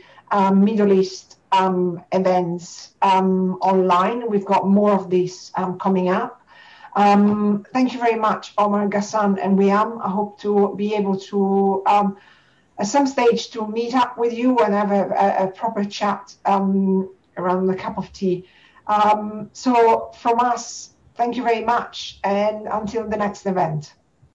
Middle 0.53 0.93
East 0.93 1.28
um, 1.53 2.03
events 2.13 2.95
um, 3.03 3.55
online. 3.61 4.29
We've 4.29 4.45
got 4.45 4.69
more 4.69 4.93
of 4.93 5.11
these 5.11 5.53
um, 5.57 5.79
coming 5.79 6.09
up. 6.09 6.43
Um, 6.97 7.65
thank 7.73 7.93
you 7.93 7.99
very 7.99 8.17
much, 8.17 8.55
Omar 8.59 8.89
Ghassan 8.89 9.39
and 9.43 9.59
Weeam. 9.59 10.01
I 10.05 10.11
hope 10.11 10.41
to 10.41 10.75
be 10.77 10.95
able 10.95 11.19
to, 11.31 11.83
um, 11.87 12.17
at 12.79 12.87
some 12.87 13.07
stage, 13.07 13.51
to 13.51 13.67
meet 13.67 13.95
up 13.95 14.19
with 14.19 14.33
you 14.33 14.59
and 14.59 14.75
have 14.75 14.91
a, 14.91 15.45
a, 15.45 15.47
proper 15.49 15.85
chat 15.85 16.35
um, 16.45 17.09
around 17.37 17.71
a 17.71 17.77
cup 17.77 17.99
of 17.99 18.13
tea. 18.13 18.49
so 19.53 20.11
from 20.19 20.41
us, 20.41 20.91
thank 21.15 21.37
you 21.37 21.43
very 21.45 21.65
much, 21.65 22.19
and 22.25 22.67
until 22.67 23.09
the 23.09 23.17
next 23.17 23.47
event. 23.47 23.95